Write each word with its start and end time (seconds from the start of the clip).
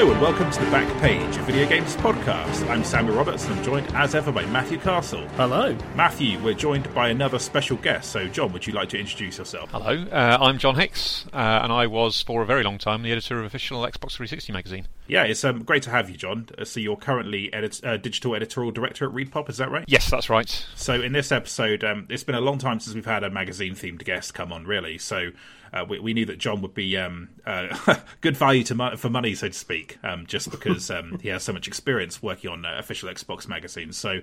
Hello 0.00 0.12
and 0.12 0.22
welcome 0.22 0.50
to 0.50 0.64
the 0.64 0.70
Back 0.70 1.02
Page, 1.02 1.36
a 1.36 1.42
video 1.42 1.68
games 1.68 1.94
podcast. 1.96 2.66
I'm 2.70 2.82
Samuel 2.84 3.18
Roberts 3.18 3.44
and 3.44 3.52
I'm 3.52 3.62
joined 3.62 3.86
as 3.88 4.14
ever 4.14 4.32
by 4.32 4.46
Matthew 4.46 4.78
Castle. 4.78 5.28
Hello. 5.36 5.76
Matthew, 5.94 6.42
we're 6.42 6.54
joined 6.54 6.94
by 6.94 7.10
another 7.10 7.38
special 7.38 7.76
guest. 7.76 8.10
So, 8.10 8.26
Jon, 8.26 8.50
would 8.54 8.66
you 8.66 8.72
like 8.72 8.88
to 8.88 8.98
introduce 8.98 9.36
yourself? 9.36 9.70
Hello, 9.72 10.06
uh, 10.10 10.38
I'm 10.40 10.56
Jon 10.56 10.76
Hicks, 10.76 11.26
uh, 11.34 11.60
and 11.62 11.70
I 11.70 11.86
was 11.86 12.22
for 12.22 12.40
a 12.40 12.46
very 12.46 12.62
long 12.62 12.78
time 12.78 13.02
the 13.02 13.12
editor 13.12 13.40
of 13.40 13.44
official 13.44 13.82
Xbox 13.82 14.12
360 14.12 14.54
magazine. 14.54 14.88
Yeah, 15.06 15.24
it's 15.24 15.44
um, 15.44 15.64
great 15.64 15.82
to 15.82 15.90
have 15.90 16.08
you, 16.08 16.16
Jon. 16.16 16.48
Uh, 16.56 16.64
so, 16.64 16.80
you're 16.80 16.96
currently 16.96 17.52
edit- 17.52 17.84
uh, 17.84 17.98
digital 17.98 18.34
editorial 18.34 18.72
director 18.72 19.04
at 19.04 19.14
ReedPop, 19.14 19.50
is 19.50 19.58
that 19.58 19.70
right? 19.70 19.84
Yes, 19.86 20.08
that's 20.08 20.30
right. 20.30 20.66
So, 20.76 20.94
in 20.94 21.12
this 21.12 21.30
episode, 21.30 21.84
um, 21.84 22.06
it's 22.08 22.24
been 22.24 22.34
a 22.34 22.40
long 22.40 22.56
time 22.56 22.80
since 22.80 22.94
we've 22.94 23.04
had 23.04 23.22
a 23.22 23.28
magazine 23.28 23.74
themed 23.74 24.02
guest 24.04 24.32
come 24.32 24.50
on, 24.50 24.64
really. 24.64 24.96
So, 24.96 25.32
uh, 25.72 25.84
we, 25.88 25.98
we, 26.00 26.14
knew 26.14 26.26
that 26.26 26.38
Jon 26.38 26.60
would 26.62 26.74
be 26.74 26.96
um, 26.96 27.28
uh, 27.46 27.96
good 28.20 28.36
value 28.36 28.64
to 28.64 28.74
mo- 28.74 28.96
for 28.96 29.08
money, 29.08 29.34
so 29.34 29.48
to 29.48 29.54
speak, 29.54 29.98
um, 30.02 30.26
just 30.26 30.50
because 30.50 30.90
um, 30.90 31.18
he 31.22 31.28
has 31.28 31.42
so 31.42 31.52
much 31.52 31.68
experience 31.68 32.22
working 32.22 32.50
on 32.50 32.64
uh, 32.64 32.76
official 32.78 33.08
Xbox 33.08 33.46
magazines. 33.48 33.96
So 33.96 34.20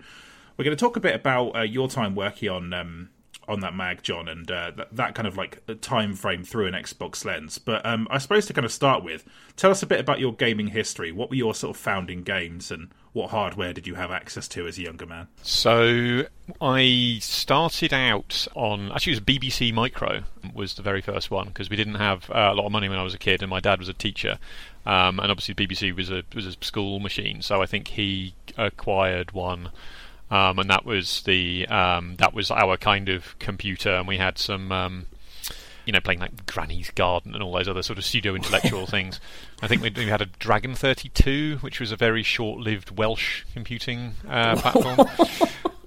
we're 0.58 0.66
going 0.66 0.76
to 0.76 0.80
talk 0.80 0.98
a 0.98 1.00
bit 1.02 1.16
about 1.16 1.56
uh, 1.56 1.62
your 1.62 1.88
time 1.88 2.16
working 2.16 2.50
on 2.50 2.74
um, 2.74 3.10
on 3.48 3.62
that 3.62 3.74
mag, 3.74 4.04
John, 4.04 4.28
and 4.28 4.50
uh, 4.52 4.72
that, 4.76 4.96
that, 4.96 5.16
kind 5.16 5.28
of 5.28 5.38
like 5.38 5.64
time 5.80 6.16
frame 6.16 6.44
through 6.44 6.68
an 6.68 6.74
Xbox 6.74 7.24
lens. 7.24 7.58
But 7.58 7.86
um, 7.86 8.08
I 8.12 8.18
suppose 8.18 8.46
to 8.48 8.54
kind 8.54 8.66
of 8.66 8.72
start 8.74 9.04
with, 9.04 9.24
tell 9.56 9.72
us 9.72 9.82
a 9.82 9.88
bit 9.88 10.02
about 10.02 10.20
your 10.20 10.34
gaming 10.34 10.68
history. 10.68 11.12
What 11.14 11.30
were 11.30 11.38
your 11.38 11.56
sort 11.56 11.76
of 11.76 11.82
founding 11.82 12.24
games, 12.24 12.72
and 12.72 12.90
what 13.18 13.32
hardware 13.32 13.74
did 13.74 13.88
you 13.88 13.96
have 13.96 14.12
access 14.12 14.48
to 14.50 14.68
as 14.68 14.78
a 14.78 14.84
younger 14.84 15.06
man? 15.06 15.28
So 15.42 16.26
I 16.62 17.18
started 17.22 17.94
out 17.94 18.48
on 18.56 18.92
actually 18.92 19.14
it 19.14 19.26
was 19.26 19.36
BBC 19.36 19.74
Micro 19.74 20.22
was 20.54 20.76
the 20.76 20.82
very 20.82 21.02
first 21.02 21.30
one 21.30 21.48
because 21.48 21.70
we 21.70 21.76
didn't 21.76 21.96
have 21.96 22.30
uh, 22.30 22.50
a 22.52 22.54
lot 22.54 22.66
of 22.66 22.72
money 22.72 22.88
when 22.88 22.98
I 22.98 23.04
was 23.04 23.14
a 23.14 23.18
kid, 23.18 23.42
and 23.42 23.50
my 23.50 23.60
dad 23.60 23.80
was 23.80 23.90
a 23.90 23.94
teacher. 23.94 24.40
Um, 24.86 25.20
and 25.20 25.30
obviously, 25.32 25.54
BBC 25.54 25.94
was 25.96 26.10
a 26.10 26.24
was 26.34 26.46
a 26.46 26.54
school 26.62 27.00
machine, 27.00 27.42
so 27.42 27.62
I 27.62 27.66
think 27.66 27.90
he 27.90 28.34
acquired 28.58 29.34
one 29.34 29.72
um, 30.30 30.60
and 30.60 30.70
that 30.70 30.86
was 30.86 31.22
the 31.24 31.68
um, 31.68 32.16
that 32.18 32.34
was 32.34 32.52
our 32.52 32.78
kind 32.78 33.10
of 33.10 33.38
computer, 33.40 33.92
and 33.92 34.08
we 34.08 34.18
had 34.18 34.38
some. 34.38 34.72
Um, 34.72 35.06
you 35.86 35.94
know, 35.94 36.02
playing 36.02 36.20
like 36.20 36.46
Granny's 36.46 36.92
Garden 36.92 37.34
and 37.34 37.42
all 37.42 37.54
those 37.54 37.70
other 37.70 37.82
sort 37.82 37.98
of 37.98 38.04
pseudo 38.04 38.36
intellectual 38.36 38.86
things. 38.88 39.22
I 39.62 39.68
think 39.68 39.82
we, 39.82 40.06
had 40.08 40.22
a 40.22 40.28
Dragon 40.28 40.76
32, 40.76 41.58
which 41.62 41.80
was 41.80 41.92
a 41.92 41.96
very 41.96 42.22
short 42.22 42.60
lived 42.60 42.96
Welsh 42.98 43.44
computing 43.54 44.14
uh, 44.30 44.56
platform. 44.62 45.08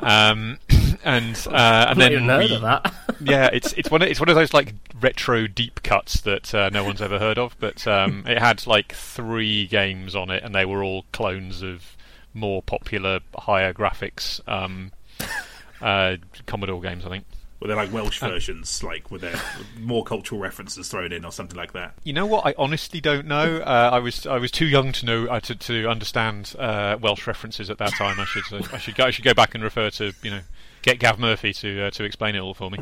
Um, 0.01 0.59
and 1.05 1.47
uh, 1.49 1.87
and 1.91 2.01
then 2.01 2.27
we, 2.27 2.47
yeah, 3.21 3.49
it's 3.53 3.73
it's 3.75 3.91
one 3.91 4.03
of, 4.03 4.09
it's 4.09 4.21
one 4.21 4.29
of 4.29 4.35
those 4.35 4.53
like 4.53 4.75
retro 5.01 5.47
deep 5.47 5.83
cuts 5.83 6.21
that 6.23 6.55
uh, 6.55 6.71
no 6.71 6.85
one's 6.85 7.03
ever 7.03 7.19
heard 7.19 7.39
of. 7.39 7.57
But 7.59 7.87
um, 7.87 8.25
it 8.27 8.39
had 8.39 8.67
like 8.67 8.93
three 8.93 9.67
games 9.67 10.15
on 10.15 10.31
it, 10.31 10.43
and 10.43 10.55
they 10.55 10.65
were 10.65 10.83
all 10.83 11.05
clones 11.13 11.63
of 11.63 11.97
more 12.33 12.63
popular, 12.63 13.21
higher 13.37 13.73
graphics 13.73 14.41
um, 14.49 14.93
uh, 15.81 16.17
Commodore 16.47 16.81
games, 16.81 17.05
I 17.05 17.09
think. 17.09 17.25
Were 17.61 17.69
they 17.69 17.75
like 17.75 17.93
Welsh 17.93 18.23
uh, 18.23 18.29
versions, 18.29 18.83
like 18.83 19.11
were 19.11 19.19
there 19.19 19.39
more 19.79 20.03
cultural 20.03 20.41
references 20.41 20.89
thrown 20.89 21.13
in 21.13 21.27
or 21.27 21.33
something 21.33 21.59
like 21.59 21.73
that? 21.75 21.95
You 22.05 22.15
know 22.15 22.25
what? 22.25 22.47
I 22.47 22.55
honestly 22.57 23.03
don't 23.03 23.27
know. 23.27 23.59
Uh, 23.59 23.91
I 23.93 23.99
was 23.99 24.27
I 24.27 24.39
was 24.39 24.51
too 24.51 24.67
young 24.67 24.93
to 24.93 25.07
know 25.07 25.27
uh, 25.27 25.41
to 25.41 25.55
to 25.55 25.87
understand 25.87 26.55
uh, 26.59 26.97
Welsh 26.99 27.27
references 27.27 27.69
at 27.69 27.77
that 27.77 27.93
time. 27.99 28.19
I 28.19 28.25
should 28.25 28.51
uh, 28.51 28.67
I 28.73 28.79
should 28.79 28.95
go 28.95 29.05
I 29.05 29.11
should 29.11 29.27
go 29.27 29.35
back 29.35 29.55
and 29.55 29.63
refer 29.63 29.91
to 29.91 30.15
you 30.23 30.31
know 30.31 30.41
get 30.81 30.99
Gav 30.99 31.19
Murphy 31.19 31.53
to 31.53 31.83
uh, 31.83 31.91
to 31.91 32.05
explain 32.05 32.35
it 32.35 32.39
all 32.39 32.55
for 32.55 32.71
me. 32.71 32.79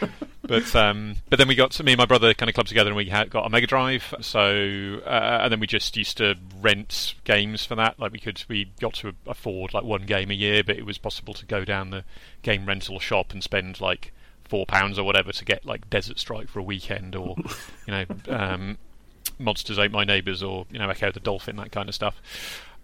but 0.42 0.74
um, 0.74 1.16
but 1.28 1.38
then 1.38 1.46
we 1.46 1.54
got 1.54 1.72
to, 1.72 1.84
me 1.84 1.92
and 1.92 1.98
my 1.98 2.06
brother 2.06 2.32
kind 2.32 2.48
of 2.48 2.54
clubbed 2.54 2.68
together 2.68 2.88
and 2.88 2.96
we 2.96 3.06
had, 3.06 3.28
got 3.28 3.44
a 3.44 3.50
Mega 3.50 3.66
Drive. 3.66 4.14
So 4.22 5.00
uh, 5.04 5.40
and 5.42 5.52
then 5.52 5.60
we 5.60 5.66
just 5.66 5.94
used 5.94 6.16
to 6.16 6.36
rent 6.58 7.16
games 7.24 7.66
for 7.66 7.74
that. 7.74 7.98
Like 8.00 8.12
we 8.12 8.18
could 8.18 8.42
we 8.48 8.70
got 8.80 8.94
to 8.94 9.12
afford 9.26 9.74
like 9.74 9.84
one 9.84 10.06
game 10.06 10.30
a 10.30 10.34
year, 10.34 10.64
but 10.64 10.78
it 10.78 10.86
was 10.86 10.96
possible 10.96 11.34
to 11.34 11.44
go 11.44 11.66
down 11.66 11.90
the 11.90 12.04
game 12.40 12.64
rental 12.64 12.98
shop 12.98 13.32
and 13.32 13.42
spend 13.42 13.78
like 13.78 14.12
four 14.52 14.66
pounds 14.66 14.98
or 14.98 15.04
whatever 15.04 15.32
to 15.32 15.44
get 15.46 15.64
like 15.64 15.88
Desert 15.88 16.18
Strike 16.18 16.46
for 16.46 16.58
a 16.58 16.62
weekend 16.62 17.16
or 17.16 17.36
you 17.86 17.94
know. 17.94 18.04
Um, 18.28 18.76
Monsters 19.38 19.78
Ate 19.78 19.90
My 19.90 20.04
Neighbours 20.04 20.42
or 20.42 20.66
you 20.70 20.78
know 20.78 20.90
Ecco 20.90 21.10
the 21.10 21.20
Dolphin 21.20 21.56
that 21.56 21.72
kind 21.72 21.88
of 21.88 21.94
stuff. 21.94 22.20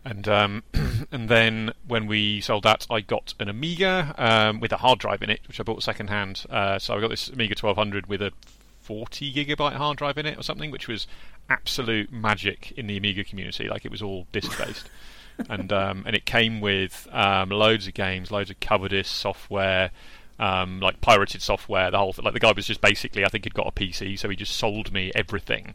And 0.02 0.26
um, 0.28 0.62
and 1.12 1.28
then 1.28 1.72
when 1.86 2.06
we 2.06 2.40
sold 2.40 2.62
that, 2.62 2.86
I 2.88 3.02
got 3.02 3.34
an 3.38 3.50
Amiga 3.50 4.14
um, 4.16 4.60
with 4.60 4.72
a 4.72 4.78
hard 4.78 4.98
drive 4.98 5.20
in 5.22 5.28
it, 5.28 5.40
which 5.46 5.60
I 5.60 5.62
bought 5.62 5.82
second 5.82 6.08
hand. 6.08 6.46
Uh, 6.48 6.78
so 6.78 6.94
I 6.94 7.00
got 7.02 7.10
this 7.10 7.28
Amiga 7.28 7.54
1200 7.60 8.06
with 8.06 8.22
a 8.22 8.32
40 8.80 9.34
gigabyte 9.34 9.74
hard 9.74 9.98
drive 9.98 10.16
in 10.16 10.24
it 10.24 10.38
or 10.38 10.42
something, 10.42 10.70
which 10.70 10.88
was 10.88 11.06
absolute 11.50 12.10
magic 12.10 12.72
in 12.78 12.86
the 12.86 12.96
Amiga 12.96 13.24
community. 13.24 13.68
Like 13.68 13.84
it 13.84 13.90
was 13.90 14.00
all 14.00 14.26
disk 14.32 14.56
based, 14.56 14.88
and 15.50 15.70
um, 15.70 16.04
and 16.06 16.16
it 16.16 16.24
came 16.24 16.62
with 16.62 17.06
um, 17.12 17.50
loads 17.50 17.86
of 17.86 17.92
games, 17.92 18.30
loads 18.30 18.48
of 18.48 18.58
cover 18.58 18.88
disc 18.88 19.14
software. 19.14 19.90
Um, 20.38 20.78
like 20.78 21.00
pirated 21.00 21.42
software, 21.42 21.90
the 21.90 21.98
whole 21.98 22.12
th- 22.12 22.24
like 22.24 22.32
the 22.32 22.40
guy 22.40 22.52
was 22.52 22.66
just 22.66 22.80
basically 22.80 23.24
I 23.24 23.28
think 23.28 23.44
he'd 23.44 23.54
got 23.54 23.66
a 23.66 23.72
PC, 23.72 24.16
so 24.18 24.28
he 24.28 24.36
just 24.36 24.56
sold 24.56 24.92
me 24.92 25.10
everything, 25.14 25.74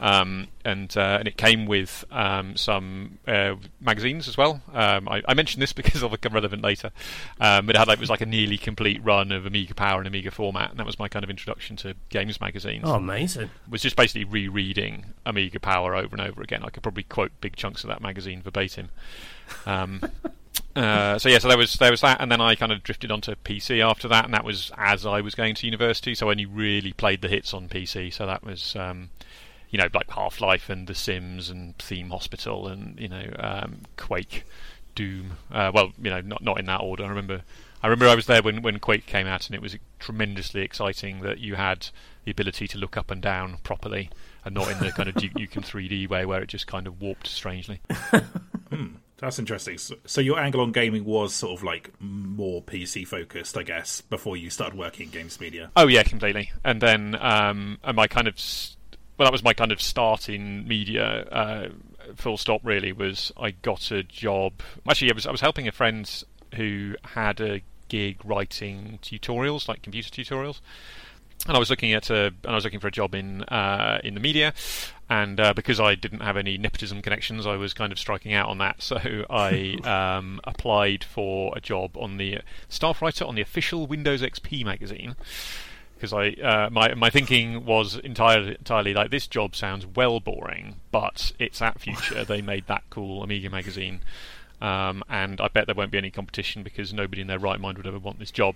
um, 0.00 0.48
and 0.64 0.94
uh, 0.96 1.18
and 1.18 1.28
it 1.28 1.36
came 1.36 1.66
with 1.66 2.04
um, 2.10 2.56
some 2.56 3.18
uh, 3.26 3.54
magazines 3.80 4.28
as 4.28 4.36
well. 4.36 4.60
Um, 4.72 5.08
I, 5.08 5.22
I, 5.28 5.34
mentioned 5.34 5.62
this 5.62 5.72
because 5.72 5.96
it'll 5.96 6.08
become 6.08 6.32
relevant 6.32 6.62
later. 6.62 6.90
Um, 7.40 7.66
but 7.66 7.76
it 7.76 7.78
had 7.78 7.88
like 7.88 7.98
it 7.98 8.00
was 8.00 8.10
like 8.10 8.20
a 8.20 8.26
nearly 8.26 8.58
complete 8.58 9.02
run 9.04 9.32
of 9.32 9.46
Amiga 9.46 9.74
Power 9.74 9.98
and 9.98 10.08
Amiga 10.08 10.30
format, 10.30 10.70
and 10.70 10.78
that 10.78 10.86
was 10.86 10.98
my 10.98 11.08
kind 11.08 11.24
of 11.24 11.30
introduction 11.30 11.76
to 11.76 11.94
games 12.08 12.40
magazines. 12.40 12.84
Oh, 12.86 12.94
amazing! 12.94 13.50
It 13.66 13.70
was 13.70 13.82
just 13.82 13.96
basically 13.96 14.24
rereading 14.24 15.06
Amiga 15.26 15.60
Power 15.60 15.94
over 15.94 16.16
and 16.16 16.20
over 16.20 16.42
again. 16.42 16.62
I 16.64 16.70
could 16.70 16.82
probably 16.82 17.04
quote 17.04 17.32
big 17.40 17.56
chunks 17.56 17.84
of 17.84 17.88
that 17.88 18.00
magazine 18.00 18.42
verbatim. 18.42 18.88
Uh, 20.74 21.18
so 21.18 21.28
yeah, 21.28 21.38
so 21.38 21.48
there 21.48 21.58
was 21.58 21.74
there 21.74 21.90
was 21.90 22.00
that, 22.00 22.20
and 22.20 22.32
then 22.32 22.40
I 22.40 22.54
kind 22.54 22.72
of 22.72 22.82
drifted 22.82 23.10
onto 23.10 23.34
PC 23.44 23.84
after 23.84 24.08
that, 24.08 24.24
and 24.24 24.32
that 24.32 24.44
was 24.44 24.70
as 24.78 25.04
I 25.04 25.20
was 25.20 25.34
going 25.34 25.54
to 25.56 25.66
university. 25.66 26.14
So 26.14 26.28
I 26.28 26.30
only 26.32 26.46
really 26.46 26.92
played 26.92 27.20
the 27.20 27.28
hits 27.28 27.52
on 27.52 27.68
PC. 27.68 28.12
So 28.12 28.26
that 28.26 28.42
was 28.42 28.74
um, 28.76 29.10
you 29.72 29.78
know, 29.78 29.88
like 29.92 30.10
Half 30.10 30.40
Life 30.40 30.70
and 30.70 30.86
The 30.86 30.94
Sims 30.94 31.48
and 31.50 31.76
Theme 31.78 32.10
Hospital 32.10 32.68
and 32.68 33.00
you 33.00 33.08
know, 33.08 33.24
um, 33.38 33.80
Quake, 33.96 34.44
Doom. 34.94 35.32
Uh, 35.50 35.72
well, 35.74 35.92
you 36.00 36.10
know, 36.10 36.20
not 36.20 36.42
not 36.42 36.58
in 36.58 36.66
that 36.66 36.80
order. 36.80 37.04
I 37.04 37.08
remember, 37.08 37.42
I 37.82 37.88
remember 37.88 38.08
I 38.08 38.14
was 38.14 38.26
there 38.26 38.42
when 38.42 38.62
when 38.62 38.78
Quake 38.78 39.06
came 39.06 39.26
out, 39.26 39.46
and 39.46 39.54
it 39.54 39.62
was 39.62 39.76
tremendously 39.98 40.60
exciting 40.60 41.20
that 41.20 41.38
you 41.38 41.54
had 41.54 41.88
the 42.24 42.30
ability 42.30 42.68
to 42.68 42.78
look 42.78 42.96
up 42.96 43.10
and 43.10 43.20
down 43.20 43.58
properly, 43.62 44.10
and 44.44 44.54
not 44.54 44.70
in 44.70 44.78
the 44.78 44.92
kind 44.92 45.08
of 45.08 45.16
Duke 45.16 45.32
Nukem 45.32 45.64
3D 45.64 46.08
way 46.08 46.24
where 46.26 46.42
it 46.42 46.48
just 46.48 46.66
kind 46.66 46.86
of 46.86 47.00
warped 47.00 47.26
strangely. 47.26 47.80
Hmm, 48.72 48.94
that's 49.22 49.38
interesting. 49.38 49.78
So, 49.78 49.94
so, 50.04 50.20
your 50.20 50.40
angle 50.40 50.60
on 50.60 50.72
gaming 50.72 51.04
was 51.04 51.32
sort 51.32 51.58
of 51.58 51.62
like 51.62 51.92
more 52.00 52.60
PC 52.60 53.06
focused, 53.06 53.56
I 53.56 53.62
guess, 53.62 54.00
before 54.00 54.36
you 54.36 54.50
started 54.50 54.76
working 54.76 55.06
in 55.06 55.12
games 55.12 55.40
media. 55.40 55.70
Oh 55.76 55.86
yeah, 55.86 56.02
completely. 56.02 56.50
And 56.64 56.80
then, 56.80 57.16
um, 57.20 57.78
and 57.84 57.94
my 57.94 58.08
kind 58.08 58.26
of 58.26 58.34
well, 59.16 59.26
that 59.26 59.32
was 59.32 59.44
my 59.44 59.54
kind 59.54 59.70
of 59.70 59.80
start 59.80 60.28
in 60.28 60.66
media. 60.66 61.24
Uh, 61.30 61.68
full 62.16 62.36
stop. 62.36 62.62
Really, 62.64 62.92
was 62.92 63.30
I 63.36 63.52
got 63.52 63.92
a 63.92 64.02
job. 64.02 64.54
Actually, 64.88 65.12
I 65.12 65.14
was 65.14 65.26
I 65.26 65.30
was 65.30 65.40
helping 65.40 65.68
a 65.68 65.72
friend 65.72 66.24
who 66.56 66.96
had 67.04 67.40
a 67.40 67.62
gig 67.88 68.18
writing 68.24 68.98
tutorials, 69.02 69.68
like 69.68 69.82
computer 69.82 70.10
tutorials. 70.10 70.60
And 71.46 71.56
I 71.56 71.58
was 71.58 71.70
looking 71.70 71.92
at 71.92 72.08
a, 72.08 72.26
and 72.26 72.46
I 72.46 72.54
was 72.54 72.64
looking 72.64 72.78
for 72.78 72.86
a 72.86 72.92
job 72.92 73.14
in 73.14 73.42
uh, 73.44 74.00
in 74.04 74.14
the 74.14 74.20
media, 74.20 74.54
and 75.10 75.40
uh, 75.40 75.52
because 75.54 75.80
I 75.80 75.96
didn't 75.96 76.20
have 76.20 76.36
any 76.36 76.56
nepotism 76.56 77.02
connections, 77.02 77.46
I 77.46 77.56
was 77.56 77.74
kind 77.74 77.92
of 77.92 77.98
striking 77.98 78.32
out 78.32 78.48
on 78.48 78.58
that. 78.58 78.76
So 78.82 79.24
I 79.28 79.76
um, 79.84 80.40
applied 80.44 81.02
for 81.02 81.52
a 81.56 81.60
job 81.60 81.96
on 81.96 82.16
the 82.16 82.40
staff 82.68 83.02
writer 83.02 83.24
on 83.24 83.34
the 83.34 83.40
official 83.40 83.86
Windows 83.86 84.22
XP 84.22 84.64
magazine 84.64 85.16
because 86.02 86.12
I 86.12 86.30
uh, 86.42 86.68
my 86.70 86.94
my 86.94 87.10
thinking 87.10 87.64
was 87.64 87.96
entirely 87.96 88.56
entirely 88.56 88.92
like 88.92 89.10
this 89.10 89.28
job 89.28 89.54
sounds 89.54 89.86
well 89.86 90.18
boring, 90.18 90.76
but 90.90 91.32
it's 91.38 91.62
at 91.62 91.80
Future. 91.80 92.24
they 92.24 92.42
made 92.42 92.66
that 92.66 92.82
cool 92.90 93.22
Amiga 93.22 93.48
magazine. 93.50 94.00
Um, 94.62 95.02
and 95.08 95.40
I 95.40 95.48
bet 95.48 95.66
there 95.66 95.74
won't 95.74 95.90
be 95.90 95.98
any 95.98 96.12
competition 96.12 96.62
because 96.62 96.94
nobody 96.94 97.20
in 97.20 97.26
their 97.26 97.40
right 97.40 97.60
mind 97.60 97.78
would 97.78 97.86
ever 97.86 97.98
want 97.98 98.20
this 98.20 98.30
job. 98.30 98.54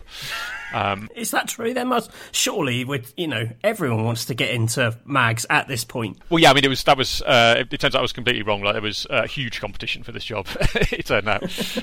Um, 0.73 1.11
Is 1.17 1.33
that 1.33 1.49
true? 1.49 1.75
There 1.75 1.85
must 1.85 2.13
surely, 2.31 2.85
with 2.85 3.13
you 3.17 3.27
know, 3.27 3.49
everyone 3.65 4.05
wants 4.05 4.27
to 4.27 4.35
get 4.35 4.51
into 4.51 4.97
mags 5.05 5.47
at 5.51 5.67
this 5.67 5.85
point. 5.85 6.19
Well, 6.31 6.39
yeah, 6.39 6.51
I 6.51 6.55
mean, 6.55 6.65
it 6.65 6.69
was 6.69 6.85
that 6.85 6.97
was. 6.97 7.23
Uh, 7.23 7.57
it, 7.59 7.73
it, 7.73 7.81
turns 7.81 7.97
out 7.97 7.99
I 7.99 8.03
was 8.03 8.13
completely 8.13 8.43
wrong. 8.43 8.63
Like 8.63 8.75
there 8.75 8.83
was 8.83 9.09
a 9.11 9.27
huge 9.27 9.61
competition 9.61 10.05
for 10.05 10.13
this 10.13 10.25
job. 10.25 10.47
it 10.75 11.07
turned 11.07 11.29
out, 11.29 11.43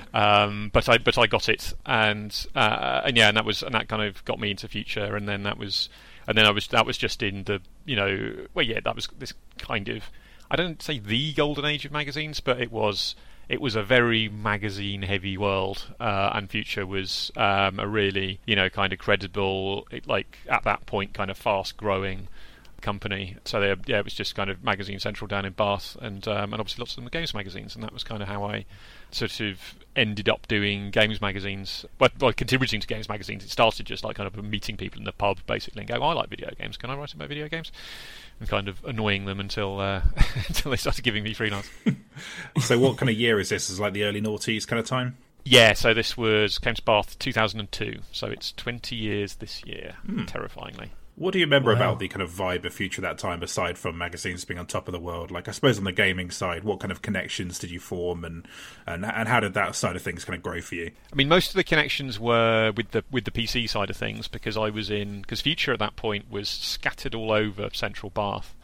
um, 0.13 0.71
but 0.71 0.87
I 0.87 0.99
but 0.99 1.17
I 1.17 1.27
got 1.27 1.49
it, 1.49 1.73
and 1.85 2.47
uh, 2.55 3.01
and 3.03 3.17
yeah, 3.17 3.27
and 3.27 3.35
that 3.35 3.43
was 3.43 3.61
and 3.61 3.75
that 3.75 3.89
kind 3.89 4.03
of 4.03 4.23
got 4.23 4.39
me 4.39 4.51
into 4.51 4.69
future, 4.69 5.17
and 5.17 5.27
then 5.27 5.43
that 5.43 5.57
was, 5.57 5.89
and 6.29 6.37
then 6.37 6.45
I 6.45 6.51
was 6.51 6.67
that 6.67 6.85
was 6.85 6.97
just 6.97 7.21
in 7.21 7.43
the 7.43 7.59
you 7.83 7.97
know, 7.97 8.47
well, 8.53 8.65
yeah, 8.65 8.79
that 8.85 8.95
was 8.95 9.09
this 9.19 9.33
kind 9.57 9.89
of. 9.89 10.09
I 10.49 10.55
don't 10.55 10.81
say 10.81 10.99
the 10.99 11.33
golden 11.33 11.65
age 11.65 11.83
of 11.83 11.91
magazines, 11.91 12.39
but 12.39 12.61
it 12.61 12.71
was 12.71 13.15
it 13.49 13.61
was 13.61 13.75
a 13.75 13.83
very 13.83 14.29
magazine 14.29 15.01
heavy 15.01 15.37
world, 15.37 15.93
uh, 15.99 16.31
and 16.33 16.49
Future 16.49 16.85
was 16.85 17.31
um, 17.35 17.79
a 17.79 17.87
really, 17.87 18.39
you 18.45 18.55
know, 18.55 18.69
kind 18.69 18.93
of 18.93 18.99
credible, 18.99 19.87
like 20.05 20.37
at 20.49 20.63
that 20.63 20.85
point, 20.85 21.13
kind 21.13 21.29
of 21.29 21.37
fast 21.37 21.77
growing 21.77 22.27
company. 22.81 23.37
So 23.45 23.59
they, 23.59 23.75
yeah, 23.87 23.99
it 23.99 24.05
was 24.05 24.13
just 24.13 24.35
kind 24.35 24.49
of 24.49 24.63
Magazine 24.63 24.99
Central 24.99 25.27
down 25.27 25.45
in 25.45 25.53
Bath, 25.53 25.97
and 26.01 26.27
um, 26.27 26.53
and 26.53 26.59
obviously 26.59 26.81
lots 26.81 26.91
of 26.91 26.95
them 26.97 27.05
were 27.05 27.09
games 27.09 27.33
magazines, 27.33 27.75
and 27.75 27.83
that 27.83 27.93
was 27.93 28.03
kind 28.03 28.21
of 28.21 28.27
how 28.27 28.43
I 28.43 28.65
sort 29.11 29.39
of 29.39 29.75
ended 29.95 30.27
up 30.29 30.47
doing 30.47 30.89
games 30.91 31.21
magazines. 31.21 31.85
Well, 31.99 32.09
well, 32.19 32.33
contributing 32.33 32.81
to 32.81 32.87
games 32.87 33.07
magazines. 33.09 33.43
It 33.43 33.49
started 33.49 33.85
just 33.85 34.03
like 34.03 34.15
kind 34.15 34.27
of 34.27 34.43
meeting 34.43 34.77
people 34.77 34.99
in 34.99 35.05
the 35.05 35.11
pub, 35.11 35.39
basically, 35.47 35.81
and 35.81 35.89
going, 35.89 36.01
oh, 36.01 36.07
"I 36.07 36.13
like 36.13 36.29
video 36.29 36.49
games. 36.59 36.77
Can 36.77 36.89
I 36.89 36.95
write 36.95 37.13
about 37.13 37.27
video 37.29 37.47
games?" 37.47 37.71
And 38.39 38.49
kind 38.49 38.67
of 38.67 38.83
annoying 38.85 39.25
them 39.25 39.39
until 39.39 39.79
uh, 39.79 40.01
until 40.47 40.71
they 40.71 40.77
started 40.77 41.03
giving 41.03 41.23
me 41.23 41.33
freelance. 41.33 41.69
so, 42.61 42.77
what 42.79 42.97
kind 42.97 43.09
of 43.09 43.15
year 43.15 43.39
is 43.39 43.49
this? 43.49 43.69
Is 43.69 43.79
like 43.79 43.93
the 43.93 44.03
early 44.03 44.21
noughties 44.21 44.67
kind 44.67 44.79
of 44.79 44.85
time? 44.85 45.17
Yeah, 45.45 45.73
so 45.73 45.93
this 45.93 46.15
was 46.15 46.57
came 46.57 46.73
to 46.75 46.81
Bath 46.83 47.19
2002, 47.19 47.99
so 48.13 48.27
it's 48.27 48.53
20 48.53 48.95
years 48.95 49.35
this 49.35 49.61
year, 49.65 49.95
Hmm. 50.05 50.23
terrifyingly. 50.25 50.91
What 51.15 51.31
do 51.33 51.39
you 51.39 51.45
remember 51.45 51.69
Wow. 51.71 51.75
about 51.77 51.99
the 51.99 52.07
kind 52.07 52.23
of 52.23 52.31
vibe 52.31 52.65
of 52.65 52.73
Future 52.73 53.01
that 53.01 53.19
time, 53.19 53.43
aside 53.43 53.77
from 53.77 53.97
magazines 53.97 54.45
being 54.45 54.59
on 54.59 54.65
top 54.65 54.87
of 54.87 54.93
the 54.93 54.99
world? 54.99 55.29
Like, 55.29 55.47
I 55.47 55.51
suppose 55.51 55.77
on 55.77 55.83
the 55.83 55.91
gaming 55.91 56.31
side, 56.31 56.63
what 56.63 56.79
kind 56.79 56.91
of 56.91 57.03
connections 57.03 57.59
did 57.59 57.69
you 57.69 57.79
form, 57.79 58.25
and 58.25 58.47
and 58.87 59.05
and 59.05 59.27
how 59.29 59.39
did 59.39 59.53
that 59.53 59.75
side 59.75 59.95
of 59.95 60.01
things 60.01 60.25
kind 60.25 60.35
of 60.35 60.41
grow 60.41 60.59
for 60.59 60.73
you? 60.75 60.89
I 61.11 61.15
mean, 61.15 61.27
most 61.27 61.49
of 61.49 61.55
the 61.55 61.63
connections 61.63 62.19
were 62.19 62.71
with 62.75 62.91
the 62.91 63.03
with 63.11 63.25
the 63.25 63.31
PC 63.31 63.69
side 63.69 63.91
of 63.91 63.95
things 63.97 64.27
because 64.27 64.57
I 64.57 64.69
was 64.71 64.89
in 64.89 65.21
because 65.21 65.41
Future 65.41 65.71
at 65.71 65.79
that 65.79 65.95
point 65.95 66.31
was 66.31 66.49
scattered 66.49 67.13
all 67.13 67.31
over 67.31 67.69
Central 67.73 68.09
Bath. 68.09 68.55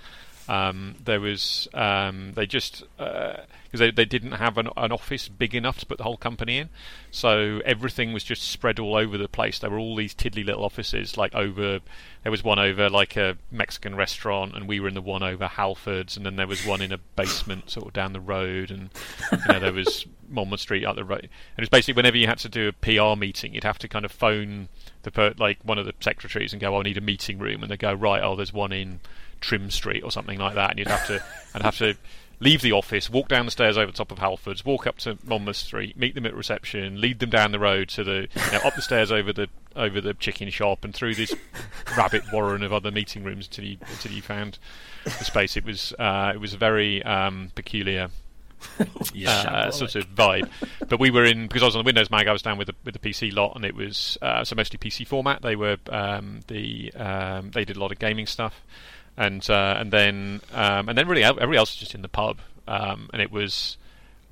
Um, 0.50 0.96
there 1.06 1.22
was 1.22 1.68
um, 1.76 2.34
they 2.34 2.48
just 2.48 2.84
because 2.98 3.46
they 3.74 3.92
they 3.92 4.06
didn't 4.06 4.32
have 4.32 4.58
an, 4.58 4.68
an 4.76 4.92
office 4.92 5.28
big 5.28 5.54
enough 5.54 5.78
to 5.78 5.86
put 5.86 6.00
the 6.00 6.04
whole 6.04 6.18
company 6.18 6.58
in, 6.58 6.70
so 7.12 7.62
everything 7.66 8.14
was 8.14 8.24
just 8.24 8.42
spread 8.42 8.80
all 8.80 8.96
over 8.96 9.16
the 9.16 9.28
place. 9.28 9.60
There 9.60 9.70
were 9.70 9.78
all 9.78 9.96
these 9.96 10.16
tiddly 10.16 10.44
little 10.44 10.66
offices, 10.66 11.18
like 11.18 11.36
over 11.36 11.82
there 12.24 12.32
was 12.32 12.44
one 12.44 12.58
over 12.58 12.90
like 12.90 13.16
a 13.16 13.38
Mexican 13.52 13.94
restaurant, 13.96 14.56
and 14.56 14.68
we 14.68 14.80
were 14.80 14.88
in 14.88 14.96
the 14.96 15.02
one 15.02 15.22
over 15.22 15.48
Halfords, 15.48 16.18
and 16.18 16.26
then 16.26 16.36
there 16.36 16.48
was 16.48 16.66
one 16.66 16.82
in 16.82 16.92
a 16.92 16.98
basement 16.98 17.70
sort 17.70 17.86
of 17.86 17.94
down 17.94 18.14
the 18.14 18.20
road, 18.20 18.72
and 18.72 18.90
you 19.32 19.54
know 19.54 19.60
there 19.60 19.74
was 19.74 20.08
Monmouth 20.30 20.60
Street 20.60 20.86
up 20.86 20.96
the 20.96 21.04
road. 21.04 21.22
And 21.22 21.30
it 21.58 21.62
was 21.62 21.70
basically 21.70 21.96
whenever 21.96 22.18
you 22.18 22.28
had 22.28 22.40
to 22.40 22.50
do 22.50 22.70
a 22.70 22.74
PR 22.74 23.20
meeting, 23.20 23.54
you'd 23.54 23.64
have 23.64 23.80
to 23.80 23.88
kind 23.88 24.06
of 24.06 24.12
phone 24.12 24.70
the 25.04 25.12
per- 25.12 25.34
like 25.38 25.60
one 25.64 25.78
of 25.78 25.86
the 25.86 25.94
secretaries 26.00 26.54
and 26.54 26.62
go, 26.62 26.78
"I 26.78 26.84
need 26.84 26.98
a 26.98 27.02
meeting 27.02 27.40
room," 27.40 27.62
and 27.62 27.72
they 27.72 27.78
go, 27.78 27.94
"Right, 27.94 28.22
oh, 28.22 28.36
there's 28.36 28.54
one 28.54 28.72
in 28.72 29.00
Trim 29.42 29.72
Street 29.72 30.04
or 30.04 30.12
something 30.12 30.40
like 30.40 30.56
that," 30.56 30.72
and 30.72 30.80
you'd 30.80 30.88
have 30.88 31.08
to 31.08 31.24
and 31.54 31.64
have 31.64 31.78
to 31.78 31.96
leave 32.40 32.62
the 32.62 32.72
office, 32.72 33.10
walk 33.10 33.28
down 33.28 33.46
the 33.46 33.52
stairs 33.52 33.78
over 33.78 33.92
the 33.92 33.98
top 33.98 34.12
of 34.12 34.20
Halfords, 34.20 34.64
walk 34.64 34.88
up 34.88 34.98
to 35.00 35.18
Monmouth 35.26 35.58
Street, 35.58 35.98
meet 35.98 36.16
them 36.16 36.26
at 36.26 36.34
reception, 36.34 37.02
lead 37.02 37.20
them 37.20 37.30
down 37.30 37.52
the 37.52 37.60
road 37.60 37.90
to 37.90 38.04
the 38.04 38.28
you 38.34 38.52
know, 38.52 38.60
up 38.64 38.76
the 38.76 38.82
stairs 38.82 39.12
over 39.12 39.34
the 39.34 39.50
over 39.76 40.02
the 40.02 40.14
chicken 40.14 40.50
shop 40.50 40.84
and 40.84 40.94
through 40.94 41.16
this 41.16 41.34
rabbit 41.98 42.24
warren 42.34 42.64
of 42.64 42.74
other 42.74 42.92
meeting 42.92 43.24
rooms 43.24 43.46
until 43.48 43.66
you 43.66 43.78
until 43.92 44.12
you 44.12 44.22
found 44.22 44.58
the 45.04 45.12
space. 45.24 45.58
It 45.58 45.66
was 45.66 45.94
uh, 46.00 46.32
it 46.34 46.40
was 46.40 46.54
a 46.54 46.58
very 46.58 47.04
um, 47.04 47.52
peculiar 47.56 48.10
uh, 49.28 49.72
sort 49.72 49.96
of 49.96 50.08
vibe. 50.16 50.50
But 50.90 51.00
we 51.00 51.12
were 51.12 51.24
in 51.24 51.48
because 51.48 51.62
I 51.62 51.66
was 51.66 51.76
on 51.76 51.84
the 51.84 51.86
Windows 51.86 52.10
Mag. 52.10 52.28
I 52.28 52.32
was 52.32 52.42
down 52.42 52.58
with 52.58 52.68
the 52.68 52.76
with 52.84 53.00
the 53.00 53.00
PC 53.00 53.32
lot, 53.32 53.56
and 53.56 53.64
it 53.64 53.76
was 53.76 54.18
uh, 54.24 54.44
so 54.44 54.56
mostly 54.56 54.80
PC 54.80 55.06
format. 55.08 55.44
They 55.44 55.56
were 55.56 55.78
um, 55.90 56.40
the 56.48 56.92
um, 56.96 57.52
they 57.52 57.64
did 57.64 57.78
a 57.78 57.80
lot 57.80 57.92
of 57.92 58.00
gaming 58.00 58.26
stuff, 58.26 58.64
and 59.16 59.48
uh, 59.50 59.76
and 59.78 59.92
then 59.92 60.42
um, 60.52 60.90
and 60.90 60.98
then 60.98 61.08
really 61.08 61.24
everybody 61.24 61.58
else 61.58 61.74
was 61.74 61.80
just 61.80 61.94
in 61.94 62.02
the 62.02 62.10
pub, 62.10 62.40
um, 62.68 63.10
and 63.14 63.22
it 63.22 63.32
was. 63.32 63.78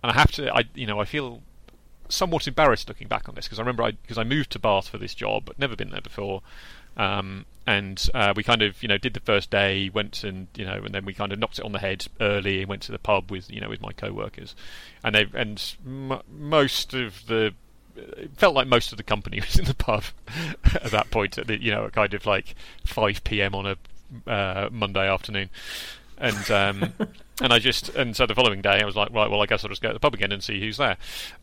And 0.04 0.12
I 0.12 0.16
have 0.16 0.32
to, 0.34 0.54
I 0.54 0.64
you 0.74 0.88
know, 0.88 1.00
I 1.00 1.06
feel 1.06 1.42
somewhat 2.10 2.48
embarrassed 2.48 2.88
looking 2.88 3.08
back 3.08 3.28
on 3.28 3.36
this 3.36 3.46
because 3.46 3.60
I 3.60 3.62
remember 3.62 3.84
I 3.84 3.92
because 3.92 4.18
I 4.18 4.24
moved 4.24 4.52
to 4.52 4.60
Bath 4.60 4.88
for 4.88 4.98
this 4.98 5.14
job, 5.14 5.44
but 5.46 5.60
never 5.60 5.76
been 5.76 5.92
there 5.92 6.02
before. 6.02 6.42
Um, 6.98 7.46
and 7.66 8.10
uh, 8.14 8.34
we 8.36 8.44
kind 8.44 8.62
of, 8.62 8.82
you 8.82 8.88
know, 8.88 8.98
did 8.98 9.14
the 9.14 9.20
first 9.20 9.52
day, 9.52 9.90
went 9.90 10.24
and 10.24 10.48
you 10.56 10.66
know, 10.66 10.82
and 10.84 10.96
then 10.96 11.06
we 11.06 11.14
kind 11.14 11.32
of 11.32 11.40
knocked 11.40 11.60
it 11.60 11.66
on 11.66 11.74
the 11.74 11.80
head 11.80 12.08
early 12.22 12.60
and 12.62 12.70
went 12.70 12.82
to 12.84 12.92
the 12.92 13.00
pub 13.00 13.30
with, 13.30 13.52
you 13.52 13.62
know, 13.62 13.70
with 13.70 13.82
my 13.82 13.92
co-workers, 13.92 14.56
and 15.04 15.14
they 15.14 15.28
and 15.34 15.76
m- 15.86 16.22
most 16.30 16.94
of 16.94 17.28
the 17.28 17.54
it 17.98 18.32
felt 18.38 18.56
like 18.56 18.68
most 18.68 18.92
of 18.92 18.98
the 18.98 19.04
company 19.04 19.40
was 19.46 19.58
in 19.60 19.66
the 19.66 19.74
pub 19.74 20.04
at 20.76 20.92
that 20.92 21.12
point, 21.12 21.38
at 21.38 21.48
the, 21.48 21.62
you 21.62 21.72
know, 21.72 21.90
kind 21.90 22.14
of 22.14 22.26
like 22.26 22.56
5 22.86 23.24
p.m. 23.24 23.54
on 23.54 23.66
a 23.66 24.30
uh, 24.32 24.70
Monday 24.72 25.08
afternoon, 25.08 25.50
and 26.18 26.52
um, 26.52 26.94
and 27.42 27.54
I 27.54 27.60
just 27.60 27.90
and 27.90 28.16
so 28.16 28.26
the 28.26 28.34
following 28.34 28.62
day 28.62 28.80
I 28.82 28.86
was 28.86 28.96
like, 28.96 29.12
right, 29.12 29.30
well, 29.30 29.42
I 29.42 29.46
guess 29.46 29.64
I'll 29.64 29.70
just 29.70 29.82
go 29.82 29.90
to 29.90 29.94
the 29.94 30.00
pub 30.00 30.14
again 30.14 30.32
and 30.32 30.44
see 30.44 30.60
who's 30.60 30.78
there, 30.78 30.98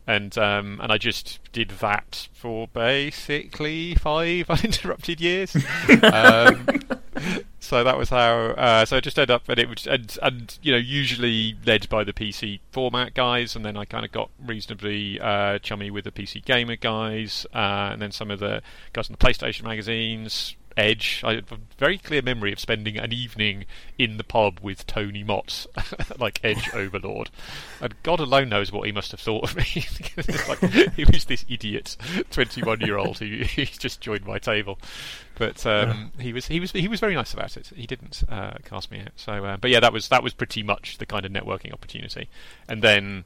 and 0.05 0.37
um, 0.37 0.79
and 0.81 0.91
I 0.91 0.97
just 0.97 1.39
did 1.53 1.69
that 1.79 2.27
for 2.33 2.67
basically 2.67 3.95
five 3.95 4.49
uninterrupted 4.49 5.21
years. 5.21 5.55
um, 6.03 6.67
so 7.59 7.83
that 7.83 7.97
was 7.97 8.09
how. 8.09 8.35
Uh, 8.51 8.85
so 8.85 8.97
I 8.97 8.99
just 8.99 9.17
ended 9.17 9.31
up, 9.31 9.47
and 9.47 9.57
it 9.57 9.69
was, 9.69 9.87
and 9.87 10.17
and 10.21 10.57
you 10.61 10.73
know, 10.73 10.77
usually 10.77 11.55
led 11.65 11.87
by 11.87 12.03
the 12.03 12.13
PC 12.13 12.59
format 12.71 13.13
guys, 13.13 13.55
and 13.55 13.63
then 13.63 13.77
I 13.77 13.85
kind 13.85 14.05
of 14.05 14.11
got 14.11 14.29
reasonably 14.45 15.19
uh, 15.19 15.59
chummy 15.59 15.91
with 15.91 16.03
the 16.03 16.11
PC 16.11 16.43
gamer 16.43 16.75
guys, 16.75 17.45
uh, 17.53 17.89
and 17.91 18.01
then 18.01 18.11
some 18.11 18.31
of 18.31 18.39
the 18.39 18.61
guys 18.93 19.09
in 19.09 19.15
the 19.17 19.25
PlayStation 19.25 19.63
magazines. 19.63 20.55
Edge. 20.77 21.21
I 21.23 21.35
have 21.35 21.51
a 21.51 21.57
very 21.77 21.97
clear 21.97 22.21
memory 22.21 22.51
of 22.51 22.59
spending 22.59 22.97
an 22.97 23.13
evening 23.13 23.65
in 23.97 24.17
the 24.17 24.23
pub 24.23 24.59
with 24.61 24.85
Tony 24.85 25.23
Mott, 25.23 25.65
like 26.19 26.39
Edge 26.43 26.69
Overlord, 26.73 27.29
and 27.81 27.95
God 28.03 28.19
alone 28.19 28.49
knows 28.49 28.71
what 28.71 28.85
he 28.85 28.91
must 28.91 29.11
have 29.11 29.19
thought 29.19 29.43
of 29.43 29.55
me. 29.55 29.85
like, 30.47 30.59
he 30.93 31.05
was 31.05 31.25
this 31.25 31.45
idiot, 31.47 31.97
twenty-one-year-old 32.31 33.19
who 33.19 33.43
just 33.65 34.01
joined 34.01 34.25
my 34.25 34.37
table, 34.37 34.77
but 35.37 35.65
um, 35.65 36.11
he 36.19 36.33
was 36.33 36.47
he 36.47 36.59
was 36.59 36.71
he 36.71 36.87
was 36.87 36.99
very 36.99 37.15
nice 37.15 37.33
about 37.33 37.57
it. 37.57 37.71
He 37.75 37.87
didn't 37.87 38.23
uh, 38.29 38.57
cast 38.63 38.91
me 38.91 38.99
out. 39.01 39.11
So, 39.15 39.45
uh, 39.45 39.57
but 39.57 39.71
yeah, 39.71 39.79
that 39.79 39.93
was 39.93 40.09
that 40.09 40.23
was 40.23 40.33
pretty 40.33 40.63
much 40.63 40.97
the 40.97 41.05
kind 41.05 41.25
of 41.25 41.31
networking 41.31 41.73
opportunity, 41.73 42.29
and 42.67 42.81
then 42.81 43.25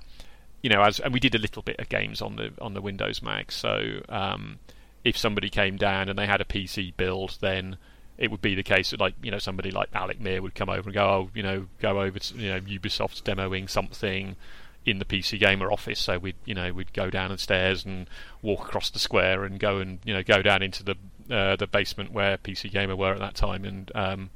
you 0.61 0.69
know, 0.69 0.81
as 0.81 0.99
and 0.99 1.13
we 1.13 1.19
did 1.19 1.35
a 1.35 1.39
little 1.39 1.61
bit 1.61 1.79
of 1.79 1.89
games 1.89 2.21
on 2.21 2.35
the 2.35 2.51
on 2.61 2.73
the 2.73 2.81
Windows 2.81 3.21
Mag. 3.21 3.51
So 3.51 4.01
um, 4.09 4.59
if 5.03 5.17
somebody 5.17 5.49
came 5.49 5.77
down 5.77 6.09
and 6.09 6.17
they 6.17 6.25
had 6.25 6.41
a 6.41 6.45
PC 6.45 6.95
build, 6.95 7.37
then 7.41 7.77
it 8.17 8.29
would 8.29 8.41
be 8.41 8.53
the 8.53 8.63
case 8.63 8.91
that 8.91 8.99
like 8.99 9.15
you 9.21 9.31
know 9.31 9.39
somebody 9.39 9.71
like 9.71 9.89
Alec 9.93 10.19
Meer 10.19 10.41
would 10.41 10.55
come 10.55 10.69
over 10.69 10.89
and 10.89 10.93
go, 10.93 11.03
oh, 11.03 11.29
you 11.33 11.43
know, 11.43 11.67
go 11.79 12.01
over 12.01 12.19
to 12.19 12.35
you 12.35 12.49
know 12.49 12.59
Ubisoft's 12.59 13.21
demoing 13.21 13.69
something 13.69 14.35
in 14.85 14.99
the 14.99 15.05
PC 15.05 15.39
Gamer 15.39 15.71
office. 15.71 15.99
So 15.99 16.19
we'd 16.19 16.35
you 16.45 16.53
know 16.53 16.73
we'd 16.73 16.93
go 16.93 17.09
down 17.09 17.31
the 17.31 17.37
stairs 17.37 17.85
and 17.85 18.07
walk 18.41 18.67
across 18.67 18.89
the 18.89 18.99
square 18.99 19.45
and 19.45 19.59
go 19.59 19.77
and 19.77 19.99
you 20.03 20.13
know 20.13 20.23
go 20.23 20.41
down 20.41 20.61
into 20.61 20.83
the 20.83 20.95
uh, 21.29 21.55
the 21.55 21.67
basement 21.67 22.11
where 22.11 22.37
PC 22.37 22.71
Gamer 22.71 22.95
were 22.95 23.13
at 23.13 23.19
that 23.19 23.35
time 23.35 23.65
and. 23.65 23.91
Um, 23.95 24.29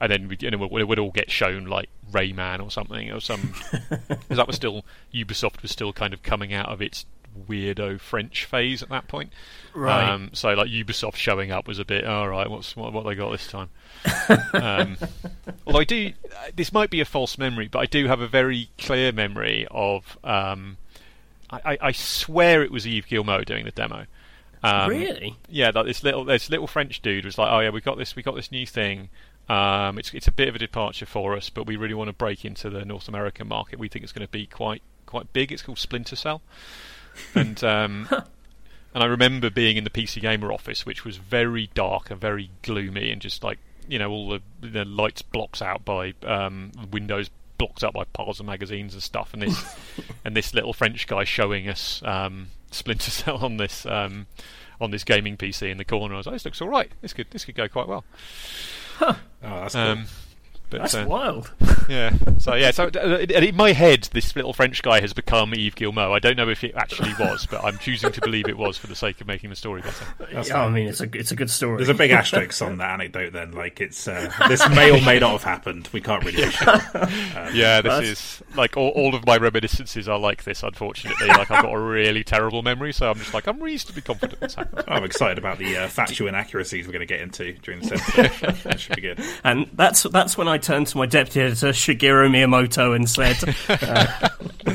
and 0.00 0.12
then 0.12 0.28
we, 0.28 0.36
you 0.38 0.50
know, 0.52 0.62
it 0.64 0.86
would 0.86 1.00
all 1.00 1.10
get 1.10 1.28
shown 1.28 1.64
like 1.64 1.88
Rayman 2.12 2.62
or 2.62 2.70
something, 2.70 3.10
or 3.10 3.20
some. 3.20 3.52
Because 4.08 4.36
that 4.36 4.46
was 4.46 4.54
still 4.54 4.84
Ubisoft 5.12 5.60
was 5.60 5.72
still 5.72 5.92
kind 5.92 6.14
of 6.14 6.22
coming 6.22 6.54
out 6.54 6.68
of 6.68 6.80
its 6.80 7.04
weirdo 7.48 8.00
French 8.00 8.44
phase 8.44 8.82
at 8.82 8.88
that 8.88 9.08
point. 9.08 9.32
Right. 9.74 10.08
Um, 10.08 10.30
so 10.32 10.52
like 10.54 10.68
Ubisoft 10.68 11.16
showing 11.16 11.50
up 11.50 11.68
was 11.68 11.78
a 11.78 11.84
bit 11.84 12.04
all 12.04 12.28
right. 12.28 12.50
What's 12.50 12.76
what, 12.76 12.92
what 12.92 13.04
they 13.06 13.14
got 13.14 13.30
this 13.30 13.46
time? 13.46 13.70
um, 14.54 14.96
although 15.66 15.80
I 15.80 15.84
do, 15.84 16.12
this 16.54 16.72
might 16.72 16.90
be 16.90 17.00
a 17.00 17.04
false 17.04 17.38
memory, 17.38 17.68
but 17.68 17.80
I 17.80 17.86
do 17.86 18.06
have 18.06 18.20
a 18.20 18.28
very 18.28 18.70
clear 18.78 19.12
memory 19.12 19.66
of. 19.70 20.18
Um, 20.24 20.76
I, 21.50 21.78
I, 21.80 21.92
swear 21.92 22.62
it 22.62 22.70
was 22.70 22.84
Yves 22.84 23.06
Guillemot 23.06 23.46
doing 23.46 23.64
the 23.64 23.70
demo. 23.70 24.04
Um, 24.62 24.90
really? 24.90 25.36
yeah, 25.48 25.70
like 25.74 25.86
this 25.86 26.02
little 26.02 26.24
this 26.24 26.50
little 26.50 26.66
French 26.66 27.00
dude 27.00 27.24
was 27.24 27.38
like, 27.38 27.50
"Oh 27.50 27.60
yeah, 27.60 27.70
we 27.70 27.80
got 27.80 27.96
this 27.96 28.16
we 28.16 28.22
got 28.22 28.34
this 28.34 28.52
new 28.52 28.66
thing. 28.66 29.08
Um, 29.48 29.98
it's 29.98 30.12
it's 30.12 30.28
a 30.28 30.32
bit 30.32 30.48
of 30.48 30.56
a 30.56 30.58
departure 30.58 31.06
for 31.06 31.36
us, 31.36 31.48
but 31.48 31.66
we 31.66 31.76
really 31.76 31.94
want 31.94 32.08
to 32.08 32.12
break 32.12 32.44
into 32.44 32.68
the 32.68 32.84
North 32.84 33.08
American 33.08 33.48
market. 33.48 33.78
We 33.78 33.88
think 33.88 34.02
it's 34.02 34.12
going 34.12 34.26
to 34.26 34.30
be 34.30 34.46
quite 34.46 34.82
quite 35.06 35.32
big. 35.32 35.52
It's 35.52 35.62
called 35.62 35.78
Splinter 35.78 36.16
Cell." 36.16 36.42
And 37.34 37.62
um, 37.64 38.08
and 38.94 39.02
I 39.02 39.06
remember 39.06 39.50
being 39.50 39.76
in 39.76 39.84
the 39.84 39.90
PC 39.90 40.20
Gamer 40.20 40.52
office, 40.52 40.86
which 40.86 41.04
was 41.04 41.16
very 41.16 41.70
dark 41.74 42.10
and 42.10 42.20
very 42.20 42.50
gloomy, 42.62 43.10
and 43.10 43.20
just 43.20 43.44
like 43.44 43.58
you 43.88 43.98
know 43.98 44.10
all 44.10 44.28
the, 44.28 44.40
the 44.60 44.84
lights 44.84 45.22
blocked 45.22 45.62
out 45.62 45.84
by 45.84 46.14
um, 46.24 46.72
windows 46.90 47.30
blocked 47.58 47.82
up 47.82 47.92
by 47.92 48.04
piles 48.04 48.40
of 48.40 48.46
magazines 48.46 48.94
and 48.94 49.02
stuff, 49.02 49.32
and 49.32 49.42
this 49.42 49.76
and 50.24 50.36
this 50.36 50.54
little 50.54 50.72
French 50.72 51.06
guy 51.06 51.24
showing 51.24 51.68
us 51.68 52.02
um, 52.04 52.48
Splinter 52.70 53.10
Cell 53.10 53.38
on 53.38 53.56
this 53.56 53.84
um, 53.86 54.26
on 54.80 54.90
this 54.90 55.04
gaming 55.04 55.36
PC 55.36 55.70
in 55.70 55.78
the 55.78 55.84
corner. 55.84 56.14
I 56.14 56.18
was 56.18 56.26
like, 56.26 56.34
"This 56.34 56.44
looks 56.44 56.60
all 56.60 56.68
right. 56.68 56.90
This 57.00 57.12
could 57.12 57.30
this 57.30 57.44
could 57.44 57.54
go 57.54 57.68
quite 57.68 57.88
well." 57.88 58.04
Oh, 59.00 59.16
that's 59.60 59.74
cool. 59.74 60.27
Um, 60.68 60.78
But, 60.78 60.80
That's 60.82 60.94
uh, 60.94 61.06
wild. 61.08 61.50
yeah. 61.88 62.12
So 62.38 62.54
yeah. 62.54 62.70
So 62.70 62.84
uh, 62.94 63.18
in 63.28 63.56
my 63.56 63.72
head, 63.72 64.08
this 64.12 64.36
little 64.36 64.52
French 64.52 64.82
guy 64.82 65.00
has 65.00 65.12
become 65.14 65.52
Yves 65.54 65.74
Guillemot. 65.74 66.10
I 66.10 66.18
don't 66.18 66.36
know 66.36 66.48
if 66.48 66.62
it 66.62 66.74
actually 66.76 67.14
was, 67.18 67.46
but 67.46 67.64
I'm 67.64 67.78
choosing 67.78 68.12
to 68.12 68.20
believe 68.20 68.48
it 68.48 68.58
was 68.58 68.76
for 68.76 68.86
the 68.86 68.94
sake 68.94 69.20
of 69.20 69.26
making 69.26 69.50
the 69.50 69.56
story 69.56 69.80
better. 69.82 70.04
That's 70.32 70.48
yeah, 70.50 70.62
I 70.64 70.68
mean, 70.68 70.88
it's 70.88 71.00
a 71.00 71.08
it's 71.14 71.32
a 71.32 71.36
good 71.36 71.50
story. 71.50 71.78
There's 71.78 71.88
a 71.88 71.94
big 71.94 72.10
asterisk 72.10 72.60
on 72.62 72.78
that 72.78 72.90
anecdote. 72.90 73.32
Then, 73.32 73.52
like, 73.52 73.80
it's 73.80 74.06
uh, 74.06 74.30
this 74.48 74.66
may 74.70 74.90
or 74.90 75.00
may 75.04 75.18
not 75.18 75.32
have 75.32 75.42
happened. 75.42 75.88
We 75.92 76.00
can't 76.00 76.24
really. 76.24 76.42
be 76.44 76.50
sure. 76.50 76.74
Yeah, 77.52 77.80
this 77.80 77.92
That's- 77.92 78.04
is 78.04 78.42
like 78.56 78.76
all, 78.76 78.90
all 78.90 79.14
of 79.14 79.24
my 79.26 79.36
reminiscences 79.38 80.08
are 80.08 80.18
like 80.18 80.44
this. 80.44 80.62
Unfortunately, 80.62 81.28
like 81.28 81.50
I've 81.50 81.62
got 81.62 81.72
a 81.72 81.78
really 81.78 82.24
terrible 82.24 82.62
memory, 82.62 82.92
so 82.92 83.10
I'm 83.10 83.18
just 83.18 83.32
like 83.32 83.46
I'm 83.46 83.62
reasonably 83.62 84.02
confident 84.02 84.38
it's 84.42 84.54
happened. 84.54 84.84
I'm 84.86 85.04
excited 85.04 85.38
about 85.38 85.58
the 85.58 85.76
uh, 85.78 85.88
factual 85.88 86.28
inaccuracies 86.28 86.86
we're 86.86 86.92
going 86.92 87.00
to 87.00 87.06
get 87.06 87.20
into 87.20 87.54
during 87.54 87.80
the 87.80 87.94
episode. 88.18 88.54
that 88.64 88.80
should 88.80 88.96
be 88.96 89.02
good. 89.02 89.20
And 89.44 89.70
that's 89.72 90.02
that's 90.04 90.36
when 90.36 90.46
I 90.48 90.57
turned 90.58 90.86
to 90.88 90.98
my 90.98 91.06
deputy 91.06 91.40
editor 91.40 91.68
Shigeru 91.68 92.28
Miyamoto 92.28 92.94
and 92.94 93.08
said, 93.08 93.36
uh, 93.68 94.28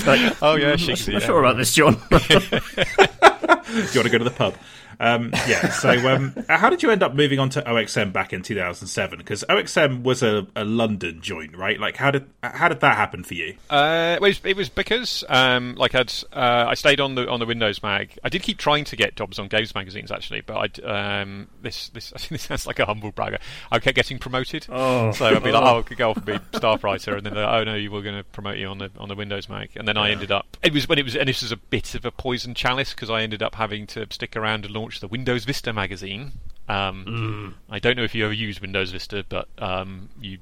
like, 0.05 0.37
Oh 0.41 0.55
yeah, 0.55 0.71
"I'm 0.73 0.87
not 0.87 1.07
yeah. 1.07 1.19
sure 1.19 1.39
about 1.39 1.57
this, 1.57 1.73
Jon." 1.73 1.93
Do 1.93 1.99
you 2.11 2.19
want 2.19 3.93
to 3.93 4.09
go 4.09 4.17
to 4.17 4.23
the 4.23 4.33
pub? 4.35 4.55
Um, 5.03 5.31
yeah. 5.47 5.69
So, 5.69 5.89
um, 6.13 6.33
how 6.49 6.69
did 6.69 6.81
you 6.83 6.89
end 6.91 7.03
up 7.03 7.13
moving 7.13 7.39
on 7.39 7.49
to 7.49 7.61
OXM 7.61 8.13
back 8.13 8.31
in 8.33 8.41
2007? 8.41 9.17
Because 9.17 9.43
OXM 9.49 10.03
was 10.03 10.23
a, 10.23 10.47
a 10.55 10.63
London 10.63 11.19
joint, 11.21 11.55
right? 11.57 11.79
Like, 11.79 11.97
how 11.97 12.11
did 12.11 12.25
how 12.41 12.69
did 12.69 12.79
that 12.81 12.95
happen 12.95 13.23
for 13.23 13.33
you? 13.33 13.55
Uh, 13.69 14.13
it 14.15 14.21
was, 14.21 14.41
it 14.43 14.55
was 14.55 14.69
because 14.69 15.23
um, 15.29 15.75
like 15.75 15.93
I'd 15.95 16.11
uh, 16.31 16.65
I 16.69 16.73
stayed 16.75 16.99
on 16.99 17.15
the 17.15 17.29
on 17.29 17.39
the 17.39 17.45
Windows 17.45 17.83
mag. 17.83 18.17
I 18.23 18.29
did 18.29 18.43
keep 18.43 18.57
trying 18.57 18.85
to 18.85 18.95
get 18.95 19.15
jobs 19.15 19.39
on 19.39 19.47
games 19.47 19.75
magazines 19.75 20.11
actually, 20.11 20.41
but 20.41 20.81
I 20.85 21.21
um, 21.21 21.47
this 21.61 21.89
this 21.89 22.13
I 22.15 22.19
think 22.19 22.29
this 22.29 22.43
sounds 22.43 22.65
like 22.67 22.79
a 22.79 22.85
humble 22.85 23.11
bragger. 23.11 23.39
I 23.71 23.79
kept 23.79 23.95
getting 23.95 24.19
promoted, 24.19 24.67
Oh. 24.69 25.11
so 25.11 25.25
I'd 25.25 25.43
be 25.43 25.51
like, 25.51 25.63
oh, 25.63 25.79
I 25.79 25.81
could 25.81 25.97
go 25.97 26.11
off 26.11 26.17
and 26.17 26.25
be 26.25 26.39
staff 26.57 26.83
writer, 26.83 27.15
and 27.15 27.25
then 27.25 27.33
they're 27.33 27.45
like, 27.45 27.61
oh 27.61 27.63
no, 27.65 27.75
you 27.75 27.91
were 27.91 28.01
going 28.01 28.15
to 28.17 28.23
promote 28.23 28.57
you 28.57 28.67
on 28.67 28.77
the 28.77 28.89
on 28.97 29.09
the 29.09 29.15
Windows 29.15 29.49
mag, 29.49 29.71
and 29.75 29.87
then 29.87 29.97
I 29.97 30.11
ended 30.11 30.31
up. 30.31 30.57
It 30.63 30.73
was 30.73 30.87
when 30.87 30.97
it 30.99 31.03
was, 31.03 31.15
and 31.15 31.27
this 31.27 31.41
was 31.41 31.51
a 31.51 31.57
bit 31.57 31.95
of 31.95 32.05
a 32.05 32.11
poison 32.11 32.53
chalice 32.53 32.93
because 32.93 33.09
I 33.09 33.21
ended 33.21 33.43
up 33.43 33.55
having 33.55 33.85
to 33.87 34.05
stick 34.09 34.35
around 34.35 34.65
and 34.65 34.73
launch 34.73 34.92
the 34.99 35.07
Windows 35.07 35.45
Vista 35.45 35.73
magazine. 35.73 36.31
Um, 36.69 37.55
I 37.69 37.79
don't 37.79 37.97
know 37.97 38.03
if 38.03 38.15
you 38.15 38.23
ever 38.23 38.33
used 38.33 38.61
Windows 38.61 38.91
Vista, 38.91 39.25
but 39.27 39.49
um, 39.57 40.09
you 40.21 40.37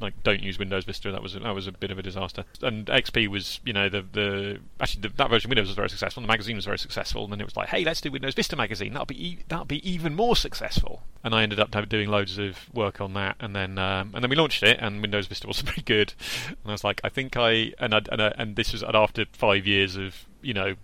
like 0.00 0.22
don't 0.22 0.40
use 0.40 0.58
Windows 0.58 0.84
Vista. 0.84 1.10
That 1.10 1.22
was 1.22 1.34
a, 1.34 1.40
that 1.40 1.54
was 1.54 1.66
a 1.66 1.72
bit 1.72 1.90
of 1.90 1.98
a 1.98 2.02
disaster. 2.02 2.44
And 2.62 2.86
XP 2.86 3.26
was, 3.26 3.60
you 3.64 3.72
know, 3.72 3.88
the 3.88 4.02
the 4.02 4.60
actually 4.78 5.02
the, 5.02 5.08
that 5.16 5.30
version 5.30 5.48
of 5.48 5.50
Windows 5.50 5.66
was 5.66 5.74
very 5.74 5.90
successful. 5.90 6.20
The 6.20 6.28
magazine 6.28 6.54
was 6.54 6.64
very 6.64 6.78
successful. 6.78 7.24
And 7.24 7.32
then 7.32 7.40
it 7.40 7.44
was 7.44 7.56
like, 7.56 7.70
hey, 7.70 7.84
let's 7.84 8.00
do 8.00 8.12
Windows 8.12 8.34
Vista 8.34 8.54
magazine. 8.54 8.92
That'll 8.92 9.06
be 9.06 9.28
e- 9.28 9.38
that'll 9.48 9.64
be 9.64 9.88
even 9.88 10.14
more 10.14 10.36
successful. 10.36 11.02
And 11.24 11.34
I 11.34 11.42
ended 11.42 11.58
up 11.58 11.70
doing 11.88 12.08
loads 12.08 12.38
of 12.38 12.72
work 12.72 13.00
on 13.00 13.14
that. 13.14 13.36
And 13.40 13.56
then 13.56 13.76
um, 13.78 14.12
and 14.14 14.22
then 14.22 14.30
we 14.30 14.36
launched 14.36 14.62
it, 14.62 14.78
and 14.80 15.00
Windows 15.02 15.26
Vista 15.26 15.46
was 15.48 15.62
pretty 15.62 15.82
good. 15.82 16.14
And 16.48 16.56
I 16.66 16.72
was 16.72 16.84
like, 16.84 17.00
I 17.02 17.08
think 17.08 17.36
I 17.36 17.72
and 17.78 17.94
I, 17.94 18.02
and, 18.12 18.22
I, 18.22 18.32
and 18.38 18.56
this 18.56 18.72
was 18.72 18.84
after 18.84 19.24
five 19.32 19.66
years 19.66 19.96
of 19.96 20.24
you 20.40 20.54
know 20.54 20.76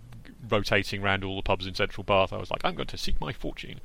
rotating 0.49 1.03
around 1.03 1.23
all 1.23 1.35
the 1.35 1.41
pubs 1.41 1.65
in 1.67 1.75
Central 1.75 2.03
Bath. 2.03 2.33
I 2.33 2.37
was 2.37 2.51
like, 2.51 2.61
I'm 2.63 2.75
going 2.75 2.87
to 2.87 2.97
seek 2.97 3.19
my 3.21 3.33
fortune. 3.33 3.79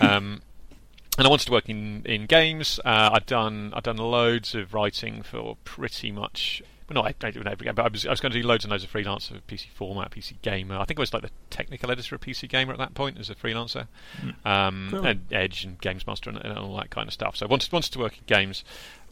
Um, 0.00 0.42
and 1.18 1.26
I 1.26 1.30
wanted 1.30 1.46
to 1.46 1.52
work 1.52 1.68
in 1.68 2.02
in 2.04 2.26
games. 2.26 2.78
Uh, 2.84 3.10
I'd 3.14 3.26
done 3.26 3.72
I'd 3.74 3.84
done 3.84 3.96
loads 3.96 4.54
of 4.54 4.74
writing 4.74 5.22
for 5.22 5.56
pretty 5.64 6.10
much. 6.12 6.62
Well, 6.88 7.02
not 7.02 7.16
I, 7.20 7.26
I 7.26 7.30
did 7.32 7.44
every 7.48 7.64
game, 7.64 7.74
but 7.74 7.84
I 7.84 7.88
was, 7.88 8.06
I 8.06 8.10
was 8.10 8.20
going 8.20 8.30
to 8.30 8.40
do 8.40 8.46
loads 8.46 8.64
and 8.64 8.70
loads 8.70 8.84
of 8.84 8.90
freelance 8.90 9.26
for 9.26 9.34
PC 9.48 9.70
Format, 9.70 10.12
PC 10.12 10.34
Gamer. 10.42 10.76
I 10.78 10.84
think 10.84 11.00
I 11.00 11.02
was 11.02 11.12
like 11.12 11.22
the 11.22 11.32
technical 11.50 11.90
editor 11.90 12.14
of 12.14 12.20
PC 12.20 12.48
Gamer 12.48 12.72
at 12.72 12.78
that 12.78 12.94
point 12.94 13.18
as 13.18 13.28
a 13.28 13.34
freelancer, 13.34 13.88
um, 14.44 14.86
Cool. 14.92 15.04
and 15.04 15.20
Edge 15.32 15.64
and 15.64 15.80
Games 15.80 16.06
Master 16.06 16.30
and, 16.30 16.38
and 16.38 16.56
all 16.56 16.76
that 16.76 16.90
kind 16.90 17.08
of 17.08 17.12
stuff. 17.12 17.34
So 17.34 17.46
I 17.46 17.48
wanted 17.48 17.72
wanted 17.72 17.90
to 17.92 17.98
work 17.98 18.18
in 18.18 18.22
games, 18.28 18.62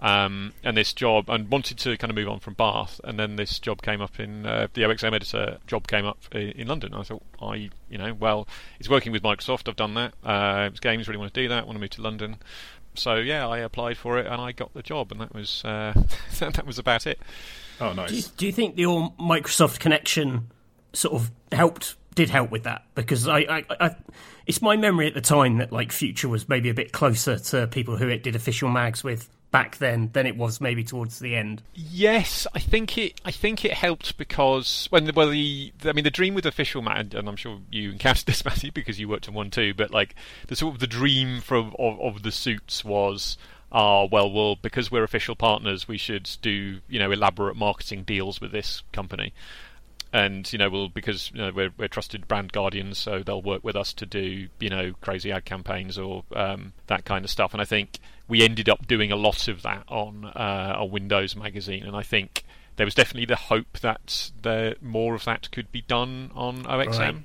um, 0.01 0.53
and 0.63 0.77
this 0.77 0.93
job, 0.93 1.29
and 1.29 1.51
wanted 1.51 1.79
to 1.79 1.97
kind 1.97 2.11
of 2.11 2.17
move 2.17 2.29
on 2.29 2.41
from 2.41 2.55
Bath, 2.55 3.01
and 3.05 3.19
then 3.19 3.37
this 3.37 3.59
job 3.59 3.83
came 3.83 4.01
up 4.01 4.19
in 4.21 4.47
uh, 4.47 4.69
the 4.75 4.83
OXM 4.83 5.15
editor 5.15 5.59
job 5.67 5.87
came 5.87 6.05
up 6.05 6.19
in, 6.33 6.51
in 6.51 6.67
London. 6.67 6.95
I 6.95 7.03
thought, 7.03 7.23
I, 7.41 7.71
you 7.89 7.99
know, 7.99 8.15
well, 8.15 8.47
it's 8.79 8.89
working 8.89 9.13
with 9.13 9.23
Microsoft. 9.23 9.69
I've 9.69 9.77
done 9.77 9.95
that. 9.95 10.15
Uh, 10.25 10.69
it's 10.71 10.81
games. 10.81 11.09
Really 11.09 11.19
want 11.19 11.33
to 11.33 11.41
do 11.41 11.49
that. 11.49 11.67
Want 11.67 11.77
to 11.77 11.81
move 11.81 11.91
to 11.91 12.03
London. 12.03 12.37
So 12.95 13.17
yeah, 13.17 13.49
I 13.49 13.59
applied 13.59 13.99
for 13.99 14.19
it 14.19 14.27
and 14.27 14.41
I 14.41 14.53
got 14.53 14.73
the 14.75 14.83
job, 14.83 15.13
and 15.13 15.21
that 15.21 15.35
was 15.35 15.65
uh, 15.65 15.93
that 16.39 16.67
was 16.67 16.79
about 16.79 17.07
it. 17.07 17.19
Oh, 17.81 17.93
do, 17.93 18.01
you, 18.01 18.07
nice. 18.07 18.29
do 18.29 18.47
you 18.47 18.53
think 18.53 18.79
your 18.79 19.13
Microsoft 19.19 19.81
connection 19.81 20.51
sort 20.93 21.15
of 21.15 21.31
helped? 21.51 21.97
Did 22.15 22.31
help 22.31 22.51
with 22.51 22.65
that 22.65 22.85
because 22.95 23.27
I, 23.27 23.39
I, 23.39 23.65
I, 23.81 23.97
it's 24.47 24.63
my 24.63 24.77
memory 24.77 25.09
at 25.09 25.15
the 25.15 25.21
time 25.21 25.59
that 25.59 25.73
like 25.73 25.91
Future 25.91 26.29
was 26.29 26.49
maybe 26.49 26.69
a 26.69 26.75
bit 26.75 26.93
closer 26.93 27.39
to 27.39 27.67
people 27.67 27.97
who 27.97 28.09
it 28.09 28.23
did 28.23 28.37
official 28.37 28.69
mags 28.69 29.03
with 29.03 29.29
back 29.55 29.77
then 29.79 30.11
than 30.15 30.27
it 30.27 30.37
was 30.37 30.61
maybe 30.61 30.83
towards 30.83 31.21
the 31.21 31.37
end. 31.37 31.63
Yes, 31.75 32.45
I 32.57 32.59
think 32.59 32.99
it. 32.99 33.21
I 33.25 33.31
think 33.31 33.65
it 33.65 33.73
helped 33.73 34.19
because 34.19 34.89
when 34.91 35.05
the, 35.05 35.13
well, 35.13 35.31
the, 35.31 35.73
I 35.85 35.93
mean 35.93 36.03
the 36.03 36.11
dream 36.11 36.35
with 36.35 36.45
official 36.45 36.83
mag, 36.83 37.15
and 37.15 37.29
I'm 37.29 37.37
sure 37.37 37.61
you 37.71 37.93
encountered 37.93 38.27
this, 38.27 38.45
Matthew, 38.45 38.73
because 38.73 38.99
you 38.99 39.09
worked 39.09 39.29
on 39.29 39.35
one 39.35 39.51
too. 39.51 39.73
But 39.73 39.93
like 39.93 40.17
the 40.49 40.57
sort 40.57 40.75
of 40.75 40.81
the 40.81 40.89
dream 40.89 41.41
from 41.41 41.73
of, 41.79 42.01
of 42.01 42.23
the 42.25 42.33
suits 42.33 42.85
was. 42.85 43.39
Ah, 43.71 44.05
well, 44.05 44.31
well, 44.31 44.55
because 44.55 44.93
we're 44.93 45.03
official 45.03 45.35
partners, 45.35 45.89
we 45.89 45.99
should 45.99 46.31
do, 46.43 46.79
you 46.89 47.01
know, 47.01 47.11
elaborate 47.11 47.57
marketing 47.57 48.05
deals 48.05 48.41
with 48.41 48.53
this 48.53 48.85
company. 48.93 49.33
And 50.15 50.51
you 50.53 50.59
know 50.61 50.71
we'll 50.71 50.89
because 50.89 51.33
you 51.35 51.39
know, 51.39 51.51
we're 51.53 51.73
we're 51.77 51.89
trusted 51.89 52.29
brand 52.29 52.53
guardians, 52.53 52.99
so 52.99 53.25
they'll 53.25 53.43
work 53.43 53.65
with 53.65 53.75
us 53.75 53.93
to 53.95 54.07
do 54.07 54.49
you 54.61 54.71
know 54.71 54.95
crazy 55.01 55.33
ad 55.33 55.45
campaigns 55.45 55.99
or 55.99 56.23
um, 56.37 56.73
that 56.87 57.05
kind 57.05 57.25
of 57.25 57.31
stuff. 57.31 57.53
And 57.53 57.61
I 57.61 57.65
think 57.65 57.99
we 58.29 58.43
ended 58.43 58.69
up 58.69 58.87
doing 58.87 59.11
a 59.11 59.17
lot 59.17 59.49
of 59.49 59.63
that 59.63 59.83
on 59.89 60.25
uh, 60.25 60.77
a 60.79 60.87
Windows 60.87 61.35
magazine, 61.35 61.83
and 61.83 61.97
I 61.97 62.03
think 62.03 62.45
there 62.77 62.87
was 62.87 62.95
definitely 62.95 63.27
the 63.27 63.37
hope 63.37 63.79
that 63.81 64.31
there 64.43 64.77
more 64.81 65.17
of 65.17 65.25
that 65.25 65.51
could 65.51 65.71
be 65.73 65.83
done 65.83 66.31
on 66.35 66.63
OXM. 66.63 66.99
Right. 66.99 67.17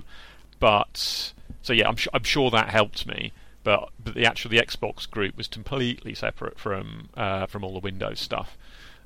But 0.58 1.32
so 1.62 1.72
yeah, 1.72 1.88
I'm 1.88 1.96
sure 1.96 2.10
I'm 2.12 2.24
sure 2.24 2.50
that 2.50 2.70
helped 2.70 3.06
me. 3.06 3.32
But, 3.62 3.90
but 4.02 4.14
the 4.14 4.24
actual 4.24 4.50
the 4.50 4.56
Xbox 4.56 5.08
group 5.08 5.36
was 5.36 5.46
completely 5.46 6.14
separate 6.14 6.58
from 6.58 7.10
uh, 7.16 7.46
from 7.46 7.62
all 7.62 7.74
the 7.74 7.78
Windows 7.78 8.18
stuff. 8.18 8.56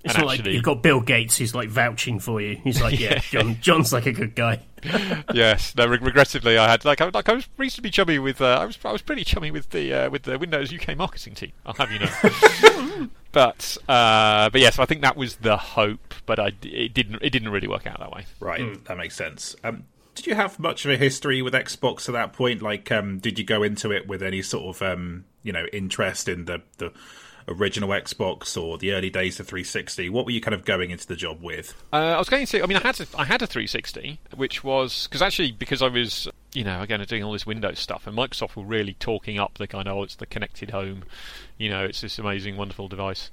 It's 0.04 0.14
And 0.14 0.22
not 0.22 0.26
like 0.26 0.44
you've 0.44 0.62
got 0.62 0.82
Bill 0.82 1.00
Gates 1.00 1.38
who's 1.38 1.54
like 1.54 1.70
vouching 1.70 2.20
for 2.20 2.38
you. 2.38 2.60
He's 2.62 2.80
like, 2.80 3.00
yeah, 3.00 3.14
Yeah. 3.32 3.42
Jon, 3.42 3.56
Jon's 3.62 3.92
like 3.92 4.04
a 4.04 4.12
good 4.12 4.34
guy. 4.34 4.60
yes. 5.32 5.74
No. 5.76 5.86
Re- 5.86 5.98
regrettably, 5.98 6.58
I 6.58 6.70
had 6.70 6.84
like 6.84 7.00
I, 7.00 7.08
like 7.08 7.28
I 7.28 7.32
was 7.32 7.48
reasonably 7.56 7.90
chummy 7.90 8.18
with. 8.18 8.42
Uh, 8.42 8.58
I 8.60 8.66
was 8.66 8.78
I 8.84 8.92
was 8.92 9.00
pretty 9.00 9.24
chummy 9.24 9.50
with 9.50 9.70
the 9.70 9.92
uh, 9.94 10.10
with 10.10 10.24
the 10.24 10.38
Windows 10.38 10.72
UK 10.74 10.94
marketing 10.94 11.34
team. 11.34 11.52
I'll 11.64 11.72
have 11.74 11.90
you 11.90 12.00
know. 12.00 13.08
but 13.32 13.78
uh, 13.88 14.50
but 14.50 14.60
yes, 14.60 14.78
I 14.78 14.84
think 14.84 15.00
that 15.00 15.16
was 15.16 15.36
the 15.36 15.56
hope. 15.56 16.12
But 16.26 16.38
I 16.38 16.52
it 16.62 16.92
didn't 16.92 17.20
it 17.22 17.30
didn't 17.30 17.48
really 17.48 17.68
work 17.68 17.86
out 17.86 17.98
that 18.00 18.12
way. 18.12 18.26
Right, 18.40 18.84
that 18.84 18.98
makes 18.98 19.16
sense. 19.16 19.56
Um, 19.64 19.84
did 20.14 20.26
you 20.26 20.34
have 20.34 20.58
much 20.58 20.84
of 20.84 20.90
a 20.90 20.96
history 20.96 21.42
with 21.42 21.54
Xbox 21.54 22.08
at 22.08 22.12
that 22.12 22.34
point? 22.34 22.62
Like, 22.62 22.92
um, 22.92 23.18
did 23.18 23.38
you 23.38 23.44
go 23.44 23.62
into 23.62 23.90
it 23.90 24.06
with 24.06 24.22
any 24.22 24.42
sort 24.42 24.76
of, 24.76 24.82
um, 24.82 25.24
you 25.42 25.52
know, 25.52 25.66
interest 25.72 26.28
in 26.28 26.44
the 26.44 26.62
the 26.78 26.92
original 27.48 27.90
Xbox 27.90 28.60
or 28.60 28.78
the 28.78 28.92
early 28.92 29.10
days 29.10 29.40
of 29.40 29.46
360? 29.46 30.08
What 30.08 30.24
were 30.24 30.30
you 30.30 30.40
kind 30.40 30.54
of 30.54 30.64
going 30.64 30.90
into 30.90 31.06
the 31.06 31.16
job 31.16 31.42
with? 31.42 31.74
Uh, 31.92 31.96
I 31.96 32.18
was 32.18 32.28
going 32.28 32.46
to. 32.46 32.62
I 32.62 32.66
mean, 32.66 32.78
I 32.78 32.80
had 32.80 33.06
I 33.16 33.24
had 33.24 33.42
a 33.42 33.46
360, 33.46 34.20
which 34.36 34.64
was 34.64 35.06
because 35.06 35.22
actually 35.22 35.52
because 35.52 35.82
I 35.82 35.88
was 35.88 36.28
you 36.52 36.64
know 36.64 36.82
again 36.82 37.04
doing 37.06 37.22
all 37.22 37.32
this 37.32 37.46
Windows 37.46 37.78
stuff, 37.78 38.06
and 38.06 38.16
Microsoft 38.16 38.56
were 38.56 38.64
really 38.64 38.94
talking 38.94 39.38
up 39.38 39.58
the 39.58 39.66
kind 39.66 39.88
of 39.88 39.96
oh, 39.96 40.02
it's 40.02 40.16
the 40.16 40.26
connected 40.26 40.70
home, 40.70 41.04
you 41.58 41.68
know, 41.68 41.84
it's 41.84 42.00
this 42.00 42.18
amazing, 42.18 42.56
wonderful 42.56 42.88
device, 42.88 43.30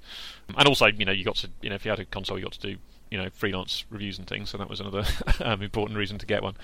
and 0.58 0.68
also 0.68 0.88
you 0.88 1.06
know 1.06 1.12
you 1.12 1.24
got 1.24 1.36
to 1.38 1.50
you 1.62 1.70
know 1.70 1.75
if 1.75 1.86
you 1.86 1.91
had 1.91 2.00
a 2.00 2.06
console, 2.06 2.38
you 2.38 2.44
got 2.44 2.53
to 2.53 2.60
do 2.60 2.77
you 3.10 3.18
know 3.18 3.30
freelance 3.32 3.86
reviews 3.89 4.18
and 4.18 4.27
things, 4.27 4.50
so 4.50 4.58
that 4.58 4.70
was 4.70 4.80
another 4.80 5.03
um, 5.41 5.62
important 5.62 5.98
reason 5.98 6.18
to 6.18 6.25
get 6.25 6.41
one. 6.41 6.56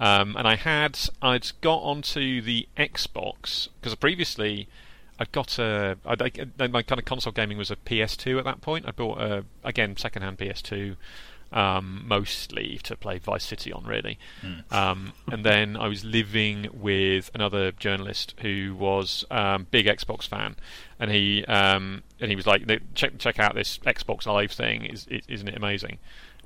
Um, 0.00 0.36
and 0.36 0.46
I 0.46 0.56
had 0.56 0.98
I'd 1.22 1.50
got 1.60 1.78
onto 1.78 2.42
the 2.42 2.68
Xbox 2.76 3.68
because 3.80 3.94
previously. 3.94 4.68
I'd 5.18 5.32
got 5.32 5.58
a 5.58 5.96
I'd, 6.04 6.22
I, 6.22 6.66
my 6.68 6.82
kind 6.82 6.98
of 6.98 7.04
console 7.04 7.32
gaming 7.32 7.58
was 7.58 7.70
a 7.70 7.76
PS2 7.76 8.38
at 8.38 8.44
that 8.44 8.60
point. 8.60 8.86
I 8.86 8.90
bought 8.90 9.20
a 9.20 9.44
again 9.62 9.96
second-hand 9.96 10.38
PS2, 10.38 10.96
um, 11.52 12.04
mostly 12.06 12.80
to 12.84 12.96
play 12.96 13.18
Vice 13.18 13.44
City 13.44 13.72
on, 13.72 13.84
really. 13.84 14.18
Um, 14.70 15.12
and 15.30 15.44
then 15.44 15.76
I 15.76 15.86
was 15.86 16.04
living 16.04 16.68
with 16.72 17.30
another 17.34 17.72
journalist 17.72 18.34
who 18.40 18.74
was 18.74 19.24
um, 19.30 19.66
big 19.70 19.86
Xbox 19.86 20.26
fan, 20.26 20.56
and 20.98 21.10
he 21.10 21.44
um, 21.44 22.02
and 22.20 22.30
he 22.30 22.36
was 22.36 22.46
like, 22.46 22.66
check 22.94 23.18
check 23.18 23.38
out 23.38 23.54
this 23.54 23.78
Xbox 23.78 24.26
Live 24.26 24.52
thing, 24.52 24.86
is 24.86 25.06
isn't 25.28 25.48
it 25.48 25.56
amazing? 25.56 25.98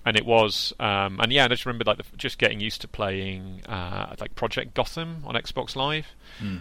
And 0.07 0.17
it 0.17 0.25
was, 0.25 0.73
um, 0.79 1.19
and 1.21 1.33
yeah, 1.33 1.47
I 1.47 1.49
just 1.49 1.67
remember 1.67 1.83
like 1.85 1.97
the, 1.99 2.05
just 2.17 2.39
getting 2.39 2.61
used 2.61 2.81
to 2.83 2.89
playing 2.89 3.63
uh, 3.69 4.15
like 4.21 4.37
Project 4.37 4.73
Gotham 4.73 5.25
on 5.27 5.35
Xbox 5.35 5.75
Live, 5.75 6.15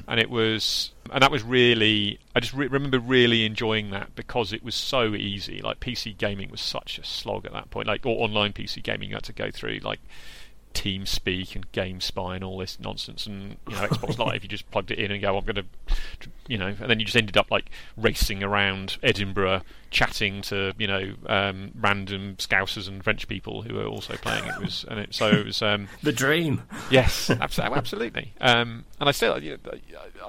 and 0.08 0.20
it 0.20 0.32
was, 0.32 0.92
and 1.14 1.22
that 1.22 1.30
was 1.30 1.44
really, 1.44 2.18
I 2.36 2.40
just 2.40 2.56
re- 2.56 2.66
remember 2.66 2.98
really 2.98 3.46
enjoying 3.46 3.92
that 3.92 4.16
because 4.16 4.52
it 4.52 4.64
was 4.64 4.74
so 4.74 5.14
easy. 5.14 5.62
Like 5.62 5.80
PC 5.80 6.18
gaming 6.18 6.50
was 6.50 6.60
such 6.60 6.98
a 6.98 7.04
slog 7.06 7.46
at 7.46 7.54
that 7.54 7.70
point, 7.70 7.88
like 7.88 8.04
or 8.04 8.24
online 8.24 8.52
PC 8.52 8.82
gaming, 8.82 9.10
you 9.10 9.16
had 9.16 9.24
to 9.26 9.34
go 9.34 9.52
through 9.52 9.78
like 9.84 10.00
TeamSpeak 10.76 11.56
and 11.56 11.72
GameSpy 11.72 12.36
and 12.36 12.44
all 12.44 12.60
this 12.60 12.80
nonsense, 12.80 13.26
and 13.26 13.58
you 13.68 13.76
know 13.76 13.88
Xbox 13.88 14.18
Live, 14.20 14.44
you 14.44 14.50
just 14.50 14.70
plugged 14.70 14.92
it 14.92 15.00
in 15.00 15.12
and 15.12 15.22
go, 15.22 15.38
I'm 15.38 15.46
going 15.46 15.56
to 15.56 15.66
you 16.48 16.58
know, 16.58 16.68
and 16.68 16.90
then 16.90 17.00
you 17.00 17.06
just 17.06 17.18
ended 17.18 17.38
up 17.38 17.50
like 17.50 17.70
racing 17.98 18.44
around 18.44 18.98
Edinburgh, 19.02 19.62
chatting 19.90 20.42
to 20.44 20.74
you 20.78 20.88
know 20.88 21.14
um, 21.28 21.72
random 21.76 22.36
Scousers 22.38 22.88
and 22.88 23.04
French 23.04 23.28
people 23.28 23.64
who 23.64 23.76
were 23.76 23.86
also 23.86 24.16
playing. 24.18 24.46
It 24.46 24.60
was 24.60 24.86
and 24.90 25.00
it, 25.00 25.14
so 25.14 25.28
it 25.28 25.46
was 25.46 25.62
um, 25.62 25.88
the 26.04 26.12
dream. 26.12 26.64
Yes, 26.92 27.30
absolutely. 27.42 28.34
Um, 28.40 28.86
and 29.00 29.10
I 29.10 29.12
still, 29.12 29.42
you 29.42 29.58
know, 29.64 29.72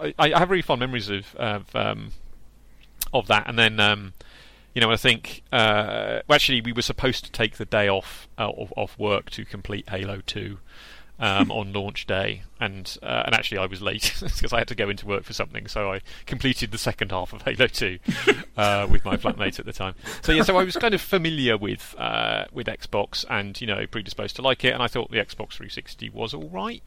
I, 0.01 0.15
I, 0.19 0.39
have 0.39 0.51
really 0.51 0.63
fond 0.63 0.81
memories 0.81 1.11
of 1.11 1.35
of, 1.37 1.77
um, 1.77 2.13
of 3.13 3.27
that. 3.27 3.49
And 3.49 3.59
then, 3.59 3.81
um, 3.81 4.13
you 4.77 4.83
know, 4.83 4.91
I 4.91 4.97
think 4.99 5.43
uh, 5.53 6.21
actually 6.29 6.61
we 6.61 6.71
were 6.71 6.83
supposed 6.83 7.25
to 7.25 7.33
take 7.33 7.57
the 7.57 7.65
day 7.65 7.89
off 7.89 8.29
uh, 8.37 8.51
of, 8.51 8.75
off 8.77 8.99
work 8.99 9.31
to 9.31 9.47
complete 9.47 9.89
Halo 9.89 10.21
Two 10.27 10.59
um, 11.19 11.51
on 11.51 11.73
launch 11.73 12.07
day, 12.07 12.43
and 12.61 12.95
uh, 13.03 13.23
and 13.25 13.35
actually 13.35 13.57
I 13.57 13.65
was 13.65 13.81
late 13.81 14.15
because 14.21 14.53
I 14.53 14.59
had 14.59 14.69
to 14.69 14.75
go 14.75 14.91
into 14.91 15.07
work 15.07 15.25
for 15.25 15.33
something, 15.33 15.67
so 15.67 15.91
I 15.91 16.03
completed 16.27 16.73
the 16.73 16.79
second 16.79 17.11
half 17.11 17.33
of 17.33 17.41
Halo 17.41 17.69
Two 17.69 18.01
uh, 18.59 18.87
with 18.91 19.03
my 19.03 19.17
flatmate 19.17 19.59
at 19.59 19.65
the 19.65 19.73
time. 19.73 19.95
So 20.21 20.33
yeah, 20.33 20.43
so 20.43 20.59
I 20.59 20.65
was 20.65 20.77
kind 20.77 20.93
of 20.93 21.01
familiar 21.01 21.57
with 21.57 21.95
uh, 21.97 22.45
with 22.53 22.67
Xbox, 22.67 23.25
and 23.31 23.59
you 23.59 23.67
know 23.67 23.87
predisposed 23.87 24.37
to 24.37 24.43
like 24.43 24.63
it, 24.63 24.75
and 24.75 24.83
I 24.83 24.89
thought 24.89 25.11
the 25.11 25.17
Xbox 25.17 25.55
360 25.55 26.11
was 26.11 26.35
all 26.35 26.51
right 26.51 26.83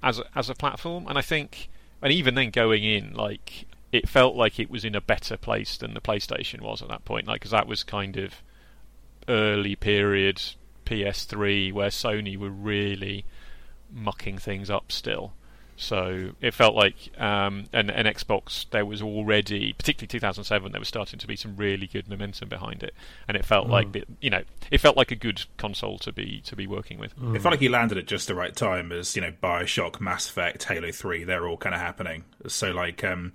as 0.00 0.20
a, 0.20 0.24
as 0.36 0.48
a 0.48 0.54
platform, 0.54 1.08
and 1.08 1.18
I 1.18 1.22
think, 1.22 1.70
and 2.00 2.12
even 2.12 2.36
then 2.36 2.50
going 2.50 2.84
in 2.84 3.14
like. 3.14 3.66
It 3.92 4.08
felt 4.08 4.34
like 4.34 4.58
it 4.58 4.70
was 4.70 4.84
in 4.84 4.94
a 4.94 5.00
better 5.00 5.36
place 5.36 5.76
than 5.76 5.94
the 5.94 6.00
PlayStation 6.00 6.62
was 6.62 6.82
at 6.82 6.88
that 6.88 7.04
point, 7.04 7.26
like 7.26 7.40
because 7.40 7.50
that 7.50 7.66
was 7.66 7.84
kind 7.84 8.16
of 8.16 8.42
early 9.28 9.76
period 9.76 10.42
PS3 10.86 11.72
where 11.72 11.90
Sony 11.90 12.36
were 12.36 12.50
really 12.50 13.24
mucking 13.92 14.38
things 14.38 14.70
up 14.70 14.90
still. 14.90 15.32
So 15.76 16.30
it 16.40 16.54
felt 16.54 16.76
like 16.76 16.94
um, 17.18 17.64
an, 17.72 17.90
an 17.90 18.06
Xbox. 18.06 18.68
There 18.70 18.86
was 18.86 19.02
already, 19.02 19.72
particularly 19.72 20.06
2007, 20.08 20.70
there 20.70 20.80
was 20.80 20.86
starting 20.86 21.18
to 21.18 21.26
be 21.26 21.34
some 21.34 21.56
really 21.56 21.88
good 21.88 22.08
momentum 22.08 22.48
behind 22.48 22.82
it, 22.84 22.94
and 23.26 23.36
it 23.36 23.44
felt 23.44 23.66
mm. 23.66 23.70
like 23.70 24.06
you 24.20 24.30
know, 24.30 24.42
it 24.70 24.78
felt 24.78 24.96
like 24.96 25.10
a 25.10 25.16
good 25.16 25.44
console 25.56 25.98
to 25.98 26.12
be 26.12 26.40
to 26.44 26.54
be 26.54 26.66
working 26.68 26.98
with. 26.98 27.18
Mm. 27.18 27.34
It 27.34 27.42
felt 27.42 27.52
like 27.52 27.60
he 27.60 27.68
landed 27.68 27.98
at 27.98 28.06
just 28.06 28.28
the 28.28 28.34
right 28.34 28.54
time, 28.54 28.92
as 28.92 29.16
you 29.16 29.22
know, 29.22 29.32
Bioshock, 29.42 30.00
Mass 30.00 30.28
Effect, 30.28 30.62
Halo 30.64 30.92
Three. 30.92 31.24
They're 31.24 31.48
all 31.48 31.56
kind 31.56 31.74
of 31.74 31.80
happening. 31.80 32.24
So 32.46 32.70
like, 32.70 33.02
um, 33.02 33.32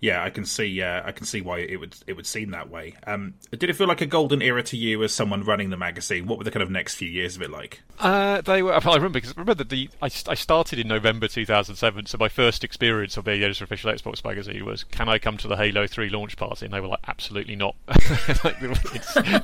yeah, 0.00 0.24
I 0.24 0.30
can 0.30 0.46
see. 0.46 0.80
Uh, 0.80 1.02
I 1.04 1.12
can 1.12 1.26
see 1.26 1.42
why 1.42 1.58
it 1.58 1.76
would 1.76 1.94
it 2.06 2.14
would 2.14 2.26
seem 2.26 2.52
that 2.52 2.70
way. 2.70 2.94
Um, 3.06 3.34
did 3.50 3.64
it 3.64 3.74
feel 3.74 3.86
like 3.86 4.00
a 4.00 4.06
golden 4.06 4.40
era 4.40 4.62
to 4.62 4.76
you 4.76 5.02
as 5.02 5.12
someone 5.12 5.44
running 5.44 5.68
the 5.68 5.76
magazine? 5.76 6.26
What 6.26 6.38
were 6.38 6.44
the 6.44 6.50
kind 6.50 6.62
of 6.62 6.70
next 6.70 6.94
few 6.94 7.08
years 7.08 7.36
of 7.36 7.42
it 7.42 7.50
like? 7.50 7.82
Uh, 7.98 8.40
they 8.40 8.62
were. 8.62 8.72
I 8.72 8.78
remember 8.78 9.10
because 9.10 9.36
remember 9.36 9.54
that 9.54 9.68
the 9.68 9.90
I, 10.00 10.06
I 10.06 10.34
started 10.34 10.78
in 10.78 10.88
November 10.88 11.28
2007, 11.28 12.06
so 12.06 12.16
my 12.18 12.30
first 12.30 12.64
experience 12.64 13.18
of 13.18 13.26
the 13.26 13.32
editor 13.32 13.64
official 13.64 13.92
Xbox 13.92 14.24
magazine 14.24 14.64
was, 14.64 14.84
"Can 14.84 15.10
I 15.10 15.18
come 15.18 15.36
to 15.36 15.48
the 15.48 15.56
Halo 15.56 15.86
3 15.86 16.08
launch 16.08 16.38
party?" 16.38 16.64
And 16.64 16.72
they 16.72 16.80
were 16.80 16.88
like, 16.88 17.04
"Absolutely 17.06 17.56
not! 17.56 17.76
like, 18.42 18.58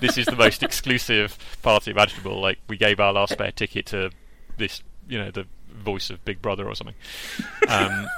this 0.01 0.17
is 0.17 0.25
the 0.25 0.37
most 0.39 0.63
exclusive 0.63 1.37
party 1.61 1.91
imaginable. 1.91 2.41
Like, 2.41 2.61
we 2.67 2.79
gave 2.79 2.99
our 2.99 3.13
last 3.13 3.33
spare 3.33 3.53
ticket 3.53 3.85
to 3.87 4.11
this, 4.57 4.83
you 5.07 5.19
know, 5.19 5.31
the 5.31 5.47
voice 5.69 6.09
of 6.09 6.25
Big 6.25 6.41
Brother 6.41 6.67
or 6.67 6.75
something." 6.75 6.97
Um, 7.69 8.09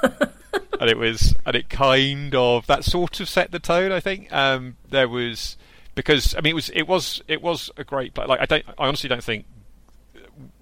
and 0.79 0.89
it 0.89 0.97
was, 0.97 1.35
and 1.45 1.55
it 1.55 1.69
kind 1.69 2.33
of 2.35 2.67
that 2.67 2.83
sort 2.83 3.19
of 3.19 3.29
set 3.29 3.51
the 3.51 3.59
tone. 3.59 3.91
I 3.91 3.99
think 3.99 4.31
um, 4.31 4.77
there 4.89 5.07
was 5.07 5.57
because 5.95 6.33
I 6.35 6.41
mean 6.41 6.51
it 6.51 6.55
was 6.55 6.69
it 6.69 6.87
was 6.87 7.21
it 7.27 7.41
was 7.41 7.69
a 7.77 7.83
great 7.83 8.13
play. 8.13 8.25
Like 8.25 8.39
I 8.39 8.45
don't, 8.45 8.65
I 8.77 8.87
honestly 8.87 9.09
don't 9.09 9.23
think 9.23 9.45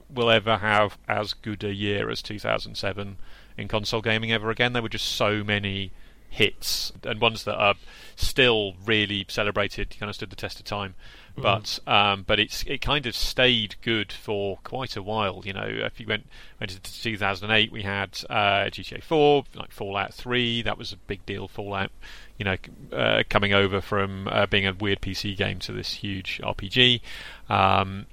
we'll 0.09 0.31
ever 0.31 0.57
have 0.57 0.97
as 1.07 1.33
good 1.33 1.63
a 1.63 1.73
year 1.73 2.09
as 2.09 2.21
2007 2.21 3.17
in 3.57 3.67
console 3.67 4.01
gaming 4.01 4.31
ever 4.31 4.49
again. 4.49 4.73
There 4.73 4.81
were 4.81 4.89
just 4.89 5.07
so 5.07 5.43
many 5.43 5.91
hits 6.29 6.91
and 7.03 7.21
ones 7.21 7.43
that 7.43 7.55
are 7.55 7.75
still 8.15 8.73
really 8.85 9.25
celebrated, 9.27 9.95
kind 9.99 10.09
of 10.09 10.15
stood 10.15 10.29
the 10.29 10.35
test 10.35 10.59
of 10.59 10.65
time. 10.65 10.95
Mm-hmm. 11.37 11.43
But 11.43 11.79
um, 11.85 12.23
but 12.25 12.39
it's 12.39 12.63
it 12.63 12.81
kind 12.81 13.05
of 13.05 13.15
stayed 13.15 13.75
good 13.83 14.11
for 14.11 14.57
quite 14.63 14.95
a 14.95 15.03
while. 15.03 15.43
You 15.45 15.53
know, 15.53 15.67
if 15.67 15.99
you 15.99 16.07
went 16.07 16.25
went 16.59 16.71
into 16.71 16.91
2008, 16.91 17.71
we 17.71 17.83
had 17.83 18.19
uh, 18.29 18.69
GTA 18.71 19.03
4, 19.03 19.43
like 19.55 19.71
Fallout 19.71 20.13
3. 20.13 20.63
That 20.63 20.77
was 20.77 20.91
a 20.91 20.97
big 20.97 21.23
deal. 21.27 21.47
Fallout, 21.47 21.91
you 22.39 22.45
know, 22.45 22.55
uh, 22.91 23.23
coming 23.29 23.53
over 23.53 23.81
from 23.81 24.27
uh, 24.29 24.47
being 24.47 24.65
a 24.65 24.73
weird 24.73 25.01
PC 25.01 25.37
game 25.37 25.59
to 25.59 25.71
this 25.71 25.93
huge 25.93 26.41
RPG. 26.43 27.01
Um, 27.49 28.07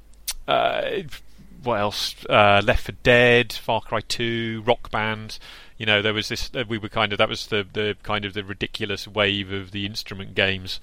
uh, 0.46 0.82
what 1.64 1.80
else? 1.80 2.14
Uh, 2.28 2.62
Left 2.64 2.84
4 2.86 2.94
Dead, 3.02 3.52
Far 3.52 3.80
Cry 3.80 4.00
2, 4.00 4.62
Rock 4.66 4.90
Band. 4.90 5.38
You 5.76 5.86
know 5.86 6.02
there 6.02 6.14
was 6.14 6.28
this 6.28 6.50
uh, 6.54 6.62
we 6.68 6.78
were 6.78 6.88
kind 6.88 7.12
of 7.12 7.18
that 7.18 7.28
was 7.28 7.48
the 7.48 7.66
the 7.72 7.96
kind 8.04 8.24
of 8.24 8.32
the 8.32 8.44
ridiculous 8.44 9.08
wave 9.08 9.50
of 9.50 9.72
the 9.72 9.86
instrument 9.86 10.34
games. 10.36 10.78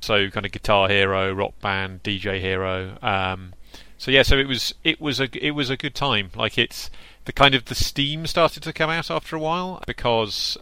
So 0.00 0.30
kind 0.30 0.46
of 0.46 0.52
guitar 0.52 0.88
hero 0.88 1.30
rock 1.34 1.60
band 1.60 2.02
dj 2.02 2.40
hero 2.40 2.96
um, 3.02 3.52
so 3.98 4.10
yeah 4.10 4.22
so 4.22 4.38
it 4.38 4.48
was 4.48 4.74
it 4.82 4.98
was 4.98 5.20
a 5.20 5.28
it 5.46 5.50
was 5.50 5.68
a 5.68 5.76
good 5.76 5.94
time. 5.94 6.30
Like 6.34 6.56
it's 6.56 6.88
the 7.26 7.32
kind 7.32 7.54
of 7.54 7.66
the 7.66 7.74
steam 7.74 8.26
started 8.26 8.62
to 8.62 8.72
come 8.72 8.88
out 8.88 9.10
after 9.10 9.36
a 9.36 9.40
while 9.40 9.82
because 9.86 10.56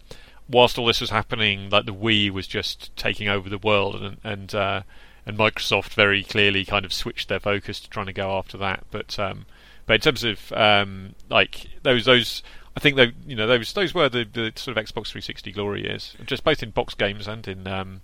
whilst 0.48 0.76
all 0.76 0.86
this 0.86 1.00
was 1.00 1.10
happening 1.10 1.70
like 1.70 1.86
the 1.86 1.94
wii 1.94 2.30
was 2.30 2.46
just 2.48 2.94
taking 2.96 3.28
over 3.28 3.48
the 3.48 3.58
world 3.58 3.94
and 4.02 4.16
and 4.24 4.54
uh, 4.56 4.82
and 5.28 5.36
Microsoft 5.36 5.92
very 5.92 6.24
clearly 6.24 6.64
kind 6.64 6.86
of 6.86 6.92
switched 6.92 7.28
their 7.28 7.38
focus 7.38 7.78
to 7.80 7.90
trying 7.90 8.06
to 8.06 8.14
go 8.14 8.32
after 8.32 8.56
that. 8.56 8.84
But 8.90 9.18
um, 9.18 9.44
but 9.88 9.94
in 9.94 10.00
terms 10.00 10.22
of 10.22 10.52
um, 10.52 11.16
like 11.28 11.66
those 11.82 12.04
those 12.04 12.44
I 12.78 12.80
think 12.80 12.94
they, 12.94 13.12
you 13.26 13.34
know, 13.34 13.48
those 13.48 13.72
those 13.72 13.92
were 13.92 14.08
the, 14.08 14.24
the 14.24 14.52
sort 14.54 14.78
of 14.78 14.84
Xbox 14.84 15.08
360 15.08 15.50
glory 15.50 15.82
years, 15.82 16.14
just 16.26 16.44
both 16.44 16.62
in 16.62 16.70
box 16.70 16.94
games 16.94 17.26
and 17.26 17.48
in 17.48 17.66
um, 17.66 18.02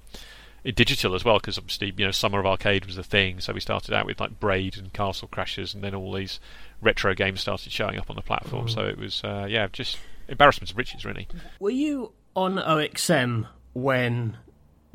in 0.65 0.75
digital 0.75 1.15
as 1.15 1.25
well. 1.25 1.39
Because 1.39 1.59
obviously, 1.59 1.95
you 1.97 2.05
know, 2.05 2.11
Summer 2.11 2.41
of 2.41 2.47
Arcade 2.47 2.85
was 2.85 2.99
a 2.99 3.05
thing, 3.05 3.39
so 3.39 3.53
we 3.53 3.61
started 3.61 3.95
out 3.95 4.05
with 4.05 4.19
like 4.19 4.41
Braid 4.41 4.77
and 4.77 4.93
Castle 4.93 5.29
Crashers, 5.29 5.75
and 5.75 5.85
then 5.85 5.95
all 5.95 6.13
these 6.13 6.41
retro 6.83 7.15
games 7.15 7.41
started 7.41 7.71
showing 7.71 8.01
up 8.01 8.11
on 8.11 8.17
the 8.17 8.23
platform. 8.23 8.67
Mm. 8.67 8.75
So 8.75 8.81
it 8.81 8.99
was, 8.99 9.23
uh, 9.23 9.47
yeah, 9.49 9.69
just 9.73 9.97
embarrassment 10.27 10.73
of 10.73 10.77
riches, 10.77 11.05
really. 11.05 11.29
Were 11.61 11.71
you 11.71 12.11
on 12.35 12.57
OXM 12.57 13.47
when 13.75 14.39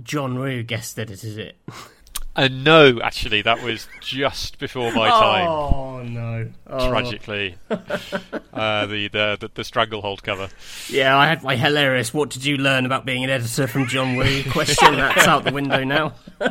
John 0.03 0.39
Woo 0.39 0.61
guest 0.61 0.99
edited 0.99 1.37
it? 1.39 1.55
Uh, 2.39 2.47
no, 2.49 3.01
actually, 3.01 3.41
that 3.41 3.61
was 3.61 3.89
just 3.99 4.59
before 4.59 4.93
my 4.93 5.09
time. 5.09 5.47
Oh 5.49 6.01
no! 6.03 6.49
Oh. 6.67 6.89
Tragically, 6.89 7.57
uh, 7.69 8.85
the, 8.85 9.09
the, 9.09 9.37
the 9.41 9.51
the 9.53 9.63
stranglehold 9.65 10.23
cover. 10.23 10.47
Yeah, 10.87 11.17
I 11.17 11.27
had 11.27 11.43
my 11.43 11.57
hilarious. 11.57 12.13
What 12.13 12.29
did 12.29 12.45
you 12.45 12.55
learn 12.55 12.85
about 12.85 13.05
being 13.05 13.25
an 13.25 13.29
editor 13.29 13.67
from 13.67 13.87
John 13.87 14.15
Woo? 14.15 14.41
Question 14.51 14.95
that's 14.95 15.27
out 15.27 15.43
the 15.43 15.51
window 15.51 15.83
now. 15.83 16.13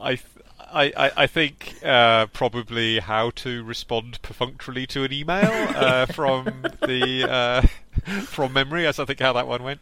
I. 0.00 0.20
I, 0.76 1.12
I, 1.16 1.26
think 1.28 1.76
uh, 1.84 2.26
probably 2.26 2.98
how 2.98 3.30
to 3.36 3.62
respond 3.62 4.20
perfunctorily 4.22 4.88
to 4.88 5.04
an 5.04 5.12
email 5.12 5.52
uh, 5.76 6.06
from 6.12 6.46
the 6.82 7.30
uh, 7.30 7.62
from 8.22 8.52
memory. 8.52 8.84
As 8.84 8.98
I 8.98 9.04
think 9.04 9.20
how 9.20 9.34
that 9.34 9.46
one 9.46 9.62
went. 9.62 9.80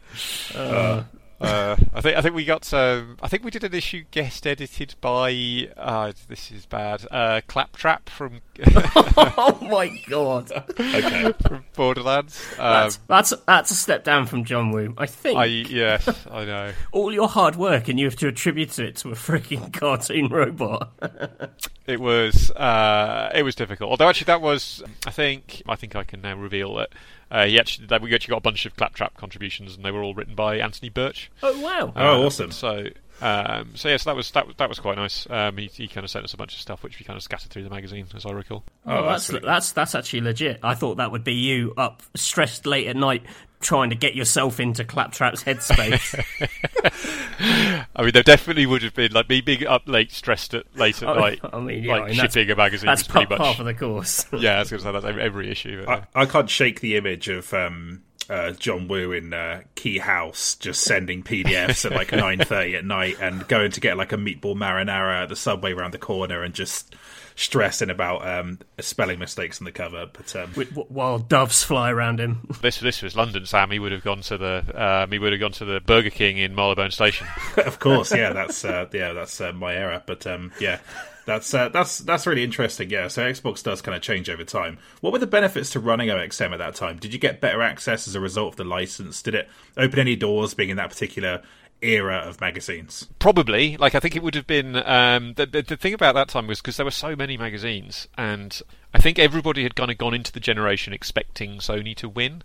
Uh, 1.43 1.75
I 1.93 1.99
think 1.99 2.17
I 2.17 2.21
think 2.21 2.35
we 2.35 2.45
got 2.45 2.73
um, 2.73 3.17
I 3.21 3.27
think 3.27 3.43
we 3.43 3.51
did 3.51 3.65
an 3.65 3.73
issue 3.73 4.05
guest 4.11 4.47
edited 4.47 4.95
by 5.01 5.69
uh, 5.75 6.13
this 6.29 6.51
is 6.51 6.65
bad 6.65 7.05
uh, 7.11 7.41
Claptrap 7.47 8.09
from 8.09 8.39
oh 8.65 9.57
my 9.61 9.93
god. 10.07 10.51
Okay. 10.53 11.33
from 11.45 11.65
Borderlands. 11.75 12.41
Um, 12.53 12.73
that's, 12.73 12.97
that's 13.07 13.33
that's 13.45 13.71
a 13.71 13.75
step 13.75 14.05
down 14.05 14.25
from 14.25 14.45
John 14.45 14.71
Woo 14.71 14.93
I 14.97 15.05
think. 15.05 15.37
I 15.37 15.45
yes 15.45 16.07
I 16.31 16.45
know. 16.45 16.71
All 16.93 17.13
your 17.13 17.27
hard 17.27 17.57
work 17.57 17.89
and 17.89 17.99
you 17.99 18.05
have 18.05 18.15
to 18.17 18.29
attribute 18.29 18.79
it 18.79 18.95
to 18.97 19.09
a 19.09 19.15
freaking 19.15 19.73
cartoon 19.79 20.29
robot. 20.29 20.93
It 21.85 21.99
was 21.99 22.49
uh, 22.51 23.29
it 23.35 23.43
was 23.43 23.55
difficult. 23.55 23.91
Although 23.91 24.07
actually 24.07 24.25
that 24.25 24.39
was 24.39 24.81
I 25.05 25.11
think 25.11 25.61
I 25.67 25.75
think 25.75 25.97
I 25.97 26.05
can 26.05 26.21
now 26.21 26.37
reveal 26.37 26.75
that 26.75 26.91
uh, 27.33 27.47
he 27.47 27.59
actually, 27.59 27.87
we 27.99 28.13
actually 28.13 28.31
got 28.31 28.37
a 28.37 28.41
bunch 28.41 28.67
of 28.67 28.75
claptrap 28.75 29.17
contributions, 29.17 29.75
and 29.75 29.83
they 29.83 29.89
were 29.89 30.03
all 30.03 30.13
written 30.13 30.35
by 30.35 30.57
Anthony 30.57 30.89
Burch. 30.89 31.31
Oh 31.41 31.59
wow! 31.61 31.87
Uh, 31.87 31.91
oh, 31.95 32.25
awesome! 32.27 32.51
So, 32.51 32.85
um, 33.21 33.71
so 33.73 33.87
yes, 33.89 33.91
yeah, 33.91 33.97
so 33.97 34.09
that 34.11 34.15
was 34.15 34.31
that, 34.31 34.45
that 34.57 34.69
was 34.69 34.79
quite 34.79 34.97
nice. 34.97 35.25
Um, 35.31 35.57
he, 35.57 35.65
he 35.65 35.87
kind 35.87 36.03
of 36.03 36.11
sent 36.11 36.25
us 36.25 36.35
a 36.35 36.37
bunch 36.37 36.53
of 36.53 36.61
stuff, 36.61 36.83
which 36.83 36.99
we 36.99 37.05
kind 37.05 37.17
of 37.17 37.23
scattered 37.23 37.49
through 37.49 37.63
the 37.63 37.71
magazine, 37.71 38.05
as 38.15 38.27
I 38.27 38.31
recall. 38.33 38.63
Oh, 38.85 38.97
oh 38.97 39.09
that's 39.09 39.27
that's, 39.29 39.43
that's 39.43 39.71
that's 39.71 39.95
actually 39.95 40.21
legit. 40.21 40.59
I 40.61 40.75
thought 40.75 40.97
that 40.97 41.11
would 41.11 41.23
be 41.23 41.33
you 41.33 41.73
up 41.75 42.03
stressed 42.15 42.67
late 42.67 42.85
at 42.85 42.95
night 42.95 43.23
trying 43.63 43.89
to 43.89 43.95
get 43.95 44.13
yourself 44.13 44.59
into 44.59 44.83
Claptrap's 44.83 45.43
headspace. 45.43 46.13
I 47.43 48.01
mean, 48.01 48.11
there 48.11 48.23
definitely 48.23 48.65
would 48.65 48.83
have 48.83 48.93
been 48.93 49.11
like 49.11 49.27
me 49.27 49.41
being 49.41 49.67
up 49.67 49.83
late, 49.87 50.11
stressed 50.11 50.53
at 50.53 50.75
late 50.77 51.01
at 51.03 51.15
night, 51.15 51.39
I 51.43 51.59
mean, 51.59 51.83
yeah, 51.83 51.93
like 51.93 52.03
I 52.03 52.07
mean, 52.07 52.15
shipping 52.15 52.49
a 52.49 52.55
magazine. 52.55 52.87
That's 52.87 53.03
pretty 53.03 53.27
much 53.29 53.39
half 53.39 53.59
of 53.59 53.65
the 53.65 53.73
course. 53.73 54.25
yeah, 54.33 54.55
I 54.55 54.59
was 54.59 54.69
going 54.69 54.81
to 54.81 54.85
say 54.85 54.91
that's 54.91 55.17
every 55.19 55.51
issue. 55.51 55.85
I, 55.87 56.03
I, 56.15 56.25
can't 56.25 56.49
shake 56.49 56.79
the 56.79 56.95
image 56.95 57.29
of. 57.29 57.53
Um, 57.53 58.03
uh, 58.29 58.51
John 58.51 58.87
Woo 58.87 59.11
in 59.11 59.33
uh, 59.33 59.63
Key 59.75 59.97
House 59.97 60.55
just 60.55 60.81
sending 60.81 61.23
PDFs 61.23 61.85
at 61.85 61.91
like 61.91 62.11
nine 62.13 62.39
thirty 62.39 62.73
at 62.77 62.85
night 62.85 63.17
and 63.19 63.45
going 63.49 63.71
to 63.71 63.81
get 63.81 63.97
like 63.97 64.13
a 64.13 64.17
meatball 64.17 64.55
marinara 64.55 65.23
at 65.23 65.29
the 65.29 65.35
subway 65.35 65.73
around 65.73 65.93
the 65.93 65.97
corner 65.97 66.41
and 66.41 66.53
just 66.53 66.95
stressing 67.35 67.89
about 67.89 68.27
um, 68.27 68.59
spelling 68.79 69.19
mistakes 69.19 69.59
in 69.59 69.65
the 69.65 69.71
cover. 69.71 70.07
But 70.11 70.35
um, 70.35 70.49
while 70.89 71.19
doves 71.19 71.63
fly 71.63 71.91
around 71.91 72.19
him, 72.19 72.47
this 72.61 72.79
this 72.79 73.01
was 73.01 73.15
London, 73.15 73.45
Sam. 73.45 73.71
He 73.71 73.79
would 73.79 73.91
have 73.91 74.03
gone 74.03 74.21
to 74.21 74.37
the 74.37 74.63
um, 75.03 75.11
he 75.11 75.19
would 75.19 75.33
have 75.33 75.39
gone 75.39 75.51
to 75.53 75.65
the 75.65 75.81
Burger 75.81 76.09
King 76.09 76.37
in 76.37 76.55
Marylebone 76.55 76.91
Station. 76.91 77.27
of 77.57 77.79
course, 77.79 78.13
yeah, 78.13 78.33
that's 78.33 78.63
uh, 78.65 78.87
yeah, 78.93 79.13
that's 79.13 79.39
uh, 79.41 79.53
my 79.53 79.73
era. 79.73 80.03
But 80.05 80.25
um, 80.27 80.51
yeah, 80.59 80.79
that's 81.25 81.53
uh, 81.53 81.69
that's 81.69 81.99
that's 81.99 82.27
really 82.27 82.43
interesting. 82.43 82.89
Yeah, 82.89 83.07
so 83.07 83.23
Xbox 83.23 83.63
does 83.63 83.81
kind 83.81 83.95
of 83.95 84.01
change 84.01 84.29
over 84.29 84.43
time. 84.43 84.77
What 85.01 85.13
were 85.13 85.19
the 85.19 85.27
benefits 85.27 85.71
to 85.71 85.79
running 85.79 86.09
OXM 86.09 86.51
at 86.51 86.59
that 86.59 86.75
time? 86.75 86.97
Did 86.97 87.13
you 87.13 87.19
get 87.19 87.41
better 87.41 87.61
access 87.61 88.07
as 88.07 88.15
a 88.15 88.19
result 88.19 88.53
of 88.53 88.57
the 88.57 88.63
license? 88.63 89.21
Did 89.21 89.35
it 89.35 89.49
open 89.77 89.99
any 89.99 90.15
doors 90.15 90.53
being 90.53 90.69
in 90.69 90.77
that 90.77 90.89
particular 90.89 91.41
era 91.83 92.17
of 92.17 92.41
magazines? 92.41 93.07
Probably. 93.19 93.77
Like 93.77 93.95
I 93.95 93.99
think 93.99 94.15
it 94.15 94.23
would 94.23 94.35
have 94.35 94.47
been. 94.47 94.75
Um, 94.75 95.33
the, 95.33 95.45
the, 95.45 95.61
the 95.61 95.77
thing 95.77 95.93
about 95.93 96.15
that 96.15 96.29
time 96.29 96.47
was 96.47 96.61
because 96.61 96.77
there 96.77 96.85
were 96.85 96.91
so 96.91 97.15
many 97.15 97.37
magazines, 97.37 98.07
and 98.17 98.61
I 98.93 98.99
think 98.99 99.19
everybody 99.19 99.63
had 99.63 99.75
kind 99.75 99.91
of 99.91 99.97
gone 99.97 100.13
into 100.13 100.31
the 100.31 100.39
generation 100.39 100.93
expecting 100.93 101.57
Sony 101.57 101.95
to 101.97 102.09
win, 102.09 102.43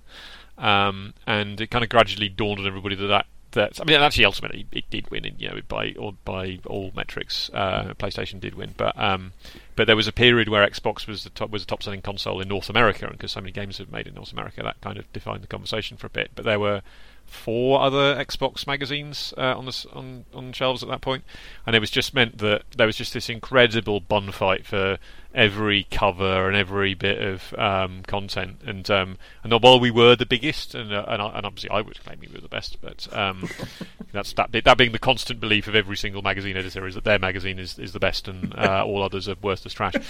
um, 0.57 1.15
and 1.27 1.61
it 1.61 1.71
kind 1.71 1.85
of 1.85 1.91
gradually 1.91 2.29
dawned 2.29 2.61
on 2.61 2.67
everybody 2.67 2.95
that 2.97 3.07
that 3.07 3.27
that 3.53 3.81
I 3.81 3.85
mean, 3.85 4.01
actually, 4.01 4.25
ultimately, 4.25 4.67
it 4.73 4.89
did 4.91 5.11
win. 5.11 5.25
You 5.39 5.49
know, 5.49 5.61
by 5.69 5.95
or 5.99 6.15
by 6.25 6.59
all 6.67 6.93
metrics, 6.95 7.51
uh, 7.55 7.95
PlayStation 7.99 8.41
did 8.41 8.55
win. 8.55 8.75
But 8.77 8.99
um, 8.99 9.33
but 9.77 9.87
there 9.87 9.97
was 9.97 10.09
a 10.09 10.13
period 10.13 10.49
where 10.49 10.69
Xbox 10.69 11.07
was 11.07 11.25
the 11.25 11.31
top 11.31 11.51
was 11.51 11.63
a 11.63 11.67
top 11.67 11.83
selling 11.83 12.03
console 12.03 12.41
in 12.41 12.49
North 12.49 12.69
America, 12.69 13.07
and 13.07 13.17
because 13.17 13.33
so 13.33 13.41
many 13.41 13.53
games 13.53 13.79
have 13.79 13.91
made 13.91 14.07
in 14.07 14.15
North 14.15 14.33
America, 14.33 14.63
that 14.63 14.81
kind 14.81 14.99
of 14.99 15.11
defined 15.13 15.43
the 15.43 15.47
conversation 15.47 15.97
for 15.97 16.07
a 16.07 16.11
bit. 16.11 16.31
But 16.35 16.45
there 16.45 16.61
were 16.61 16.83
four 17.29 17.81
other 17.81 18.17
Xbox 18.17 18.67
magazines 18.67 19.33
uh, 19.37 19.57
on 19.57 19.67
the 19.67 19.87
on 19.93 20.25
on 20.35 20.53
shelves 20.53 20.83
at 20.83 20.89
that 20.89 21.01
point, 21.01 21.25
and 21.67 21.77
it 21.77 21.81
was 21.81 21.91
just 21.91 22.15
meant 22.15 22.39
that 22.39 22.63
there 22.77 22.87
was 22.87 22.97
just 22.97 23.13
this 23.13 23.29
incredible 23.29 24.01
bun 24.01 24.33
fight 24.33 24.67
for 24.67 24.99
every 25.35 25.87
cover 25.91 26.49
and 26.49 26.57
every 26.57 26.95
bit 26.95 27.23
of 27.23 27.55
um, 27.59 28.03
content. 28.07 28.61
And 28.65 28.91
um, 28.91 29.19
and 29.45 29.53
while 29.63 29.79
we 29.79 29.91
were 29.91 30.17
the 30.17 30.27
biggest, 30.27 30.75
and 30.75 30.93
uh, 30.93 31.05
and, 31.07 31.23
and, 31.23 31.47
obviously 31.47 31.71
I 31.71 31.81
would 31.81 32.03
claim 32.03 32.19
we 32.21 32.29
were 32.29 32.41
the 32.41 32.49
best, 32.49 32.81
but 32.81 33.07
um, 33.17 33.49
that's 34.13 34.33
that 34.35 34.53
that 34.53 34.79
being 34.79 34.93
the 34.93 34.99
constant 34.99 35.41
belief 35.41 35.69
of 35.69 35.75
every 35.75 35.97
single 35.97 36.23
magazine 36.23 36.57
editor 36.57 36.87
is 36.87 36.95
that 36.95 37.05
their 37.05 37.19
magazine 37.19 37.59
is, 37.59 37.79
is 37.79 37.93
the 37.93 38.01
best, 38.01 38.29
and 38.29 38.55
uh, 38.57 38.85
all 38.85 39.03
others 39.03 39.29
are 39.29 39.37
worthless 39.43 39.75
trash. 39.75 39.95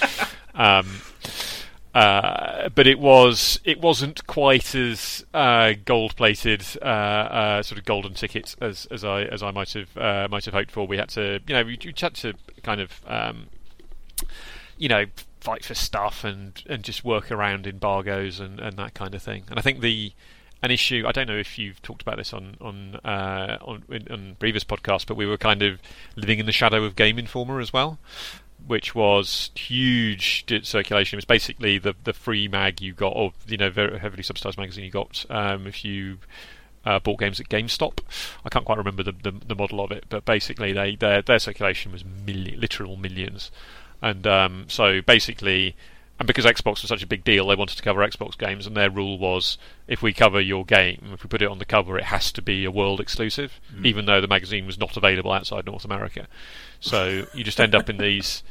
Um, 0.54 0.88
uh, 1.94 2.68
but 2.74 2.86
it 2.86 2.98
was 2.98 3.60
it 3.64 3.80
wasn't 3.80 4.26
quite 4.26 4.74
as 4.74 5.24
uh, 5.32 5.72
gold 5.84 6.16
plated, 6.16 6.64
uh, 6.82 6.84
uh, 6.84 7.62
sort 7.62 7.78
of 7.78 7.84
golden 7.84 8.14
ticket 8.14 8.54
as, 8.60 8.86
as 8.86 9.04
I 9.04 9.22
as 9.22 9.42
I 9.42 9.50
might 9.50 9.72
have 9.72 9.96
uh, 9.96 10.28
might 10.30 10.44
have 10.44 10.54
hoped 10.54 10.70
for. 10.70 10.86
We 10.86 10.98
had 10.98 11.08
to, 11.10 11.40
you 11.46 11.54
know, 11.54 11.64
we, 11.64 11.78
had 11.98 12.14
to 12.14 12.34
kind 12.62 12.80
of, 12.80 13.00
um, 13.06 13.46
you 14.76 14.88
know, 14.88 15.06
fight 15.40 15.64
for 15.64 15.74
stuff 15.74 16.24
and, 16.24 16.62
and 16.66 16.82
just 16.82 17.04
work 17.04 17.32
around 17.32 17.66
embargoes 17.66 18.38
and, 18.38 18.60
and 18.60 18.76
that 18.76 18.92
kind 18.94 19.14
of 19.14 19.22
thing. 19.22 19.44
And 19.48 19.58
I 19.58 19.62
think 19.62 19.80
the 19.80 20.12
an 20.62 20.70
issue. 20.70 21.04
I 21.06 21.12
don't 21.12 21.28
know 21.28 21.38
if 21.38 21.58
you've 21.58 21.80
talked 21.80 22.02
about 22.02 22.18
this 22.18 22.34
on 22.34 22.56
on 22.60 23.00
on, 23.02 23.82
on 24.10 24.36
previous 24.38 24.64
podcasts, 24.64 25.06
but 25.06 25.16
we 25.16 25.24
were 25.24 25.38
kind 25.38 25.62
of 25.62 25.80
living 26.16 26.38
in 26.38 26.44
the 26.44 26.52
shadow 26.52 26.84
of 26.84 26.96
Game 26.96 27.18
Informer 27.18 27.60
as 27.60 27.72
well 27.72 27.98
which 28.68 28.94
was 28.94 29.50
huge 29.54 30.44
circulation. 30.64 31.16
It 31.16 31.18
was 31.18 31.24
basically 31.24 31.78
the 31.78 31.96
the 32.04 32.12
free 32.12 32.46
mag 32.46 32.80
you 32.80 32.92
got, 32.92 33.14
or 33.16 33.32
you 33.46 33.56
know, 33.56 33.70
very 33.70 33.98
heavily 33.98 34.22
subsidized 34.22 34.58
magazine 34.58 34.84
you 34.84 34.90
got 34.90 35.24
um, 35.30 35.66
if 35.66 35.84
you 35.84 36.18
uh, 36.84 36.98
bought 36.98 37.18
games 37.18 37.40
at 37.40 37.48
GameStop. 37.48 38.00
I 38.44 38.50
can't 38.50 38.64
quite 38.64 38.78
remember 38.78 39.02
the, 39.02 39.12
the, 39.12 39.32
the 39.32 39.54
model 39.54 39.80
of 39.80 39.90
it, 39.90 40.04
but 40.08 40.24
basically 40.24 40.72
they 40.72 40.96
their 40.96 41.22
their 41.22 41.38
circulation 41.38 41.92
was 41.92 42.04
million, 42.04 42.60
literal 42.60 42.96
millions, 42.96 43.50
and 44.00 44.26
um, 44.26 44.66
so 44.68 45.00
basically. 45.02 45.74
And 46.18 46.26
because 46.26 46.44
Xbox 46.44 46.82
was 46.82 46.88
such 46.88 47.02
a 47.02 47.06
big 47.06 47.22
deal, 47.22 47.46
they 47.46 47.54
wanted 47.54 47.76
to 47.76 47.82
cover 47.82 48.00
Xbox 48.00 48.36
games, 48.36 48.66
and 48.66 48.76
their 48.76 48.90
rule 48.90 49.18
was 49.18 49.56
if 49.86 50.02
we 50.02 50.12
cover 50.12 50.40
your 50.40 50.64
game, 50.64 51.10
if 51.12 51.22
we 51.22 51.28
put 51.28 51.42
it 51.42 51.48
on 51.48 51.58
the 51.58 51.64
cover, 51.64 51.96
it 51.96 52.04
has 52.04 52.32
to 52.32 52.42
be 52.42 52.64
a 52.64 52.70
world 52.70 53.00
exclusive, 53.00 53.60
mm. 53.72 53.86
even 53.86 54.06
though 54.06 54.20
the 54.20 54.26
magazine 54.26 54.66
was 54.66 54.78
not 54.78 54.96
available 54.96 55.30
outside 55.30 55.66
North 55.66 55.84
America. 55.84 56.26
So 56.80 57.26
you 57.34 57.44
just 57.44 57.60
end 57.60 57.74
up 57.74 57.88
in 57.88 57.98
these 57.98 58.42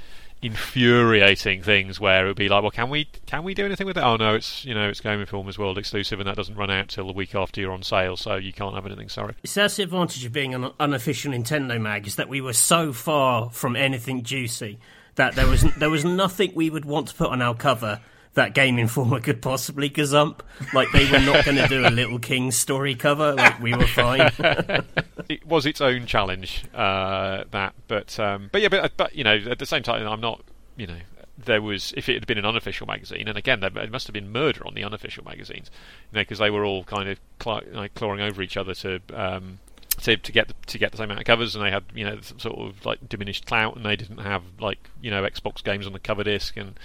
infuriating 0.41 1.63
things 1.63 1.99
where 1.99 2.25
it 2.25 2.27
would 2.29 2.37
be 2.37 2.47
like, 2.47 2.61
well, 2.61 2.71
can 2.71 2.89
we 2.89 3.05
can 3.25 3.43
we 3.43 3.53
do 3.53 3.65
anything 3.65 3.87
with 3.87 3.97
it? 3.97 4.03
Oh 4.03 4.15
no, 4.15 4.35
it's 4.35 4.63
you 4.63 4.73
know 4.73 4.87
it's 4.87 5.01
Game 5.01 5.19
Informer's 5.19 5.57
World 5.57 5.77
exclusive, 5.77 6.19
and 6.19 6.27
that 6.27 6.35
doesn't 6.35 6.55
run 6.55 6.71
out 6.71 6.89
till 6.89 7.07
the 7.07 7.13
week 7.13 7.35
after 7.35 7.59
you're 7.59 7.71
on 7.71 7.83
sale, 7.83 8.15
so 8.15 8.35
you 8.35 8.53
can't 8.53 8.75
have 8.75 8.85
anything. 8.85 9.09
Sorry. 9.09 9.33
It's 9.43 9.53
that's 9.53 9.75
the 9.75 9.83
advantage 9.83 10.23
of 10.25 10.31
being 10.31 10.53
an 10.53 10.71
unofficial 10.79 11.33
Nintendo 11.33 11.79
mag 11.81 12.07
is 12.07 12.15
that 12.15 12.29
we 12.29 12.39
were 12.39 12.53
so 12.53 12.93
far 12.93 13.49
from 13.49 13.75
anything 13.75 14.23
juicy 14.23 14.79
that 15.17 15.35
there 15.35 15.47
was 15.47 15.63
there 15.75 15.89
was 15.89 16.05
nothing 16.05 16.53
we 16.55 16.69
would 16.69 16.85
want 16.85 17.09
to 17.09 17.13
put 17.13 17.29
on 17.29 17.41
our 17.41 17.53
cover 17.53 17.99
that 18.35 18.53
Game 18.53 18.79
Informer 18.79 19.19
could 19.21 19.41
possibly 19.41 19.89
gazump. 19.89 20.39
Like 20.73 20.87
they 20.93 21.11
were 21.11 21.19
not 21.19 21.43
going 21.43 21.57
to 21.57 21.67
do 21.67 21.85
a 21.85 21.89
Little 21.89 22.19
King 22.19 22.51
story 22.51 22.95
cover. 22.95 23.33
Like 23.33 23.59
we 23.59 23.75
were 23.75 23.87
fine. 23.87 24.31
it 25.29 25.45
was 25.45 25.65
its 25.65 25.81
own 25.81 26.05
challenge. 26.05 26.63
Uh, 26.73 27.43
that, 27.51 27.73
but 27.87 28.17
um, 28.19 28.49
but 28.51 28.61
yeah, 28.61 28.69
but 28.69 28.95
but 28.95 29.15
you 29.15 29.23
know, 29.23 29.35
at 29.35 29.59
the 29.59 29.65
same 29.65 29.83
time, 29.83 30.07
I'm 30.07 30.21
not. 30.21 30.41
You 30.77 30.85
know, 30.85 30.99
there 31.43 31.61
was 31.61 31.93
if 31.97 32.07
it 32.07 32.13
had 32.13 32.27
been 32.27 32.37
an 32.37 32.45
unofficial 32.45 32.87
magazine, 32.87 33.27
and 33.27 33.37
again, 33.37 33.59
there 33.59 33.71
must 33.89 34.07
have 34.07 34.13
been 34.13 34.31
murder 34.31 34.65
on 34.65 34.75
the 34.75 34.83
unofficial 34.83 35.23
magazines, 35.23 35.71
you 36.11 36.17
know, 36.17 36.21
because 36.21 36.37
they 36.39 36.51
were 36.51 36.63
all 36.63 36.83
kind 36.83 37.09
of 37.09 37.19
cl- 37.41 37.63
like 37.71 37.95
clawing 37.95 38.21
over 38.21 38.41
each 38.41 38.55
other 38.55 38.73
to. 38.75 39.01
Um, 39.13 39.59
to, 40.01 40.17
to 40.17 40.31
get 40.31 40.47
the, 40.47 40.53
to 40.67 40.77
get 40.77 40.91
the 40.91 40.97
same 40.97 41.05
amount 41.05 41.19
of 41.19 41.25
covers, 41.25 41.55
and 41.55 41.63
they 41.63 41.71
had 41.71 41.83
you 41.93 42.05
know 42.05 42.19
some 42.21 42.39
sort 42.39 42.57
of 42.57 42.85
like 42.85 43.07
diminished 43.07 43.45
clout, 43.45 43.75
and 43.75 43.85
they 43.85 43.95
didn't 43.95 44.19
have 44.19 44.43
like 44.59 44.89
you 45.01 45.11
know 45.11 45.23
Xbox 45.23 45.63
games 45.63 45.87
on 45.87 45.93
the 45.93 45.99
cover 45.99 46.23
disc, 46.23 46.55
and 46.57 46.79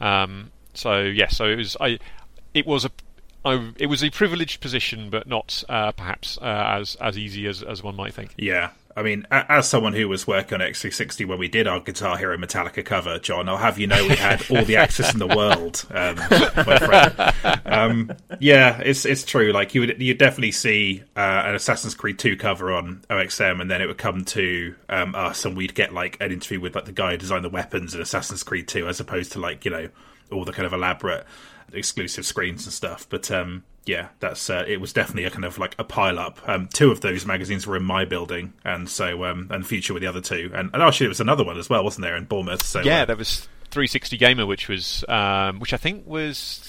um, 0.00 0.50
so 0.72 1.02
yes, 1.02 1.16
yeah, 1.16 1.28
so 1.28 1.44
it 1.46 1.56
was 1.56 1.76
I, 1.80 1.98
it 2.52 2.66
was 2.66 2.84
a 2.84 2.90
I, 3.44 3.72
it 3.76 3.86
was 3.86 4.02
a 4.02 4.10
privileged 4.10 4.60
position, 4.60 5.10
but 5.10 5.26
not 5.26 5.62
uh, 5.68 5.92
perhaps 5.92 6.38
uh, 6.40 6.78
as 6.80 6.96
as 6.96 7.18
easy 7.18 7.46
as, 7.46 7.62
as 7.62 7.82
one 7.82 7.96
might 7.96 8.14
think. 8.14 8.32
Yeah, 8.36 8.70
I 8.96 9.02
mean, 9.02 9.26
as 9.30 9.68
someone 9.68 9.92
who 9.92 10.08
was 10.08 10.26
working 10.26 10.60
on 10.60 10.68
X360 10.68 11.26
when 11.26 11.38
we 11.38 11.48
did 11.48 11.66
our 11.66 11.80
Guitar 11.80 12.16
Hero 12.16 12.36
Metallica 12.36 12.84
cover, 12.84 13.18
Jon, 13.18 13.48
I'll 13.48 13.56
have 13.56 13.78
you 13.78 13.88
know 13.88 14.06
we 14.06 14.14
had 14.14 14.44
all 14.50 14.64
the 14.64 14.76
access 14.76 15.12
in 15.12 15.18
the 15.18 15.26
world, 15.26 15.84
um, 15.90 16.16
my 16.66 16.78
friend. 16.78 17.62
Um, 17.66 18.12
yeah, 18.38 18.80
it's 18.84 19.04
it's 19.04 19.24
true. 19.24 19.52
Like 19.52 19.74
you 19.74 19.80
would 19.80 20.00
you 20.00 20.14
definitely 20.14 20.52
see 20.52 21.02
uh, 21.16 21.42
an 21.46 21.54
Assassin's 21.56 21.94
Creed 21.94 22.20
2 22.20 22.36
cover 22.36 22.72
on 22.72 23.04
OXM, 23.10 23.60
and 23.60 23.68
then 23.68 23.82
it 23.82 23.86
would 23.86 23.98
come 23.98 24.24
to 24.26 24.74
um, 24.88 25.14
us, 25.16 25.44
and 25.44 25.56
we'd 25.56 25.74
get 25.74 25.92
like 25.92 26.16
an 26.20 26.30
interview 26.30 26.60
with 26.60 26.76
like 26.76 26.84
the 26.84 26.92
guy 26.92 27.12
who 27.12 27.16
designed 27.16 27.44
the 27.44 27.50
weapons 27.50 27.94
in 27.94 28.00
Assassin's 28.00 28.44
Creed 28.44 28.68
2, 28.68 28.86
as 28.86 29.00
opposed 29.00 29.32
to 29.32 29.40
like 29.40 29.64
you 29.64 29.72
know 29.72 29.88
all 30.30 30.44
the 30.44 30.52
kind 30.52 30.66
of 30.66 30.72
elaborate 30.72 31.26
exclusive 31.72 32.24
screens 32.24 32.64
and 32.64 32.72
stuff. 32.72 33.08
But 33.08 33.30
um, 33.30 33.64
yeah, 33.86 34.08
that's 34.20 34.48
uh, 34.48 34.64
it 34.66 34.80
was 34.80 34.92
definitely 34.92 35.24
a 35.24 35.30
kind 35.30 35.44
of 35.44 35.58
like 35.58 35.74
a 35.78 35.84
pile 35.84 36.18
up. 36.18 36.38
Um, 36.48 36.68
two 36.72 36.90
of 36.90 37.00
those 37.00 37.26
magazines 37.26 37.66
were 37.66 37.76
in 37.76 37.84
my 37.84 38.04
building, 38.04 38.52
and 38.64 38.88
so 38.88 39.24
um, 39.24 39.48
and 39.50 39.66
Future 39.66 39.92
with 39.92 40.02
the 40.02 40.06
other 40.06 40.20
two, 40.20 40.50
and, 40.54 40.70
and 40.72 40.82
actually 40.82 41.06
it 41.06 41.10
was 41.10 41.20
another 41.20 41.44
one 41.44 41.58
as 41.58 41.68
well, 41.68 41.84
wasn't 41.84 42.02
there 42.02 42.16
in 42.16 42.24
Bournemouth? 42.24 42.62
So 42.62 42.80
yeah, 42.80 43.02
uh, 43.02 43.04
there 43.06 43.16
was 43.16 43.48
360 43.70 44.16
Gamer, 44.16 44.46
which 44.46 44.68
was 44.68 45.04
um, 45.08 45.60
which 45.60 45.72
I 45.72 45.76
think 45.76 46.06
was 46.06 46.60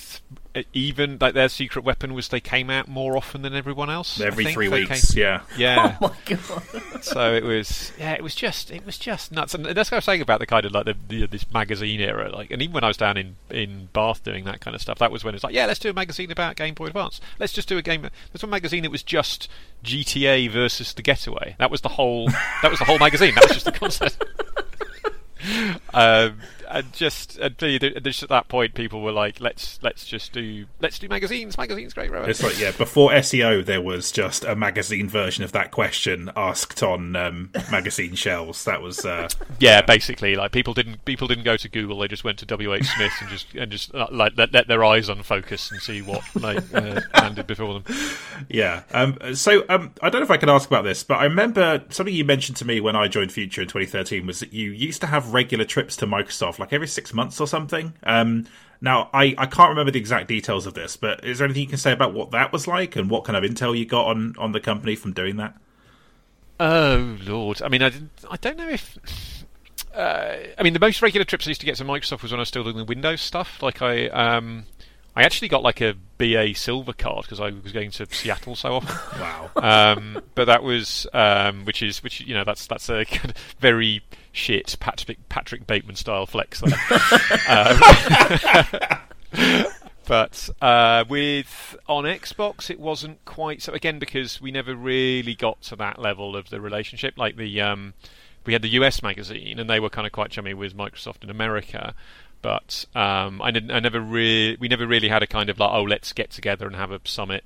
even 0.74 1.17
like 1.19 1.34
their 1.34 1.50
secret 1.50 1.84
weapon 1.84 2.13
was 2.13 2.30
they 2.30 2.39
came 2.39 2.69
out 2.69 2.88
more 2.88 3.17
often 3.17 3.41
than 3.41 3.54
everyone 3.54 3.89
else. 3.89 4.19
Every 4.19 4.45
three 4.45 4.69
weeks, 4.69 5.13
came, 5.13 5.21
yeah, 5.21 5.41
yeah. 5.58 5.98
Oh 6.02 6.10
my 6.10 6.36
god! 6.36 7.04
so 7.04 7.34
it 7.34 7.43
was, 7.43 7.91
yeah, 8.00 8.13
it 8.13 8.24
was 8.24 8.36
just, 8.36 8.71
it 8.71 8.86
was 8.86 8.98
just 8.98 9.32
nuts. 9.32 9.54
And 9.54 9.65
that's 9.65 9.91
what 9.91 9.95
I 9.95 9.98
was 9.98 10.06
saying 10.06 10.21
about 10.21 10.39
the 10.39 10.45
kind 10.45 10.65
of 10.65 10.71
like 10.71 10.86
the, 10.86 10.95
the, 11.08 11.28
this 11.28 11.52
magazine 11.52 12.00
era. 12.00 12.30
Like, 12.30 12.52
and 12.52 12.62
even 12.62 12.74
when 12.74 12.84
I 12.84 12.88
was 12.88 12.98
down 12.98 13.17
in 13.17 13.36
in 13.50 13.89
Bath 13.93 14.24
doing 14.24 14.45
that 14.45 14.62
kind 14.62 14.76
of 14.76 14.82
stuff, 14.82 15.00
that 15.00 15.12
was 15.12 15.24
when 15.24 15.36
it's 15.36 15.43
like, 15.43 15.54
yeah, 15.54 15.65
let's 15.65 15.80
do 15.80 15.89
a 15.89 15.93
magazine 15.93 16.32
about 16.32 16.56
Game 16.56 16.74
Boy 16.74 16.88
Advance. 16.88 17.19
Let's 17.39 17.54
just 17.54 17.67
do 17.67 17.78
a 17.78 17.82
game. 17.82 18.02
There's 18.02 18.43
one 18.43 18.50
magazine 18.50 18.84
that 18.84 18.91
was 18.91 19.04
just 19.04 19.50
GTA 19.84 20.50
versus 20.50 20.93
the 20.93 21.02
Getaway. 21.02 21.56
That 21.60 21.71
was 21.71 21.82
the 21.82 21.89
whole. 21.89 22.30
that 22.62 22.69
was 22.69 22.80
the 22.80 22.86
whole 22.86 23.00
magazine. 23.00 23.36
That 23.36 23.43
was 23.43 23.54
just 23.54 23.65
the 23.65 23.71
concept. 23.71 24.24
um, 25.93 26.39
and 26.75 26.91
just 26.91 27.38
and 27.38 27.57
just 27.57 28.21
at 28.21 28.29
that 28.29 28.49
point, 28.49 28.73
people 28.73 29.01
were 29.01 29.13
like, 29.13 29.39
"Let's 29.39 29.79
let's 29.81 30.05
just 30.05 30.33
do 30.33 30.65
let's 30.81 30.99
do 30.99 31.07
magazines. 31.07 31.57
Magazines, 31.57 31.93
great, 31.93 32.11
right?" 32.11 32.27
It's 32.27 32.43
like 32.43 32.59
yeah, 32.59 32.71
before 32.71 33.11
SEO, 33.11 33.65
there 33.65 33.81
was 33.81 34.11
just 34.11 34.43
a 34.43 34.57
magazine 34.57 35.07
version 35.07 35.45
of 35.45 35.53
that 35.53 35.71
question 35.71 36.29
asked 36.35 36.83
on 36.83 37.15
um, 37.15 37.51
magazine 37.71 38.15
shelves. 38.15 38.65
That 38.65 38.81
was 38.81 39.05
uh, 39.05 39.29
yeah, 39.59 39.81
basically 39.83 40.35
like 40.35 40.51
people 40.51 40.73
didn't 40.73 41.05
people 41.05 41.29
didn't 41.29 41.45
go 41.45 41.55
to 41.55 41.69
Google. 41.69 41.97
They 41.99 42.09
just 42.09 42.25
went 42.25 42.39
to 42.39 42.45
WH 42.45 42.83
Smith 42.83 43.13
and 43.21 43.29
just 43.29 43.53
and 43.55 43.71
just 43.71 43.95
uh, 43.95 44.07
like 44.11 44.33
let, 44.35 44.51
let 44.51 44.67
their 44.67 44.83
eyes 44.83 45.07
unfocus 45.07 45.71
and 45.71 45.81
see 45.81 46.01
what 46.01 46.23
like 46.35 46.61
uh, 46.73 46.99
landed 47.13 47.47
before 47.47 47.79
them. 47.79 47.95
Yeah. 48.49 48.83
Um, 48.91 49.17
so 49.33 49.63
um, 49.69 49.93
I 50.01 50.09
don't 50.09 50.19
know 50.19 50.25
if 50.25 50.31
I 50.31 50.38
can 50.38 50.49
ask 50.49 50.69
about 50.69 50.83
this, 50.83 51.05
but 51.05 51.19
I 51.19 51.23
remember 51.23 51.85
something 51.89 52.13
you 52.13 52.25
mentioned 52.25 52.57
to 52.57 52.65
me 52.65 52.81
when 52.81 52.97
I 52.97 53.07
joined 53.07 53.31
Future 53.31 53.61
in 53.61 53.69
2013 53.69 54.27
was 54.27 54.41
that 54.41 54.51
you 54.51 54.71
used 54.71 54.99
to 55.01 55.07
have 55.07 55.33
regular 55.33 55.63
trips 55.63 55.95
to 55.97 56.05
Microsoft, 56.05 56.59
like 56.59 56.64
every 56.73 56.88
six 56.88 57.13
months 57.13 57.39
or 57.39 57.47
something. 57.47 57.93
Um, 58.04 58.47
now, 58.82 59.10
I, 59.13 59.34
I 59.38 59.45
can't 59.45 59.69
remember 59.69 59.91
the 59.91 59.99
exact 59.99 60.28
details 60.28 60.65
of 60.65 60.73
this, 60.73 60.97
but 60.97 61.23
is 61.23 61.39
there 61.39 61.45
anything 61.45 61.63
you 61.63 61.69
can 61.69 61.78
say 61.78 61.91
about 61.91 62.13
what 62.13 62.32
that 62.32 62.51
was 62.51 62.67
like 62.67 62.95
and 62.95 63.10
what 63.10 63.23
kind 63.23 63.38
of 63.38 63.49
intel 63.49 63.78
you 63.78 63.86
got 63.86 64.08
on, 64.08 64.36
on 64.38 64.51
the 64.51 64.60
company 64.60 64.95
from 64.95 65.13
doing 65.13 65.38
that? 65.38 65.56
Oh 66.60 67.17
Lord! 67.25 67.62
I 67.62 67.67
mean, 67.67 67.82
I 67.82 67.89
didn't. 67.89 68.12
I 68.32 68.38
don't 68.38 68.58
know 68.58 68.69
if 68.69 68.97
uh, 69.95 70.38
I 70.58 70.63
mean, 70.63 70.73
the 70.73 70.80
most 70.80 71.01
regular 71.01 71.23
trips 71.23 71.47
I 71.47 71.51
used 71.51 71.62
to 71.62 71.65
get 71.65 71.78
to 71.78 71.86
Microsoft 71.86 72.21
was 72.21 72.32
when 72.32 72.39
I 72.39 72.41
was 72.41 72.49
still 72.49 72.63
doing 72.63 72.78
the 72.78 72.84
Windows 72.84 73.21
stuff. 73.21 73.63
Like 73.63 73.82
I, 73.82 74.08
um, 74.08 74.65
I 75.15 75.23
actually 75.23 75.47
got 75.47 75.63
like 75.63 75.80
a 75.80 75.95
BA 76.17 76.54
Silver 76.56 76.91
card 76.91 77.23
because 77.23 77.39
I 77.39 77.51
was 77.51 77.71
going 77.71 77.91
to 77.91 78.06
Seattle 78.13 78.56
so 78.56 78.75
often. 78.75 79.21
Wow. 79.21 79.49
um, 79.56 80.21
but 80.36 80.45
that 80.45 80.63
was, 80.63 81.08
um, 81.13 81.63
which 81.63 81.82
is, 81.82 82.04
which 82.04 82.19
you 82.21 82.34
know, 82.34 82.43
that's 82.43 82.67
that's 82.67 82.89
a 82.89 83.06
kind 83.10 83.32
of 83.32 83.38
very 83.60 84.04
shit 84.36 84.76
Patrick 84.80 85.17
Patrick 85.30 85.65
Bateman 85.65 85.95
style 85.95 86.26
flex 86.26 86.62
there. 86.62 86.80
um, 87.50 87.80
but 90.08 90.50
uh, 90.62 91.06
with 91.10 91.76
on 91.88 92.04
Xbox, 92.04 92.69
it 92.69 92.80
wasn't 92.80 93.24
quite 93.26 93.62
so. 93.62 93.74
Again, 93.74 93.98
because 93.98 94.41
we 94.41 94.52
never 94.52 94.76
really 94.76 95.36
got 95.36 95.62
to 95.63 95.76
that 95.78 96.00
level 96.00 96.36
of 96.36 96.50
the 96.50 96.62
relationship. 96.62 97.17
Like 97.17 97.38
the 97.38 97.62
um, 97.62 97.93
we 98.45 98.54
had 98.54 98.62
the 98.62 98.69
US 98.69 99.02
magazine, 99.02 99.60
and 99.60 99.69
they 99.69 99.80
were 99.80 99.89
kind 99.89 100.06
of 100.06 100.12
quite 100.12 100.32
chummy 100.32 100.54
with 100.54 100.76
Microsoft 100.76 101.24
in 101.24 101.30
America. 101.30 101.95
But 102.41 102.86
um, 102.93 103.41
I, 103.41 103.50
didn't, 103.50 103.71
I 103.71 103.80
never 103.80 104.00
really, 104.00 104.56
we 104.58 104.67
never 104.67 104.86
really 104.86 105.08
had 105.08 105.24
a 105.24 105.28
kind 105.28 105.50
of 105.50 105.58
like, 105.58 105.71
oh, 105.71 105.82
let's 105.82 106.13
get 106.13 106.30
together 106.30 106.67
and 106.67 106.76
have 106.76 106.91
a 106.91 107.00
summit 107.04 107.43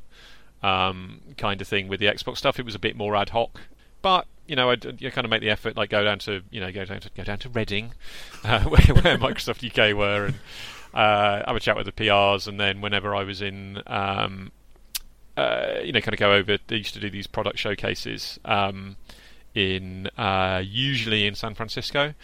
um, 0.62 1.22
kind 1.38 1.62
of 1.62 1.70
thing 1.70 1.88
with 1.88 2.02
the 2.02 2.08
Xbox 2.08 2.38
stuff. 2.38 2.60
It 2.60 2.66
was 2.66 2.76
a 2.76 2.80
bit 2.80 2.98
more 2.98 3.16
ad 3.16 3.30
hoc. 3.30 3.62
But 4.02 4.26
you 4.50 4.56
know, 4.56 4.72
I'd, 4.72 4.82
kind 4.82 5.26
of 5.26 5.30
make 5.30 5.42
the 5.42 5.52
effort, 5.52 5.78
like 5.78 5.92
go 5.92 6.04
down 6.04 6.18
to, 6.20 6.42
you 6.50 6.60
know, 6.60 6.72
go 6.72 6.84
down 6.84 7.00
to 7.02 7.10
go 7.16 7.24
down 7.24 7.38
to 7.40 7.50
Reading, 7.50 7.94
uh, 8.44 8.64
where, 8.64 8.82
where 8.96 9.18
Microsoft 9.20 9.64
UK 9.64 9.96
were, 9.96 10.26
and 10.26 10.36
uh, 10.94 11.46
have 11.46 11.56
a 11.56 11.60
chat 11.60 11.78
with 11.78 11.86
the 11.86 11.92
PRs, 11.92 12.48
and 12.48 12.60
then 12.60 12.82
whenever 12.82 13.16
I 13.16 13.24
was 13.24 13.42
in, 13.44 13.82
um, 13.86 14.52
uh, 15.38 15.76
you 15.84 15.92
know, 15.92 16.02
kind 16.02 16.14
of 16.14 16.20
go 16.20 16.34
over. 16.34 16.58
They 16.68 16.78
used 16.78 16.96
to 16.96 17.00
do 17.00 17.12
these 17.12 17.28
product 17.28 17.60
showcases 17.60 18.40
um, 18.44 18.98
in 19.54 20.08
uh, 20.18 20.64
usually 20.66 21.28
in 21.28 21.36
San 21.36 21.54
Francisco, 21.54 22.16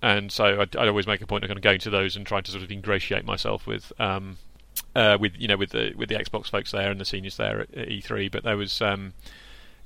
and 0.00 0.32
so 0.32 0.62
I'd, 0.62 0.74
I'd, 0.76 0.88
always 0.88 1.06
make 1.06 1.20
a 1.20 1.26
point 1.26 1.44
of 1.44 1.48
kind 1.48 1.58
of 1.58 1.62
going 1.62 1.80
to 1.80 1.90
those 1.90 2.16
and 2.16 2.26
trying 2.26 2.44
to 2.44 2.50
sort 2.50 2.64
of 2.64 2.70
ingratiate 2.70 3.24
myself 3.24 3.66
with. 3.66 3.92
Um, 4.00 4.38
uh, 4.94 5.16
with 5.20 5.32
you 5.36 5.48
know 5.48 5.56
with 5.58 5.70
the 5.70 5.92
with 5.96 6.08
the 6.08 6.14
Xbox 6.14 6.50
folks 6.50 6.72
there 6.72 6.90
and 6.90 6.98
the 6.98 7.04
seniors 7.04 7.36
there 7.36 7.60
at, 7.60 7.74
at 7.74 7.88
E3, 7.88 8.30
but 8.30 8.44
there 8.44 8.56
was 8.56 8.80
um, 8.80 9.12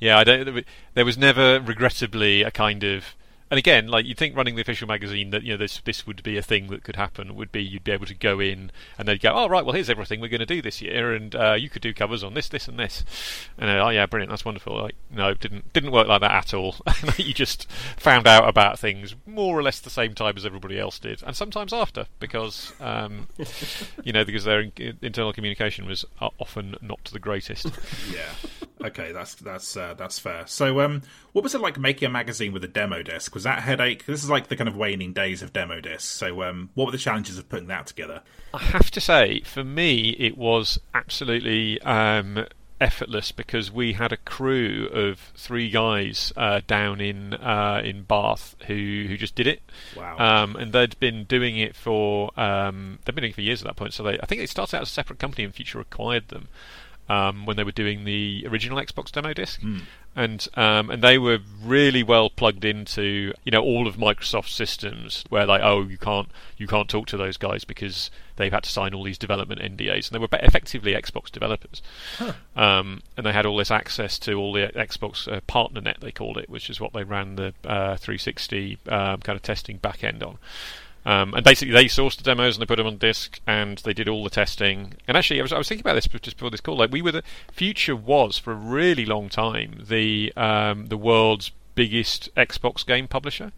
yeah, 0.01 0.19
I 0.19 0.25
don't. 0.25 0.65
There 0.95 1.05
was 1.05 1.19
never, 1.19 1.61
regrettably, 1.61 2.43
a 2.43 2.51
kind 2.51 2.83
of 2.83 3.15
and 3.51 3.59
again, 3.59 3.89
like 3.89 4.07
you'd 4.07 4.17
think 4.17 4.37
running 4.37 4.55
the 4.55 4.63
official 4.63 4.87
magazine 4.87 5.31
that 5.31 5.43
you 5.43 5.53
know 5.53 5.57
this 5.57 5.81
this 5.85 6.07
would 6.07 6.23
be 6.23 6.37
a 6.37 6.43
thing 6.43 6.69
that 6.69 6.85
could 6.85 6.97
happen. 6.97 7.35
Would 7.35 7.51
be 7.51 7.63
you'd 7.63 7.83
be 7.83 7.91
able 7.91 8.07
to 8.07 8.15
go 8.15 8.39
in 8.39 8.71
and 8.97 9.09
they'd 9.09 9.21
go, 9.21 9.33
oh 9.33 9.49
right, 9.49 9.65
well 9.65 9.75
here's 9.75 9.91
everything 9.91 10.21
we're 10.21 10.29
going 10.29 10.41
to 10.41 10.47
do 10.47 10.63
this 10.63 10.81
year, 10.81 11.13
and 11.13 11.35
uh, 11.35 11.55
you 11.55 11.69
could 11.69 11.83
do 11.83 11.93
covers 11.93 12.23
on 12.23 12.35
this, 12.35 12.49
this, 12.49 12.69
and 12.69 12.79
this. 12.79 13.05
And 13.59 13.69
uh, 13.69 13.85
oh 13.85 13.89
yeah, 13.89 14.07
brilliant, 14.07 14.31
that's 14.31 14.45
wonderful. 14.45 14.81
Like 14.81 14.95
no, 15.11 15.35
didn't 15.35 15.73
didn't 15.73 15.91
work 15.91 16.07
like 16.07 16.21
that 16.21 16.31
at 16.31 16.55
all. 16.55 16.77
you 17.17 17.35
just 17.35 17.71
found 17.97 18.29
out 18.29 18.49
about 18.49 18.79
things 18.79 19.17
more 19.27 19.59
or 19.59 19.63
less 19.63 19.81
the 19.81 19.91
same 19.91 20.15
time 20.15 20.35
as 20.37 20.47
everybody 20.47 20.79
else 20.79 21.01
did, 21.01 21.23
and 21.27 21.35
sometimes 21.35 21.73
after 21.73 22.07
because 22.21 22.73
um, 22.81 23.27
you 24.05 24.13
know 24.13 24.25
because 24.25 24.45
their 24.45 24.61
in- 24.61 24.99
internal 25.03 25.33
communication 25.33 25.87
was 25.87 26.05
often 26.39 26.77
not 26.81 27.03
the 27.13 27.19
greatest. 27.19 27.67
yeah. 28.13 28.31
Okay, 28.83 29.13
that's 29.13 29.35
that's 29.35 29.77
uh, 29.77 29.95
that's 29.95 30.19
fair. 30.19 30.47
So, 30.47 30.81
um, 30.81 31.03
what 31.33 31.45
was 31.45 31.55
it 31.55 31.61
like 31.61 31.79
making 31.79 32.07
a 32.07 32.11
magazine 32.11 32.53
with 32.53 32.65
a 32.65 32.69
demo 32.69 33.03
disc? 33.03 33.35
Was 33.41 33.45
that 33.45 33.63
headache? 33.63 34.05
This 34.05 34.23
is 34.23 34.29
like 34.29 34.49
the 34.49 34.57
kind 34.57 34.69
of 34.69 34.77
waning 34.77 35.15
days 35.15 35.41
of 35.41 35.55
demo 35.55 35.81
discs. 35.81 36.05
So, 36.05 36.43
um, 36.43 36.69
what 36.75 36.85
were 36.85 36.93
the 36.93 36.99
challenges 36.99 37.39
of 37.39 37.49
putting 37.49 37.69
that 37.69 37.87
together? 37.87 38.21
I 38.53 38.59
have 38.59 38.91
to 38.91 39.01
say, 39.01 39.41
for 39.47 39.65
me, 39.65 40.11
it 40.19 40.37
was 40.37 40.79
absolutely 40.93 41.81
um, 41.81 42.45
effortless 42.83 43.33
because 43.33 43.73
we 43.73 43.95
had 43.95 44.13
a 44.13 44.19
crew 44.19 44.91
of 44.93 45.33
three 45.35 45.71
guys 45.71 46.35
uh, 46.37 46.61
down 46.67 47.01
in 47.01 47.33
uh, 47.33 47.81
in 47.83 48.03
Bath 48.03 48.57
who 48.67 49.07
who 49.09 49.17
just 49.17 49.35
did 49.37 49.47
it. 49.47 49.63
Wow! 49.97 50.19
Um, 50.19 50.57
and 50.57 50.75
they'd 50.75 51.01
been 51.01 51.25
doing 51.25 51.57
it 51.57 51.75
for 51.75 52.39
um, 52.39 52.99
they've 53.07 53.15
been 53.15 53.23
doing 53.23 53.31
it 53.31 53.37
for 53.37 53.41
years 53.41 53.63
at 53.63 53.69
that 53.69 53.77
point. 53.77 53.95
So 53.95 54.03
they, 54.03 54.21
I 54.21 54.27
think 54.27 54.43
they 54.43 54.47
started 54.47 54.77
out 54.77 54.83
as 54.83 54.89
a 54.89 54.93
separate 54.93 55.19
company 55.19 55.45
and 55.45 55.55
Future 55.55 55.81
acquired 55.81 56.29
them. 56.29 56.49
Um, 57.11 57.45
when 57.45 57.57
they 57.57 57.65
were 57.65 57.73
doing 57.73 58.05
the 58.05 58.47
original 58.49 58.79
Xbox 58.79 59.11
demo 59.11 59.33
disc, 59.33 59.61
mm 59.61 59.81
and 60.17 60.49
um, 60.55 60.91
and 60.91 61.03
they 61.03 61.19
were 61.19 61.39
really 61.63 62.03
well 62.03 62.31
plugged 62.31 62.65
into 62.65 63.33
you 63.45 63.53
know 63.53 63.63
all 63.63 63.87
of 63.87 63.97
Microsoft's 63.97 64.53
systems 64.53 65.25
where 65.29 65.47
like 65.47 65.63
oh 65.63 65.83
you 65.83 65.99
can't 65.99 66.29
you 66.57 66.67
can't 66.67 66.89
talk 66.89 67.07
to 67.07 67.17
those 67.17 67.37
guys 67.37 67.65
because 67.65 68.11
they've 68.37 68.53
had 68.53 68.65
to 68.65 68.71
sign 68.71 68.93
all 68.93 69.05
these 69.05 69.19
development 69.19 69.61
NDAs 69.61 70.11
and 70.11 70.15
they 70.15 70.19
were 70.19 70.29
effectively 70.33 70.95
Xbox 70.95 71.31
developers. 71.31 71.81
Huh. 72.17 72.33
um, 72.57 73.03
and 73.17 73.25
they 73.25 73.33
had 73.33 73.47
all 73.47 73.57
this 73.57 73.71
access 73.71 74.19
to 74.21 74.35
all 74.35 74.53
the 74.53 74.69
Xbox 74.75 75.31
uh, 75.33 75.41
partner 75.47 75.81
net 75.81 75.99
they 76.01 76.13
called 76.13 76.39
it 76.39 76.51
which 76.51 76.69
is 76.69 76.81
what 76.81 76.93
they 76.93 77.05
ran 77.05 77.37
the 77.37 77.55
uh, 77.65 77.97
360 77.97 78.79
um, 78.89 79.21
kind 79.21 79.37
of 79.37 79.43
testing 79.43 79.77
back 79.77 80.03
end 80.03 80.23
on 80.23 80.39
um, 81.07 81.35
and 81.35 81.45
basically, 81.45 81.73
they 81.73 81.87
sourced 81.87 82.17
the 82.17 82.23
demos 82.23 82.57
and 82.57 82.63
they 82.63 82.67
put 82.67 82.77
them 82.77 82.87
on 82.87 82.99
disk, 82.99 83.41
and 83.47 83.79
they 83.79 83.95
did 83.95 84.09
all 84.09 84.23
the 84.23 84.31
testing. 84.31 84.95
And 85.09 85.17
actually, 85.17 85.41
I 85.41 85.43
was, 85.43 85.53
I 85.53 85.59
was 85.59 85.69
thinking 85.69 85.87
about 85.87 85.95
this 85.95 86.07
just 86.07 86.37
before 86.37 86.51
this 86.51 86.61
call. 86.61 86.77
Like, 86.77 86.93
we 86.93 87.03
were 87.03 87.13
the 87.13 87.23
future 87.53 87.97
was 87.97 88.39
for 88.39 88.53
a 88.53 88.57
really 88.57 89.07
long 89.07 89.29
time 89.29 89.85
the 89.89 90.33
um, 90.37 90.87
the 90.87 90.97
world's 90.97 91.53
biggest 91.75 92.35
Xbox 92.35 92.85
game 92.85 93.09
publisher 93.09 93.53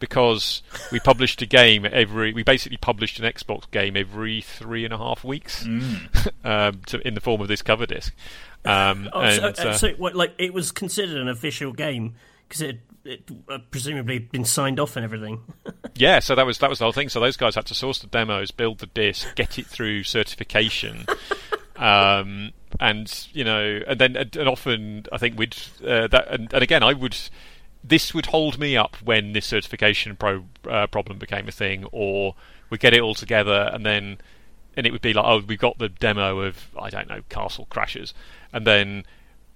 because 0.00 0.62
we 0.90 0.98
published 0.98 1.40
a 1.42 1.46
game 1.46 1.86
every. 1.86 2.32
We 2.32 2.42
basically 2.42 2.78
published 2.78 3.20
an 3.20 3.32
Xbox 3.32 3.70
game 3.70 3.96
every 3.96 4.40
three 4.40 4.84
and 4.84 4.92
a 4.92 4.98
half 4.98 5.22
weeks 5.22 5.64
mm. 5.64 6.30
um, 6.44 6.80
to, 6.86 7.06
in 7.06 7.14
the 7.14 7.20
form 7.20 7.40
of 7.40 7.48
this 7.48 7.62
cover 7.62 7.86
disc. 7.86 8.12
Um, 8.64 9.08
oh, 9.12 9.20
and, 9.20 9.56
so, 9.56 9.68
uh, 9.68 9.72
so 9.72 9.90
what, 9.92 10.16
like 10.16 10.34
it 10.38 10.52
was 10.52 10.72
considered 10.72 11.16
an 11.16 11.28
official 11.28 11.72
game 11.72 12.16
because 12.48 12.60
it 12.62 12.80
it 13.08 13.30
uh, 13.48 13.58
presumably 13.70 14.18
been 14.18 14.44
signed 14.44 14.78
off 14.78 14.96
and 14.96 15.04
everything. 15.04 15.40
yeah, 15.94 16.18
so 16.18 16.34
that 16.34 16.46
was 16.46 16.58
that 16.58 16.70
was 16.70 16.78
the 16.78 16.84
whole 16.84 16.92
thing. 16.92 17.08
So 17.08 17.20
those 17.20 17.36
guys 17.36 17.54
had 17.54 17.66
to 17.66 17.74
source 17.74 17.98
the 17.98 18.06
demos, 18.06 18.50
build 18.50 18.78
the 18.78 18.86
disc, 18.86 19.34
get 19.34 19.58
it 19.58 19.66
through 19.66 20.04
certification. 20.04 21.06
um, 21.76 22.52
and 22.78 23.26
you 23.32 23.44
know, 23.44 23.80
and 23.86 23.98
then 23.98 24.16
and 24.16 24.48
often 24.48 25.06
I 25.10 25.18
think 25.18 25.38
we'd 25.38 25.56
uh, 25.82 26.06
that, 26.08 26.28
and, 26.28 26.52
and, 26.52 26.62
again 26.62 26.82
I 26.82 26.92
would. 26.92 27.16
This 27.82 28.12
would 28.12 28.26
hold 28.26 28.58
me 28.58 28.76
up 28.76 28.96
when 29.04 29.32
this 29.32 29.46
certification 29.46 30.16
pro, 30.16 30.44
uh, 30.68 30.88
problem 30.88 31.18
became 31.18 31.46
a 31.48 31.52
thing, 31.52 31.84
or 31.92 32.34
we 32.70 32.76
get 32.76 32.92
it 32.92 33.00
all 33.00 33.14
together, 33.14 33.70
and 33.72 33.86
then 33.86 34.18
and 34.76 34.86
it 34.86 34.92
would 34.92 35.00
be 35.00 35.12
like, 35.12 35.24
oh, 35.24 35.42
we've 35.46 35.58
got 35.58 35.78
the 35.78 35.88
demo 35.88 36.40
of 36.40 36.68
I 36.78 36.90
don't 36.90 37.08
know 37.08 37.22
Castle 37.28 37.66
Crashers, 37.70 38.12
and 38.52 38.66
then 38.66 39.04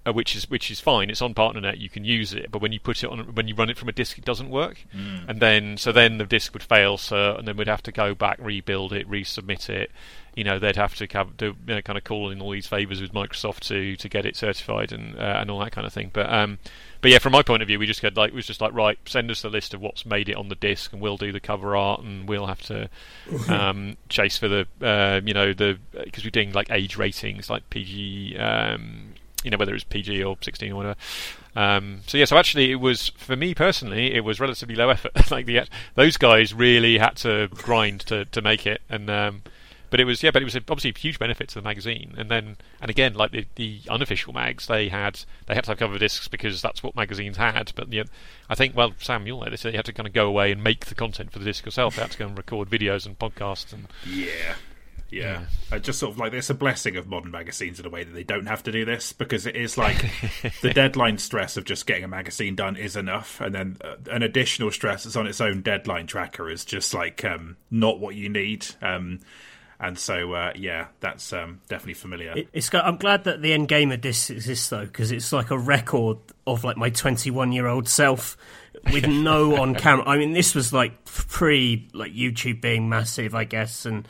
uh, 0.05 0.13
which 0.13 0.35
is 0.35 0.51
which 0.51 0.71
is 0.71 0.81
fine. 0.81 1.11
It's 1.11 1.23
on 1.23 1.35
PartnerNet. 1.35 1.79
You 1.79 1.89
can 1.89 2.05
use 2.05 2.33
it, 2.33 2.51
but 2.51 2.61
when 2.61 2.73
you 2.73 2.81
put 2.81 3.05
it 3.05 3.11
on, 3.11 3.35
when 3.35 3.47
you 3.47 3.55
run 3.55 3.71
it 3.71 3.79
from 3.79 3.89
a 3.89 3.93
disk, 3.93 4.19
it 4.19 4.25
doesn't 4.25 4.51
work. 4.51 4.85
Mm. 4.95 5.29
And 5.29 5.41
then 5.41 5.77
so 5.77 5.93
then 5.93 6.19
the 6.19 6.27
disk 6.27 6.53
would 6.55 6.63
fail, 6.63 6.99
so 6.99 7.37
and 7.37 7.47
then 7.47 7.57
we'd 7.57 7.69
have 7.69 7.83
to 7.85 7.93
go 7.93 8.15
back, 8.15 8.39
rebuild 8.41 8.93
it, 8.93 9.09
resubmit 9.09 9.69
it. 9.69 9.91
You 10.35 10.45
know, 10.45 10.59
they'd 10.59 10.77
have 10.77 10.95
to 10.97 11.07
do 11.37 11.57
you 11.67 11.75
know, 11.75 11.83
kind 11.83 11.99
of 11.99 12.05
call 12.05 12.31
in 12.31 12.41
all 12.41 12.51
these 12.51 12.67
favors 12.67 13.01
with 13.01 13.13
Microsoft 13.13 13.61
to 13.69 13.97
to 13.97 14.09
get 14.09 14.27
it 14.27 14.35
certified 14.35 14.91
and 14.91 15.17
uh, 15.17 15.39
and 15.41 15.51
all 15.51 15.61
that 15.61 15.73
kind 15.73 15.87
of 15.87 15.93
thing. 15.93 16.11
But 16.13 16.33
um, 16.33 16.59
but 17.01 17.11
yeah, 17.11 17.19
from 17.19 17.33
my 17.33 17.43
point 17.43 17.63
of 17.63 17.69
view, 17.69 17.79
we 17.79 17.87
just 17.87 18.01
get 18.01 18.17
like 18.17 18.33
it 18.33 18.35
was 18.35 18.47
just 18.47 18.61
like 18.61 18.73
right, 18.73 18.99
send 19.05 19.31
us 19.31 19.43
the 19.43 19.51
list 19.51 19.75
of 19.75 19.81
what's 19.81 20.07
made 20.07 20.29
it 20.29 20.37
on 20.37 20.49
the 20.49 20.55
disc, 20.57 20.93
and 20.93 21.03
we'll 21.03 21.17
do 21.17 21.33
the 21.33 21.41
cover 21.41 21.77
art, 21.77 22.01
and 22.01 22.29
we'll 22.29 22.47
have 22.47 22.63
to 22.63 22.89
um, 23.49 23.97
chase 24.09 24.39
for 24.39 24.49
the 24.49 24.67
uh, 24.81 25.21
you 25.25 25.35
know 25.35 25.53
the 25.53 25.79
because 26.05 26.25
we're 26.25 26.31
doing 26.31 26.53
like 26.53 26.71
age 26.71 26.97
ratings, 26.97 27.49
like 27.49 27.69
PG. 27.71 28.37
Um, 28.39 29.15
you 29.43 29.51
know 29.51 29.57
whether 29.57 29.73
it 29.73 29.77
was 29.77 29.85
PG 29.85 30.23
or 30.23 30.37
16 30.41 30.73
or 30.73 30.77
whatever. 30.77 30.97
Um, 31.55 32.01
so 32.07 32.17
yeah, 32.17 32.25
so 32.25 32.37
actually 32.37 32.73
it 32.73 32.77
was 32.77 33.11
for 33.11 33.37
me 33.37 33.55
personally, 33.55 34.15
it 34.15 34.25
was 34.25 34.41
relatively 34.41 34.75
low 34.75 34.89
effort. 34.89 35.13
like 35.31 35.47
the 35.47 35.63
those 35.95 36.17
guys 36.17 36.55
really 36.55 36.99
had 36.99 37.17
to 37.17 37.49
grind 37.49 38.01
to 38.07 38.25
to 38.27 38.41
make 38.43 38.67
it, 38.67 38.81
and 38.89 39.11
um, 39.11 39.43
but 39.93 40.01
it 40.01 40.05
was 40.05 40.23
yeah, 40.23 40.31
but 40.31 40.41
it 40.41 40.47
was 40.47 40.57
obviously 40.57 40.91
a 40.97 40.99
huge 40.99 41.19
benefit 41.19 41.49
to 41.51 41.57
the 41.57 41.63
magazine. 41.63 42.15
And 42.17 42.31
then 42.31 42.57
and 42.81 42.91
again, 42.91 43.13
like 43.13 43.31
the, 43.31 43.45
the 43.57 43.81
unofficial 43.91 44.33
mags, 44.33 44.67
they 44.67 44.89
had 44.89 45.21
they 45.47 45.55
had 45.55 45.65
to 45.65 45.73
have 45.73 45.79
cover 45.79 45.99
discs 45.99 46.29
because 46.29 46.63
that's 46.63 46.83
what 46.83 46.97
magazines 46.97 47.37
had. 47.37 47.73
But 47.77 47.93
you 47.93 48.05
know, 48.05 48.11
I 48.49 48.55
think 48.55 48.75
well, 48.75 48.95
Sam, 48.99 49.27
you'll 49.27 49.45
know 49.45 49.51
this. 49.51 49.67
You 49.67 49.73
had 49.73 49.85
to 49.85 49.93
kind 49.93 50.07
of 50.07 50.15
go 50.15 50.27
away 50.27 50.51
and 50.51 50.65
make 50.65 50.87
the 50.87 50.95
content 50.95 51.31
for 51.31 51.39
the 51.39 51.45
disc 51.45 51.67
yourself. 51.67 51.97
They 51.97 52.03
had 52.03 52.13
to 52.13 52.19
go 52.19 52.27
and 52.27 52.39
record 52.39 52.71
videos 52.71 53.05
and 53.05 53.19
podcasts 53.19 53.75
and 53.75 53.89
yeah. 54.07 54.55
Yeah, 55.13 55.23
yeah. 55.71 55.77
Uh, 55.77 55.79
just 55.79 55.99
sort 55.99 56.13
of 56.13 56.19
like 56.19 56.33
it's 56.33 56.51
a 56.51 56.55
blessing 56.55 56.97
of 56.97 57.07
modern 57.07 57.31
magazines 57.31 57.79
in 57.79 57.87
a 57.87 57.91
way 57.91 58.03
that 58.03 58.13
they 58.13 58.25
don't 58.25 58.47
have 58.47 58.63
to 58.65 58.73
do 58.73 58.85
this 58.85 59.13
because 59.13 59.47
it 59.47 59.57
is 59.57 59.77
like 59.79 60.11
the 60.63 60.71
deadline 60.75 61.19
stress 61.19 61.57
of 61.57 61.65
just 61.65 61.87
getting 61.87 62.05
a 62.05 62.09
magazine 62.09 62.55
done 62.55 62.77
is 62.77 62.97
enough, 62.97 63.41
and 63.41 63.55
then 63.55 63.77
uh, 63.85 63.97
an 64.11 64.23
additional 64.23 64.71
stress 64.71 65.05
that's 65.05 65.17
on 65.17 65.27
its 65.27 65.41
own 65.41 65.63
deadline 65.63 66.07
tracker 66.07 66.51
is 66.51 66.65
just 66.65 66.95
like 66.95 67.25
um, 67.25 67.57
not 67.71 68.01
what 68.01 68.15
you 68.15 68.29
need. 68.29 68.67
Um, 68.81 69.21
and 69.83 69.99
so, 69.99 70.33
uh, 70.33 70.53
yeah, 70.55 70.87
that's 71.01 71.33
um, 71.33 71.61
definitely 71.69 71.95
familiar. 71.95 72.35
It. 72.37 72.73
I'm 72.73 72.99
glad 72.99 73.25
that 73.25 73.43
the 73.43 73.53
End 73.53 73.67
Gamer 73.67 73.97
disc 73.97 74.31
exists 74.31 74.69
though, 74.69 74.85
because 74.85 75.11
it's 75.11 75.33
like 75.33 75.51
a 75.51 75.59
record 75.59 76.19
of 76.47 76.63
like 76.63 76.77
my 76.77 76.91
21 76.91 77.51
year 77.51 77.67
old 77.67 77.89
self 77.89 78.37
with 78.93 79.09
no 79.09 79.57
on 79.61 79.75
camera. 79.75 80.07
I 80.07 80.19
mean, 80.19 80.35
this 80.35 80.55
was 80.55 80.73
like 80.73 81.05
pre 81.05 81.89
like 81.93 82.13
YouTube 82.13 82.61
being 82.61 82.89
massive, 82.89 83.35
I 83.35 83.43
guess, 83.43 83.85
and 83.85 84.07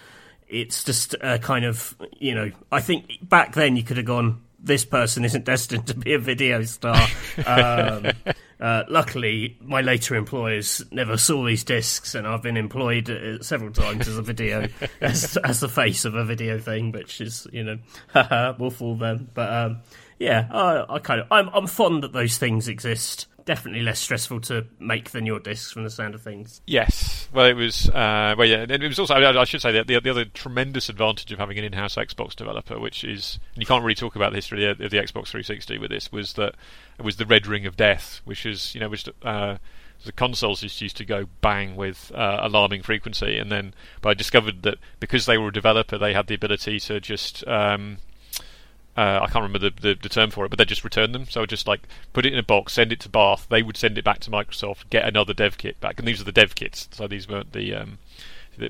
it's 0.52 0.84
just 0.84 1.14
a 1.20 1.38
kind 1.38 1.64
of 1.64 1.96
you 2.18 2.34
know 2.34 2.50
I 2.70 2.80
think 2.80 3.28
back 3.28 3.54
then 3.54 3.76
you 3.76 3.82
could 3.82 3.96
have 3.96 4.06
gone 4.06 4.42
this 4.62 4.84
person 4.84 5.24
isn't 5.24 5.44
destined 5.44 5.88
to 5.88 5.94
be 5.94 6.14
a 6.14 6.18
video 6.18 6.62
star. 6.62 7.06
Um, 7.46 8.12
uh, 8.60 8.84
luckily, 8.88 9.56
my 9.62 9.80
later 9.80 10.14
employers 10.14 10.84
never 10.90 11.16
saw 11.16 11.46
these 11.46 11.64
discs, 11.64 12.14
and 12.14 12.26
I've 12.26 12.42
been 12.42 12.58
employed 12.58 13.08
uh, 13.08 13.42
several 13.42 13.72
times 13.72 14.06
as 14.06 14.18
a 14.18 14.22
video, 14.22 14.68
as, 15.00 15.38
as 15.38 15.60
the 15.60 15.68
face 15.68 16.04
of 16.04 16.14
a 16.14 16.24
video 16.26 16.58
thing, 16.58 16.92
which 16.92 17.22
is, 17.22 17.46
you 17.52 17.64
know, 17.64 17.78
we'll 18.58 18.70
fool 18.70 18.96
them. 18.96 19.30
But 19.32 19.50
um, 19.50 19.78
yeah, 20.18 20.46
I, 20.50 20.84
I 20.96 20.98
kind 20.98 21.22
of, 21.22 21.26
I'm, 21.30 21.48
I'm 21.54 21.66
fond 21.66 22.02
that 22.02 22.12
those 22.12 22.36
things 22.36 22.68
exist 22.68 23.26
definitely 23.44 23.82
less 23.82 23.98
stressful 23.98 24.40
to 24.42 24.66
make 24.78 25.10
than 25.10 25.26
your 25.26 25.40
discs 25.40 25.72
from 25.72 25.84
the 25.84 25.90
sound 25.90 26.14
of 26.14 26.22
things. 26.22 26.60
Yes, 26.66 27.28
well, 27.32 27.46
it 27.46 27.54
was. 27.54 27.88
Uh, 27.88 28.34
well, 28.36 28.46
yeah, 28.46 28.66
it 28.68 28.82
was 28.82 28.98
also. 28.98 29.14
I, 29.14 29.44
should 29.44 29.62
say 29.62 29.72
that 29.72 29.86
the, 29.86 29.98
the, 30.00 30.10
other 30.10 30.24
tremendous 30.24 30.88
advantage 30.88 31.32
of 31.32 31.38
having 31.38 31.58
an 31.58 31.64
in-house 31.64 31.96
Xbox 31.96 32.34
developer, 32.34 32.78
which 32.78 33.04
is, 33.04 33.38
you 33.54 33.66
can't 33.66 33.84
really 33.84 33.94
talk 33.94 34.16
about 34.16 34.30
the 34.30 34.36
history 34.36 34.64
of 34.66 34.78
the, 34.78 34.84
of 34.84 34.90
the 34.90 34.98
Xbox 34.98 35.28
360 35.28 35.78
with 35.78 35.90
this, 35.90 36.10
was 36.12 36.34
that 36.34 36.54
it 36.98 37.02
was 37.02 37.16
the 37.16 37.26
red 37.26 37.46
ring 37.46 37.66
of 37.66 37.76
death, 37.76 38.20
which 38.24 38.46
is, 38.46 38.74
you 38.74 38.80
know, 38.80 38.88
which. 38.88 39.08
Uh, 39.22 39.58
the 40.04 40.10
consoles 40.10 40.62
just 40.62 40.80
used 40.80 40.96
to 40.96 41.04
go 41.04 41.26
bang 41.42 41.76
with 41.76 42.10
uh, 42.12 42.38
alarming 42.42 42.82
frequency, 42.82 43.38
and 43.38 43.52
then 43.52 43.72
but 44.00 44.08
I 44.08 44.14
discovered 44.14 44.64
that 44.64 44.78
because 44.98 45.26
they 45.26 45.38
were 45.38 45.46
a 45.46 45.52
developer, 45.52 45.96
they 45.96 46.12
had 46.12 46.26
the 46.26 46.34
ability 46.34 46.80
to 46.80 47.00
just 47.00 47.46
um, 47.46 47.98
uh, 48.96 49.20
I 49.22 49.26
can't 49.26 49.42
remember 49.42 49.58
the, 49.58 49.70
the, 49.70 49.94
the, 50.00 50.08
term 50.08 50.30
for 50.30 50.44
it, 50.44 50.50
but 50.50 50.58
they 50.58 50.66
just 50.66 50.84
return 50.84 51.12
them. 51.12 51.24
So 51.24 51.42
I 51.42 51.46
just 51.46 51.66
like 51.66 51.88
put 52.12 52.26
it 52.26 52.32
in 52.32 52.38
a 52.38 52.42
box, 52.42 52.74
send 52.74 52.92
it 52.92 53.00
to 53.00 53.08
Bath. 53.08 53.46
They 53.48 53.62
would 53.62 53.76
send 53.76 53.96
it 53.96 54.04
back 54.04 54.20
to 54.20 54.30
Microsoft, 54.30 54.90
get 54.90 55.08
another 55.08 55.32
dev 55.32 55.56
kit 55.56 55.80
back, 55.80 55.98
and 55.98 56.06
these 56.06 56.20
are 56.20 56.24
the 56.24 56.32
dev 56.32 56.54
kits. 56.54 56.88
So 56.92 57.08
these 57.08 57.26
weren't 57.26 57.52
the 57.52 57.74
um, 57.74 57.98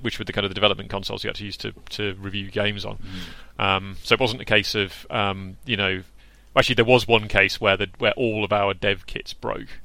which 0.01 0.21
were 0.21 0.25
the 0.25 0.33
kind 0.33 0.45
of 0.45 0.51
the 0.51 0.55
development 0.55 0.91
consoles 0.91 1.25
you 1.25 1.29
had 1.29 1.37
to 1.37 1.45
use 1.45 1.57
to, 1.59 1.73
to 1.91 2.15
review 2.15 2.51
games 2.53 2.85
on. 2.85 2.99
Mm. 3.59 3.65
Um, 3.65 3.97
so 4.03 4.15
it 4.15 4.21
wasn't 4.21 4.41
a 4.41 4.47
case 4.47 4.75
of 4.75 5.07
um, 5.11 5.57
you 5.65 5.77
know. 5.77 6.03
Actually, 6.55 6.75
there 6.75 6.85
was 6.85 7.09
one 7.09 7.29
case 7.29 7.61
where 7.61 7.77
the 7.77 7.89
where 7.99 8.13
all 8.13 8.45
of 8.45 8.53
our 8.53 8.75
dev 8.75 9.07
kits 9.07 9.33
broke, 9.33 9.81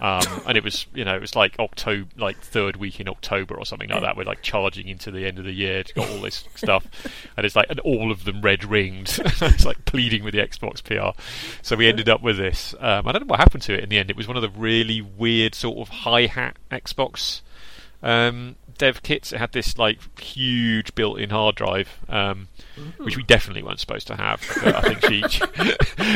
um, 0.00 0.42
and 0.46 0.56
it 0.56 0.64
was 0.64 0.86
you 0.94 1.04
know 1.04 1.14
it 1.14 1.20
was 1.20 1.34
like 1.34 1.58
October, 1.58 2.08
like 2.16 2.38
third 2.38 2.76
week 2.76 3.00
in 3.00 3.08
October 3.08 3.54
or 3.54 3.64
something 3.64 3.88
like 3.88 4.02
that. 4.02 4.16
We're 4.16 4.24
like 4.24 4.42
charging 4.42 4.88
into 4.88 5.10
the 5.10 5.26
end 5.26 5.38
of 5.38 5.44
the 5.44 5.52
year 5.52 5.82
to 5.82 5.94
got 5.94 6.10
all 6.10 6.20
this 6.20 6.44
stuff, 6.54 6.86
and 7.36 7.44
it's 7.44 7.56
like 7.56 7.66
and 7.70 7.80
all 7.80 8.10
of 8.10 8.24
them 8.24 8.42
red 8.42 8.64
ringed. 8.64 9.20
it's 9.24 9.64
like 9.64 9.84
pleading 9.84 10.24
with 10.24 10.34
the 10.34 10.40
Xbox 10.40 10.82
PR. 10.82 11.18
So 11.62 11.76
we 11.76 11.88
ended 11.88 12.08
up 12.08 12.22
with 12.22 12.36
this. 12.36 12.74
Um, 12.80 13.06
I 13.06 13.12
don't 13.12 13.22
know 13.22 13.30
what 13.30 13.40
happened 13.40 13.62
to 13.64 13.74
it 13.74 13.82
in 13.82 13.88
the 13.88 13.98
end. 13.98 14.10
It 14.10 14.16
was 14.16 14.28
one 14.28 14.36
of 14.36 14.42
the 14.42 14.50
really 14.50 15.00
weird 15.00 15.54
sort 15.54 15.78
of 15.78 15.88
hi 15.88 16.26
hat 16.26 16.56
Xbox 16.70 17.40
um, 18.02 18.56
dev 18.76 19.02
kits. 19.02 19.32
It 19.32 19.38
had 19.38 19.52
this 19.52 19.78
like 19.78 20.20
huge 20.20 20.94
built-in 20.94 21.30
hard 21.30 21.54
drive, 21.54 21.98
um, 22.08 22.48
which 22.98 23.16
we 23.16 23.22
definitely 23.22 23.62
weren't 23.62 23.80
supposed 23.80 24.06
to 24.08 24.16
have. 24.16 24.42
But 24.62 24.74
I 24.74 24.94
think 24.94 25.30
she, 25.30 25.40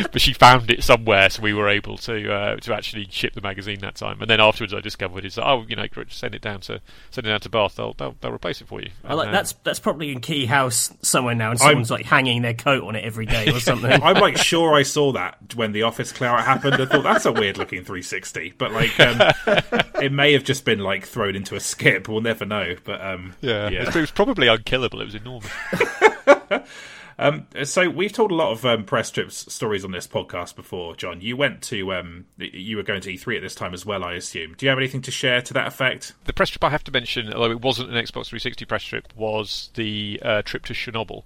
but 0.11 0.21
she 0.21 0.33
found 0.33 0.69
it 0.69 0.83
somewhere, 0.83 1.29
so 1.29 1.41
we 1.41 1.53
were 1.53 1.69
able 1.69 1.97
to 1.99 2.33
uh, 2.33 2.55
to 2.57 2.73
actually 2.73 3.07
ship 3.09 3.33
the 3.33 3.41
magazine 3.41 3.79
that 3.79 3.95
time. 3.95 4.21
And 4.21 4.29
then 4.29 4.39
afterwards, 4.39 4.73
I 4.73 4.79
discovered 4.79 5.25
is 5.25 5.37
oh, 5.37 5.65
you 5.67 5.75
know, 5.75 5.85
send 6.09 6.35
it 6.35 6.41
down 6.41 6.61
to 6.61 6.81
send 7.09 7.27
it 7.27 7.29
down 7.29 7.39
to 7.41 7.49
Bath. 7.49 7.75
They'll 7.75 7.93
they'll, 7.93 8.15
they'll 8.21 8.31
replace 8.31 8.61
it 8.61 8.67
for 8.67 8.81
you. 8.81 8.89
I 9.03 9.13
like 9.13 9.29
uh, 9.29 9.31
that's 9.31 9.53
that's 9.63 9.79
probably 9.79 10.11
in 10.11 10.21
Quay 10.21 10.45
House 10.45 10.93
somewhere 11.01 11.35
now, 11.35 11.51
and 11.51 11.59
someone's 11.59 11.91
I'm, 11.91 11.97
like 11.97 12.05
hanging 12.05 12.41
their 12.41 12.53
coat 12.53 12.83
on 12.83 12.95
it 12.95 13.03
every 13.03 13.25
day 13.25 13.51
or 13.51 13.59
something. 13.59 13.91
I'm 14.03 14.19
like 14.19 14.37
sure 14.37 14.73
I 14.73 14.83
saw 14.83 15.11
that 15.13 15.55
when 15.55 15.71
the 15.71 15.83
office 15.83 16.11
clear 16.11 16.29
out 16.29 16.45
happened. 16.45 16.75
I 16.75 16.85
thought 16.85 17.03
that's 17.03 17.25
a 17.25 17.31
weird 17.31 17.57
looking 17.57 17.79
360, 17.79 18.53
but 18.57 18.71
like 18.71 18.99
um, 18.99 19.31
it 20.01 20.11
may 20.11 20.33
have 20.33 20.43
just 20.43 20.65
been 20.65 20.79
like 20.79 21.05
thrown 21.05 21.35
into 21.35 21.55
a 21.55 21.59
skip. 21.59 22.07
We'll 22.07 22.21
never 22.21 22.45
know. 22.45 22.50
Know, 22.51 22.75
but 22.83 22.99
um, 22.99 23.33
yeah, 23.39 23.69
yeah. 23.69 23.87
it 23.87 23.95
was 23.95 24.11
probably 24.11 24.47
unkillable. 24.47 24.99
It 24.99 25.05
was 25.05 25.15
enormous. 25.15 25.49
um, 27.17 27.47
so 27.63 27.89
we've 27.89 28.11
told 28.11 28.29
a 28.29 28.35
lot 28.35 28.51
of 28.51 28.65
um, 28.65 28.83
press 28.83 29.09
trips 29.09 29.53
stories 29.53 29.85
on 29.85 29.91
this 29.91 30.05
podcast 30.05 30.57
before, 30.57 30.97
Jon. 30.97 31.21
You 31.21 31.37
went 31.37 31.61
to 31.63 31.93
um, 31.93 32.25
you 32.37 32.75
were 32.75 32.83
going 32.83 32.99
to 33.03 33.13
E3 33.13 33.37
at 33.37 33.41
this 33.41 33.55
time 33.55 33.73
as 33.73 33.85
well, 33.85 34.03
I 34.03 34.15
assume. 34.15 34.55
Do 34.57 34.65
you 34.65 34.69
have 34.69 34.79
anything 34.79 35.01
to 35.03 35.11
share 35.11 35.41
to 35.43 35.53
that 35.53 35.67
effect? 35.67 36.11
The 36.25 36.33
press 36.33 36.49
trip 36.49 36.61
I 36.65 36.71
have 36.71 36.83
to 36.83 36.91
mention, 36.91 37.33
although 37.33 37.51
it 37.51 37.61
wasn't 37.61 37.89
an 37.89 37.95
Xbox 37.95 38.27
360 38.27 38.65
press 38.65 38.83
trip, 38.83 39.13
was 39.15 39.69
the 39.75 40.19
uh, 40.21 40.41
trip 40.41 40.65
to 40.65 40.73
Chernobyl 40.73 41.23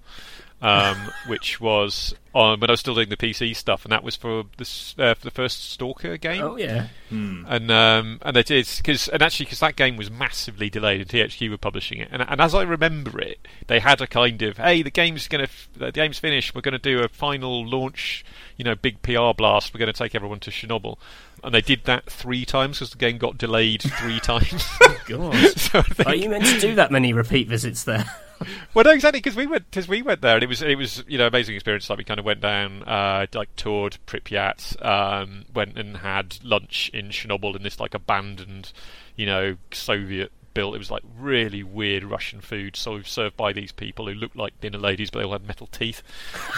um, 0.65 1.11
which 1.27 1.61
was 1.61 2.15
on 2.33 2.59
when 2.59 2.71
I 2.71 2.73
was 2.73 2.79
still 2.79 2.95
doing 2.95 3.09
the 3.09 3.17
PC 3.17 3.55
stuff, 3.55 3.85
and 3.85 3.91
that 3.91 4.03
was 4.03 4.15
for 4.15 4.45
the 4.57 4.93
uh, 4.97 5.13
for 5.13 5.23
the 5.23 5.31
first 5.31 5.69
Stalker 5.69 6.17
game. 6.17 6.41
Oh 6.41 6.57
yeah, 6.57 6.87
hmm. 7.09 7.43
and 7.47 7.69
um, 7.69 8.17
and 8.23 8.35
they 8.35 8.41
did 8.41 8.67
because 8.77 9.07
and 9.09 9.21
actually 9.21 9.45
because 9.45 9.59
that 9.59 9.75
game 9.75 9.95
was 9.95 10.09
massively 10.09 10.71
delayed, 10.71 11.01
and 11.01 11.09
THQ 11.09 11.51
were 11.51 11.59
publishing 11.59 11.99
it, 11.99 12.07
and 12.11 12.23
and 12.27 12.41
as 12.41 12.55
I 12.55 12.63
remember 12.63 13.19
it, 13.19 13.47
they 13.67 13.79
had 13.79 14.01
a 14.01 14.07
kind 14.07 14.41
of 14.41 14.57
hey 14.57 14.81
the 14.81 14.89
game's 14.89 15.27
gonna 15.27 15.47
the 15.75 15.91
game's 15.91 16.17
finished, 16.17 16.55
we're 16.55 16.61
gonna 16.61 16.79
do 16.79 17.03
a 17.03 17.09
final 17.09 17.63
launch, 17.63 18.25
you 18.57 18.65
know, 18.65 18.73
big 18.73 19.03
PR 19.03 19.33
blast, 19.37 19.71
we're 19.71 19.79
gonna 19.79 19.93
take 19.93 20.15
everyone 20.15 20.39
to 20.39 20.49
Chernobyl 20.49 20.97
and 21.43 21.53
they 21.53 21.61
did 21.61 21.83
that 21.83 22.09
three 22.09 22.43
times 22.43 22.79
because 22.79 22.89
the 22.89 22.97
game 22.97 23.19
got 23.19 23.37
delayed 23.37 23.83
three 23.83 24.19
times. 24.23 24.65
oh, 24.81 24.97
God, 25.05 25.35
so 25.57 25.83
think... 25.83 26.09
are 26.09 26.15
you 26.15 26.27
meant 26.27 26.45
to 26.45 26.59
do 26.59 26.73
that 26.73 26.91
many 26.91 27.13
repeat 27.13 27.47
visits 27.47 27.83
there? 27.83 28.09
well, 28.73 28.85
no, 28.85 28.91
exactly 28.91 29.19
because 29.19 29.35
we 29.35 29.47
went 29.47 29.69
because 29.69 29.87
we 29.87 30.01
went 30.01 30.21
there 30.21 30.35
and 30.35 30.43
it 30.43 30.47
was 30.47 30.61
it 30.61 30.75
was 30.75 31.03
you 31.07 31.17
know 31.17 31.27
amazing 31.27 31.55
experience. 31.55 31.89
Like 31.89 31.97
we 31.97 32.03
kind 32.03 32.19
of 32.19 32.25
went 32.25 32.41
down, 32.41 32.83
uh, 32.83 33.27
like 33.33 33.55
toured 33.55 33.97
Pripyat, 34.07 34.83
um, 34.85 35.45
went 35.53 35.77
and 35.77 35.97
had 35.97 36.37
lunch 36.43 36.89
in 36.93 37.09
Chernobyl 37.09 37.55
in 37.55 37.63
this 37.63 37.79
like 37.79 37.93
abandoned, 37.93 38.71
you 39.15 39.25
know, 39.25 39.57
Soviet 39.71 40.31
built. 40.53 40.75
It 40.75 40.79
was 40.79 40.91
like 40.91 41.03
really 41.17 41.63
weird 41.63 42.03
Russian 42.03 42.41
food, 42.41 42.75
so 42.75 43.01
served 43.03 43.37
by 43.37 43.53
these 43.53 43.71
people 43.71 44.07
who 44.07 44.13
looked 44.13 44.35
like 44.35 44.59
dinner 44.61 44.79
ladies, 44.79 45.09
but 45.09 45.19
they 45.19 45.25
all 45.25 45.33
had 45.33 45.47
metal 45.47 45.67
teeth. 45.67 46.01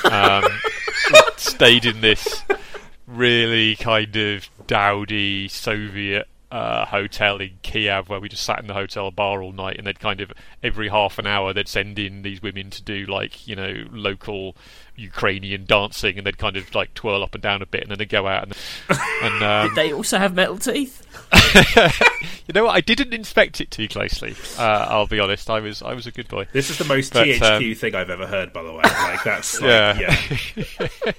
Um, 0.06 0.44
stayed 1.38 1.86
in 1.86 2.02
this 2.02 2.44
really 3.06 3.76
kind 3.76 4.16
of 4.16 4.50
dowdy 4.68 5.48
Soviet 5.48 6.28
uh, 6.52 6.86
hotel 6.86 7.38
in 7.38 7.58
Kiev 7.62 8.10
where 8.10 8.20
we 8.20 8.30
just 8.30 8.44
sat 8.44 8.60
in 8.60 8.68
the 8.68 8.74
hotel 8.74 9.12
bar 9.12 9.42
all 9.42 9.52
night, 9.52 9.78
and 9.78 9.86
they'd 9.86 10.00
kind 10.00 10.22
of 10.22 10.32
every 10.64 10.90
half 10.90 11.20
an 11.20 11.28
hour 11.28 11.54
they'd 11.54 11.68
send 11.68 12.00
in 12.00 12.22
these 12.22 12.42
women 12.42 12.70
to 12.70 12.82
do 12.82 13.06
like 13.06 13.48
you 13.48 13.56
know 13.56 13.86
local 13.92 14.56
Ukrainian 14.96 15.66
dancing, 15.66 16.18
and 16.18 16.26
they'd 16.26 16.38
kind 16.38 16.58
of 16.58 16.74
like 16.74 16.94
twirl 16.94 17.22
up 17.22 17.36
and 17.36 17.44
down 17.44 17.62
a 17.62 17.66
bit, 17.66 17.82
and 17.82 17.92
then 17.92 17.98
they'd 17.98 18.10
go 18.10 18.28
out 18.28 18.44
and. 18.44 18.58
and 19.22 19.44
um, 19.44 19.68
Did 19.68 19.76
they 19.76 19.94
also 19.94 20.18
have 20.18 20.34
metal 20.34 20.58
teeth? 20.58 21.06
you 22.48 22.54
know 22.54 22.66
what? 22.66 22.76
I 22.76 22.82
didn't 22.82 23.14
inspect 23.14 23.62
it 23.62 23.70
too 23.70 23.88
closely. 23.88 24.36
Uh, 24.58 24.88
I'll 24.90 25.08
be 25.08 25.20
honest. 25.20 25.50
I 25.50 25.60
was 25.60 25.82
I 25.82 25.94
was 25.94 26.08
a 26.08 26.12
good 26.12 26.28
boy. 26.28 26.48
This 26.54 26.70
is 26.70 26.78
the 26.78 26.86
most 26.86 27.14
but, 27.14 27.28
THQ 27.28 27.72
um, 27.72 27.76
thing 27.76 27.96
I've 27.96 28.10
ever 28.10 28.26
heard, 28.26 28.54
by 28.54 28.64
the 28.64 28.72
way. 28.72 28.84
Like 28.84 29.24
that's 29.24 29.62
like, 29.62 29.70
yeah. 29.70 30.16
yeah. 30.56 31.12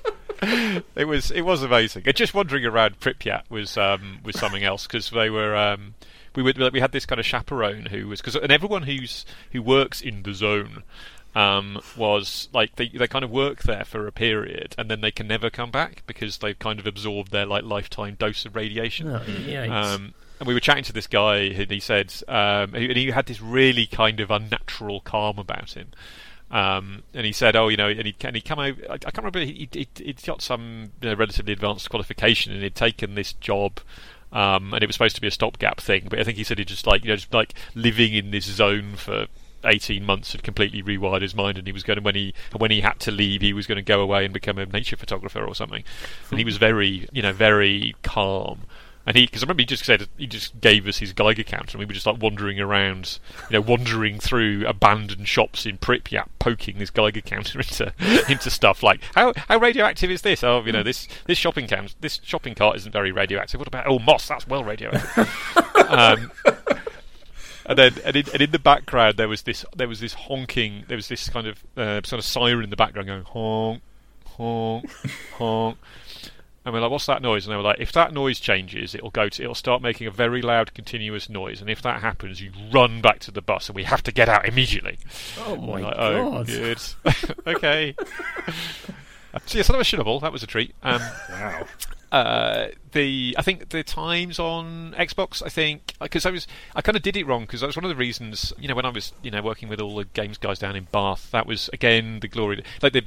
It 0.43 1.07
was 1.07 1.31
it 1.31 1.43
was 1.43 1.63
amazing. 1.63 2.05
And 2.07 2.15
just 2.15 2.35
wandering 2.35 2.65
around 2.65 3.01
Pripyat 3.01 3.51
was 3.51 3.77
um, 3.77 4.21
was 4.23 4.39
something 4.39 4.65
else 4.65 4.87
because 4.87 5.11
they 5.11 5.31
were 5.31 5.57
um, 5.57 5.95
we 6.35 6.43
were, 6.43 6.71
we 6.73 6.81
had 6.81 6.93
this 6.93 7.07
kind 7.07 7.19
of 7.19 7.27
chaperone 7.27 7.87
who 7.87 8.09
was 8.09 8.21
because 8.21 8.37
and 8.37 8.53
everyone 8.53 8.85
who's 8.85 9.27
who 9.53 9.63
works 9.63 10.01
in 10.01 10.23
the 10.23 10.33
zone 10.33 10.85
um, 11.35 11.81
was 11.97 12.49
like 12.53 12.77
they 12.77 12.89
they 12.89 13.09
kind 13.09 13.25
of 13.25 13.31
work 13.31 13.63
there 13.63 13.85
for 13.85 14.07
a 14.07 14.13
period 14.13 14.75
and 14.79 14.91
then 14.91 15.01
they 15.01 15.11
can 15.11 15.27
never 15.27 15.51
come 15.51 15.71
back 15.71 16.03
because 16.07 16.39
they've 16.39 16.59
kind 16.59 16.79
of 16.79 16.87
absorbed 16.87 17.33
their 17.33 17.47
like 17.47 17.65
lifetime 17.65 18.17
dose 18.19 18.45
of 18.45 18.55
radiation. 18.57 19.09
Oh, 19.09 19.23
yeah, 19.47 19.65
um, 19.65 20.15
and 20.39 20.47
we 20.47 20.55
were 20.55 20.61
chatting 20.61 20.85
to 20.85 20.93
this 20.93 21.07
guy 21.07 21.39
and 21.39 21.71
he 21.71 21.81
said 21.81 22.13
um, 22.29 22.75
and 22.75 22.97
he 22.97 23.11
had 23.11 23.27
this 23.27 23.41
really 23.41 23.87
kind 23.87 24.21
of 24.21 24.31
unnatural 24.31 25.01
calm 25.01 25.39
about 25.39 25.73
him. 25.73 25.89
Um, 26.51 27.03
and 27.13 27.27
he 27.27 27.33
said, 27.33 27.57
"Oh, 27.57 27.69
you 27.69 27.77
know," 27.77 27.89
and 27.89 28.07
he 28.07 28.15
and 28.23 28.35
he 28.35 28.41
come 28.41 28.59
over. 28.59 28.81
I, 28.89 28.95
I 28.95 28.99
can't 28.99 29.19
remember. 29.19 29.41
He, 29.41 29.69
he 29.73 29.87
would 30.07 30.23
got 30.25 30.41
some 30.41 30.93
you 31.03 31.11
know, 31.11 31.15
relatively 31.15 31.53
advanced 31.53 31.91
qualification, 31.91 32.53
and 32.53 32.63
he'd 32.63 32.75
taken 32.75 33.15
this 33.15 33.35
job. 33.35 33.81
Um, 34.31 34.75
and 34.75 34.83
it 34.83 34.87
was 34.87 34.95
supposed 34.95 35.15
to 35.15 35.23
be 35.23 35.27
a 35.27 35.31
stopgap 35.31 35.81
thing, 35.81 36.07
but 36.11 36.19
I 36.19 36.25
think 36.25 36.37
he 36.37 36.45
said 36.45 36.59
he'd 36.59 36.69
just 36.69 36.87
like 36.87 37.03
you 37.03 37.09
know 37.09 37.17
just 37.17 37.33
like 37.33 37.55
living 37.75 38.13
in 38.13 38.31
this 38.31 38.45
zone 38.45 38.95
for 38.97 39.27
18 39.65 40.05
months 40.05 40.33
had 40.33 40.43
completely 40.43 40.83
rewired 40.83 41.23
his 41.23 41.35
mind 41.35 41.59
and 41.59 41.67
he 41.67 41.73
was 41.73 41.83
going 41.83 41.97
to 41.97 42.03
when 42.03 42.15
he 42.15 42.33
when 42.57 42.71
he 42.71 42.81
had 42.81 43.01
to 43.01 43.11
leave 43.11 43.41
he 43.41 43.53
was 43.53 43.67
going 43.67 43.77
to 43.77 43.83
go 43.83 44.01
away 44.01 44.25
and 44.25 44.33
become 44.33 44.57
a 44.57 44.67
nature 44.67 44.97
photographer 44.97 45.45
or 45.45 45.55
something 45.55 45.83
and 46.31 46.39
he 46.39 46.45
was 46.45 46.59
very 46.59 47.09
you 47.13 47.23
know 47.23 47.33
very 47.33 47.95
calm 48.03 48.61
and 49.09 49.17
he, 49.17 49.25
because 49.25 49.43
I 49.43 49.47
remember 49.47 49.63
he 49.63 49.67
just 49.67 49.87
said 49.87 50.07
he 50.19 50.27
just 50.27 50.61
gave 50.61 50.87
us 50.87 50.99
his 50.99 51.15
Geiger 51.15 51.43
counter, 51.43 51.73
and 51.73 51.79
we 51.79 51.87
were 51.87 51.95
just 51.95 52.05
like 52.05 52.21
wandering 52.21 52.61
around, 52.61 53.19
you 53.49 53.55
know, 53.55 53.63
wandering 53.63 54.21
through 54.21 54.67
abandoned 54.67 55.27
shops 55.27 55.65
in 55.65 55.79
Pripyat, 55.79 56.29
poking 56.39 56.79
this 56.79 56.91
Geiger 56.91 57.23
counter 57.23 57.59
into 57.59 57.95
into 58.29 58.51
stuff 58.51 58.83
like 58.83 59.01
how 59.15 59.33
how 59.49 59.57
radioactive 59.57 60.11
is 60.11 60.21
this? 60.21 60.45
Oh, 60.45 60.63
you 60.63 60.73
know, 60.73 60.83
this 60.83 61.09
this 61.25 61.39
shopping 61.39 61.67
cam, 61.67 61.87
this 62.03 62.21
shopping 62.23 62.55
cart 62.55 62.77
isn't 62.77 62.93
very 62.93 63.11
radioactive. 63.11 63.59
What 63.59 63.67
about 63.67 63.87
oh 63.87 63.99
moss? 63.99 64.29
That's 64.29 64.47
well 64.47 64.63
radioactive. 64.63 65.27
um, 65.89 66.31
and 67.65 67.79
then 67.79 67.95
and 68.05 68.15
in, 68.15 68.27
and 68.35 68.43
in, 68.43 68.51
the 68.51 68.59
background 68.59 69.17
there 69.17 69.29
was 69.29 69.41
this 69.41 69.65
there 69.75 69.89
was 69.89 70.01
this 70.01 70.13
honking 70.13 70.85
there 70.89 70.97
was 70.97 71.09
this 71.09 71.31
kind 71.31 71.47
of 71.47 71.65
uh, 71.79 72.03
sort 72.05 72.19
of 72.19 72.27
siren 72.27 72.65
in 72.65 72.69
the 72.69 72.77
background 72.77 73.09
going 73.09 73.25
honk 73.25 73.83
honk 74.27 74.91
honk 75.39 75.79
and 76.69 76.75
we're 76.75 76.81
like, 76.81 76.91
"What's 76.91 77.07
that 77.07 77.23
noise?" 77.23 77.47
And 77.47 77.53
they 77.53 77.57
were 77.57 77.63
like, 77.63 77.81
"If 77.81 77.93
that 77.93 78.13
noise 78.13 78.39
changes, 78.39 78.95
it'll 78.95 79.11
go 79.11 79.29
to, 79.29 79.43
it'll 79.43 79.55
start 79.55 79.83
making 79.83 80.07
a 80.07 80.11
very 80.11 80.43
loud, 80.43 80.75
continuous 80.75 81.29
noise. 81.29 81.61
And 81.61 81.69
if 81.71 81.83
that 81.83 82.01
happens, 82.03 82.41
you 82.41 82.53
run 82.73 83.01
back 83.01 83.19
to 83.21 83.31
the 83.31 83.43
bus, 83.43 83.69
and 83.69 83.77
we 83.77 83.85
have 83.85 84.03
to 84.05 84.13
get 84.13 84.29
out 84.29 84.47
immediately." 84.47 84.99
Oh 85.41 85.57
my 85.57 85.81
like, 85.81 85.95
oh, 85.97 86.31
god! 86.33 86.47
good, 86.47 86.81
okay. 87.47 87.95
so 89.47 89.59
yeah, 89.59 89.63
so 89.63 89.73
that 89.73 89.79
was 89.79 89.87
Chernobyl. 89.87 90.21
That 90.21 90.33
was 90.33 90.43
a 90.43 90.47
treat. 90.47 90.75
Um, 90.83 91.01
Wow. 91.31 91.67
uh, 92.13 92.67
the 92.93 93.35
I 93.39 93.43
think 93.43 93.69
the 93.69 93.83
times 93.83 94.39
on 94.39 94.95
Xbox. 94.99 95.43
I 95.45 95.49
think 95.49 95.95
because 96.01 96.25
I 96.27 96.31
was 96.31 96.47
I 96.75 96.81
kind 96.83 96.97
of 96.97 97.03
did 97.03 97.17
it 97.17 97.27
wrong 97.27 97.43
because 97.43 97.61
that 97.61 97.67
was 97.67 97.77
one 97.77 97.85
of 97.85 97.91
the 97.91 97.97
reasons. 97.97 98.53
You 98.59 98.69
know, 98.69 98.75
when 98.75 98.85
I 98.87 98.91
was 98.91 99.13
you 99.23 99.31
know 99.31 99.43
working 99.43 99.69
with 99.69 99.81
all 99.81 99.97
the 99.97 100.05
games 100.05 100.39
guys 100.39 100.59
down 100.59 100.77
in 100.77 100.85
Bath, 100.91 101.31
that 101.33 101.47
was 101.47 101.69
again 101.73 102.21
the 102.21 102.29
glory. 102.29 102.63
Like 102.83 102.93
the 102.93 103.05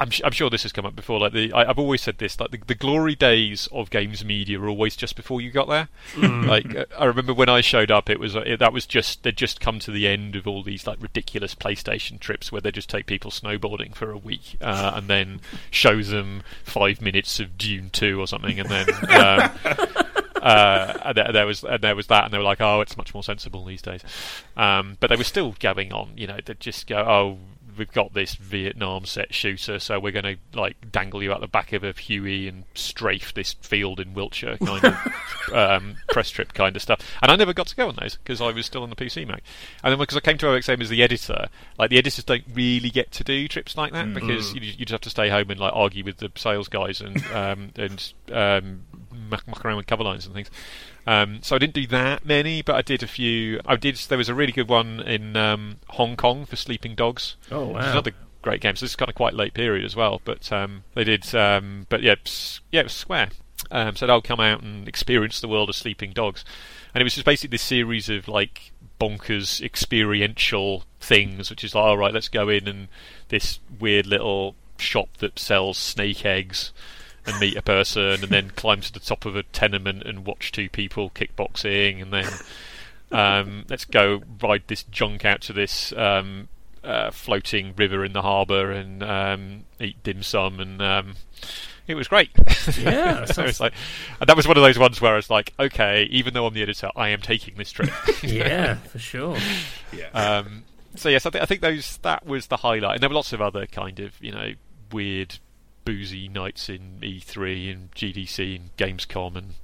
I'm, 0.00 0.10
I'm 0.24 0.32
sure 0.32 0.48
this 0.48 0.62
has 0.62 0.72
come 0.72 0.86
up 0.86 0.94
before. 0.94 1.18
Like 1.18 1.32
the, 1.32 1.52
I, 1.52 1.66
have 1.66 1.78
always 1.78 2.02
said 2.02 2.18
this: 2.18 2.38
like 2.38 2.52
the, 2.52 2.58
the, 2.66 2.74
glory 2.74 3.16
days 3.16 3.68
of 3.72 3.90
games 3.90 4.24
media 4.24 4.60
are 4.60 4.68
always 4.68 4.94
just 4.94 5.16
before 5.16 5.40
you 5.40 5.50
got 5.50 5.68
there. 5.68 5.88
Mm. 6.14 6.46
Like 6.46 6.74
uh, 6.74 6.84
I 6.96 7.06
remember 7.06 7.34
when 7.34 7.48
I 7.48 7.60
showed 7.60 7.90
up, 7.90 8.08
it 8.08 8.20
was 8.20 8.36
uh, 8.36 8.40
it, 8.40 8.58
that 8.58 8.72
was 8.72 8.86
just 8.86 9.24
they'd 9.24 9.36
just 9.36 9.60
come 9.60 9.80
to 9.80 9.90
the 9.90 10.06
end 10.06 10.36
of 10.36 10.46
all 10.46 10.62
these 10.62 10.86
like 10.86 11.02
ridiculous 11.02 11.54
PlayStation 11.54 12.20
trips 12.20 12.52
where 12.52 12.60
they 12.60 12.70
just 12.70 12.88
take 12.88 13.06
people 13.06 13.30
snowboarding 13.30 13.94
for 13.94 14.10
a 14.10 14.18
week 14.18 14.56
uh, 14.60 14.92
and 14.94 15.08
then 15.08 15.40
show 15.70 16.00
them 16.00 16.42
five 16.62 17.00
minutes 17.00 17.40
of 17.40 17.58
Dune 17.58 17.90
Two 17.90 18.20
or 18.20 18.26
something, 18.26 18.60
and 18.60 18.68
then. 18.68 18.88
Um, 19.10 19.50
uh, 20.42 20.98
and 21.06 21.16
there, 21.16 21.32
there, 21.32 21.46
was 21.46 21.64
and 21.64 21.82
there 21.82 21.96
was 21.96 22.06
that, 22.06 22.24
and 22.24 22.32
they 22.32 22.38
were 22.38 22.44
like, 22.44 22.60
"Oh, 22.60 22.80
it's 22.80 22.96
much 22.96 23.14
more 23.14 23.24
sensible 23.24 23.64
these 23.64 23.82
days." 23.82 24.02
Um, 24.56 24.96
but 25.00 25.10
they 25.10 25.16
were 25.16 25.24
still 25.24 25.56
going 25.58 25.92
on, 25.92 26.12
you 26.16 26.28
know. 26.28 26.38
They'd 26.44 26.60
just 26.60 26.86
go, 26.86 26.98
"Oh, 26.98 27.38
we've 27.78 27.92
got 27.92 28.12
this 28.12 28.34
Vietnam 28.34 29.04
set 29.04 29.32
shooter, 29.32 29.78
so 29.78 29.98
we're 29.98 30.12
going 30.12 30.24
to 30.24 30.58
like 30.58 30.90
dangle 30.90 31.22
you 31.22 31.32
out 31.32 31.40
the 31.40 31.48
back 31.48 31.72
of 31.72 31.84
a 31.84 31.92
Huey 31.92 32.48
and 32.48 32.64
strafe 32.74 33.32
this 33.34 33.54
field 33.54 34.00
in 34.00 34.14
Wiltshire 34.14 34.58
kind 34.58 34.84
of 34.84 35.52
um, 35.54 35.96
press 36.08 36.30
trip 36.30 36.52
kind 36.52 36.76
of 36.76 36.82
stuff. 36.82 37.00
And 37.22 37.30
I 37.30 37.36
never 37.36 37.52
got 37.52 37.68
to 37.68 37.76
go 37.76 37.88
on 37.88 37.96
those 38.00 38.16
because 38.16 38.40
I 38.40 38.50
was 38.52 38.66
still 38.66 38.82
on 38.82 38.90
the 38.90 38.96
PC 38.96 39.26
Mac. 39.26 39.42
And 39.82 39.92
then 39.92 39.98
because 39.98 40.16
I 40.16 40.20
came 40.20 40.38
to 40.38 40.46
OXM 40.46 40.82
as 40.82 40.88
the 40.88 41.02
editor, 41.02 41.48
like 41.78 41.90
the 41.90 41.98
editors 41.98 42.24
don't 42.24 42.44
really 42.52 42.90
get 42.90 43.12
to 43.12 43.24
do 43.24 43.48
trips 43.48 43.76
like 43.76 43.92
that 43.92 44.06
mm. 44.06 44.14
because 44.14 44.54
you, 44.54 44.60
you, 44.60 44.84
just 44.84 44.90
have 44.90 45.00
to 45.02 45.10
stay 45.10 45.28
home 45.28 45.50
and 45.50 45.60
like 45.60 45.72
argue 45.74 46.04
with 46.04 46.18
the 46.18 46.30
sales 46.34 46.68
guys 46.68 47.00
and 47.00 47.24
um, 47.32 47.70
and 47.76 48.12
um, 48.32 48.82
muck, 49.30 49.46
muck 49.46 49.64
around 49.64 49.76
with 49.76 49.86
cover 49.86 50.04
lines 50.04 50.26
and 50.26 50.34
things. 50.34 50.50
Um, 51.08 51.38
so 51.42 51.56
I 51.56 51.58
didn't 51.58 51.72
do 51.72 51.86
that 51.86 52.26
many, 52.26 52.60
but 52.60 52.74
I 52.74 52.82
did 52.82 53.02
a 53.02 53.06
few. 53.06 53.62
I 53.64 53.76
did. 53.76 53.96
There 53.96 54.18
was 54.18 54.28
a 54.28 54.34
really 54.34 54.52
good 54.52 54.68
one 54.68 55.00
in 55.00 55.38
um, 55.38 55.76
Hong 55.88 56.16
Kong 56.16 56.44
for 56.44 56.56
Sleeping 56.56 56.94
Dogs. 56.94 57.36
Oh 57.50 57.68
wow! 57.68 57.78
Another 57.78 58.12
great 58.42 58.60
game. 58.60 58.76
So 58.76 58.84
this 58.84 58.92
is 58.92 58.96
kind 58.96 59.08
of 59.08 59.14
quite 59.14 59.32
late 59.32 59.54
period 59.54 59.86
as 59.86 59.96
well. 59.96 60.20
But 60.22 60.52
um, 60.52 60.84
they 60.94 61.04
did. 61.04 61.34
Um, 61.34 61.86
but 61.88 62.02
yeah, 62.02 62.16
yeah, 62.70 62.80
it 62.80 62.84
was 62.84 62.92
Square. 62.92 63.30
Um, 63.70 63.96
so 63.96 64.06
they'll 64.06 64.20
come 64.20 64.38
out 64.38 64.62
and 64.62 64.86
experience 64.86 65.40
the 65.40 65.48
world 65.48 65.70
of 65.70 65.76
Sleeping 65.76 66.12
Dogs, 66.12 66.44
and 66.92 67.00
it 67.00 67.04
was 67.04 67.14
just 67.14 67.24
basically 67.24 67.54
this 67.54 67.62
series 67.62 68.10
of 68.10 68.28
like 68.28 68.72
bonkers 69.00 69.62
experiential 69.62 70.84
things, 71.00 71.48
which 71.48 71.64
is 71.64 71.74
like, 71.74 71.84
all 71.84 71.96
right, 71.96 72.12
let's 72.12 72.28
go 72.28 72.50
in 72.50 72.68
and 72.68 72.88
this 73.28 73.60
weird 73.80 74.06
little 74.06 74.56
shop 74.76 75.08
that 75.20 75.38
sells 75.38 75.78
snake 75.78 76.26
eggs 76.26 76.70
and 77.28 77.38
meet 77.38 77.56
a 77.56 77.62
person, 77.62 78.22
and 78.22 78.28
then 78.28 78.50
climb 78.50 78.80
to 78.80 78.92
the 78.92 79.00
top 79.00 79.24
of 79.24 79.36
a 79.36 79.42
tenement 79.44 80.02
and 80.04 80.26
watch 80.26 80.52
two 80.52 80.68
people 80.68 81.10
kickboxing, 81.10 82.02
and 82.02 82.12
then 82.12 82.28
um, 83.12 83.64
let's 83.68 83.84
go 83.84 84.22
ride 84.42 84.64
this 84.66 84.82
junk 84.84 85.24
out 85.24 85.40
to 85.42 85.52
this 85.52 85.92
um, 85.92 86.48
uh, 86.84 87.10
floating 87.10 87.74
river 87.76 88.04
in 88.04 88.12
the 88.12 88.22
harbour 88.22 88.70
and 88.70 89.02
um, 89.02 89.64
eat 89.80 90.02
dim 90.02 90.22
sum, 90.22 90.60
and 90.60 90.80
um, 90.82 91.14
it 91.86 91.94
was 91.94 92.08
great. 92.08 92.30
Yeah, 92.78 93.24
so 93.26 93.44
it's 93.44 93.60
like, 93.60 93.72
and 94.20 94.28
that 94.28 94.36
was 94.36 94.46
one 94.46 94.56
of 94.56 94.62
those 94.62 94.78
ones 94.78 95.00
where 95.00 95.12
I 95.12 95.16
was 95.16 95.30
like, 95.30 95.54
okay, 95.58 96.04
even 96.10 96.34
though 96.34 96.46
I'm 96.46 96.54
the 96.54 96.62
editor, 96.62 96.90
I 96.94 97.08
am 97.08 97.20
taking 97.20 97.56
this 97.56 97.72
trip. 97.72 97.90
yeah, 98.22 98.74
for 98.76 98.98
sure. 98.98 99.36
Yeah. 99.92 100.10
Um, 100.10 100.64
so 100.94 101.08
yes, 101.08 101.26
I, 101.26 101.30
th- 101.30 101.42
I 101.42 101.46
think 101.46 101.60
those 101.60 101.98
that 101.98 102.26
was 102.26 102.48
the 102.48 102.58
highlight, 102.58 102.94
and 102.94 103.02
there 103.02 103.08
were 103.08 103.14
lots 103.14 103.32
of 103.32 103.40
other 103.40 103.66
kind 103.66 104.00
of 104.00 104.22
you 104.22 104.32
know 104.32 104.52
weird 104.92 105.38
boozy 105.88 106.28
nights 106.28 106.68
in 106.68 106.98
E3 107.00 107.72
and 107.72 107.92
GDC 107.92 108.56
and 108.56 108.76
Gamescom 108.76 109.36
and 109.36 109.54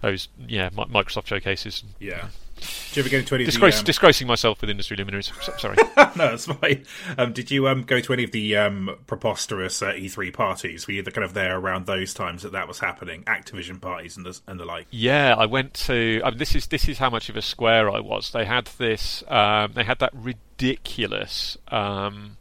those 0.00 0.28
yeah 0.46 0.70
Microsoft 0.70 1.26
showcases. 1.26 1.82
Yeah. 1.98 2.28
Did 2.56 2.96
you 2.96 3.00
ever 3.00 3.08
go 3.10 3.20
to 3.20 3.34
any 3.34 3.44
Disgrace, 3.44 3.74
of 3.74 3.78
the, 3.78 3.82
um... 3.82 3.86
disgracing 3.86 4.26
myself 4.28 4.60
with 4.60 4.70
industry 4.70 4.96
luminaries? 4.96 5.32
Sorry. 5.58 5.76
no, 5.96 6.12
that's 6.14 6.46
fine. 6.46 6.86
Um, 7.18 7.32
did 7.32 7.50
you 7.50 7.66
um, 7.66 7.82
go 7.82 8.00
to 8.00 8.12
any 8.12 8.22
of 8.22 8.30
the 8.30 8.56
um, 8.56 8.96
preposterous 9.08 9.82
uh, 9.82 9.92
E3 9.92 10.32
parties? 10.32 10.86
Were 10.86 10.94
you 10.94 11.02
kind 11.02 11.24
of 11.24 11.34
there 11.34 11.58
around 11.58 11.86
those 11.86 12.14
times 12.14 12.42
that 12.42 12.52
that 12.52 12.68
was 12.68 12.78
happening? 12.78 13.24
Activision 13.24 13.78
parties 13.80 14.16
and 14.16 14.24
the, 14.24 14.40
and 14.46 14.58
the 14.58 14.64
like. 14.64 14.86
Yeah, 14.90 15.34
I 15.36 15.46
went 15.46 15.74
to. 15.74 16.22
I 16.24 16.30
mean, 16.30 16.38
this 16.38 16.54
is 16.54 16.68
this 16.68 16.88
is 16.88 16.96
how 16.96 17.10
much 17.10 17.28
of 17.28 17.36
a 17.36 17.42
square 17.42 17.90
I 17.90 18.00
was. 18.00 18.30
They 18.30 18.44
had 18.44 18.66
this. 18.78 19.24
Um, 19.28 19.72
they 19.74 19.84
had 19.84 19.98
that 19.98 20.14
ridiculous, 20.14 21.58
um, 21.68 22.38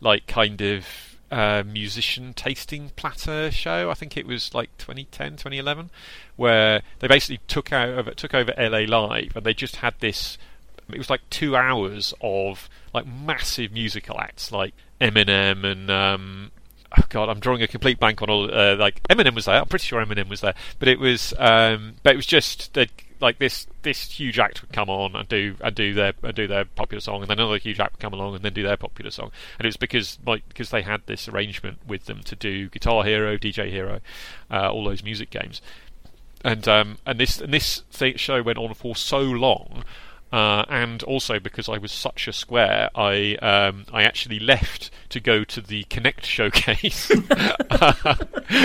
like 0.00 0.28
kind 0.28 0.60
of 0.60 1.09
uh, 1.30 1.62
musician 1.66 2.34
tasting 2.34 2.90
platter 2.96 3.50
show. 3.50 3.90
I 3.90 3.94
think 3.94 4.16
it 4.16 4.26
was 4.26 4.54
like 4.54 4.76
2010, 4.78 5.32
2011, 5.32 5.90
where 6.36 6.82
they 6.98 7.08
basically 7.08 7.40
took 7.46 7.72
out 7.72 7.88
over, 7.88 8.10
took 8.12 8.34
over 8.34 8.52
LA 8.58 8.80
Live, 8.80 9.36
and 9.36 9.44
they 9.44 9.54
just 9.54 9.76
had 9.76 9.94
this. 10.00 10.38
It 10.92 10.98
was 10.98 11.10
like 11.10 11.28
two 11.30 11.54
hours 11.54 12.12
of 12.20 12.68
like 12.92 13.06
massive 13.06 13.72
musical 13.72 14.18
acts, 14.20 14.50
like 14.50 14.74
Eminem 15.00 15.64
and 15.64 15.90
um, 15.90 16.50
oh 16.98 17.04
god, 17.08 17.28
I'm 17.28 17.40
drawing 17.40 17.62
a 17.62 17.68
complete 17.68 18.00
blank 18.00 18.22
on 18.22 18.30
all. 18.30 18.52
Uh, 18.52 18.76
like 18.76 19.02
Eminem 19.04 19.34
was 19.34 19.44
there. 19.44 19.60
I'm 19.60 19.68
pretty 19.68 19.84
sure 19.84 20.04
Eminem 20.04 20.28
was 20.28 20.40
there, 20.40 20.54
but 20.78 20.88
it 20.88 20.98
was, 20.98 21.32
um, 21.38 21.94
but 22.02 22.14
it 22.14 22.16
was 22.16 22.26
just 22.26 22.76
like 23.20 23.38
this 23.38 23.66
this 23.82 24.10
huge 24.10 24.38
act 24.38 24.62
would 24.62 24.72
come 24.72 24.88
on 24.88 25.14
and 25.14 25.28
do 25.28 25.54
and 25.60 25.74
do 25.74 25.94
their 25.94 26.12
and 26.22 26.34
do 26.34 26.46
their 26.46 26.64
popular 26.64 27.00
song, 27.00 27.22
and 27.22 27.30
then 27.30 27.38
another 27.38 27.58
huge 27.58 27.80
act 27.80 27.94
would 27.94 28.00
come 28.00 28.12
along 28.12 28.34
and 28.34 28.44
then 28.44 28.52
do 28.52 28.62
their 28.62 28.76
popular 28.76 29.10
song, 29.10 29.30
and 29.58 29.66
it 29.66 29.68
was 29.68 29.76
because 29.76 30.18
like 30.26 30.48
because 30.48 30.70
they 30.70 30.82
had 30.82 31.02
this 31.06 31.28
arrangement 31.28 31.78
with 31.86 32.06
them 32.06 32.22
to 32.24 32.36
do 32.36 32.68
Guitar 32.68 33.04
Hero, 33.04 33.36
DJ 33.36 33.70
Hero, 33.70 34.00
uh, 34.50 34.70
all 34.70 34.84
those 34.84 35.02
music 35.02 35.30
games, 35.30 35.60
and 36.44 36.66
um, 36.66 36.98
and 37.06 37.18
this 37.18 37.40
and 37.40 37.52
this 37.52 37.82
show 38.16 38.42
went 38.42 38.58
on 38.58 38.74
for 38.74 38.96
so 38.96 39.20
long. 39.20 39.84
Uh, 40.32 40.64
and 40.68 41.02
also 41.02 41.40
because 41.40 41.68
I 41.68 41.78
was 41.78 41.90
such 41.90 42.28
a 42.28 42.32
square, 42.32 42.88
I 42.94 43.34
um, 43.42 43.84
I 43.92 44.04
actually 44.04 44.38
left 44.38 44.92
to 45.08 45.18
go 45.18 45.42
to 45.42 45.60
the 45.60 45.82
Kinect 45.90 46.22
showcase, 46.22 47.10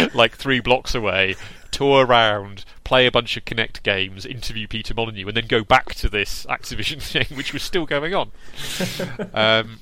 like 0.16 0.36
three 0.36 0.60
blocks 0.60 0.94
away, 0.94 1.36
tour 1.72 2.06
around, 2.06 2.66
play 2.86 3.06
a 3.06 3.12
bunch 3.12 3.36
of 3.36 3.44
Kinect 3.44 3.84
games, 3.84 4.26
interview 4.26 4.68
Peter 4.68 4.94
Molyneux, 4.94 5.28
and 5.28 5.36
then 5.36 5.48
go 5.48 5.64
back 5.66 5.94
to 5.96 6.08
this 6.08 6.46
Activision 6.46 7.02
thing, 7.02 7.36
which 7.36 7.52
was 7.52 7.62
still 7.62 7.86
going 7.86 8.14
on. 8.14 8.32
um, 9.34 9.80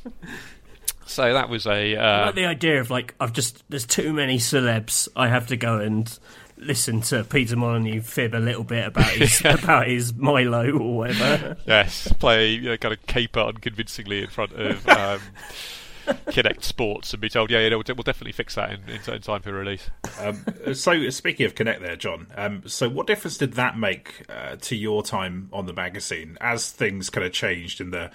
so 1.06 1.32
that 1.34 1.50
was 1.50 1.68
a. 1.68 1.96
Uh, 1.96 2.02
I 2.02 2.26
like 2.26 2.36
the 2.36 2.46
idea 2.46 2.80
of 2.80 2.90
like 2.90 3.14
I've 3.20 3.34
just 3.34 3.64
there's 3.70 3.86
too 3.86 4.12
many 4.14 4.40
celebs. 4.40 5.08
I 5.16 5.28
have 5.28 5.48
to 5.48 5.56
go 5.56 5.80
and 5.80 6.18
listen 6.58 7.02
to 7.02 7.24
Peter 7.26 7.56
Molyneux 7.56 8.02
fib 8.02 8.34
a 8.34 8.38
little 8.38 8.64
bit 8.64 8.88
about 8.88 9.10
his 9.12 9.42
about 9.42 9.88
his 9.88 10.14
Milo 10.16 10.72
or 10.72 10.98
whatever. 10.98 11.58
Yes, 11.68 12.12
play 12.14 12.54
you 12.54 12.70
know, 12.70 12.78
kind 12.78 12.94
of 12.94 13.06
caper 13.06 13.42
unconvincingly 13.42 14.24
in 14.24 14.30
front 14.30 14.54
of. 14.54 14.88
Um, 14.88 15.20
Kinect 16.06 16.64
Sports 16.64 17.14
and 17.14 17.22
be 17.22 17.30
told, 17.30 17.52
yeah, 17.52 17.60
yeah, 17.60 17.70
we'll, 17.70 17.84
definitely 17.84 18.32
fix 18.32 18.56
that 18.56 18.72
in, 18.72 18.82
in, 18.90 19.14
in 19.14 19.22
time 19.22 19.42
for 19.42 19.52
release. 19.52 19.90
Um, 20.20 20.46
so, 20.74 21.10
speaking 21.10 21.46
of 21.46 21.56
Kinect, 21.56 21.82
there, 21.82 21.96
Jon. 21.96 22.28
Um, 22.36 22.64
so, 22.66 22.90
what 22.90 23.08
difference 23.08 23.38
did 23.38 23.54
that 23.54 23.78
make 23.78 24.26
uh, 24.30 24.58
to 24.62 24.76
your 24.76 25.04
time 25.04 25.50
on 25.54 25.66
the 25.66 25.74
magazine 25.74 26.38
as 26.42 26.72
things 26.72 27.10
kind 27.10 27.26
of 27.26 27.34
changed 27.34 27.82
in 27.82 27.92
the 27.92 28.12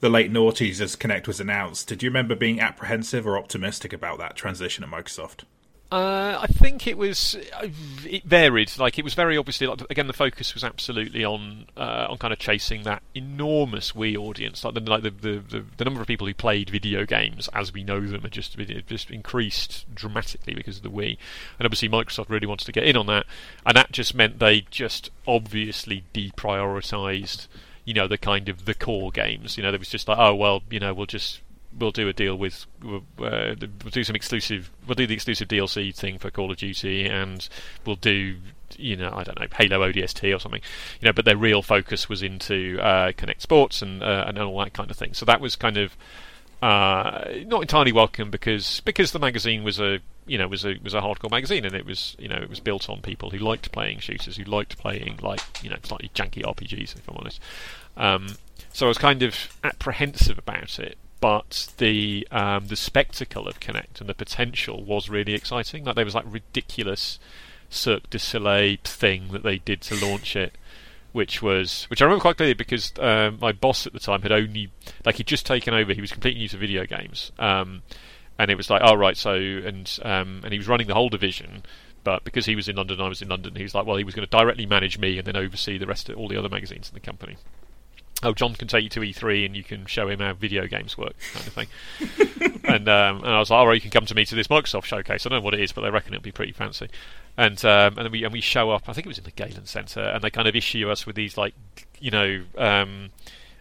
the 0.00 0.08
late 0.08 0.32
noughties 0.32 0.80
as 0.80 0.96
Kinect 0.96 1.26
was 1.26 1.40
announced? 1.40 1.88
Did 1.88 2.02
you 2.02 2.08
remember 2.08 2.34
being 2.34 2.60
apprehensive 2.60 3.26
or 3.26 3.36
optimistic 3.38 3.92
about 3.92 4.18
that 4.18 4.34
transition 4.34 4.82
at 4.82 4.90
Microsoft? 4.90 5.44
Uh, 5.92 6.38
I 6.40 6.46
think 6.46 6.86
it 6.86 6.96
was 6.96 7.36
uh, 7.60 7.66
it 8.04 8.22
varied. 8.22 8.78
Like 8.78 8.96
it 8.96 9.02
was 9.02 9.14
very 9.14 9.36
obviously 9.36 9.66
like 9.66 9.82
again 9.90 10.06
the 10.06 10.12
focus 10.12 10.54
was 10.54 10.62
absolutely 10.62 11.24
on 11.24 11.66
uh, 11.76 12.06
on 12.08 12.16
kind 12.18 12.32
of 12.32 12.38
chasing 12.38 12.84
that 12.84 13.02
enormous 13.12 13.90
Wii 13.90 14.16
audience. 14.16 14.62
Like 14.64 14.74
the 14.74 14.80
like 14.80 15.02
the, 15.02 15.10
the, 15.10 15.64
the, 15.76 15.84
number 15.84 16.00
of 16.00 16.06
people 16.06 16.28
who 16.28 16.34
played 16.34 16.70
video 16.70 17.04
games 17.04 17.48
as 17.54 17.72
we 17.72 17.82
know 17.82 18.00
them 18.00 18.22
had 18.22 18.30
just 18.30 18.56
just 18.86 19.10
increased 19.10 19.84
dramatically 19.92 20.54
because 20.54 20.76
of 20.76 20.84
the 20.84 20.90
Wii, 20.90 21.18
and 21.58 21.66
obviously 21.66 21.88
Microsoft 21.88 22.28
really 22.28 22.46
wanted 22.46 22.66
to 22.66 22.72
get 22.72 22.84
in 22.84 22.96
on 22.96 23.06
that, 23.06 23.26
and 23.66 23.76
that 23.76 23.90
just 23.90 24.14
meant 24.14 24.38
they 24.38 24.60
just 24.70 25.10
obviously 25.26 26.04
deprioritized 26.14 27.48
you 27.84 27.94
know 27.94 28.06
the 28.06 28.18
kind 28.18 28.48
of 28.48 28.64
the 28.64 28.74
core 28.74 29.10
games. 29.10 29.56
You 29.56 29.64
know, 29.64 29.72
there 29.72 29.80
was 29.80 29.88
just 29.88 30.06
like 30.06 30.18
oh 30.20 30.36
well 30.36 30.62
you 30.70 30.78
know 30.78 30.94
we'll 30.94 31.06
just 31.06 31.40
we'll 31.78 31.90
do 31.90 32.08
a 32.08 32.12
deal 32.12 32.36
with 32.36 32.66
uh, 32.84 32.98
we'll 33.18 33.54
do 33.90 34.04
some 34.04 34.16
exclusive 34.16 34.70
we'll 34.86 34.94
do 34.94 35.06
the 35.06 35.14
exclusive 35.14 35.48
DLC 35.48 35.94
thing 35.94 36.18
for 36.18 36.30
Call 36.30 36.50
of 36.50 36.56
Duty 36.56 37.06
and 37.06 37.48
we'll 37.86 37.96
do 37.96 38.36
you 38.76 38.96
know 38.96 39.12
I 39.12 39.24
don't 39.24 39.38
know 39.38 39.46
Halo 39.54 39.90
ODST 39.90 40.34
or 40.34 40.38
something 40.38 40.60
you 41.00 41.06
know 41.06 41.12
but 41.12 41.24
their 41.24 41.36
real 41.36 41.62
focus 41.62 42.08
was 42.08 42.22
into 42.22 42.78
uh, 42.80 43.12
Kinect 43.12 43.40
Sports 43.40 43.82
and 43.82 44.02
uh, 44.02 44.24
and 44.26 44.38
all 44.38 44.58
that 44.58 44.74
kind 44.74 44.90
of 44.90 44.96
thing. 44.96 45.14
So 45.14 45.24
that 45.26 45.40
was 45.40 45.56
kind 45.56 45.76
of 45.76 45.96
uh, 46.62 47.24
not 47.46 47.62
entirely 47.62 47.92
welcome 47.92 48.30
because 48.30 48.80
because 48.80 49.12
the 49.12 49.18
magazine 49.18 49.64
was 49.64 49.80
a 49.80 49.98
you 50.26 50.36
know 50.36 50.46
was 50.46 50.64
a 50.64 50.76
was 50.82 50.94
a 50.94 51.00
hardcore 51.00 51.30
magazine 51.30 51.64
and 51.64 51.74
it 51.74 51.86
was 51.86 52.16
you 52.18 52.28
know 52.28 52.36
it 52.36 52.50
was 52.50 52.60
built 52.60 52.90
on 52.90 53.00
people 53.00 53.30
who 53.30 53.38
liked 53.38 53.72
playing 53.72 53.98
shooters 53.98 54.36
who 54.36 54.44
liked 54.44 54.76
playing 54.78 55.18
like 55.22 55.40
you 55.62 55.70
know 55.70 55.76
slightly 55.82 56.10
janky 56.14 56.42
RPGs 56.42 56.96
if 56.96 57.08
I'm 57.08 57.16
honest. 57.16 57.40
Um, 57.96 58.28
so 58.72 58.86
I 58.86 58.88
was 58.88 58.98
kind 58.98 59.22
of 59.22 59.56
apprehensive 59.64 60.38
about 60.38 60.78
it 60.78 60.98
but 61.20 61.68
the 61.76 62.26
um, 62.30 62.66
the 62.68 62.76
spectacle 62.76 63.46
of 63.46 63.60
Kinect 63.60 64.00
and 64.00 64.08
the 64.08 64.14
potential 64.14 64.82
was 64.82 65.08
really 65.08 65.34
exciting. 65.34 65.84
Like 65.84 65.94
there 65.94 66.04
was 66.04 66.14
like 66.14 66.24
ridiculous 66.26 67.18
Cirque 67.68 68.08
du 68.10 68.18
Soleil 68.18 68.78
thing 68.82 69.28
that 69.32 69.42
they 69.42 69.58
did 69.58 69.82
to 69.82 69.94
launch 70.04 70.34
it, 70.34 70.56
which 71.12 71.42
was 71.42 71.84
which 71.90 72.00
I 72.00 72.06
remember 72.06 72.22
quite 72.22 72.38
clearly 72.38 72.54
because 72.54 72.92
um, 72.98 73.38
my 73.40 73.52
boss 73.52 73.86
at 73.86 73.92
the 73.92 74.00
time 74.00 74.22
had 74.22 74.32
only 74.32 74.70
like 75.04 75.16
he'd 75.16 75.26
just 75.26 75.46
taken 75.46 75.74
over. 75.74 75.92
He 75.92 76.00
was 76.00 76.12
completely 76.12 76.40
new 76.40 76.48
to 76.48 76.56
video 76.56 76.86
games, 76.86 77.32
um, 77.38 77.82
and 78.38 78.50
it 78.50 78.56
was 78.56 78.70
like, 78.70 78.80
oh 78.82 78.94
right, 78.94 79.16
so 79.16 79.34
and 79.34 79.98
um, 80.02 80.40
and 80.42 80.52
he 80.52 80.58
was 80.58 80.68
running 80.68 80.86
the 80.86 80.94
whole 80.94 81.10
division. 81.10 81.62
But 82.02 82.24
because 82.24 82.46
he 82.46 82.56
was 82.56 82.66
in 82.66 82.76
London, 82.76 82.98
I 82.98 83.08
was 83.08 83.20
in 83.20 83.28
London. 83.28 83.56
He 83.56 83.62
was 83.62 83.74
like, 83.74 83.84
well, 83.84 83.98
he 83.98 84.04
was 84.04 84.14
going 84.14 84.26
to 84.26 84.30
directly 84.30 84.64
manage 84.64 84.98
me 84.98 85.18
and 85.18 85.26
then 85.26 85.36
oversee 85.36 85.76
the 85.76 85.86
rest 85.86 86.08
of 86.08 86.16
all 86.16 86.28
the 86.28 86.36
other 86.38 86.48
magazines 86.48 86.88
in 86.88 86.94
the 86.94 87.00
company 87.00 87.36
oh, 88.22 88.32
Jon 88.32 88.54
can 88.54 88.68
take 88.68 88.84
you 88.84 88.90
to 88.90 89.00
E3 89.00 89.46
and 89.46 89.56
you 89.56 89.64
can 89.64 89.86
show 89.86 90.08
him 90.08 90.20
how 90.20 90.32
video 90.34 90.66
games 90.66 90.96
work, 90.96 91.14
kind 91.32 91.46
of 91.46 91.52
thing. 91.52 92.60
and, 92.64 92.88
um, 92.88 93.18
and 93.18 93.28
I 93.28 93.38
was 93.38 93.50
like, 93.50 93.66
oh, 93.66 93.70
you 93.72 93.80
can 93.80 93.90
come 93.90 94.06
to 94.06 94.14
me 94.14 94.24
to 94.24 94.34
this 94.34 94.48
Microsoft 94.48 94.84
showcase. 94.84 95.24
I 95.24 95.28
don't 95.28 95.38
know 95.38 95.44
what 95.44 95.54
it 95.54 95.60
is, 95.60 95.72
but 95.72 95.82
they 95.82 95.90
reckon 95.90 96.14
it'll 96.14 96.22
be 96.22 96.32
pretty 96.32 96.52
fancy. 96.52 96.88
And 97.36 97.64
um, 97.64 97.96
and 97.96 98.10
we 98.10 98.24
and 98.24 98.32
we 98.32 98.40
show 98.40 98.70
up. 98.70 98.88
I 98.88 98.92
think 98.92 99.06
it 99.06 99.08
was 99.08 99.18
in 99.18 99.24
the 99.24 99.30
Galen 99.30 99.64
Centre, 99.64 100.00
and 100.00 100.22
they 100.22 100.30
kind 100.30 100.46
of 100.48 100.54
issue 100.54 100.90
us 100.90 101.06
with 101.06 101.16
these 101.16 101.38
like, 101.38 101.54
you 101.98 102.10
know. 102.10 102.42
Um, 102.58 103.10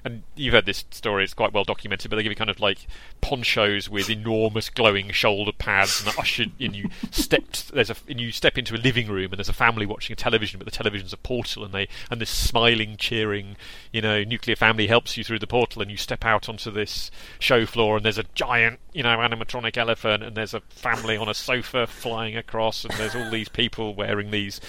and 0.04 0.24
you've 0.36 0.54
heard 0.54 0.66
this 0.66 0.86
story; 0.92 1.24
it's 1.24 1.34
quite 1.34 1.54
well 1.54 1.64
documented. 1.64 2.10
But 2.10 2.18
they 2.18 2.24
give 2.24 2.32
you 2.32 2.36
kind 2.36 2.50
of 2.50 2.60
like 2.60 2.88
ponchos 3.22 3.90
with 3.90 4.10
enormous 4.10 4.70
glowing 4.70 5.12
shoulder 5.12 5.52
pads, 5.52 6.04
and 6.06 6.18
ushered 6.18 6.52
you 6.58 6.90
stepped 7.12 7.74
there's 7.74 7.90
a 7.90 7.96
and 8.08 8.20
you 8.20 8.32
step 8.32 8.58
into 8.58 8.76
a 8.76 8.78
living 8.78 9.08
room, 9.08 9.32
and 9.32 9.38
there's 9.38 9.50
a 9.50 9.54
family 9.54 9.86
watching 9.86 10.14
a 10.14 10.16
television, 10.16 10.58
but 10.58 10.66
the 10.66 10.72
television's 10.72 11.14
a 11.14 11.18
portal, 11.18 11.64
and 11.64 11.74
they 11.74 11.88
and 12.10 12.22
this 12.22 12.30
smiling, 12.30 12.98
cheering, 12.98 13.56
you 13.92 14.02
know, 14.02 14.24
nuclear 14.24 14.56
family 14.56 14.88
helps 14.88 15.18
you 15.18 15.24
through 15.24 15.40
the 15.40 15.48
portal, 15.48 15.82
and 15.82 15.92
you 15.92 15.98
step 15.98 16.26
out 16.26 16.50
onto 16.50 16.72
this 16.72 17.12
show 17.40 17.66
floor, 17.66 17.98
and 17.98 18.06
there's 18.06 18.18
a 18.18 18.26
giant, 18.36 18.80
you 18.94 19.04
know, 19.04 19.18
animatronic 19.18 19.78
elephant, 19.78 20.24
and 20.24 20.36
there's 20.36 20.54
a 20.54 20.62
family 20.62 21.18
on 21.18 21.30
a 21.30 21.34
sofa 21.34 21.88
flying 21.88 22.36
across, 22.36 22.84
and 22.84 22.94
there's 22.96 23.16
all 23.16 23.30
these 23.30 23.50
people 23.50 23.94
wearing 23.96 24.32
these, 24.32 24.60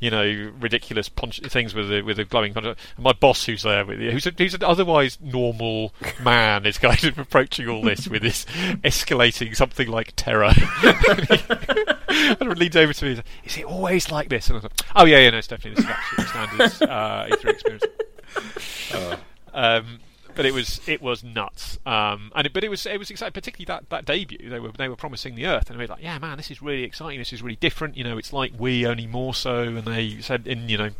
you 0.00 0.10
know, 0.10 0.52
ridiculous 0.58 1.08
ponch- 1.08 1.40
things 1.42 1.74
with 1.74 1.88
the 1.88 2.02
with 2.02 2.16
the 2.16 2.24
glowing 2.24 2.54
poncho. 2.54 2.74
And 2.96 3.04
my 3.04 3.12
boss, 3.12 3.46
who's 3.46 3.62
there 3.62 3.84
with 3.84 4.00
you, 4.00 4.10
who's 4.10 4.26
a, 4.26 4.32
who's 4.36 4.54
an 4.54 4.62
otherwise 4.80 5.18
normal 5.20 5.92
man, 6.22 6.66
is 6.66 6.78
kind 6.78 7.02
of 7.04 7.18
approaching 7.18 7.68
all 7.68 7.82
this 7.82 8.08
with 8.08 8.22
this 8.22 8.44
escalating 8.84 9.54
something 9.54 9.88
like 9.88 10.12
terror. 10.16 10.52
and 12.08 12.58
leans 12.58 12.76
over 12.76 12.92
to 12.92 13.04
me 13.04 13.10
and 13.12 13.18
says, 13.18 13.24
Is 13.44 13.58
it 13.58 13.64
always 13.64 14.10
like 14.10 14.28
this? 14.28 14.48
And 14.48 14.54
I 14.54 14.56
was 14.56 14.64
like, 14.64 14.72
Oh, 14.96 15.04
yeah, 15.04 15.18
yeah, 15.18 15.30
no, 15.30 15.38
it's 15.38 15.46
definitely 15.46 15.82
this 15.82 15.90
is 15.90 16.26
absolutely 16.28 16.68
standard 16.68 16.90
uh, 16.90 17.36
E3 17.36 17.50
experience. 17.50 17.84
Um, 19.52 20.00
but 20.34 20.46
it 20.46 20.54
was 20.54 20.80
it 20.86 21.02
was 21.02 21.24
nuts, 21.24 21.78
um, 21.84 22.30
and 22.34 22.46
it, 22.46 22.52
but 22.52 22.64
it 22.64 22.68
was 22.68 22.86
it 22.86 22.98
was 22.98 23.10
exciting, 23.10 23.32
particularly 23.32 23.66
that, 23.66 23.90
that 23.90 24.04
debut. 24.04 24.48
They 24.48 24.60
were 24.60 24.70
they 24.70 24.88
were 24.88 24.96
promising 24.96 25.34
the 25.34 25.46
Earth, 25.46 25.68
and 25.70 25.78
we 25.78 25.84
were 25.84 25.88
like, 25.88 26.02
yeah, 26.02 26.18
man, 26.18 26.36
this 26.36 26.50
is 26.50 26.62
really 26.62 26.84
exciting. 26.84 27.18
This 27.18 27.32
is 27.32 27.42
really 27.42 27.56
different. 27.56 27.96
You 27.96 28.04
know, 28.04 28.16
it's 28.16 28.32
like 28.32 28.52
we 28.58 28.86
only 28.86 29.06
more 29.06 29.34
so. 29.34 29.62
And 29.62 29.84
they 29.84 30.20
said, 30.20 30.46
in 30.46 30.68
you 30.68 30.78
know, 30.78 30.90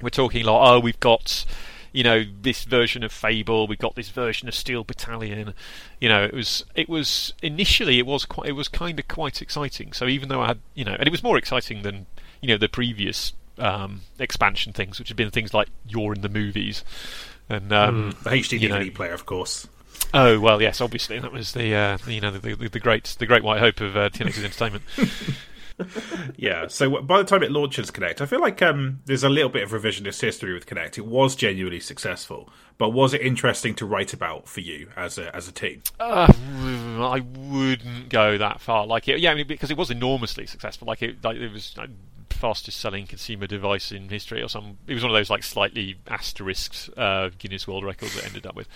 we're 0.00 0.10
talking 0.10 0.44
like, 0.44 0.68
oh, 0.68 0.80
we've 0.80 1.00
got 1.00 1.44
you 1.94 2.02
know 2.02 2.24
this 2.42 2.64
version 2.64 3.04
of 3.04 3.12
Fable, 3.12 3.66
we've 3.68 3.78
got 3.78 3.94
this 3.94 4.08
version 4.08 4.48
of 4.48 4.54
Steel 4.54 4.82
Battalion. 4.82 5.54
You 6.00 6.08
know, 6.08 6.24
it 6.24 6.34
was 6.34 6.64
it 6.74 6.88
was 6.88 7.32
initially 7.40 7.98
it 8.00 8.06
was 8.06 8.26
quite 8.26 8.48
it 8.48 8.52
was 8.52 8.66
kind 8.66 8.98
of 8.98 9.06
quite 9.06 9.40
exciting. 9.40 9.92
So 9.92 10.06
even 10.08 10.28
though 10.28 10.42
I 10.42 10.48
had 10.48 10.58
you 10.74 10.84
know, 10.84 10.96
and 10.98 11.06
it 11.06 11.10
was 11.10 11.22
more 11.22 11.38
exciting 11.38 11.82
than 11.82 12.06
you 12.40 12.48
know 12.48 12.58
the 12.58 12.68
previous 12.68 13.32
um, 13.58 14.00
expansion 14.18 14.72
things, 14.72 14.98
which 14.98 15.08
had 15.08 15.16
been 15.16 15.30
things 15.30 15.54
like 15.54 15.68
You're 15.88 16.12
in 16.12 16.20
the 16.22 16.28
movies 16.28 16.84
and 17.48 17.72
um, 17.72 18.16
the 18.24 18.30
HD 18.30 18.60
you 18.60 18.68
know- 18.68 18.80
DVD 18.80 18.94
player, 18.94 19.14
of 19.14 19.24
course. 19.24 19.68
Oh 20.12 20.40
well, 20.40 20.60
yes, 20.60 20.80
obviously 20.80 21.18
that 21.20 21.32
was 21.32 21.52
the 21.52 21.74
uh, 21.74 21.98
you 22.08 22.20
know 22.20 22.32
the, 22.32 22.56
the, 22.56 22.68
the 22.68 22.80
great 22.80 23.04
the 23.18 23.26
great 23.26 23.44
white 23.44 23.60
hope 23.60 23.80
of 23.80 23.96
uh, 23.96 24.10
TNX's 24.10 24.44
entertainment. 24.44 24.82
Yeah. 26.36 26.66
So 26.68 27.02
by 27.02 27.18
the 27.18 27.24
time 27.24 27.42
it 27.42 27.50
launches 27.50 27.90
Kinect, 27.90 28.20
I 28.20 28.26
feel 28.26 28.40
like 28.40 28.60
um, 28.62 29.00
there's 29.06 29.24
a 29.24 29.28
little 29.28 29.48
bit 29.48 29.62
of 29.62 29.70
revisionist 29.70 30.20
history 30.20 30.52
with 30.52 30.66
Kinect. 30.66 30.98
It 30.98 31.06
was 31.06 31.34
genuinely 31.34 31.80
successful, 31.80 32.48
but 32.78 32.90
was 32.90 33.14
it 33.14 33.20
interesting 33.20 33.74
to 33.76 33.86
write 33.86 34.12
about 34.12 34.48
for 34.48 34.60
you 34.60 34.88
as 34.96 35.18
a 35.18 35.34
as 35.34 35.48
a 35.48 35.52
team? 35.52 35.82
Uh, 35.98 36.32
I 37.00 37.20
wouldn't 37.20 38.08
go 38.08 38.38
that 38.38 38.60
far. 38.60 38.86
Like 38.86 39.08
it, 39.08 39.20
yeah, 39.20 39.30
I 39.30 39.34
mean, 39.34 39.46
because 39.46 39.70
it 39.70 39.76
was 39.76 39.90
enormously 39.90 40.46
successful. 40.46 40.86
Like 40.86 41.02
it, 41.02 41.22
like 41.24 41.36
it 41.36 41.52
was 41.52 41.76
like, 41.76 41.90
fastest 42.30 42.78
selling 42.80 43.06
consumer 43.06 43.46
device 43.46 43.92
in 43.92 44.08
history, 44.08 44.42
or 44.42 44.48
some. 44.48 44.76
It 44.86 44.94
was 44.94 45.02
one 45.02 45.10
of 45.10 45.16
those 45.16 45.30
like 45.30 45.42
slightly 45.42 45.96
asterisked 46.08 46.90
uh, 46.96 47.30
Guinness 47.38 47.66
World 47.66 47.84
Records 47.84 48.14
that 48.16 48.26
ended 48.26 48.46
up 48.46 48.54
with. 48.54 48.68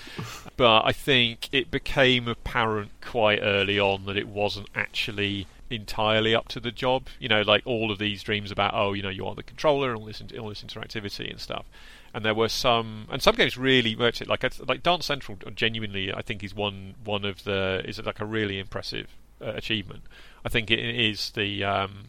But 0.56 0.84
I 0.84 0.92
think 0.92 1.48
it 1.52 1.70
became 1.70 2.28
apparent 2.28 2.90
quite 3.00 3.40
early 3.42 3.78
on 3.78 4.06
that 4.06 4.16
it 4.16 4.28
wasn't 4.28 4.68
actually 4.74 5.46
entirely 5.70 6.34
up 6.34 6.48
to 6.48 6.60
the 6.60 6.70
job. 6.70 7.08
You 7.18 7.28
know, 7.28 7.42
like 7.42 7.62
all 7.66 7.90
of 7.90 7.98
these 7.98 8.22
dreams 8.22 8.50
about 8.50 8.74
oh, 8.74 8.92
you 8.92 9.02
know, 9.02 9.08
you 9.08 9.26
are 9.26 9.34
the 9.34 9.42
controller 9.42 9.90
and 9.90 9.98
all 9.98 10.06
this 10.06 10.22
all 10.38 10.48
this 10.48 10.62
interactivity 10.62 11.30
and 11.30 11.40
stuff. 11.40 11.66
And 12.14 12.24
there 12.24 12.34
were 12.34 12.48
some, 12.48 13.06
and 13.10 13.22
some 13.22 13.34
games 13.34 13.58
really 13.58 13.94
worked 13.94 14.20
it. 14.22 14.28
Like 14.28 14.44
like 14.66 14.82
Dance 14.82 15.06
Central, 15.06 15.38
genuinely, 15.54 16.12
I 16.12 16.22
think 16.22 16.42
is 16.42 16.54
one 16.54 16.94
one 17.04 17.24
of 17.24 17.44
the 17.44 17.82
is 17.84 17.98
like 18.04 18.20
a 18.20 18.26
really 18.26 18.58
impressive 18.58 19.08
uh, 19.40 19.52
achievement. 19.52 20.04
I 20.44 20.48
think 20.48 20.70
it 20.70 20.78
is 20.78 21.30
the 21.32 21.64
um, 21.64 22.06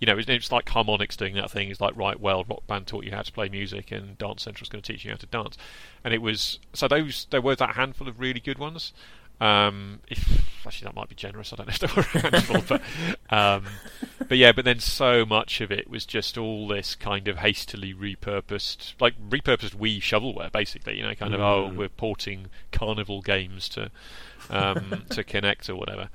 you 0.00 0.06
know, 0.06 0.18
it's, 0.18 0.28
it's 0.28 0.52
like 0.52 0.66
Harmonix 0.66 1.16
doing 1.16 1.34
that 1.36 1.50
thing. 1.50 1.70
It's 1.70 1.80
like, 1.80 1.96
right, 1.96 2.20
well, 2.20 2.44
Rock 2.44 2.66
Band 2.66 2.86
taught 2.86 3.04
you 3.04 3.12
how 3.12 3.22
to 3.22 3.32
play 3.32 3.48
music, 3.48 3.90
and 3.90 4.18
Dance 4.18 4.42
Central's 4.42 4.68
going 4.68 4.82
to 4.82 4.92
teach 4.92 5.04
you 5.04 5.10
how 5.10 5.16
to 5.16 5.26
dance. 5.26 5.56
And 6.04 6.12
it 6.12 6.20
was 6.20 6.58
so 6.72 6.88
those 6.88 7.26
there 7.30 7.40
were 7.40 7.56
that 7.56 7.76
handful 7.76 8.08
of 8.08 8.20
really 8.20 8.40
good 8.40 8.58
ones. 8.58 8.92
Um, 9.40 10.00
if 10.08 10.42
actually 10.66 10.86
that 10.86 10.94
might 10.94 11.08
be 11.08 11.14
generous, 11.14 11.52
I 11.52 11.56
don't 11.56 11.66
know 11.66 11.72
if 11.74 11.78
there 11.80 11.90
were 11.94 12.02
a 12.02 12.30
handful, 12.30 12.62
but 12.68 12.82
um, 13.30 13.64
but 14.28 14.38
yeah, 14.38 14.52
but 14.52 14.64
then 14.64 14.78
so 14.78 15.26
much 15.26 15.60
of 15.60 15.70
it 15.72 15.90
was 15.90 16.06
just 16.06 16.38
all 16.38 16.68
this 16.68 16.94
kind 16.94 17.26
of 17.28 17.38
hastily 17.38 17.92
repurposed, 17.92 18.94
like 19.00 19.14
repurposed 19.28 19.76
Wii 19.76 19.98
shovelware, 20.00 20.50
basically. 20.52 20.96
You 20.96 21.02
know, 21.02 21.14
kind 21.14 21.34
of 21.34 21.40
oh, 21.40 21.68
we're 21.76 21.88
porting 21.88 22.46
Carnival 22.72 23.20
games 23.22 23.68
to 23.70 23.90
um, 24.50 25.04
to 25.10 25.24
Kinect 25.24 25.68
or 25.68 25.74
whatever, 25.76 26.08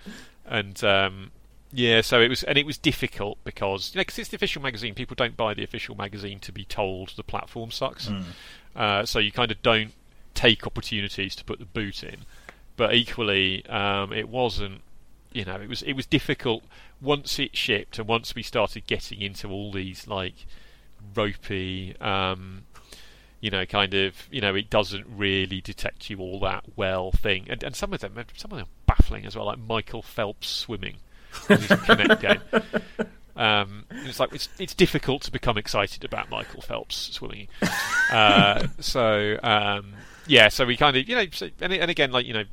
and 0.47 0.81
um, 0.83 1.31
yeah, 1.71 2.01
so 2.01 2.21
it 2.21 2.29
was, 2.29 2.43
and 2.43 2.57
it 2.57 2.65
was 2.65 2.77
difficult 2.77 3.37
because 3.43 3.93
you 3.93 3.99
know, 3.99 4.03
'cause 4.05 4.17
it's 4.17 4.29
the 4.29 4.37
official 4.37 4.61
magazine. 4.61 4.95
People 4.95 5.15
don't 5.15 5.35
buy 5.37 5.53
the 5.53 5.63
official 5.63 5.93
magazine 5.95 6.39
to 6.39 6.51
be 6.51 6.63
told 6.65 7.09
the 7.15 7.23
platform 7.23 7.69
sucks. 7.69 8.09
Uh, 8.75 9.05
so 9.05 9.19
you 9.19 9.31
kind 9.31 9.51
of 9.51 9.61
don't 9.61 9.91
take 10.33 10.65
opportunities 10.65 11.35
to 11.35 11.43
put 11.43 11.59
the 11.59 11.65
boot 11.65 12.01
in. 12.03 12.19
But 12.79 12.93
equally, 12.93 13.65
um, 13.65 14.13
it 14.13 14.29
wasn't. 14.29 14.79
You 15.33 15.43
know, 15.43 15.57
it 15.57 15.67
was 15.67 15.81
it 15.81 15.93
was 15.93 16.05
difficult 16.05 16.63
once 17.01 17.37
it 17.37 17.57
shipped 17.57 17.99
and 17.99 18.07
once 18.07 18.33
we 18.33 18.41
started 18.41 18.87
getting 18.87 19.21
into 19.21 19.49
all 19.49 19.73
these 19.73 20.07
like 20.07 20.45
ropey. 21.13 21.93
Um, 21.99 22.63
you 23.41 23.49
know, 23.49 23.65
kind 23.65 23.93
of, 23.93 24.15
you 24.31 24.39
know, 24.39 24.55
it 24.55 24.69
doesn't 24.69 25.05
really 25.09 25.59
detect 25.59 26.09
you 26.09 26.19
all 26.19 26.39
that 26.39 26.63
well 26.77 27.11
thing, 27.11 27.47
and, 27.49 27.61
and 27.63 27.75
some 27.75 27.91
of 27.91 27.99
them, 27.99 28.15
some 28.37 28.51
of 28.51 28.57
them 28.57 28.67
are 28.67 28.95
baffling 28.95 29.25
as 29.25 29.35
well, 29.35 29.45
like 29.45 29.59
Michael 29.59 30.01
Phelps 30.01 30.47
swimming, 30.47 30.95
which 31.47 31.59
is 31.59 31.71
a 31.71 31.77
Kinect 31.77 32.21
game. 32.21 33.09
Um, 33.35 33.85
it's 33.91 34.21
like 34.21 34.33
it's 34.33 34.47
it's 34.57 34.73
difficult 34.73 35.21
to 35.23 35.31
become 35.31 35.57
excited 35.57 36.05
about 36.05 36.29
Michael 36.29 36.61
Phelps 36.61 36.95
swimming. 36.95 37.49
Uh, 38.11 38.65
so 38.79 39.37
um, 39.43 39.93
yeah, 40.25 40.47
so 40.47 40.65
we 40.65 40.75
kind 40.75 40.97
of 40.97 41.07
you 41.07 41.15
know, 41.15 41.25
so, 41.31 41.47
and, 41.61 41.71
and 41.71 41.91
again, 41.91 42.11
like 42.11 42.25
you 42.25 42.33
know, 42.33 42.43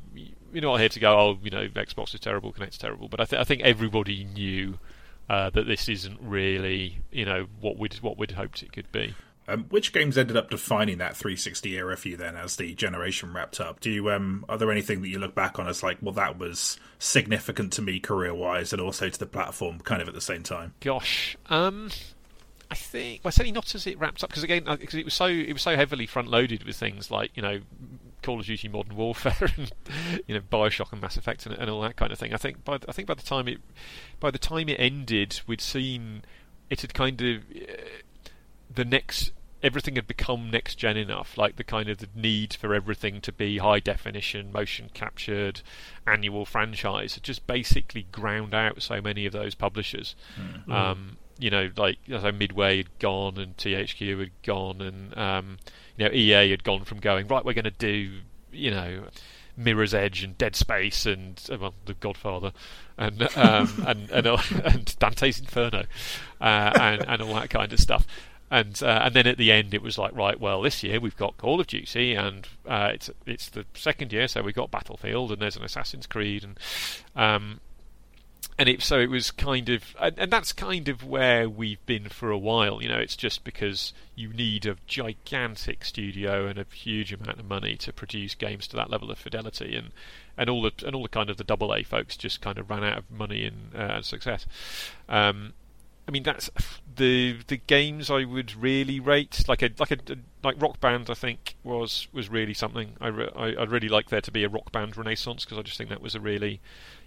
you're 0.56 0.62
not 0.62 0.80
here 0.80 0.88
to 0.88 1.00
go, 1.00 1.18
oh, 1.18 1.38
you 1.42 1.50
know, 1.50 1.68
Xbox 1.68 2.14
is 2.14 2.20
terrible, 2.20 2.50
Kinect's 2.50 2.78
terrible, 2.78 3.08
but 3.08 3.20
I, 3.20 3.26
th- 3.26 3.38
I 3.38 3.44
think 3.44 3.60
everybody 3.60 4.24
knew 4.24 4.78
uh, 5.28 5.50
that 5.50 5.66
this 5.66 5.88
isn't 5.88 6.18
really 6.20 7.00
you 7.10 7.24
know 7.24 7.46
what 7.60 7.76
we'd 7.76 7.94
what 7.96 8.16
we'd 8.16 8.30
hoped 8.32 8.62
it 8.62 8.72
could 8.72 8.90
be. 8.90 9.14
Um, 9.48 9.66
which 9.68 9.92
games 9.92 10.18
ended 10.18 10.36
up 10.36 10.50
defining 10.50 10.98
that 10.98 11.16
360 11.16 11.76
era 11.76 11.96
for 11.96 12.08
you 12.08 12.16
then, 12.16 12.36
as 12.36 12.56
the 12.56 12.74
generation 12.74 13.34
wrapped 13.34 13.60
up? 13.60 13.80
Do 13.80 13.90
you 13.90 14.10
um, 14.10 14.46
are 14.48 14.56
there 14.56 14.72
anything 14.72 15.02
that 15.02 15.08
you 15.08 15.18
look 15.18 15.34
back 15.34 15.58
on 15.58 15.68
as 15.68 15.82
like, 15.82 15.98
well, 16.00 16.14
that 16.14 16.38
was 16.38 16.78
significant 16.98 17.72
to 17.74 17.82
me 17.82 18.00
career 18.00 18.34
wise, 18.34 18.72
and 18.72 18.80
also 18.80 19.10
to 19.10 19.18
the 19.18 19.26
platform, 19.26 19.80
kind 19.80 20.00
of 20.00 20.08
at 20.08 20.14
the 20.14 20.22
same 20.22 20.42
time? 20.42 20.72
Gosh, 20.80 21.36
um, 21.50 21.90
I 22.70 22.74
think 22.74 23.20
well, 23.24 23.30
certainly 23.30 23.52
not 23.52 23.74
as 23.74 23.86
it 23.86 23.98
wrapped 23.98 24.24
up 24.24 24.30
because 24.30 24.42
again, 24.42 24.64
because 24.64 24.94
it 24.94 25.04
was 25.04 25.14
so 25.14 25.26
it 25.26 25.52
was 25.52 25.62
so 25.62 25.76
heavily 25.76 26.06
front 26.06 26.28
loaded 26.28 26.64
with 26.64 26.76
things 26.76 27.10
like 27.10 27.30
you 27.34 27.42
know 27.42 27.60
Call 28.22 28.40
of 28.40 28.46
Duty 28.46 28.68
Modern 28.68 28.96
Warfare 28.96 29.50
and 29.56 29.72
you 30.26 30.34
know 30.34 30.40
Bioshock 30.40 30.92
and 30.92 31.00
Mass 31.00 31.16
Effect 31.16 31.46
and, 31.46 31.54
and 31.54 31.70
all 31.70 31.80
that 31.82 31.96
kind 31.96 32.12
of 32.12 32.18
thing. 32.18 32.34
I 32.34 32.36
think 32.36 32.64
by 32.64 32.78
I 32.88 32.92
think 32.92 33.08
by 33.08 33.14
the 33.14 33.22
time 33.22 33.48
it 33.48 33.58
by 34.20 34.30
the 34.30 34.38
time 34.38 34.68
it 34.68 34.80
ended, 34.80 35.40
we'd 35.46 35.60
seen 35.60 36.22
it 36.70 36.82
had 36.82 36.94
kind 36.94 37.20
of 37.20 37.42
uh, 37.54 37.72
the 38.72 38.84
next 38.84 39.32
everything 39.62 39.96
had 39.96 40.06
become 40.06 40.50
next 40.50 40.76
gen 40.76 40.96
enough. 40.96 41.36
Like 41.36 41.56
the 41.56 41.64
kind 41.64 41.88
of 41.88 41.98
the 41.98 42.08
need 42.14 42.54
for 42.54 42.74
everything 42.74 43.20
to 43.22 43.32
be 43.32 43.58
high 43.58 43.80
definition 43.80 44.52
motion 44.52 44.90
captured 44.92 45.62
annual 46.06 46.44
franchise 46.44 47.14
had 47.14 47.22
just 47.22 47.46
basically 47.46 48.06
ground 48.12 48.54
out 48.54 48.82
so 48.82 49.00
many 49.00 49.26
of 49.26 49.32
those 49.32 49.54
publishers. 49.54 50.14
Um, 50.70 51.16
you 51.38 51.50
know 51.50 51.70
like 51.76 51.98
so 52.08 52.32
midway 52.32 52.78
had 52.78 52.98
gone 52.98 53.38
and 53.38 53.56
thq 53.56 54.18
had 54.18 54.30
gone 54.42 54.80
and 54.80 55.16
um, 55.18 55.58
you 55.96 56.04
know 56.04 56.14
ea 56.14 56.50
had 56.50 56.64
gone 56.64 56.84
from 56.84 56.98
going 56.98 57.26
right 57.28 57.44
we're 57.44 57.52
going 57.52 57.64
to 57.64 57.70
do 57.70 58.10
you 58.52 58.70
know 58.70 59.04
Mirror's 59.56 59.94
Edge 59.94 60.22
and 60.22 60.36
Dead 60.36 60.54
Space 60.54 61.06
and 61.06 61.40
uh, 61.50 61.56
well, 61.58 61.74
The 61.86 61.94
Godfather 61.94 62.52
and 62.98 63.22
um, 63.36 63.84
and 63.86 64.10
and, 64.10 64.26
and, 64.64 64.98
Dante's 64.98 65.40
Inferno 65.40 65.84
uh, 66.40 66.72
and 66.78 67.04
and 67.08 67.22
all 67.22 67.34
that 67.34 67.50
kind 67.50 67.72
of 67.72 67.80
stuff. 67.80 68.06
And 68.50 68.80
uh, 68.82 69.00
and 69.04 69.14
then 69.14 69.26
at 69.26 69.38
the 69.38 69.50
end 69.50 69.74
it 69.74 69.82
was 69.82 69.98
like 69.98 70.14
right 70.14 70.38
well 70.38 70.62
this 70.62 70.82
year 70.82 71.00
we've 71.00 71.16
got 71.16 71.36
Call 71.36 71.60
of 71.60 71.66
Duty 71.66 72.14
and 72.14 72.46
uh, 72.66 72.90
it's 72.94 73.10
it's 73.26 73.48
the 73.48 73.64
second 73.74 74.12
year 74.12 74.28
so 74.28 74.42
we've 74.42 74.54
got 74.54 74.70
Battlefield 74.70 75.32
and 75.32 75.42
there's 75.42 75.56
an 75.56 75.64
Assassin's 75.64 76.06
Creed 76.06 76.44
and 76.44 76.58
um, 77.16 77.60
and 78.58 78.68
it, 78.68 78.82
so 78.82 78.98
it 78.98 79.10
was 79.10 79.30
kind 79.30 79.68
of, 79.68 79.94
and, 80.00 80.18
and, 80.18 80.32
that's 80.32 80.52
kind 80.52 80.88
of 80.88 81.04
where 81.04 81.48
we've 81.48 81.84
been 81.84 82.08
for 82.08 82.30
a 82.30 82.38
while. 82.38 82.82
You 82.82 82.88
know, 82.88 82.98
it's 82.98 83.16
just 83.16 83.44
because 83.44 83.92
you 84.14 84.32
need 84.32 84.64
a 84.64 84.76
gigantic 84.86 85.84
studio 85.84 86.46
and 86.46 86.58
a 86.58 86.64
huge 86.72 87.12
amount 87.12 87.38
of 87.38 87.46
money 87.46 87.76
to 87.76 87.92
produce 87.92 88.34
games 88.34 88.66
to 88.68 88.76
that 88.76 88.88
level 88.88 89.10
of 89.10 89.18
fidelity, 89.18 89.76
and 89.76 89.90
and 90.38 90.48
all 90.48 90.62
the 90.62 90.72
and 90.86 90.94
all 90.94 91.02
the 91.02 91.08
kind 91.08 91.28
of 91.28 91.36
the 91.36 91.44
double 91.44 91.74
A 91.74 91.82
folks 91.82 92.16
just 92.16 92.40
kind 92.40 92.56
of 92.56 92.70
ran 92.70 92.82
out 92.82 92.98
of 92.98 93.10
money 93.10 93.44
and 93.44 93.74
uh, 93.74 94.00
success. 94.00 94.46
Um, 95.08 95.52
I 96.08 96.12
mean, 96.12 96.22
that's 96.22 96.48
the 96.94 97.38
the 97.48 97.58
games 97.58 98.10
I 98.10 98.24
would 98.24 98.54
really 98.54 99.00
rate. 99.00 99.44
Like 99.48 99.62
a 99.62 99.70
like 99.78 99.90
a 99.90 99.98
like 100.42 100.60
Rock 100.60 100.80
Band, 100.80 101.10
I 101.10 101.14
think 101.14 101.56
was 101.62 102.08
was 102.12 102.30
really 102.30 102.54
something. 102.54 102.92
I 103.00 103.08
re- 103.08 103.32
I 103.34 103.60
would 103.60 103.70
really 103.70 103.88
like 103.88 104.08
there 104.08 104.20
to 104.20 104.30
be 104.30 104.44
a 104.44 104.48
Rock 104.48 104.72
Band 104.72 104.96
renaissance 104.96 105.44
because 105.44 105.58
I 105.58 105.62
just 105.62 105.76
think 105.76 105.90
that 105.90 106.00
was 106.00 106.14
a 106.14 106.20
really, 106.20 106.60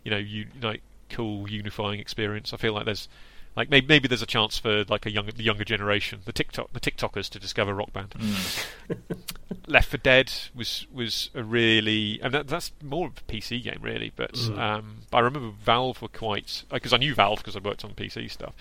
you 0.04 0.12
know, 0.12 0.18
you 0.18 0.47
like 0.62 0.84
cool 1.10 1.49
unifying 1.49 1.99
experience. 1.99 2.53
I 2.53 2.57
feel 2.57 2.74
like 2.74 2.86
there's 2.86 3.07
like 3.55 3.70
maybe, 3.70 3.88
maybe 3.88 4.07
there's 4.07 4.22
a 4.22 4.28
chance 4.28 4.57
for 4.57 4.86
like 4.86 5.05
a 5.05 5.12
younger 5.12 5.32
the 5.32 5.43
younger 5.43 5.64
generation, 5.64 6.22
the 6.26 6.32
TikTok 6.32 6.72
the 6.74 6.80
TikTokers 6.80 7.30
to 7.30 7.39
discover 7.39 7.74
Rock 7.74 7.91
Band. 7.93 8.12
Mm. 8.12 8.97
Left 9.68 9.89
4 9.89 9.97
Dead 9.97 10.32
was 10.55 10.88
was 10.93 11.30
a 11.34 11.43
really 11.43 12.20
and 12.22 12.34
that, 12.34 12.47
that's 12.47 12.72
more 12.84 13.07
of 13.07 13.18
a 13.18 13.32
PC 13.32 13.64
game 13.64 13.80
really, 13.82 14.12
but 14.16 14.34
mm. 14.34 14.57
um, 14.57 14.99
I 15.12 15.20
remember 15.20 15.51
Valve 15.62 16.01
were 16.01 16.07
quite 16.07 16.64
because 16.72 16.93
I 16.93 16.97
knew 16.97 17.14
Valve 17.14 17.39
because 17.39 17.55
I 17.55 17.60
worked 17.60 17.84
on 17.84 17.91
PC 17.91 18.32
stuff. 18.32 18.53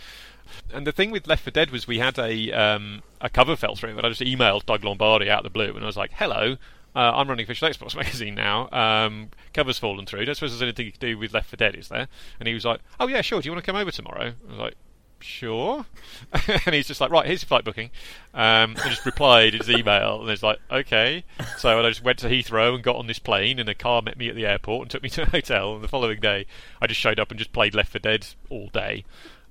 And 0.72 0.86
the 0.86 0.92
thing 0.92 1.11
with 1.11 1.26
Left 1.26 1.44
4 1.44 1.51
Dead 1.51 1.70
was 1.70 1.86
we 1.86 1.99
had 1.99 2.18
a 2.18 2.51
um, 2.53 3.03
a 3.20 3.28
cover 3.28 3.57
fell 3.57 3.76
through, 3.76 3.94
but 3.94 4.05
I 4.05 4.09
just 4.09 4.22
emailed 4.22 4.64
Doug 4.66 4.82
Lombardi 4.82 5.30
out 5.30 5.40
of 5.40 5.44
the 5.44 5.51
blue, 5.51 5.74
and 5.74 5.84
I 5.84 5.86
was 5.86 5.96
like, 5.96 6.12
"Hello, 6.14 6.57
uh, 6.99 7.12
I'm 7.14 7.28
running 7.28 7.44
Official 7.44 7.68
Xbox 7.68 7.94
magazine 7.96 8.34
now. 8.34 8.68
Um, 8.72 9.28
cover's 9.55 9.78
fallen 9.78 10.05
through. 10.05 10.24
Don't 10.24 10.34
suppose 10.34 10.51
there's 10.51 10.62
anything 10.62 10.90
to 10.90 10.99
do 10.99 11.16
with 11.16 11.32
Left 11.32 11.49
4 11.49 11.57
Dead, 11.57 11.76
is 11.76 11.88
there? 11.88 12.09
And 12.40 12.49
he 12.49 12.55
was 12.55 12.64
like, 12.64 12.80
Oh 12.99 13.07
yeah, 13.07 13.20
sure. 13.20 13.40
Do 13.40 13.46
you 13.46 13.53
want 13.53 13.64
to 13.64 13.70
come 13.70 13.80
over 13.80 13.92
tomorrow? 13.92 14.32
I 14.46 14.51
was 14.51 14.59
like, 14.59 14.74
Sure. 15.20 15.86
and 16.66 16.74
he's 16.74 16.88
just 16.88 17.01
like, 17.01 17.12
Right, 17.12 17.24
here's 17.24 17.42
your 17.42 17.46
flight 17.46 17.64
booking. 17.64 17.90
Um, 18.34 18.74
and 18.74 18.78
just 18.78 19.07
replied 19.07 19.55
his 19.55 19.70
email, 19.70 20.20
and 20.22 20.28
it's 20.28 20.42
like, 20.42 20.59
Okay. 20.72 21.22
So 21.57 21.78
I 21.78 21.88
just 21.88 22.03
went 22.03 22.18
to 22.18 22.28
Heathrow 22.28 22.74
and 22.74 22.82
got 22.82 22.96
on 22.96 23.07
this 23.07 23.20
plane, 23.20 23.61
and 23.61 23.68
a 23.68 23.76
car 23.76 24.03
met 24.03 24.18
me 24.18 24.28
at 24.28 24.34
the 24.34 24.46
airport 24.46 24.82
and 24.82 24.90
took 24.90 25.05
me 25.05 25.09
to 25.11 25.22
a 25.22 25.26
hotel. 25.26 25.76
And 25.76 25.84
the 25.84 25.88
following 25.88 26.18
day, 26.18 26.46
I 26.82 26.88
just 26.88 26.99
showed 26.99 27.20
up 27.20 27.30
and 27.30 27.38
just 27.38 27.53
played 27.53 27.76
Left 27.76 27.92
4 27.92 28.01
Dead 28.01 28.26
all 28.51 28.70
day. 28.72 29.05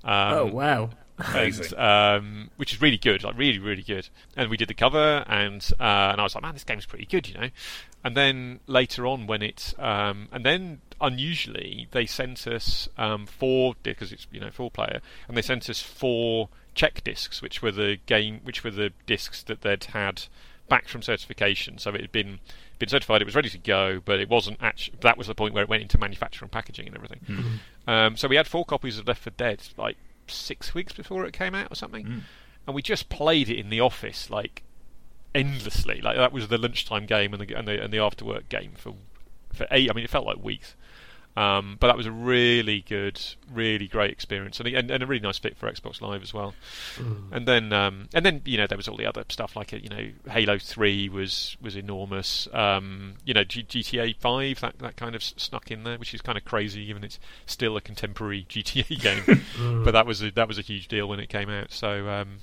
Um, 0.04 0.34
oh 0.34 0.46
wow! 0.48 0.90
And, 1.18 1.74
um, 1.76 2.50
which 2.58 2.74
is 2.74 2.82
really 2.82 2.98
good, 2.98 3.24
like 3.24 3.38
really, 3.38 3.60
really 3.60 3.84
good. 3.84 4.10
And 4.36 4.50
we 4.50 4.58
did 4.58 4.68
the 4.68 4.74
cover, 4.74 5.24
and 5.28 5.66
uh, 5.80 6.12
and 6.12 6.22
I 6.22 6.24
was 6.24 6.36
like, 6.36 6.44
man, 6.44 6.54
this 6.54 6.64
game's 6.64 6.86
pretty 6.86 7.06
good, 7.06 7.28
you 7.28 7.36
know. 7.36 7.50
And 8.04 8.16
then 8.16 8.60
later 8.68 9.06
on, 9.06 9.28
when 9.28 9.42
it, 9.42 9.74
um, 9.80 10.30
and 10.32 10.46
then 10.46 10.82
unusually 11.00 11.88
they 11.92 12.06
sent 12.06 12.48
us 12.48 12.90
um, 12.98 13.26
four 13.26 13.76
because 13.84 14.12
it's 14.12 14.28
you 14.32 14.40
know 14.40 14.52
four 14.52 14.72
player, 14.72 15.02
and 15.28 15.36
they 15.36 15.42
sent 15.42 15.70
us 15.70 15.82
four 15.82 16.50
check 16.76 17.04
discs, 17.04 17.42
which 17.42 17.62
were 17.62 17.72
the 17.72 17.98
game, 18.06 18.42
which 18.44 18.64
were 18.64 18.72
the 18.72 18.92
discs 19.06 19.44
that 19.44 19.62
they'd 19.62 19.86
had 19.86 20.24
back 20.70 20.88
from 20.88 21.02
certification. 21.02 21.78
So 21.78 21.94
it 21.94 22.02
had 22.02 22.12
been 22.12 22.40
been 22.80 22.90
certified, 22.90 23.22
it 23.22 23.26
was 23.26 23.36
ready 23.36 23.50
to 23.50 23.58
go, 23.58 24.02
but 24.04 24.20
it 24.20 24.30
wasn't 24.30 24.58
actually. 24.62 24.98
That 25.02 25.18
was 25.18 25.28
the 25.28 25.36
point 25.36 25.54
where 25.54 25.64
it 25.64 25.70
went 25.70 25.82
into 25.82 25.98
manufacturing, 25.98 26.50
packaging 26.50 26.88
and 26.88 26.96
everything. 26.96 27.20
Mm-hmm. 27.28 27.90
Um, 27.90 28.18
so 28.18 28.28
we 28.28 28.36
had 28.36 28.48
four 28.48 28.66
copies 28.66 29.00
of 29.00 29.08
Left 29.08 29.24
4 29.24 29.34
Dead, 29.36 29.62
like 29.78 29.98
six 30.32 30.74
weeks 30.74 30.94
before 30.94 31.26
it 31.26 31.34
came 31.34 31.56
out 31.56 31.72
or 31.72 31.76
something, 31.76 32.06
mm. 32.06 32.22
and 32.66 32.76
we 32.76 32.82
just 32.82 33.10
played 33.10 33.50
it 33.50 33.58
in 33.58 33.70
the 33.70 33.82
office 33.82 34.30
like 34.30 34.64
endlessly. 35.36 36.02
Like 36.02 36.18
that 36.18 36.32
was 36.32 36.48
the 36.48 36.58
lunchtime 36.58 37.06
game 37.06 37.34
and 37.34 37.42
the 37.42 37.54
and 37.54 37.68
the, 37.68 37.84
and 37.84 37.94
the 37.94 38.00
after 38.00 38.26
work 38.26 38.50
game 38.50 38.74
for 38.76 38.96
for 39.54 39.68
eight. 39.72 39.90
I 39.90 39.94
mean, 39.94 40.04
it 40.04 40.10
felt 40.10 40.26
like 40.26 40.44
weeks. 40.44 40.76
Um, 41.38 41.78
but 41.80 41.86
that 41.86 41.96
was 41.96 42.08
a 42.08 42.12
really 42.12 42.82
good, 42.82 43.22
really 43.54 43.88
great 43.88 44.10
experience, 44.10 44.60
and, 44.60 44.68
and, 44.70 44.90
and, 44.90 45.04
a 45.04 45.06
really 45.06 45.22
nice 45.22 45.38
fit 45.38 45.56
for 45.56 45.72
Xbox 45.72 46.02
Live 46.02 46.24
as 46.24 46.34
well. 46.34 46.56
Mm. 46.96 47.32
And 47.32 47.48
then, 47.48 47.72
um, 47.72 48.10
and 48.12 48.26
then 48.26 48.42
you 48.44 48.58
know, 48.58 48.66
there 48.66 48.76
was 48.76 48.88
all 48.88 48.98
the 48.98 49.06
other 49.06 49.24
stuff 49.30 49.56
like 49.56 49.72
you 49.72 49.88
know, 49.88 50.10
Halo 50.32 50.58
Three 50.58 51.08
was 51.10 51.56
was 51.62 51.76
enormous. 51.76 52.48
Um, 52.54 53.18
you 53.24 53.36
know, 53.36 53.44
G- 53.44 53.64
GTA 53.64 54.16
Five 54.18 54.62
that 54.62 54.80
that 54.80 54.96
kind 54.96 55.14
of 55.14 55.22
snuck 55.22 55.70
in 55.70 55.84
there, 55.84 56.00
which 56.00 56.16
is 56.16 56.24
kind 56.24 56.40
of 56.40 56.44
crazy, 56.44 56.88
given 56.88 57.04
it's 57.04 57.20
still 57.46 57.78
a 57.78 57.82
contemporary 57.82 58.44
GTA 58.50 59.00
game. 59.00 59.22
mm. 59.22 59.86
But 59.86 59.92
that 59.92 60.08
was 60.08 60.24
a, 60.24 60.32
that 60.32 60.48
was 60.48 60.58
a 60.58 60.64
huge 60.64 60.88
deal 60.88 61.08
when 61.08 61.20
it 61.20 61.30
came 61.30 61.52
out. 61.52 61.72
So. 61.72 62.10
Um, 62.10 62.40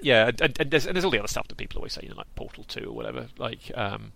yeah, 0.00 0.28
and, 0.28 0.58
and, 0.58 0.70
there's, 0.70 0.86
and 0.86 0.96
there's 0.96 1.04
all 1.04 1.10
the 1.10 1.18
other 1.18 1.28
stuff 1.28 1.48
that 1.48 1.58
people 1.58 1.78
always 1.78 1.92
say, 1.92 2.00
you 2.04 2.08
know, 2.08 2.14
like 2.16 2.34
Portal 2.34 2.64
Two 2.64 2.86
or 2.88 2.92
whatever. 2.92 3.28
Like, 3.36 3.70
um, 3.74 4.12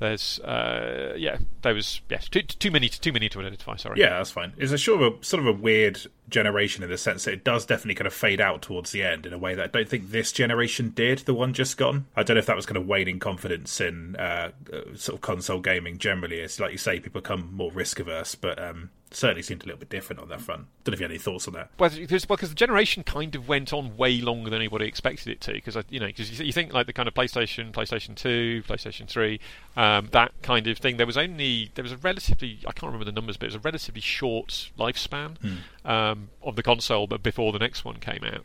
there's 0.00 0.40
uh, 0.40 1.14
yeah, 1.16 1.36
there 1.60 1.74
was 1.74 2.00
yes, 2.08 2.28
too, 2.28 2.42
too 2.42 2.70
many 2.70 2.88
too 2.88 3.12
many 3.12 3.28
to 3.28 3.38
identify. 3.38 3.76
Sorry. 3.76 4.00
Yeah, 4.00 4.16
that's 4.16 4.30
fine. 4.30 4.54
It's 4.56 4.72
a 4.72 4.78
sort 4.78 5.02
of 5.02 5.20
a 5.20 5.24
sort 5.24 5.42
of 5.42 5.46
a 5.46 5.52
weird 5.52 6.00
generation 6.30 6.82
in 6.82 6.88
the 6.88 6.96
sense 6.96 7.24
that 7.24 7.34
it 7.34 7.44
does 7.44 7.66
definitely 7.66 7.96
kind 7.96 8.06
of 8.06 8.14
fade 8.14 8.40
out 8.40 8.62
towards 8.62 8.92
the 8.92 9.02
end 9.02 9.26
in 9.26 9.32
a 9.32 9.38
way 9.38 9.54
that 9.54 9.62
I 9.62 9.66
don't 9.66 9.88
think 9.88 10.10
this 10.10 10.32
generation 10.32 10.90
did. 10.90 11.18
The 11.18 11.34
one 11.34 11.52
just 11.52 11.76
gone. 11.76 12.06
I 12.16 12.22
don't 12.22 12.36
know 12.36 12.38
if 12.38 12.46
that 12.46 12.56
was 12.56 12.66
kind 12.66 12.78
of 12.78 12.86
waning 12.86 13.18
confidence 13.18 13.78
in 13.80 14.16
uh, 14.16 14.52
uh, 14.72 14.96
sort 14.96 15.16
of 15.16 15.20
console 15.20 15.60
gaming 15.60 15.98
generally. 15.98 16.40
It's 16.40 16.58
like 16.58 16.72
you 16.72 16.78
say, 16.78 16.98
people 16.98 17.20
become 17.20 17.50
more 17.52 17.70
risk 17.70 18.00
averse, 18.00 18.34
but 18.34 18.60
um, 18.60 18.90
certainly 19.12 19.42
seemed 19.42 19.62
a 19.62 19.66
little 19.66 19.78
bit 19.78 19.88
different 19.88 20.20
on 20.20 20.28
that 20.28 20.40
front. 20.40 20.66
Don't 20.84 20.92
know 20.92 20.94
if 20.94 21.00
you 21.00 21.04
had 21.04 21.10
any 21.10 21.18
thoughts 21.18 21.48
on 21.48 21.54
that. 21.54 21.70
Well, 21.78 21.90
because 21.90 22.28
well, 22.28 22.36
the 22.36 22.48
generation 22.54 23.02
kind 23.02 23.34
of 23.34 23.48
went 23.48 23.72
on 23.72 23.96
way 23.96 24.20
longer 24.20 24.50
than 24.50 24.60
anybody 24.60 24.86
expected 24.86 25.28
it 25.28 25.40
to. 25.42 25.52
Because 25.52 25.76
you 25.88 25.98
know, 25.98 26.06
because 26.06 26.38
you, 26.38 26.46
you, 26.46 26.52
think 26.52 26.72
like 26.72 26.86
the 26.86 26.92
kind 26.92 27.08
of 27.08 27.14
PlayStation, 27.14 27.72
PlayStation 27.72 28.14
Two, 28.14 28.62
PlayStation 28.68 29.08
Three, 29.08 29.40
um, 29.76 30.08
that 30.12 30.32
kind 30.42 30.66
of 30.66 30.78
thing. 30.78 30.96
There 30.96 31.06
was 31.06 31.16
only 31.16 31.70
there 31.74 31.82
was 31.82 31.92
a 31.92 31.96
relatively 31.96 32.58
I 32.66 32.72
can't 32.72 32.84
remember 32.84 33.04
the 33.04 33.12
numbers, 33.12 33.36
but 33.36 33.46
it 33.46 33.48
was 33.48 33.56
a 33.56 33.60
relatively 33.60 34.00
short 34.00 34.70
lifespan 34.78 35.38
hmm. 35.38 35.90
um, 35.90 36.28
of 36.42 36.56
the 36.56 36.62
console, 36.62 37.06
but 37.06 37.22
before 37.22 37.52
the 37.52 37.58
next 37.58 37.84
one 37.84 37.96
came 37.96 38.24
out. 38.24 38.44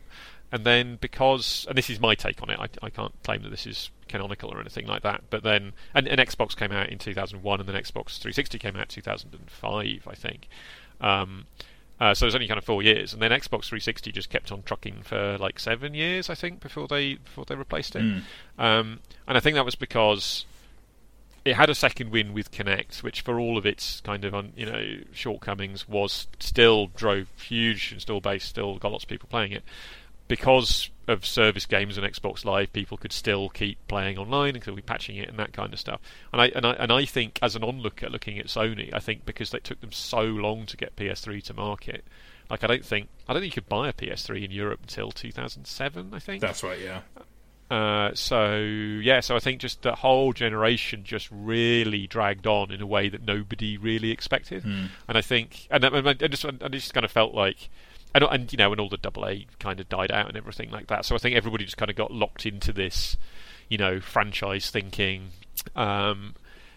And 0.56 0.64
then 0.64 0.96
because, 1.02 1.66
and 1.68 1.76
this 1.76 1.90
is 1.90 2.00
my 2.00 2.14
take 2.14 2.40
on 2.40 2.48
it, 2.48 2.58
I, 2.58 2.68
I 2.82 2.88
can't 2.88 3.12
claim 3.22 3.42
that 3.42 3.50
this 3.50 3.66
is 3.66 3.90
canonical 4.08 4.50
or 4.50 4.58
anything 4.58 4.86
like 4.86 5.02
that. 5.02 5.24
But 5.28 5.42
then, 5.42 5.74
and, 5.92 6.08
and 6.08 6.18
Xbox 6.18 6.56
came 6.56 6.72
out 6.72 6.88
in 6.88 6.96
2001, 6.96 7.60
and 7.60 7.68
then 7.68 7.76
Xbox 7.76 8.16
360 8.16 8.58
came 8.58 8.74
out 8.74 8.84
in 8.84 8.88
2005, 8.88 10.08
I 10.08 10.14
think. 10.14 10.48
Um, 10.98 11.44
uh, 12.00 12.14
so 12.14 12.24
it 12.24 12.28
was 12.28 12.34
only 12.34 12.48
kind 12.48 12.56
of 12.56 12.64
four 12.64 12.82
years, 12.82 13.12
and 13.12 13.20
then 13.20 13.32
Xbox 13.32 13.66
360 13.66 14.12
just 14.12 14.30
kept 14.30 14.50
on 14.50 14.62
trucking 14.62 15.02
for 15.02 15.36
like 15.36 15.60
seven 15.60 15.92
years, 15.92 16.30
I 16.30 16.34
think, 16.34 16.60
before 16.60 16.88
they 16.88 17.16
before 17.16 17.44
they 17.44 17.54
replaced 17.54 17.94
it. 17.94 18.02
Mm. 18.02 18.22
Um, 18.58 19.00
and 19.28 19.36
I 19.36 19.40
think 19.40 19.56
that 19.56 19.64
was 19.66 19.74
because 19.74 20.46
it 21.44 21.56
had 21.56 21.68
a 21.68 21.74
second 21.74 22.10
win 22.12 22.32
with 22.32 22.50
Kinect, 22.50 23.02
which 23.02 23.20
for 23.20 23.38
all 23.38 23.58
of 23.58 23.66
its 23.66 24.00
kind 24.00 24.24
of 24.24 24.34
un, 24.34 24.54
you 24.56 24.64
know 24.64 25.00
shortcomings 25.12 25.86
was 25.86 26.28
still 26.38 26.86
drove 26.86 27.28
huge 27.42 27.92
install 27.92 28.22
base, 28.22 28.44
still 28.44 28.78
got 28.78 28.92
lots 28.92 29.04
of 29.04 29.10
people 29.10 29.28
playing 29.30 29.52
it 29.52 29.62
because 30.28 30.90
of 31.08 31.24
service 31.24 31.66
games 31.66 31.96
and 31.96 32.06
Xbox 32.06 32.44
Live, 32.44 32.72
people 32.72 32.96
could 32.96 33.12
still 33.12 33.48
keep 33.48 33.78
playing 33.86 34.18
online 34.18 34.54
and 34.54 34.62
could 34.62 34.74
be 34.74 34.82
patching 34.82 35.16
it 35.16 35.28
and 35.28 35.38
that 35.38 35.52
kind 35.52 35.72
of 35.72 35.78
stuff. 35.78 36.00
And 36.32 36.42
I 36.42 36.46
and 36.48 36.66
I 36.66 36.72
and 36.74 36.92
I 36.92 37.04
think 37.04 37.38
as 37.42 37.54
an 37.54 37.62
onlooker 37.62 38.08
looking 38.08 38.38
at 38.38 38.46
Sony, 38.46 38.92
I 38.92 38.98
think 38.98 39.24
because 39.24 39.52
it 39.54 39.64
took 39.64 39.80
them 39.80 39.92
so 39.92 40.22
long 40.22 40.66
to 40.66 40.76
get 40.76 40.96
PS3 40.96 41.42
to 41.44 41.54
market, 41.54 42.04
like 42.50 42.64
I 42.64 42.66
don't 42.66 42.84
think 42.84 43.08
I 43.28 43.32
don't 43.32 43.42
think 43.42 43.54
you 43.54 43.62
could 43.62 43.68
buy 43.68 43.88
a 43.88 43.92
PS3 43.92 44.44
in 44.44 44.50
Europe 44.50 44.80
until 44.82 45.10
2007. 45.10 46.10
I 46.12 46.18
think 46.18 46.40
that's 46.40 46.62
right. 46.62 46.80
Yeah. 46.80 47.00
Uh, 47.68 48.14
so 48.14 48.58
yeah, 48.58 49.18
so 49.18 49.34
I 49.34 49.40
think 49.40 49.60
just 49.60 49.82
the 49.82 49.96
whole 49.96 50.32
generation 50.32 51.02
just 51.02 51.28
really 51.32 52.06
dragged 52.06 52.46
on 52.46 52.70
in 52.70 52.80
a 52.80 52.86
way 52.86 53.08
that 53.08 53.24
nobody 53.24 53.76
really 53.76 54.12
expected, 54.12 54.62
mm. 54.62 54.88
and 55.08 55.18
I 55.18 55.20
think, 55.20 55.66
and, 55.68 55.82
and, 55.82 56.06
and, 56.06 56.30
just, 56.30 56.44
and 56.44 56.62
it 56.62 56.70
just 56.70 56.94
kind 56.94 57.04
of 57.04 57.10
felt 57.10 57.34
like 57.34 57.68
and, 58.16 58.24
and 58.30 58.52
you 58.52 58.56
know, 58.56 58.70
when 58.70 58.80
all 58.80 58.88
the 58.88 58.96
double 58.96 59.26
A 59.26 59.46
kind 59.58 59.80
of 59.80 59.88
died 59.88 60.10
out 60.10 60.28
and 60.28 60.36
everything 60.36 60.70
like 60.70 60.88
that. 60.88 61.04
So 61.04 61.14
I 61.14 61.18
think 61.18 61.36
everybody 61.36 61.64
just 61.64 61.76
kind 61.76 61.90
of 61.90 61.96
got 61.96 62.10
locked 62.10 62.46
into 62.46 62.72
this, 62.72 63.16
you 63.68 63.78
know, 63.78 64.00
franchise 64.00 64.70
thinking. 64.70 65.30
Um, 65.74 66.34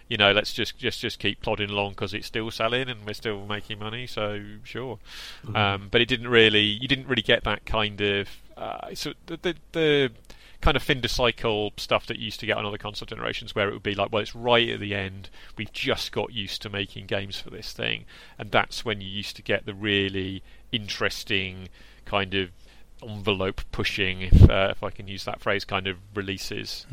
you 0.08 0.18
know, 0.18 0.32
let's 0.32 0.54
just 0.54 0.78
just 0.78 1.00
just 1.00 1.20
keep 1.20 1.42
plodding 1.42 1.70
along 1.70 1.92
because 1.92 2.14
it's 2.14 2.28
still 2.28 2.50
selling 2.50 2.90
and 2.90 3.06
we're 3.06 3.14
still 3.14 3.46
making 3.46 3.80
money. 3.80 4.08
So 4.08 4.42
sure, 4.64 4.98
mm-hmm. 5.46 5.56
um, 5.56 5.88
but 5.92 6.02
it 6.02 6.08
didn't 6.08 6.30
really, 6.30 6.64
you 6.64 6.88
didn't 6.88 7.08
really 7.08 7.22
get 7.22 7.44
that 7.44 7.66
kind 7.66 8.02
of 8.02 8.28
uh, 8.60 8.94
so 8.94 9.14
the, 9.28 9.38
the, 9.38 9.56
the 9.72 10.12
kind 10.62 10.76
of 10.76 10.84
Finder 10.84 11.07
cycle 11.07 11.72
stuff 11.78 12.05
that 12.07 12.18
you 12.20 12.26
used 12.26 12.39
to 12.41 12.45
get 12.45 12.57
on 12.57 12.66
other 12.66 12.78
console 12.78 13.05
generations, 13.05 13.55
where 13.55 13.70
it 13.70 13.74
would 13.74 13.84
be 13.84 13.95
like, 13.95 14.12
well, 14.12 14.22
it's 14.22 14.36
right 14.36 14.70
at 14.70 14.80
the 14.80 14.93
end. 14.93 15.30
We've 15.57 15.72
just 15.72 16.12
got 16.12 16.34
used 16.34 16.62
to 16.64 16.70
making 16.70 17.05
games 17.05 17.39
for 17.39 17.49
this 17.49 17.72
thing, 17.72 18.05
and 18.38 18.51
that's 18.51 18.84
when 18.84 19.01
you 19.01 19.07
used 19.07 19.36
to 19.38 19.41
get 19.41 19.66
the 19.66 19.74
really 19.74 20.43
interesting 20.72 21.70
kind 22.05 22.34
of 22.34 22.49
envelope 23.01 23.62
pushing, 23.72 24.22
if 24.24 24.49
uh, 24.49 24.68
if 24.72 24.84
I 24.84 24.89
can 24.89 25.07
use 25.07 25.24
that 25.24 25.39
phrase, 25.39 25.64
kind 25.64 25.88
of 25.88 25.97
releases. 26.14 26.86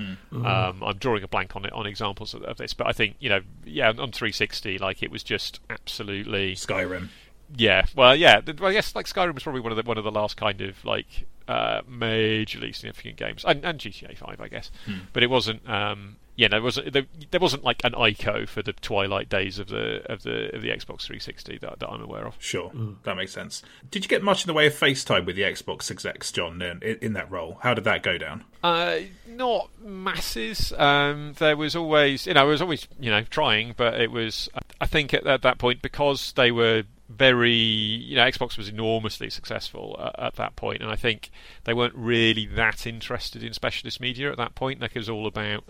Um, 0.46 0.82
I'm 0.84 0.96
drawing 0.98 1.24
a 1.24 1.28
blank 1.28 1.56
on 1.56 1.64
it 1.64 1.72
on 1.72 1.86
examples 1.86 2.34
of, 2.34 2.44
of 2.44 2.58
this, 2.58 2.74
but 2.74 2.86
I 2.86 2.92
think 2.92 3.16
you 3.18 3.28
know, 3.28 3.40
yeah, 3.64 3.88
on 3.88 4.12
360, 4.12 4.78
like 4.78 5.02
it 5.02 5.10
was 5.10 5.24
just 5.24 5.58
absolutely 5.68 6.54
Skyrim. 6.54 7.08
yeah, 7.56 7.86
well, 7.96 8.14
yeah. 8.14 8.40
Well, 8.58 8.70
I 8.70 8.74
guess 8.74 8.94
like 8.94 9.06
Skyrim 9.06 9.34
was 9.34 9.42
probably 9.42 9.60
one 9.62 9.72
of 9.72 9.76
the 9.76 9.82
one 9.82 9.98
of 9.98 10.04
the 10.04 10.12
last 10.12 10.36
kind 10.36 10.60
of 10.60 10.84
like 10.84 11.26
uh, 11.49 11.82
majorly 11.82 12.74
significant 12.74 13.16
games, 13.16 13.44
and, 13.47 13.64
and 13.64 13.78
GTA 13.78 14.16
Five, 14.16 14.40
I 14.40 14.49
guess. 14.49 14.70
But 15.12 15.22
it 15.22 15.30
wasn't. 15.30 15.68
Um, 15.68 16.16
yeah, 16.36 16.49
there 16.49 16.61
wasn't. 16.62 16.92
There, 16.92 17.07
there 17.30 17.40
wasn't 17.40 17.64
like 17.64 17.82
an 17.82 17.92
ICO 17.92 18.47
for 18.47 18.62
the 18.62 18.74
twilight 18.74 19.28
days 19.28 19.59
of 19.59 19.68
the 19.68 20.03
of 20.11 20.22
the 20.22 20.55
of 20.55 20.61
the 20.61 20.68
Xbox 20.68 21.03
360 21.07 21.59
that, 21.59 21.78
that 21.78 21.88
I'm 21.88 22.03
aware 22.03 22.26
of. 22.26 22.36
Sure, 22.38 22.70
that 23.05 23.16
makes 23.16 23.32
sense. 23.32 23.62
Did 23.90 24.05
you 24.05 24.09
get 24.09 24.22
much 24.22 24.44
in 24.44 24.47
the 24.47 24.53
way 24.53 24.66
of 24.66 24.74
FaceTime 24.74 25.24
with 25.24 25.36
the 25.36 25.42
Xbox 25.42 25.90
execs, 25.90 26.30
Jon, 26.30 26.61
in, 26.61 26.82
in 26.82 27.12
that 27.14 27.30
role? 27.30 27.59
How 27.62 27.72
did 27.72 27.84
that 27.84 28.03
go 28.03 28.18
down? 28.18 28.44
Uh, 28.62 28.99
not 29.26 29.70
masses. 29.80 30.72
Um, 30.74 31.34
there 31.38 31.57
was 31.57 31.74
always, 31.74 32.26
you 32.26 32.34
know, 32.34 32.42
I 32.42 32.44
was 32.44 32.61
always, 32.61 32.86
you 33.01 33.11
know, 33.11 33.22
trying, 33.22 33.74
but 33.76 33.99
it 33.99 34.11
was. 34.11 34.51
I 34.78 34.86
think 34.86 35.14
at, 35.14 35.26
at 35.26 35.40
that 35.40 35.57
point 35.57 35.80
because 35.80 36.32
they 36.32 36.51
were 36.51 36.82
very, 37.09 37.52
you 37.52 38.16
know, 38.16 38.24
Xbox 38.24 38.59
was 38.59 38.68
enormously 38.68 39.30
successful 39.30 39.96
at, 39.98 40.26
at 40.26 40.34
that 40.36 40.57
point, 40.57 40.82
and 40.82 40.90
I 40.90 40.96
think 40.96 41.30
they 41.64 41.74
weren't 41.74 41.94
really 41.94 42.46
that 42.46 42.86
interested 42.86 43.42
in 43.42 43.52
specialist 43.52 44.00
media 44.00 44.30
at 44.30 44.36
that 44.38 44.54
point. 44.54 44.80
Like 44.80 44.96
it 44.96 44.98
was 44.98 45.09
all 45.09 45.26
about 45.26 45.64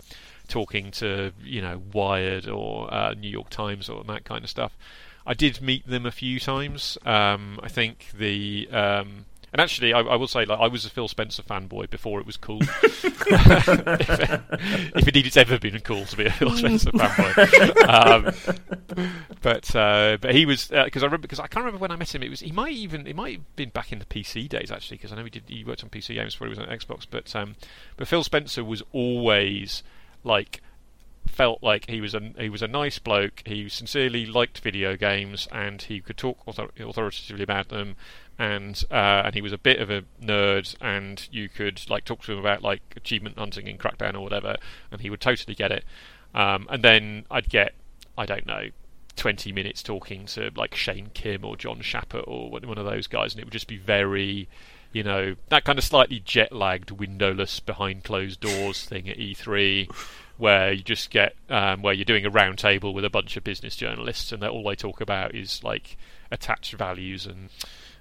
talking 0.47 0.91
to, 0.91 1.31
you 1.43 1.61
know, 1.61 1.81
Wired 1.93 2.47
or 2.47 2.91
uh, 2.93 3.13
New 3.13 3.29
York 3.29 3.49
Times 3.49 3.89
or 3.89 4.03
that 4.05 4.23
kind 4.25 4.43
of 4.43 4.49
stuff. 4.49 4.75
I 5.25 5.33
did 5.33 5.61
meet 5.61 5.85
them 5.85 6.05
a 6.05 6.11
few 6.11 6.39
times. 6.39 6.97
Um, 7.05 7.59
I 7.61 7.67
think 7.67 8.07
the 8.17 8.69
um, 8.71 9.25
and 9.53 9.61
actually, 9.61 9.93
I, 9.93 10.01
I 10.01 10.15
will 10.15 10.27
say, 10.27 10.43
like, 10.45 10.59
I 10.59 10.67
was 10.67 10.85
a 10.85 10.89
Phil 10.89 11.07
Spencer 11.07 11.41
fanboy 11.41 11.89
before 11.89 12.19
it 12.19 12.25
was 12.25 12.35
cool. 12.35 12.59
if, 12.83 13.17
if 14.95 15.07
indeed 15.07 15.25
it's 15.25 15.37
ever 15.37 15.57
been 15.57 15.79
cool 15.79 16.03
to 16.05 16.17
be 16.17 16.25
a 16.25 16.31
Phil 16.31 16.51
Spencer 16.51 16.91
fanboy. 16.91 17.87
Um, 17.87 18.33
but 19.41 19.75
uh, 19.75 20.17
but 20.19 20.35
he 20.35 20.45
was 20.45 20.67
because 20.67 21.03
I 21.03 21.05
remember 21.05 21.23
because 21.23 21.39
I 21.39 21.47
can't 21.47 21.65
remember 21.65 21.81
when 21.81 21.91
I 21.91 21.95
met 21.95 22.13
him. 22.13 22.23
It 22.23 22.29
was 22.29 22.41
he 22.41 22.51
might 22.51 22.73
even 22.73 23.07
it 23.07 23.15
might 23.15 23.37
have 23.37 23.55
been 23.55 23.69
back 23.69 23.93
in 23.93 23.99
the 23.99 24.05
PC 24.05 24.49
days 24.49 24.71
actually 24.71 24.97
because 24.97 25.13
I 25.13 25.15
know 25.15 25.23
he 25.23 25.29
did 25.29 25.43
he 25.47 25.63
worked 25.63 25.83
on 25.83 25.89
PC 25.89 26.15
games 26.15 26.33
before 26.35 26.47
he 26.47 26.49
was 26.49 26.59
on 26.59 26.67
Xbox. 26.67 27.07
But 27.09 27.33
um, 27.35 27.55
but 27.95 28.07
Phil 28.07 28.23
Spencer 28.23 28.63
was 28.63 28.83
always 28.91 29.83
like 30.23 30.61
felt 31.27 31.61
like 31.61 31.89
he 31.89 32.01
was 32.01 32.13
a 32.13 32.21
he 32.37 32.49
was 32.49 32.61
a 32.61 32.67
nice 32.67 32.99
bloke. 32.99 33.43
He 33.45 33.69
sincerely 33.69 34.25
liked 34.25 34.59
video 34.59 34.95
games, 34.95 35.47
and 35.51 35.81
he 35.81 36.01
could 36.01 36.17
talk 36.17 36.39
author- 36.47 36.71
authoritatively 36.79 37.43
about 37.43 37.69
them. 37.69 37.95
And 38.39 38.83
uh, 38.91 39.23
and 39.25 39.33
he 39.33 39.41
was 39.41 39.51
a 39.51 39.57
bit 39.57 39.79
of 39.79 39.89
a 39.89 40.03
nerd, 40.21 40.75
and 40.79 41.27
you 41.31 41.49
could 41.49 41.89
like 41.89 42.05
talk 42.05 42.23
to 42.23 42.33
him 42.33 42.39
about 42.39 42.61
like 42.61 42.81
achievement 42.95 43.37
hunting 43.37 43.67
in 43.67 43.77
Crackdown 43.77 44.13
or 44.13 44.21
whatever, 44.21 44.57
and 44.91 45.01
he 45.01 45.09
would 45.09 45.21
totally 45.21 45.55
get 45.55 45.71
it. 45.71 45.83
Um, 46.35 46.67
and 46.69 46.83
then 46.83 47.25
I'd 47.31 47.49
get 47.49 47.73
I 48.17 48.25
don't 48.25 48.45
know. 48.45 48.69
20 49.15 49.51
minutes 49.51 49.81
talking 49.83 50.25
to 50.27 50.51
like 50.55 50.75
Shane 50.75 51.09
Kim 51.13 51.43
or 51.43 51.57
John 51.57 51.79
Schappert 51.79 52.27
or 52.27 52.51
one 52.51 52.77
of 52.77 52.85
those 52.85 53.07
guys, 53.07 53.33
and 53.33 53.41
it 53.41 53.45
would 53.45 53.53
just 53.53 53.67
be 53.67 53.77
very, 53.77 54.47
you 54.93 55.03
know, 55.03 55.35
that 55.49 55.65
kind 55.65 55.77
of 55.77 55.83
slightly 55.83 56.19
jet 56.19 56.53
lagged, 56.53 56.91
windowless, 56.91 57.59
behind 57.59 58.03
closed 58.03 58.39
doors 58.39 58.85
thing 58.85 59.09
at 59.09 59.17
E3, 59.17 59.91
where 60.37 60.71
you 60.71 60.83
just 60.83 61.09
get 61.09 61.35
um, 61.49 61.81
where 61.81 61.93
you're 61.93 62.05
doing 62.05 62.25
a 62.25 62.29
round 62.29 62.59
table 62.59 62.93
with 62.93 63.03
a 63.03 63.09
bunch 63.09 63.35
of 63.35 63.43
business 63.43 63.75
journalists, 63.75 64.31
and 64.31 64.43
all 64.43 64.63
they 64.63 64.75
talk 64.75 65.01
about 65.01 65.33
is 65.33 65.63
like 65.63 65.97
attached 66.31 66.73
values 66.73 67.25
and 67.25 67.49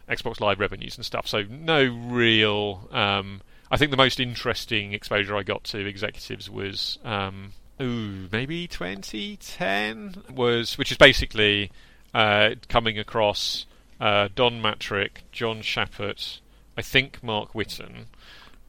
Xbox 0.09 0.41
Live 0.41 0.61
revenues 0.61 0.97
and 0.97 1.05
stuff. 1.05 1.27
So 1.27 1.43
no 1.43 1.85
real. 1.85 2.89
Um, 2.93 3.41
I 3.71 3.77
think 3.77 3.91
the 3.91 3.97
most 3.97 4.21
interesting 4.21 4.93
exposure 4.93 5.37
I 5.37 5.43
got 5.43 5.65
to 5.65 5.87
executives 5.87 6.49
was. 6.51 6.99
Um, 7.05 7.53
Ooh, 7.81 8.29
maybe 8.33 8.67
2010 8.67 10.23
was, 10.35 10.79
which 10.79 10.91
is 10.91 10.97
basically 10.97 11.71
uh, 12.15 12.55
coming 12.69 12.99
across 12.99 13.67
uh, 14.01 14.29
Don 14.35 14.63
Mattrick, 14.63 15.19
John 15.31 15.61
Schappert, 15.61 16.41
I 16.77 16.83
think 16.83 17.23
Mark 17.23 17.53
Whitten, 17.53 18.07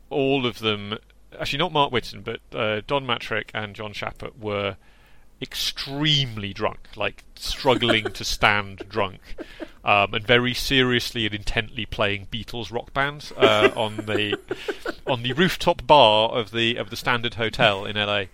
all 0.09 0.45
of 0.45 0.59
them. 0.59 0.97
Actually, 1.39 1.59
not 1.59 1.71
Mark 1.71 1.91
Whitten, 1.91 2.23
but 2.23 2.39
uh, 2.57 2.81
Don 2.85 3.05
Mattrick 3.05 3.49
and 3.53 3.75
John 3.75 3.93
Schappert 3.93 4.37
were 4.39 4.75
extremely 5.41 6.53
drunk, 6.53 6.87
like 6.95 7.23
struggling 7.35 8.05
to 8.11 8.23
stand 8.23 8.83
drunk, 8.89 9.19
um, 9.83 10.13
and 10.13 10.25
very 10.25 10.53
seriously 10.53 11.25
and 11.25 11.35
intently 11.35 11.85
playing 11.85 12.27
Beatles 12.31 12.71
rock 12.71 12.93
bands 12.93 13.31
uh, 13.33 13.71
on 13.75 13.97
the 13.97 14.37
on 15.05 15.23
the 15.23 15.33
rooftop 15.33 15.85
bar 15.85 16.29
of 16.29 16.51
the 16.51 16.77
of 16.77 16.89
the 16.89 16.95
Standard 16.95 17.35
Hotel 17.35 17.85
in 17.85 17.95
LA. 17.95 18.25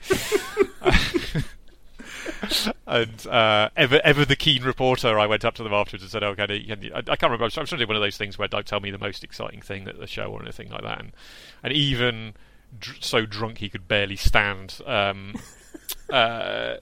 and 2.88 3.28
uh, 3.28 3.70
ever 3.76 4.02
ever 4.04 4.26
the 4.26 4.36
keen 4.36 4.64
reporter, 4.64 5.20
I 5.20 5.26
went 5.26 5.46
up 5.46 5.56
to 5.56 5.64
them 5.64 5.74
afterwards 5.74 6.04
and 6.04 6.12
said, 6.12 6.24
"Oh, 6.24 6.36
can 6.36 6.48
can 6.48 6.92
I, 6.94 6.98
I 6.98 7.02
can't 7.02 7.24
remember. 7.24 7.46
I'm 7.46 7.52
trying 7.52 7.66
to 7.66 7.78
do 7.78 7.88
one 7.88 7.96
of 7.96 8.02
those 8.02 8.18
things 8.18 8.38
where 8.38 8.48
don't 8.48 8.66
tell 8.66 8.80
me 8.80 8.92
the 8.92 8.98
most 8.98 9.24
exciting 9.24 9.62
thing 9.62 9.88
at 9.88 10.00
the 10.00 10.08
show 10.08 10.32
or 10.32 10.42
anything 10.42 10.70
like 10.70 10.84
that." 10.84 11.00
And, 11.00 11.12
and 11.64 11.74
even 11.74 12.34
dr- 12.80 13.04
so 13.04 13.26
drunk 13.26 13.60
he 13.60 13.70
could 13.70 13.88
barely 13.88 14.16
stand. 14.16 14.80
Um, 14.86 15.36
uh, 16.14 16.78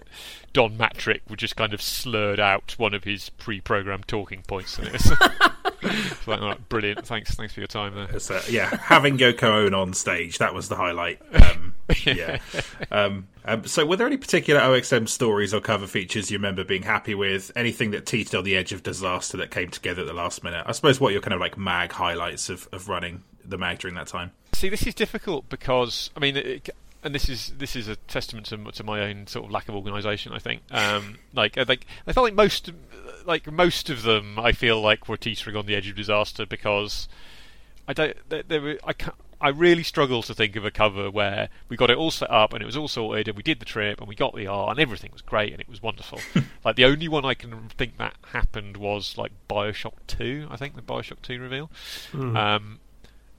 Don 0.53 0.77
Mattrick 0.77 1.21
would 1.29 1.39
just 1.39 1.55
kind 1.55 1.73
of 1.73 1.81
slurred 1.81 2.39
out 2.39 2.75
one 2.77 2.93
of 2.93 3.05
his 3.05 3.29
pre-programmed 3.29 4.07
talking 4.07 4.43
points, 4.47 4.77
and 4.77 4.87
it 4.87 4.93
was 4.93 5.11
it's 5.81 6.27
like, 6.27 6.41
all 6.41 6.49
right, 6.49 6.69
brilliant. 6.69 7.07
Thanks, 7.07 7.33
thanks 7.33 7.53
for 7.53 7.61
your 7.61 7.67
time 7.67 7.95
there. 7.95 8.19
So, 8.19 8.41
yeah, 8.49 8.75
having 8.77 9.17
Yoko 9.17 9.65
Ono 9.65 9.81
on 9.81 9.93
stage, 9.93 10.39
that 10.39 10.53
was 10.53 10.69
the 10.69 10.75
highlight. 10.75 11.21
Um, 11.41 11.73
yeah. 12.05 12.37
Um, 12.91 13.27
um, 13.43 13.65
so, 13.65 13.85
were 13.85 13.97
there 13.97 14.07
any 14.07 14.15
particular 14.15 14.61
OXM 14.61 15.09
stories 15.09 15.53
or 15.53 15.59
cover 15.59 15.87
features 15.87 16.31
you 16.31 16.37
remember 16.37 16.63
being 16.63 16.83
happy 16.83 17.15
with? 17.15 17.51
Anything 17.55 17.91
that 17.91 18.05
teetered 18.05 18.35
on 18.35 18.43
the 18.45 18.55
edge 18.55 18.71
of 18.71 18.83
disaster 18.83 19.35
that 19.37 19.51
came 19.51 19.69
together 19.69 20.01
at 20.01 20.07
the 20.07 20.13
last 20.13 20.43
minute? 20.43 20.63
I 20.65 20.71
suppose 20.71 21.01
what 21.01 21.11
your 21.11 21.21
kind 21.21 21.33
of 21.33 21.41
like 21.41 21.57
mag 21.57 21.91
highlights 21.91 22.49
of, 22.49 22.69
of 22.71 22.87
running 22.87 23.23
the 23.43 23.57
mag 23.57 23.79
during 23.79 23.95
that 23.95 24.07
time? 24.07 24.31
See, 24.53 24.69
this 24.69 24.85
is 24.87 24.93
difficult 24.93 25.49
because 25.49 26.11
I 26.15 26.19
mean, 26.19 26.37
it, 26.37 26.69
and 27.03 27.15
this 27.15 27.29
is 27.29 27.53
this 27.57 27.75
is 27.75 27.87
a 27.87 27.95
testament 27.95 28.47
to, 28.47 28.57
to 28.57 28.83
my 28.83 29.01
own 29.01 29.27
sort 29.27 29.45
of 29.45 29.51
lack 29.51 29.69
of 29.69 29.75
organisation. 29.75 30.33
I 30.33 30.39
think, 30.39 30.61
um, 30.71 31.17
like, 31.33 31.57
I 31.57 31.65
think 31.65 31.85
I 32.07 32.13
felt 32.13 32.25
like 32.25 32.35
most, 32.35 32.71
like 33.25 33.51
most 33.51 33.89
of 33.89 34.03
them, 34.03 34.37
I 34.39 34.51
feel 34.51 34.81
like 34.81 35.07
were 35.07 35.17
teetering 35.17 35.55
on 35.55 35.65
the 35.65 35.75
edge 35.75 35.87
of 35.87 35.95
disaster 35.95 36.45
because 36.45 37.07
I 37.87 37.93
don't. 37.93 38.17
There, 38.29 38.43
there 38.43 38.61
were, 38.61 38.79
I 38.83 38.93
can't. 38.93 39.15
I 39.43 39.49
really 39.49 39.81
struggle 39.81 40.21
to 40.21 40.35
think 40.35 40.55
of 40.55 40.65
a 40.65 40.69
cover 40.69 41.09
where 41.09 41.49
we 41.67 41.75
got 41.75 41.89
it 41.89 41.97
all 41.97 42.11
set 42.11 42.29
up 42.29 42.53
and 42.53 42.61
it 42.61 42.65
was 42.65 42.77
all 42.77 42.87
sorted 42.87 43.27
and 43.27 43.35
we 43.35 43.41
did 43.41 43.59
the 43.59 43.65
trip 43.65 43.99
and 43.99 44.07
we 44.07 44.13
got 44.13 44.35
the 44.35 44.45
art 44.45 44.69
and 44.69 44.79
everything 44.79 45.09
was 45.11 45.23
great 45.23 45.51
and 45.51 45.59
it 45.59 45.67
was 45.67 45.81
wonderful. 45.81 46.19
like 46.63 46.75
the 46.75 46.85
only 46.85 47.07
one 47.07 47.25
I 47.25 47.33
can 47.33 47.69
think 47.69 47.97
that 47.97 48.13
happened 48.33 48.77
was 48.77 49.17
like 49.17 49.31
Bioshock 49.49 49.93
Two. 50.05 50.47
I 50.51 50.57
think 50.57 50.75
the 50.75 50.83
Bioshock 50.83 51.23
Two 51.23 51.41
reveal. 51.41 51.71
Um, 52.37 52.80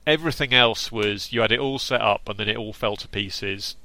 everything 0.05 0.53
else 0.53 0.91
was 0.91 1.31
you 1.31 1.41
had 1.41 1.51
it 1.51 1.59
all 1.59 1.79
set 1.79 2.01
up 2.01 2.27
and 2.27 2.37
then 2.37 2.49
it 2.49 2.57
all 2.57 2.73
fell 2.73 2.95
to 2.97 3.07
pieces. 3.07 3.75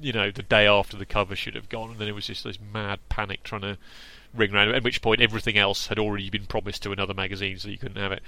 You 0.00 0.12
know, 0.12 0.30
the 0.30 0.42
day 0.42 0.66
after 0.66 0.96
the 0.96 1.06
cover 1.06 1.36
should 1.36 1.54
have 1.54 1.68
gone, 1.68 1.90
and 1.90 1.98
then 1.98 2.08
it 2.08 2.14
was 2.14 2.26
just 2.26 2.44
this 2.44 2.58
mad 2.60 2.98
panic 3.08 3.42
trying 3.44 3.62
to 3.62 3.78
ring 4.34 4.52
around. 4.52 4.74
At 4.74 4.82
which 4.82 5.00
point, 5.00 5.20
everything 5.20 5.56
else 5.56 5.86
had 5.86 5.98
already 5.98 6.30
been 6.30 6.46
promised 6.46 6.82
to 6.82 6.92
another 6.92 7.14
magazine, 7.14 7.58
so 7.58 7.68
you 7.68 7.78
couldn't 7.78 8.02
have 8.02 8.12
it. 8.12 8.22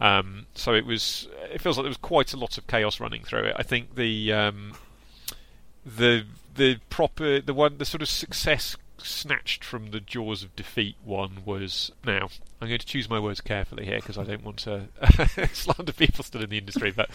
Um, 0.00 0.46
so 0.54 0.74
it 0.74 0.84
was. 0.86 1.28
It 1.52 1.60
feels 1.60 1.76
like 1.76 1.84
there 1.84 1.90
was 1.90 1.96
quite 1.96 2.32
a 2.32 2.36
lot 2.36 2.58
of 2.58 2.66
chaos 2.66 3.00
running 3.00 3.22
through 3.22 3.44
it. 3.44 3.56
I 3.58 3.62
think 3.62 3.94
the 3.94 4.32
um, 4.32 4.74
the 5.84 6.24
the 6.54 6.78
proper 6.90 7.40
the 7.40 7.54
one 7.54 7.78
the 7.78 7.84
sort 7.84 8.02
of 8.02 8.08
success 8.08 8.76
snatched 9.06 9.64
from 9.64 9.90
the 9.90 10.00
jaws 10.00 10.42
of 10.42 10.54
defeat 10.56 10.96
one 11.04 11.38
was 11.44 11.90
now 12.04 12.28
I'm 12.60 12.68
going 12.68 12.80
to 12.80 12.86
choose 12.86 13.08
my 13.08 13.18
words 13.18 13.40
carefully 13.40 13.84
here 13.84 13.96
because 13.96 14.18
I 14.18 14.24
don't 14.24 14.44
want 14.44 14.58
to 14.58 14.88
slander 15.52 15.92
people 15.92 16.24
still 16.24 16.42
in 16.42 16.50
the 16.50 16.58
industry 16.58 16.90
but 16.90 17.10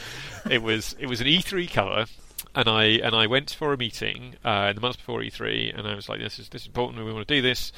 it 0.49 0.61
was 0.61 0.95
it 0.99 1.07
was 1.07 1.21
an 1.21 1.27
E3 1.27 1.71
cover 1.71 2.05
and 2.53 2.67
I 2.67 2.83
and 2.83 3.15
I 3.15 3.27
went 3.27 3.51
for 3.51 3.73
a 3.73 3.77
meeting 3.77 4.36
uh, 4.43 4.67
in 4.69 4.75
the 4.75 4.81
months 4.81 4.97
before 4.97 5.19
E3 5.21 5.77
and 5.77 5.88
I 5.88 5.95
was 5.95 6.09
like 6.09 6.19
this 6.19 6.39
is 6.39 6.49
this 6.49 6.63
is 6.63 6.67
important 6.67 7.03
we 7.05 7.13
want 7.13 7.27
to 7.27 7.33
do 7.33 7.41
this 7.41 7.71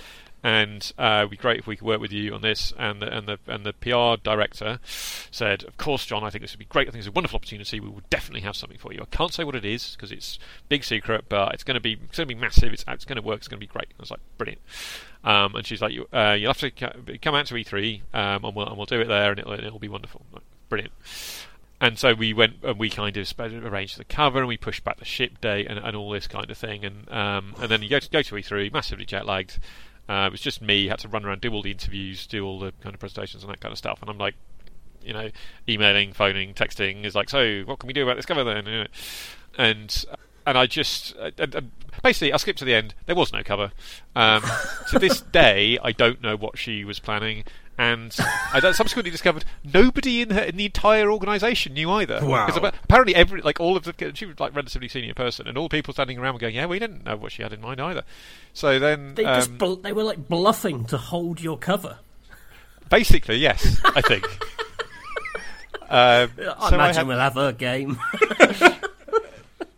and 0.48 0.94
uh, 0.98 1.18
it'd 1.20 1.32
be 1.32 1.36
great 1.36 1.60
if 1.60 1.68
we 1.68 1.76
could 1.76 1.86
work 1.86 2.00
with 2.00 2.14
you 2.14 2.34
on 2.34 2.40
this. 2.42 2.72
And 2.78 3.02
the, 3.02 3.18
and 3.18 3.28
the 3.28 3.38
and 3.48 3.66
the 3.66 3.74
PR 3.74 4.16
director 4.24 4.80
said, 5.30 5.66
"Of 5.66 5.76
course, 5.76 6.06
Jon. 6.06 6.24
I 6.24 6.30
think 6.30 6.42
this 6.42 6.54
would 6.54 6.60
be 6.60 6.66
great. 6.66 6.88
I 6.88 6.92
think 6.92 7.00
it's 7.00 7.10
a 7.10 7.12
wonderful 7.12 7.36
opportunity. 7.36 7.82
We 7.82 7.90
will 7.90 8.04
definitely 8.10 8.42
have 8.42 8.56
something 8.56 8.78
for 8.78 8.94
you. 8.94 9.02
I 9.02 9.14
can't 9.14 9.34
say 9.34 9.44
what 9.44 9.56
it 9.56 9.66
is 9.66 9.98
because 9.98 10.10
it's 10.10 10.40
big 10.70 10.86
secret, 10.86 11.26
but 11.28 11.54
it's 11.54 11.66
going 11.66 11.76
to 11.76 11.82
be 11.82 11.98
it's 12.02 12.16
going 12.16 12.30
to 12.30 12.34
be 12.34 12.40
massive. 12.40 12.72
It's 12.72 12.86
it's 12.88 13.04
going 13.04 13.18
to 13.18 13.22
work. 13.22 13.40
It's 13.40 13.50
going 13.50 13.60
to 13.60 13.68
be 13.68 13.72
great." 13.72 13.88
I 13.90 14.00
was 14.00 14.10
like, 14.10 14.22
"Brilliant." 14.38 14.62
Um, 15.26 15.54
and 15.56 15.66
she's 15.66 15.82
like, 15.82 15.92
you, 15.92 16.08
uh, 16.14 16.38
"You'll 16.40 16.54
have 16.54 16.62
to 16.62 16.72
come 16.72 17.36
out 17.36 17.48
to 17.48 17.56
E3, 17.56 18.02
um, 18.14 18.46
and 18.46 18.56
we'll 18.56 18.68
and 18.68 18.78
we'll 18.78 18.86
do 18.86 19.02
it 19.02 19.10
there, 19.10 19.32
and 19.32 19.40
it'll, 19.40 19.52
it'll 19.54 19.80
be 19.80 19.90
wonderful." 19.90 20.22
Like, 20.32 20.44
Brilliant. 20.70 20.94
And 21.80 22.00
so 22.00 22.14
we 22.14 22.34
went 22.34 22.56
and 22.64 22.80
we 22.80 22.90
kind 22.90 23.16
of 23.16 23.34
arranged 23.42 23.98
the 23.98 24.06
cover 24.06 24.40
and 24.40 24.48
we 24.48 24.58
pushed 24.58 24.84
back 24.84 24.98
the 24.98 25.06
ship 25.06 25.40
date 25.42 25.68
and, 25.68 25.78
and 25.78 25.96
all 25.96 26.10
this 26.10 26.26
kind 26.26 26.50
of 26.50 26.58
thing. 26.58 26.84
And 26.84 27.12
um, 27.12 27.54
and 27.60 27.70
then 27.70 27.84
you 27.84 27.90
go 27.90 28.00
to 28.00 28.10
go 28.10 28.22
to 28.22 28.36
E3, 28.36 28.72
massively 28.72 29.06
jet 29.06 29.26
lagged. 29.26 29.60
Uh, 30.10 30.28
it 30.28 30.32
was 30.32 30.42
just 30.42 30.62
me, 30.62 30.88
had 30.88 31.00
to 31.00 31.08
run 31.08 31.26
around, 31.26 31.42
do 31.42 31.52
all 31.52 31.62
the 31.62 31.72
interviews, 31.72 32.28
do 32.28 32.46
all 32.46 32.60
the 32.60 32.72
kind 32.82 32.94
of 32.94 33.00
presentations 33.00 33.44
and 33.44 33.52
that 33.52 33.60
kind 33.60 33.72
of 33.72 33.78
stuff. 33.78 34.00
And 34.02 34.10
I'm 34.10 34.18
like, 34.18 34.36
you 35.04 35.14
know, 35.14 35.30
emailing, 35.68 36.14
phoning, 36.14 36.54
texting 36.54 37.06
is 37.06 37.16
like, 37.16 37.30
so 37.30 37.62
what 37.66 37.80
can 37.80 37.88
we 37.88 37.94
do 37.94 38.04
about 38.04 38.16
this 38.16 38.26
cover 38.26 38.44
then? 38.44 38.88
And 39.58 40.06
and 40.46 40.58
I 40.58 40.66
just 40.66 41.14
and, 41.38 41.56
and 41.56 41.72
basically 42.02 42.32
I 42.32 42.38
skipped 42.38 42.60
to 42.60 42.66
the 42.66 42.74
end. 42.74 42.96
There 43.06 43.16
was 43.16 43.34
no 43.34 43.44
cover. 43.44 43.72
Um, 44.16 44.44
to 44.90 44.98
this 45.00 45.22
day, 45.34 45.78
I 45.84 45.92
don't 45.92 46.22
know 46.22 46.38
what 46.38 46.58
she 46.58 46.86
was 46.86 47.00
planning. 47.00 47.44
And 47.80 48.16
I 48.54 48.60
subsequently 48.72 49.12
discovered 49.12 49.46
nobody 49.64 50.22
in 50.22 50.32
her 50.32 50.42
in 50.42 50.58
the 50.58 50.66
entire 50.66 51.12
organisation 51.12 51.76
knew 51.76 51.92
either. 51.92 52.20
Wow. 52.26 52.48
'Cause 52.48 52.58
apparently 52.58 53.14
every 53.14 53.42
like 53.42 53.60
all 53.60 53.78
of 53.78 53.84
the 53.84 53.94
she 54.16 54.26
was 54.26 54.40
like 54.40 54.56
relatively 54.56 54.88
senior 54.88 55.14
person, 55.14 55.48
and 55.48 55.58
all 55.60 55.66
the 55.70 55.78
people 55.78 55.94
standing 55.94 56.18
around 56.18 56.34
were 56.34 56.40
going, 56.40 56.56
"Yeah, 56.56 56.66
we 56.66 56.80
didn't 56.80 57.06
know 57.06 57.16
what 57.16 57.32
she 57.34 57.44
had 57.44 57.54
in 57.54 57.62
mind 57.62 57.80
either." 57.80 58.04
So 58.54 58.80
then, 58.80 59.14
They 59.14 59.26
um, 59.26 59.36
just 59.40 59.58
bl- 59.60 59.76
they 59.76 59.94
were 59.94 60.04
like 60.04 60.28
bluffing 60.28 60.86
to 60.86 60.98
hold 60.98 61.40
your 61.40 61.56
cover. 61.58 62.00
basically, 62.90 63.38
yes, 63.38 63.80
I 63.86 64.02
think. 64.02 64.26
um, 65.88 65.90
I 65.90 66.28
so 66.38 66.56
I 66.60 66.74
imagine 66.74 66.96
had- 66.96 67.08
we'll 67.08 67.20
have 67.20 67.36
her 67.36 67.52
game. 67.52 68.00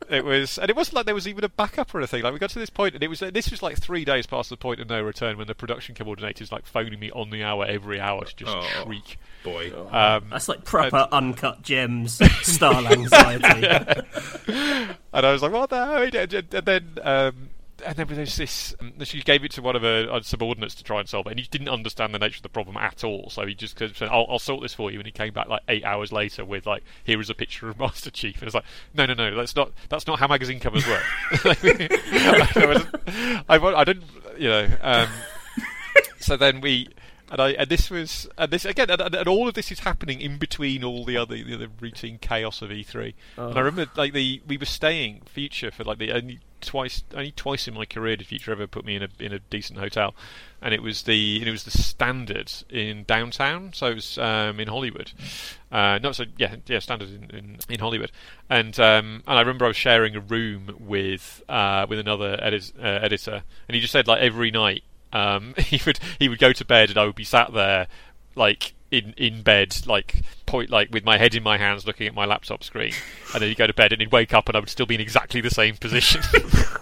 it 0.10 0.26
was, 0.26 0.58
and 0.58 0.70
it 0.70 0.76
wasn't 0.76 0.96
like 0.96 1.06
there 1.06 1.16
was 1.16 1.28
even 1.28 1.44
a 1.44 1.50
backup 1.50 1.94
or 1.94 2.00
anything. 2.00 2.24
Like 2.24 2.34
we 2.34 2.40
got 2.40 2.50
to 2.52 2.60
this 2.60 2.70
point, 2.70 2.94
and 2.96 3.04
it 3.04 3.08
was 3.08 3.20
this 3.20 3.52
was 3.52 3.62
like 3.62 3.78
three 3.80 4.04
days 4.06 4.26
past 4.28 4.50
the 4.50 4.58
point 4.58 4.80
of 4.80 4.90
no 4.90 5.02
return 5.02 5.38
when 5.38 5.48
the 5.48 5.56
production 5.56 5.96
coordinator's 5.96 6.52
like 6.52 6.66
phoning 6.66 7.00
me 7.00 7.12
on 7.12 7.30
the 7.30 7.44
hour 7.44 7.66
every 7.66 8.00
hour 8.00 8.26
to 8.26 8.36
just 8.36 8.52
Oh. 8.56 8.84
shriek. 8.84 9.18
Boy. 9.44 9.72
Um, 9.92 10.26
That's 10.30 10.48
like 10.50 10.66
proper 10.66 11.08
uncut 11.12 11.62
gems 11.62 12.20
style 12.42 12.88
anxiety. 12.88 13.68
and 14.48 15.26
I 15.26 15.32
was 15.32 15.42
like, 15.42 15.52
"What 15.52 15.70
the 15.70 15.86
hell?" 15.86 16.04
And 16.04 16.34
and 16.34 16.66
then, 16.66 16.98
um, 17.04 17.50
and 17.86 17.96
then 17.96 18.08
there 18.08 18.20
was 18.20 18.38
this. 18.38 18.76
um, 18.80 18.94
She 19.04 19.22
gave 19.22 19.44
it 19.44 19.52
to 19.52 19.62
one 19.62 19.76
of 19.76 19.82
her 19.82 20.08
uh, 20.12 20.22
subordinates 20.22 20.76
to 20.76 20.84
try 20.84 21.00
and 21.00 21.10
solve 21.10 21.28
it, 21.28 21.32
and 21.32 21.40
he 21.40 21.48
didn't 21.50 21.70
understand 21.70 22.14
the 22.14 22.20
nature 22.20 22.38
of 22.38 22.44
the 22.44 22.50
problem 22.50 22.78
at 22.78 23.04
all. 23.04 23.30
So 23.30 23.46
he 23.46 23.56
just 23.56 23.78
said, 23.78 23.94
"I'll, 24.10 24.26
I'll 24.30 24.40
sort 24.40 24.62
this 24.62 24.74
for 24.74 24.92
you." 24.92 25.00
And 25.00 25.06
he 25.06 25.12
came 25.12 25.34
back 25.34 25.48
like 25.48 25.62
eight 25.68 25.84
hours 25.84 26.12
later 26.12 26.46
with 26.46 26.66
like, 26.66 26.84
"Here 27.04 27.20
is 27.20 27.30
a 27.30 27.36
picture 27.36 27.70
of 27.70 27.80
Master 27.80 28.12
Chief." 28.12 28.36
And 28.40 28.48
it's 28.48 28.56
like, 28.56 28.66
"No, 28.94 29.06
no, 29.06 29.14
no, 29.14 29.36
that's 29.36 29.56
not 29.56 29.72
that's 29.90 30.08
not 30.08 30.20
how 30.20 30.28
magazine 30.28 30.60
covers 30.60 30.88
work." 30.88 31.04
I, 31.44 33.44
I, 33.50 33.56
I 33.58 33.84
didn't, 33.84 34.06
you 34.38 34.50
know. 34.50 34.68
Um, 34.82 35.08
so 36.20 36.38
then 36.38 36.62
we. 36.62 36.90
And, 37.32 37.40
I, 37.40 37.50
and 37.52 37.70
this 37.70 37.90
was, 37.90 38.28
and 38.38 38.52
this 38.52 38.66
again, 38.66 38.90
and, 38.90 39.02
and- 39.02 39.28
all 39.30 39.48
of 39.48 39.54
this 39.54 39.72
is 39.72 39.82
happening 39.82 40.20
in 40.22 40.38
between 40.38 40.84
all 40.84 41.06
the 41.06 41.18
other, 41.18 41.36
the 41.44 41.54
other 41.56 41.68
routine 41.80 42.18
chaos 42.20 42.62
of 42.62 42.70
E3. 42.70 43.14
And 43.38 43.58
I 43.58 43.62
remember, 43.62 43.92
like 43.96 44.14
the, 44.14 44.42
we 44.48 44.58
were 44.58 44.66
staying 44.66 45.22
Future 45.26 45.70
for 45.72 45.84
like 45.84 46.00
the 46.00 46.12
only 46.12 46.40
twice, 46.62 47.04
only 47.14 47.32
twice 47.32 47.68
in 47.68 47.74
my 47.74 47.86
career 47.86 48.16
did 48.18 48.28
Future 48.28 48.52
ever 48.52 48.68
put 48.68 48.84
me 48.84 48.96
in 48.96 49.04
a 49.04 49.10
in 49.20 49.32
a 49.32 49.40
decent 49.40 49.80
hotel, 49.80 50.14
and 50.62 50.74
it 50.74 50.82
was 50.82 51.04
the, 51.04 51.38
and 51.40 51.48
it 51.48 51.52
was 51.52 51.64
the 51.64 51.72
Standard 51.72 52.52
in 52.70 53.04
downtown, 53.04 53.72
so 53.74 53.88
it 53.88 53.96
was 53.96 54.18
um, 54.18 54.60
in 54.60 54.68
Hollywood. 54.68 55.12
Uh, 55.72 56.00
no, 56.02 56.12
so 56.12 56.26
yeah, 56.38 56.56
yeah, 56.66 56.80
Standard 56.80 57.10
in, 57.10 57.30
in, 57.38 57.58
in 57.70 57.80
Hollywood, 57.80 58.12
and 58.50 58.78
um, 58.80 59.24
and 59.28 59.38
I 59.38 59.42
remember 59.42 59.66
I 59.66 59.70
was 59.70 59.78
sharing 59.78 60.16
a 60.16 60.20
room 60.20 60.76
with 60.80 61.44
uh, 61.48 61.86
with 61.88 62.00
another 62.00 62.38
edit, 62.42 62.74
uh, 62.80 62.86
editor, 62.86 63.44
and 63.68 63.76
he 63.76 63.80
just 63.82 63.94
said 63.94 64.08
like 64.08 64.22
every 64.22 64.52
night 64.52 64.84
um, 65.14 65.54
he 65.58 65.82
would 65.86 66.00
he 66.20 66.30
would 66.30 66.40
go 66.40 66.54
to 66.54 66.66
bed 66.66 66.90
and 66.90 66.98
I 66.98 67.06
would 67.06 67.16
be 67.16 67.24
sat 67.24 67.54
there 67.54 67.88
like 68.36 68.74
in 68.92 69.14
in 69.18 69.44
bed 69.44 69.86
like 69.86 70.24
point 70.46 70.70
like 70.70 70.92
with 70.92 71.06
my 71.06 71.18
head 71.18 71.36
in 71.36 71.44
my 71.44 71.58
hands 71.58 71.86
looking 71.86 72.08
at 72.08 72.14
my 72.14 72.26
laptop 72.26 72.64
screen. 72.64 72.94
And 73.34 73.42
then 73.42 73.50
he'd 73.50 73.58
go 73.58 73.68
to 73.68 73.74
bed 73.74 73.92
and 73.92 74.02
he'd 74.02 74.12
wake 74.12 74.34
up 74.34 74.50
and 74.50 74.56
I 74.56 74.60
would 74.60 74.70
still 74.70 74.86
be 74.86 74.96
in 74.96 75.02
exactly 75.02 75.42
the 75.42 75.52
same 75.52 75.78
position. 75.78 76.22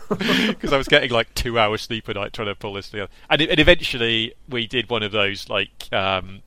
Because 0.07 0.71
I 0.71 0.77
was 0.77 0.87
getting 0.87 1.11
like 1.11 1.33
two 1.33 1.59
hours 1.59 1.81
sleep 1.81 2.07
a 2.07 2.13
night 2.13 2.31
trying 2.31 2.47
to 2.47 2.55
pull 2.55 2.75
this 2.75 2.89
together. 2.89 3.11
And, 3.29 3.41
it, 3.41 3.49
and 3.49 3.59
eventually 3.59 4.33
we 4.47 4.65
did 4.65 4.89
one 4.89 5.03
of 5.03 5.11
those 5.11 5.49
like 5.49 5.91
um, 5.91 6.43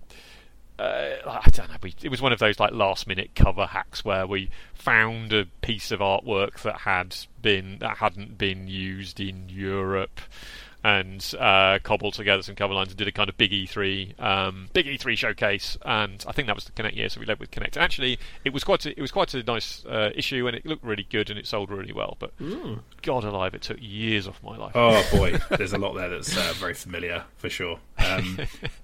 uh, 0.80 1.16
I 1.26 1.50
don't 1.50 1.68
know. 1.68 1.76
We, 1.82 1.94
it 2.02 2.08
was 2.08 2.22
one 2.22 2.32
of 2.32 2.38
those 2.38 2.58
like 2.58 2.72
last 2.72 3.06
minute 3.06 3.32
cover 3.34 3.66
hacks 3.66 4.02
where 4.02 4.26
we 4.26 4.48
found 4.72 5.30
a 5.30 5.44
piece 5.60 5.90
of 5.90 6.00
artwork 6.00 6.62
that 6.62 6.78
had 6.80 7.14
been 7.42 7.76
that 7.80 7.98
hadn't 7.98 8.38
been 8.38 8.66
used 8.66 9.20
in 9.20 9.50
Europe, 9.50 10.22
and 10.82 11.34
uh, 11.38 11.78
cobbled 11.82 12.14
together 12.14 12.42
some 12.42 12.54
cover 12.54 12.72
lines 12.72 12.88
and 12.88 12.96
did 12.96 13.08
a 13.08 13.12
kind 13.12 13.28
of 13.28 13.36
big 13.36 13.50
E3, 13.50 14.20
um, 14.20 14.68
big 14.72 14.86
E3 14.86 15.16
showcase. 15.16 15.76
And 15.84 16.24
I 16.26 16.32
think 16.32 16.46
that 16.46 16.54
was 16.54 16.64
the 16.64 16.72
Kinect 16.72 16.96
year, 16.96 17.08
so 17.08 17.20
we 17.20 17.26
led 17.26 17.38
with 17.38 17.50
Kinect. 17.50 17.74
And 17.74 17.78
actually, 17.78 18.18
it 18.44 18.52
was 18.52 18.64
quite 18.64 18.86
a, 18.86 18.90
it 18.90 19.00
was 19.00 19.10
quite 19.10 19.34
a 19.34 19.42
nice 19.42 19.84
uh, 19.84 20.10
issue, 20.14 20.46
and 20.46 20.56
it 20.56 20.64
looked 20.64 20.84
really 20.84 21.06
good, 21.08 21.28
and 21.28 21.38
it 21.38 21.46
sold 21.46 21.70
really 21.70 21.92
well. 21.92 22.16
But 22.18 22.32
God 23.02 23.24
alive, 23.24 23.54
it 23.54 23.62
took 23.62 23.78
years 23.80 24.26
off 24.26 24.42
my 24.42 24.56
life. 24.56 24.72
Oh 24.74 25.06
boy, 25.12 25.38
there's 25.56 25.72
a 25.72 25.78
lot 25.78 25.94
there 25.94 26.08
that's 26.08 26.36
uh, 26.36 26.52
very 26.56 26.74
familiar 26.74 27.24
for 27.36 27.50
sure. 27.50 27.78
Um, 27.98 28.38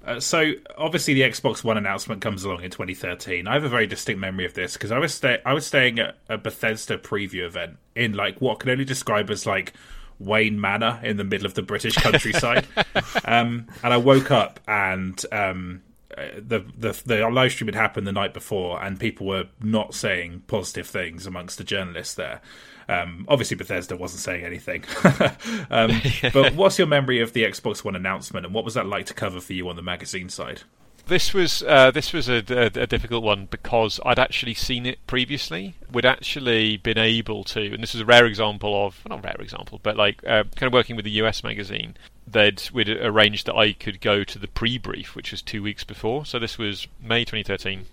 uh, 0.05 0.21
so 0.21 0.53
obviously 0.77 1.15
the 1.15 1.23
Xbox 1.23 1.65
One 1.65 1.79
announcement 1.79 2.21
comes 2.21 2.45
along 2.45 2.63
in 2.63 2.71
2013. 2.71 3.49
I 3.49 3.55
have 3.55 3.65
a 3.65 3.69
very 3.69 3.87
distinct 3.87 4.21
memory 4.21 4.45
of 4.45 4.55
this 4.55 4.75
because 4.75 4.93
I 4.93 4.99
was 4.99 5.15
sta- 5.15 5.39
I 5.45 5.55
was 5.55 5.67
staying 5.67 5.99
at 5.99 6.19
a 6.29 6.37
Bethesda 6.37 6.99
preview 6.99 7.45
event 7.47 7.79
in 7.95 8.13
like 8.13 8.41
what 8.41 8.61
can 8.61 8.71
only 8.71 8.85
describe 8.85 9.31
as 9.31 9.47
like 9.47 9.73
Wayne 10.19 10.61
Manor 10.61 11.01
in 11.03 11.17
the 11.17 11.25
middle 11.25 11.47
of 11.47 11.55
the 11.55 11.63
British 11.63 11.95
countryside. 11.97 12.67
um, 13.25 13.67
and 13.83 13.93
I 13.93 13.97
woke 13.97 14.31
up 14.31 14.61
and 14.67 15.23
um, 15.33 15.83
uh, 16.17 16.29
the, 16.39 16.65
the 16.79 17.03
the 17.05 17.29
live 17.29 17.53
stream 17.53 17.69
had 17.69 17.75
happened 17.75 18.07
the 18.07 18.13
night 18.13 18.33
before, 18.33 18.83
and 18.83 18.99
people 18.99 19.27
were 19.27 19.45
not 19.61 19.95
saying 19.95 20.43
positive 20.47 20.87
things 20.87 21.27
amongst 21.27 21.59
the 21.59 21.65
journalists 21.65 22.15
there. 22.15 22.41
Um, 22.89 23.27
obviously, 23.29 23.57
Bethesda 23.57 23.97
wasn't 23.97 24.21
saying 24.21 24.45
anything. 24.45 24.85
um, 25.71 26.01
but 26.33 26.55
what's 26.55 26.79
your 26.79 26.87
memory 26.87 27.21
of 27.21 27.33
the 27.33 27.45
Xbox 27.45 27.85
One 27.85 27.97
announcement, 27.97 28.47
and 28.47 28.55
what 28.55 28.65
was 28.65 28.75
that 28.75 28.87
like 28.87 29.07
to 29.07 29.15
cover 29.15 29.41
for 29.41 29.53
you 29.53 29.69
on 29.69 29.77
the 29.77 29.83
magazine 29.83 30.29
side? 30.29 30.63
This 31.07 31.33
was 31.33 31.63
uh, 31.63 31.93
this 31.93 32.13
was 32.13 32.29
a, 32.29 32.43
a, 32.49 32.83
a 32.83 32.87
difficult 32.87 33.23
one 33.23 33.47
because 33.47 34.01
I'd 34.05 34.19
actually 34.19 34.55
seen 34.55 34.87
it 34.87 34.99
previously. 35.07 35.77
We'd 35.93 36.05
actually 36.05 36.79
been 36.79 36.99
able 36.99 37.45
to, 37.45 37.75
and 37.75 37.81
this 37.81 37.95
is 37.95 38.01
a 38.01 38.05
rare 38.05 38.27
example 38.27 38.87
of 38.87 39.01
well, 39.09 39.19
not 39.19 39.25
rare 39.25 39.41
example, 39.41 39.79
but 39.85 39.97
like 39.97 40.25
uh, 40.27 40.45
kind 40.57 40.65
of 40.65 40.73
working 40.73 40.97
with 40.97 41.05
the 41.05 41.13
US 41.23 41.45
magazine. 41.45 41.97
They'd 42.27 42.61
we'd 42.73 42.89
arranged 42.89 43.47
that 43.47 43.55
I 43.55 43.73
could 43.73 44.01
go 44.01 44.25
to 44.25 44.39
the 44.39 44.49
pre-brief, 44.49 45.15
which 45.15 45.31
was 45.31 45.43
two 45.43 45.63
weeks 45.63 45.85
before. 45.85 46.27
So 46.27 46.41
this 46.41 46.59
was 46.59 46.89
May 47.01 47.25
2013, 47.25 47.87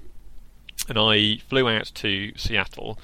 and 0.90 0.98
I 0.98 1.38
flew 1.48 1.70
out 1.70 1.92
to 1.94 2.32
Seattle. 2.36 2.98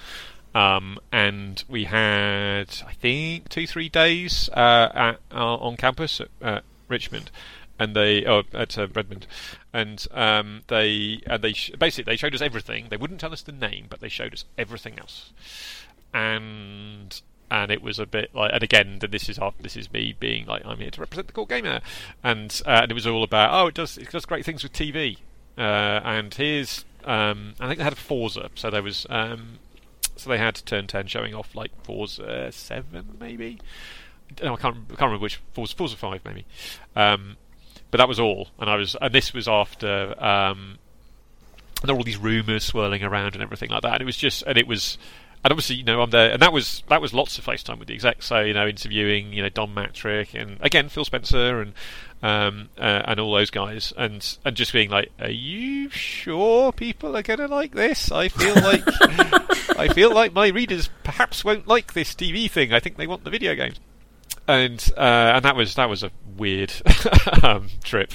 Um, 0.56 0.98
and 1.12 1.64
we 1.68 1.84
had, 1.84 2.82
I 2.88 2.94
think, 2.94 3.50
two 3.50 3.68
three 3.68 3.90
days 3.90 4.50
uh, 4.54 4.90
at, 4.96 5.20
uh, 5.32 5.56
on 5.58 5.78
campus 5.78 6.20
at, 6.42 6.64
Richmond, 6.88 7.30
and 7.78 7.96
they 7.96 8.26
oh 8.26 8.42
at 8.54 8.76
uh, 8.76 8.88
Redmond, 8.88 9.28
and 9.74 10.06
um, 10.12 10.62
they 10.68 11.22
and 11.26 11.44
they 11.44 11.54
sh- 11.54 11.72
basically 11.78 12.12
they 12.12 12.18
showed 12.18 12.34
us 12.34 12.42
everything. 12.42 12.88
They 12.90 12.98
wouldn't 12.98 13.20
tell 13.20 13.34
us 13.34 13.42
the 13.42 13.52
name, 13.52 13.86
but 13.90 14.00
they 14.00 14.10
showed 14.10 14.34
us 14.34 14.46
everything 14.58 14.98
else, 15.00 15.32
and 16.14 17.22
and 17.52 17.72
it 17.72 17.82
was 17.82 18.00
a 18.00 18.06
bit 18.06 18.34
like 18.34 18.52
and 18.54 18.64
again 18.64 18.98
th- 19.00 19.12
this 19.12 19.30
is 19.30 19.40
our, 19.40 19.54
this 19.60 19.76
is 19.76 19.92
me 19.92 20.16
being 20.20 20.46
like 20.46 20.64
I'm 20.66 20.78
here 20.78 20.92
to 20.92 21.02
represent 21.02 21.28
the 21.28 21.34
core 21.34 21.48
gamer, 21.48 21.82
and 22.24 22.62
uh, 22.66 22.82
and 22.84 22.92
it 22.92 22.96
was 22.96 23.08
all 23.08 23.24
about 23.24 23.50
oh 23.54 23.68
it 23.68 23.76
does 23.76 23.98
it 23.98 24.10
does 24.12 24.26
great 24.26 24.46
things 24.46 24.64
with 24.64 24.74
TV, 24.74 25.18
uh, 25.58 25.62
and 25.62 26.34
here's 26.34 26.86
um, 27.06 27.54
I 27.60 27.68
think 27.68 27.78
they 27.78 27.84
had 27.84 27.94
a 27.94 27.98
Forza, 27.98 28.50
so 28.56 28.70
there 28.70 28.84
was 28.84 29.06
um, 29.10 29.60
so 30.16 30.30
they 30.30 30.38
had 30.38 30.56
Turn 30.66 30.88
Ten 30.88 31.08
showing 31.08 31.34
off 31.34 31.56
like 31.56 31.72
Forza 31.84 32.52
Seven 32.52 33.18
maybe. 33.20 33.60
No, 34.44 34.54
I 34.54 34.58
can't 34.58 34.78
I 34.78 34.90
can't 34.90 35.02
remember 35.02 35.24
which 35.24 35.42
Forza 35.54 35.76
Forza 35.76 35.96
Five 35.96 36.22
maybe. 36.26 36.46
Um, 36.96 37.38
but 37.92 37.98
that 37.98 38.08
was 38.08 38.20
all, 38.20 38.50
and 38.60 38.70
I 38.70 38.76
was, 38.76 38.96
and 39.00 39.14
this 39.14 39.34
was 39.34 39.48
after 39.48 40.16
um, 40.24 40.78
there 41.84 41.96
were 41.96 42.00
all 42.00 42.04
these 42.04 42.18
rumours 42.18 42.64
swirling 42.64 43.04
around 43.04 43.34
and 43.34 43.44
everything 43.44 43.70
like 43.70 43.82
that, 43.82 43.94
and 43.94 44.02
it 44.02 44.06
was 44.06 44.18
just, 44.18 44.44
and 44.44 44.58
it 44.58 44.68
was, 44.68 44.98
and 45.44 45.52
obviously, 45.52 45.78
you 45.78 45.84
know, 45.84 46.02
I'm 46.02 46.10
there, 46.10 46.32
and 46.32 46.42
that 46.42 46.54
was 46.54 46.84
that 46.90 47.02
was 47.02 47.14
lots 47.14 47.38
of 47.38 47.46
FaceTime 47.46 47.80
with 47.80 47.88
the 47.88 47.94
execs, 47.94 48.28
so 48.28 48.42
you 48.42 48.54
know, 48.54 48.68
interviewing, 48.68 49.34
you 49.34 49.42
know, 49.42 49.50
Don 49.50 49.74
Mattrick 49.74 50.40
and 50.40 50.58
again 50.62 50.90
Phil 50.90 51.06
Spencer 51.06 51.62
and 51.62 51.74
um, 52.22 52.70
uh, 52.78 53.04
and 53.06 53.20
all 53.20 53.34
those 53.34 53.50
guys, 53.50 53.94
and 53.98 54.38
and 54.46 54.56
just 54.56 54.74
being 54.74 54.90
like, 54.90 55.12
are 55.20 55.32
you 55.32 55.90
sure 55.90 56.72
people 56.72 57.16
are 57.16 57.24
gonna 57.24 57.48
like 57.48 57.74
this? 57.74 58.12
I 58.12 58.28
feel 58.28 58.56
like 58.56 58.84
I 59.80 59.88
feel 59.94 60.14
like 60.14 60.34
my 60.34 60.50
readers 60.50 60.90
perhaps 61.04 61.44
won't 61.44 61.68
like 61.68 61.94
this 61.94 62.14
TV 62.14 62.52
thing. 62.52 62.74
I 62.74 62.80
think 62.80 62.98
they 62.98 63.08
want 63.08 63.24
the 63.24 63.32
video 63.32 63.56
games 63.56 63.80
and 64.50 64.92
uh, 64.98 65.34
and 65.36 65.46
that 65.46 65.56
was 65.56 65.76
that 65.76 65.90
was 65.90 66.04
a 66.04 66.12
weird 66.38 66.74
um, 67.44 67.70
trip. 67.84 68.14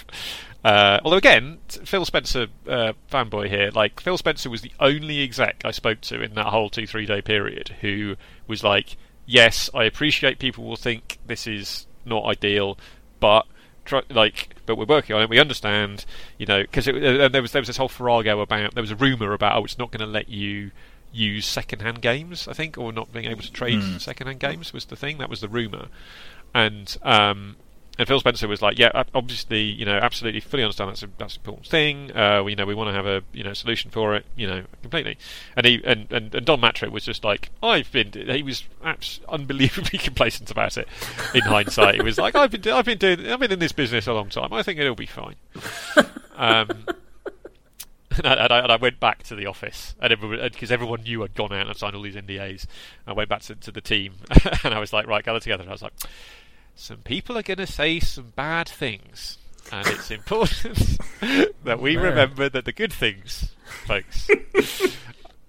Uh, 0.64 0.98
although 1.04 1.16
again, 1.16 1.58
Phil 1.68 2.04
Spencer 2.04 2.48
uh, 2.68 2.94
fanboy 3.10 3.48
here. 3.48 3.70
Like 3.72 4.00
Phil 4.00 4.18
Spencer 4.18 4.50
was 4.50 4.62
the 4.62 4.72
only 4.80 5.22
exec 5.22 5.62
I 5.64 5.70
spoke 5.70 6.00
to 6.02 6.20
in 6.20 6.34
that 6.34 6.46
whole 6.46 6.70
two 6.70 6.86
three 6.86 7.06
day 7.06 7.22
period 7.22 7.76
who 7.80 8.16
was 8.48 8.64
like, 8.64 8.96
"Yes, 9.26 9.70
I 9.72 9.84
appreciate 9.84 10.38
people 10.40 10.64
will 10.64 10.76
think 10.76 11.18
this 11.26 11.46
is 11.46 11.86
not 12.04 12.24
ideal, 12.24 12.78
but." 13.20 13.46
Like, 14.08 14.56
but 14.64 14.76
we're 14.78 14.86
working 14.86 15.14
on 15.14 15.20
it. 15.20 15.28
We 15.28 15.38
understand, 15.38 16.06
you 16.38 16.46
know, 16.46 16.62
because 16.62 16.88
uh, 16.88 17.28
there 17.30 17.42
was 17.42 17.52
there 17.52 17.60
was 17.60 17.66
this 17.66 17.76
whole 17.76 17.90
farrago 17.90 18.40
about 18.40 18.72
there 18.72 18.82
was 18.82 18.90
a 18.90 18.96
rumor 18.96 19.34
about 19.34 19.58
oh, 19.58 19.64
it's 19.66 19.76
not 19.76 19.90
going 19.90 20.00
to 20.00 20.06
let 20.06 20.30
you 20.30 20.70
use 21.14 21.46
second-hand 21.46 22.02
games, 22.02 22.48
I 22.48 22.52
think, 22.52 22.76
or 22.76 22.92
not 22.92 23.12
being 23.12 23.26
able 23.26 23.42
to 23.42 23.52
trade 23.52 23.82
second-hand 24.00 24.40
games 24.40 24.72
was 24.72 24.86
the 24.86 24.96
thing. 24.96 25.18
That 25.18 25.30
was 25.30 25.40
the 25.40 25.48
rumor, 25.48 25.88
and 26.52 26.96
um, 27.02 27.56
and 27.96 28.08
Phil 28.08 28.18
Spencer 28.18 28.48
was 28.48 28.60
like, 28.60 28.78
"Yeah, 28.78 28.90
obviously, 29.14 29.62
you 29.62 29.84
know, 29.84 29.96
absolutely, 29.96 30.40
fully 30.40 30.64
understand 30.64 30.90
that's 30.90 31.02
a, 31.04 31.08
that's 31.16 31.36
an 31.36 31.40
important 31.40 31.66
thing. 31.68 32.16
Uh, 32.16 32.42
we, 32.42 32.52
you 32.52 32.56
know, 32.56 32.66
we 32.66 32.74
want 32.74 32.88
to 32.88 32.92
have 32.92 33.06
a 33.06 33.22
you 33.32 33.44
know 33.44 33.52
solution 33.52 33.90
for 33.90 34.16
it, 34.16 34.26
you 34.34 34.48
know, 34.48 34.64
completely." 34.82 35.16
And 35.56 35.64
he 35.64 35.80
and, 35.84 36.10
and, 36.10 36.34
and 36.34 36.44
Don 36.44 36.60
Mattrick 36.60 36.90
was 36.90 37.04
just 37.04 37.22
like, 37.22 37.50
"I've 37.62 37.90
been." 37.92 38.12
He 38.12 38.42
was 38.42 38.64
abs- 38.82 39.20
unbelievably 39.28 39.98
complacent 40.00 40.50
about 40.50 40.76
it. 40.76 40.88
In 41.34 41.42
hindsight, 41.42 41.94
he 41.94 42.02
was 42.02 42.18
like, 42.18 42.34
"I've 42.34 42.50
been, 42.50 42.72
I've 42.72 42.84
been 42.84 42.98
doing, 42.98 43.30
I've 43.30 43.38
been 43.38 43.52
in 43.52 43.60
this 43.60 43.72
business 43.72 44.08
a 44.08 44.12
long 44.12 44.28
time. 44.28 44.52
I 44.52 44.62
think 44.62 44.80
it'll 44.80 44.96
be 44.96 45.06
fine." 45.06 45.36
um, 46.36 46.86
and, 48.18 48.26
I, 48.26 48.32
and, 48.34 48.52
I, 48.52 48.58
and 48.60 48.72
I, 48.72 48.76
went 48.76 49.00
back 49.00 49.22
to 49.24 49.34
the 49.34 49.46
office, 49.46 49.94
and 50.00 50.10
because 50.10 50.70
everyone, 50.70 50.70
everyone, 50.70 51.02
knew 51.02 51.24
I'd 51.24 51.34
gone 51.34 51.52
out 51.52 51.66
and 51.66 51.76
signed 51.76 51.96
all 51.96 52.02
these 52.02 52.16
NDAs, 52.16 52.66
I 53.06 53.12
went 53.12 53.28
back 53.28 53.42
to, 53.42 53.54
to 53.54 53.72
the 53.72 53.80
team, 53.80 54.14
and 54.64 54.74
I 54.74 54.78
was 54.78 54.92
like, 54.92 55.06
"Right, 55.06 55.24
gather 55.24 55.40
together." 55.40 55.62
And 55.62 55.70
I 55.70 55.72
was 55.72 55.82
like 55.82 55.94
some 56.76 56.98
people 56.98 57.38
are 57.38 57.42
going 57.42 57.58
to 57.58 57.66
say 57.66 58.00
some 58.00 58.32
bad 58.34 58.68
things, 58.68 59.38
and 59.70 59.86
it's 59.86 60.10
important 60.10 60.98
that 61.64 61.80
we 61.80 61.96
remember 61.96 62.48
that 62.48 62.64
the 62.64 62.72
good 62.72 62.92
things, 62.92 63.52
folks. 63.86 64.28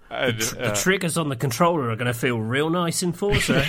And, 0.08 0.40
uh, 0.40 0.68
the, 0.68 0.80
triggers 0.80 1.18
on 1.18 1.28
the 1.28 1.36
controller 1.36 1.90
are 1.90 1.96
going 1.96 2.06
to 2.06 2.14
feel 2.14 2.38
real 2.38 2.70
nice 2.70 3.02
in 3.02 3.12
Forza. 3.12 3.64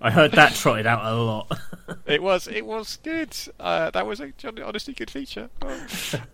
I 0.00 0.10
heard 0.10 0.32
that 0.32 0.54
trotted 0.54 0.86
out 0.86 1.04
a 1.04 1.14
lot. 1.14 1.58
it 2.06 2.20
was 2.20 2.48
it 2.48 2.66
was 2.66 2.98
good. 3.04 3.34
Uh, 3.60 3.90
that 3.92 4.04
was 4.04 4.20
a 4.20 4.32
honestly 4.64 4.92
good 4.92 5.10
feature. 5.10 5.48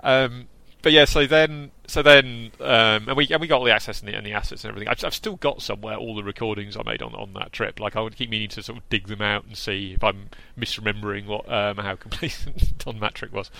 Um, 0.02 0.48
but 0.82 0.92
yeah, 0.92 1.04
so 1.04 1.26
then, 1.26 1.70
so 1.86 2.02
then, 2.02 2.52
um, 2.60 3.08
and 3.08 3.16
we 3.16 3.28
and 3.30 3.40
we 3.40 3.46
got 3.46 3.58
all 3.58 3.64
the 3.64 3.74
access 3.74 4.00
and 4.00 4.08
the, 4.08 4.16
and 4.16 4.26
the 4.26 4.32
assets 4.32 4.64
and 4.64 4.70
everything. 4.70 4.88
I've, 4.88 5.04
I've, 5.04 5.14
still 5.14 5.36
got 5.36 5.62
somewhere 5.62 5.96
all 5.96 6.14
the 6.14 6.24
recordings 6.24 6.76
I 6.76 6.82
made 6.82 7.02
on 7.02 7.14
on 7.14 7.32
that 7.34 7.52
trip. 7.52 7.80
Like 7.80 7.96
I 7.96 8.00
would 8.00 8.16
keep 8.16 8.30
meaning 8.30 8.48
to 8.50 8.62
sort 8.62 8.78
of 8.78 8.88
dig 8.88 9.08
them 9.08 9.22
out 9.22 9.44
and 9.44 9.56
see 9.56 9.92
if 9.94 10.04
I'm 10.04 10.30
misremembering 10.58 11.26
what 11.26 11.50
um, 11.52 11.78
how 11.78 11.96
complacent 11.96 12.78
Don 12.78 12.98
Mattrick 12.98 13.32
was. 13.32 13.50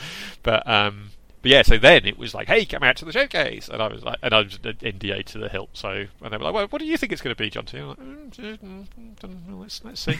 But 0.42 0.68
um, 0.68 1.10
but 1.42 1.50
yeah, 1.50 1.62
so 1.62 1.78
then 1.78 2.04
it 2.04 2.18
was 2.18 2.34
like, 2.34 2.48
hey, 2.48 2.66
come 2.66 2.82
out 2.82 2.96
to 2.96 3.06
the 3.06 3.12
showcase, 3.12 3.68
and 3.68 3.80
I 3.80 3.88
was 3.88 4.04
like, 4.04 4.18
and 4.22 4.34
I 4.34 4.42
was 4.42 4.58
NDA 4.58 5.24
to 5.26 5.38
the 5.38 5.48
hilt. 5.48 5.70
So 5.72 6.06
and 6.22 6.32
they 6.32 6.36
were 6.36 6.44
like, 6.44 6.54
well, 6.54 6.66
what 6.68 6.80
do 6.80 6.84
you 6.84 6.98
think 6.98 7.12
it's 7.12 7.22
going 7.22 7.34
to 7.34 7.42
be, 7.42 7.48
Jon? 7.48 7.64
T? 7.64 7.78
I'm 7.78 7.88
like, 7.88 7.98
mm, 7.98 8.86
mm, 8.96 9.60
let's 9.60 9.82
let's 9.82 10.00
see. 10.00 10.18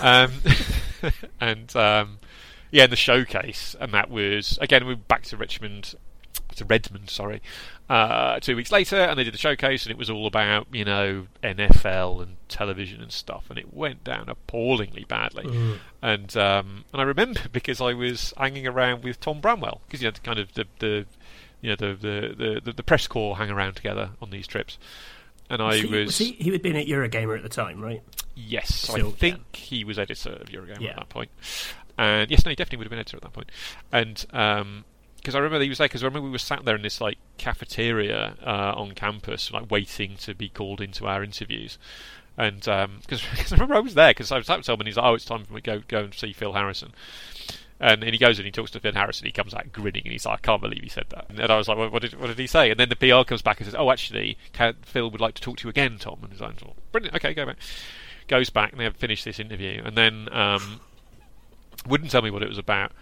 um, 0.00 0.32
and 1.40 1.74
um, 1.76 2.18
yeah, 2.72 2.84
in 2.84 2.90
the 2.90 2.96
showcase, 2.96 3.76
and 3.80 3.94
that 3.94 4.10
was 4.10 4.58
again 4.60 4.84
we 4.84 4.94
are 4.94 4.96
back 4.96 5.22
to 5.24 5.36
Richmond 5.36 5.94
to 6.56 6.64
Redmond, 6.64 7.10
sorry, 7.10 7.42
uh, 7.88 8.40
two 8.40 8.56
weeks 8.56 8.72
later, 8.72 8.96
and 8.96 9.18
they 9.18 9.24
did 9.24 9.34
the 9.34 9.38
showcase, 9.38 9.84
and 9.84 9.90
it 9.90 9.98
was 9.98 10.08
all 10.08 10.26
about 10.26 10.66
you 10.72 10.84
know 10.84 11.26
NFL 11.42 12.22
and 12.22 12.36
television 12.48 13.00
and 13.00 13.12
stuff, 13.12 13.46
and 13.50 13.58
it 13.58 13.72
went 13.72 14.04
down 14.04 14.28
appallingly 14.28 15.04
badly. 15.04 15.44
Mm. 15.44 15.78
And 16.00 16.36
um, 16.36 16.84
and 16.92 17.02
I 17.02 17.04
remember 17.04 17.40
because 17.52 17.80
I 17.80 17.92
was 17.92 18.32
hanging 18.36 18.66
around 18.66 19.04
with 19.04 19.20
Tom 19.20 19.40
Bramwell 19.40 19.80
because 19.86 20.02
you 20.02 20.08
know 20.08 20.14
kind 20.22 20.38
of 20.38 20.52
the 20.54 20.66
the 20.78 21.06
you 21.60 21.70
know 21.70 21.76
the 21.76 21.94
the, 21.94 22.60
the, 22.64 22.72
the 22.72 22.82
press 22.82 23.06
corps 23.06 23.36
hang 23.36 23.50
around 23.50 23.76
together 23.76 24.10
on 24.20 24.30
these 24.30 24.46
trips. 24.46 24.78
And 25.50 25.60
I 25.60 25.76
he, 25.76 25.86
was, 25.86 26.06
was 26.06 26.18
he, 26.18 26.32
he 26.32 26.50
had 26.52 26.62
been 26.62 26.76
at 26.76 26.86
Eurogamer 26.86 27.36
at 27.36 27.42
the 27.42 27.48
time, 27.50 27.82
right? 27.82 28.02
Yes, 28.34 28.74
Still, 28.74 29.08
I 29.08 29.10
think 29.10 29.40
yeah. 29.52 29.60
he 29.60 29.84
was 29.84 29.98
editor 29.98 30.30
of 30.30 30.46
Eurogamer 30.46 30.80
yeah. 30.80 30.90
at 30.90 30.96
that 30.96 31.08
point. 31.10 31.30
And 31.98 32.30
yes, 32.30 32.44
no, 32.44 32.50
he 32.50 32.56
definitely 32.56 32.78
would 32.78 32.86
have 32.86 32.90
been 32.90 32.98
editor 32.98 33.18
at 33.18 33.22
that 33.22 33.32
point. 33.34 33.50
And 33.92 34.24
um, 34.32 34.84
because 35.22 35.36
I 35.36 35.38
remember 35.38 35.62
he 35.62 35.68
was 35.68 35.78
there 35.78 35.86
because 35.86 36.02
I 36.02 36.06
remember 36.06 36.26
we 36.26 36.32
were 36.32 36.38
sat 36.38 36.64
there 36.64 36.74
in 36.74 36.82
this 36.82 37.00
like 37.00 37.16
cafeteria 37.38 38.34
uh, 38.44 38.74
on 38.76 38.90
campus, 38.92 39.52
like 39.52 39.70
waiting 39.70 40.16
to 40.16 40.34
be 40.34 40.48
called 40.48 40.80
into 40.80 41.06
our 41.06 41.22
interviews. 41.22 41.78
And 42.36 42.56
because 42.56 42.68
um, 42.68 43.00
I 43.38 43.52
remember 43.52 43.74
I 43.76 43.80
was 43.80 43.94
there 43.94 44.10
because 44.10 44.32
I 44.32 44.38
was 44.38 44.50
at 44.50 44.64
someone, 44.64 44.86
he's 44.86 44.96
like, 44.96 45.06
"Oh, 45.06 45.14
it's 45.14 45.24
time 45.24 45.44
for 45.44 45.52
me 45.52 45.60
to 45.60 45.70
go 45.70 45.82
go 45.86 46.04
and 46.04 46.14
see 46.14 46.32
Phil 46.32 46.54
Harrison." 46.54 46.92
And, 47.78 48.02
and 48.02 48.12
he 48.12 48.18
goes 48.18 48.38
and 48.38 48.46
he 48.46 48.52
talks 48.52 48.72
to 48.72 48.80
Phil 48.80 48.92
Harrison. 48.92 49.26
He 49.26 49.32
comes 49.32 49.54
out 49.54 49.72
grinning 49.72 50.02
and 50.04 50.12
he's 50.12 50.26
like, 50.26 50.40
"I 50.40 50.42
can't 50.42 50.60
believe 50.60 50.82
he 50.82 50.88
said 50.88 51.06
that." 51.10 51.26
And 51.28 51.40
I 51.40 51.56
was 51.56 51.68
like, 51.68 51.78
"What, 51.78 51.92
what 51.92 52.02
did 52.02 52.18
what 52.18 52.26
did 52.26 52.38
he 52.38 52.48
say?" 52.48 52.70
And 52.70 52.80
then 52.80 52.88
the 52.88 52.96
PR 52.96 53.22
comes 53.24 53.42
back 53.42 53.60
and 53.60 53.66
says, 53.66 53.76
"Oh, 53.78 53.92
actually, 53.92 54.38
Phil 54.82 55.08
would 55.08 55.20
like 55.20 55.34
to 55.34 55.42
talk 55.42 55.58
to 55.58 55.64
you 55.64 55.70
again, 55.70 55.98
Tom." 55.98 56.18
And 56.22 56.32
he's 56.32 56.40
like, 56.40 56.56
"Brilliant, 56.90 57.14
okay, 57.16 57.32
go 57.32 57.46
back." 57.46 57.58
Goes 58.28 58.50
back 58.50 58.72
and 58.72 58.80
they 58.80 58.84
have 58.84 58.96
finished 58.96 59.24
this 59.24 59.38
interview, 59.38 59.82
and 59.84 59.96
then 59.96 60.28
um, 60.32 60.80
wouldn't 61.86 62.10
tell 62.10 62.22
me 62.22 62.30
what 62.30 62.42
it 62.42 62.48
was 62.48 62.58
about. 62.58 62.92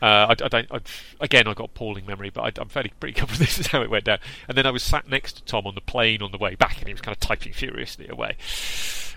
Uh, 0.00 0.26
I, 0.28 0.30
I, 0.30 0.48
don't. 0.48 0.72
I, 0.72 0.80
again, 1.20 1.48
I 1.48 1.54
got 1.54 1.70
appalling 1.70 2.06
memory, 2.06 2.30
but 2.30 2.58
I, 2.58 2.60
am 2.60 2.68
fairly 2.68 2.92
pretty 3.00 3.14
confident 3.18 3.48
this 3.48 3.58
is 3.58 3.66
how 3.68 3.82
it 3.82 3.90
went 3.90 4.04
down. 4.04 4.18
And 4.48 4.56
then 4.56 4.66
I 4.66 4.70
was 4.70 4.82
sat 4.82 5.08
next 5.08 5.34
to 5.34 5.44
Tom 5.44 5.66
on 5.66 5.74
the 5.74 5.80
plane 5.80 6.22
on 6.22 6.32
the 6.32 6.38
way 6.38 6.54
back, 6.54 6.78
and 6.78 6.86
he 6.86 6.94
was 6.94 7.00
kind 7.00 7.14
of 7.14 7.20
typing 7.20 7.52
furiously 7.52 8.08
away. 8.08 8.36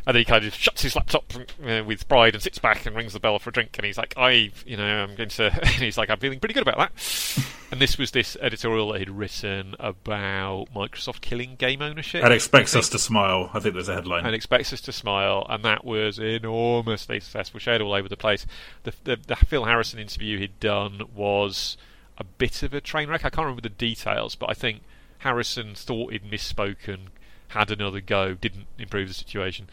And 0.06 0.16
then 0.16 0.22
he 0.22 0.26
kind 0.26 0.44
of 0.44 0.54
shuts 0.56 0.82
his 0.82 0.96
laptop 0.96 1.26
uh, 1.64 1.84
with 1.86 2.08
pride 2.08 2.34
and 2.34 2.42
sits 2.42 2.58
back 2.58 2.88
and 2.88 2.96
rings 2.96 3.14
the 3.14 3.20
bell 3.20 3.38
for 3.38 3.52
a 3.52 3.54
drink. 3.54 3.78
And 3.78 3.86
he's 3.86 3.98
like, 3.98 4.16
"I, 4.18 4.52
you 4.66 4.78
know, 4.78 5.04
I'm 5.04 5.16
going 5.16 5.30
to." 5.30 5.50
he's 5.80 5.98
like, 5.98 6.10
"I'm 6.10 6.20
feeling 6.20 6.40
pretty 6.40 6.54
good 6.54 6.68
about 6.68 6.78
that." 6.78 7.46
And 7.72 7.80
this 7.80 7.98
was 7.98 8.12
this 8.12 8.36
editorial 8.42 8.92
that 8.92 9.00
he'd 9.00 9.10
written 9.10 9.76
about 9.80 10.68
Microsoft 10.76 11.22
killing 11.22 11.56
game 11.56 11.82
ownership. 11.82 12.22
And 12.22 12.34
expects 12.34 12.76
us 12.76 12.90
to 12.90 13.00
smile. 13.00 13.50
I 13.54 13.62
think 13.62 13.76
there's 13.76 13.88
a 13.88 13.94
headline. 13.94 14.26
And 14.26 14.36
expects 14.36 14.74
us 14.74 14.82
to 14.82 14.92
smile, 14.92 15.46
and 15.50 15.64
that 15.64 15.86
was 15.86 16.20
enormously 16.20 17.22
successful. 17.22 17.62
Shared 17.62 17.82
all 17.82 17.94
over 17.94 18.10
the 18.10 18.18
place. 18.18 18.46
The, 18.84 18.94
the, 19.06 19.20
the 19.26 19.36
Phil 19.38 19.64
Harrison 19.64 20.00
interview 20.00 20.38
he'd 20.38 20.60
done 20.60 20.70
was 21.13 21.78
a 22.17 22.24
bit 22.24 22.63
of 22.63 22.74
a 22.74 22.82
train 22.82 23.09
wreck. 23.09 23.26
I 23.26 23.30
can't 23.30 23.45
remember 23.45 23.61
the 23.61 23.69
details, 23.69 24.36
but 24.36 24.49
I 24.49 24.53
think 24.53 24.82
Harrison 25.19 25.76
thought 25.76 26.11
he'd 26.11 26.30
misspoken 26.30 27.07
had 27.49 27.69
another 27.69 27.99
go, 27.99 28.34
didn't 28.34 28.67
improve 28.80 29.09
the 29.09 29.13
situation, 29.13 29.69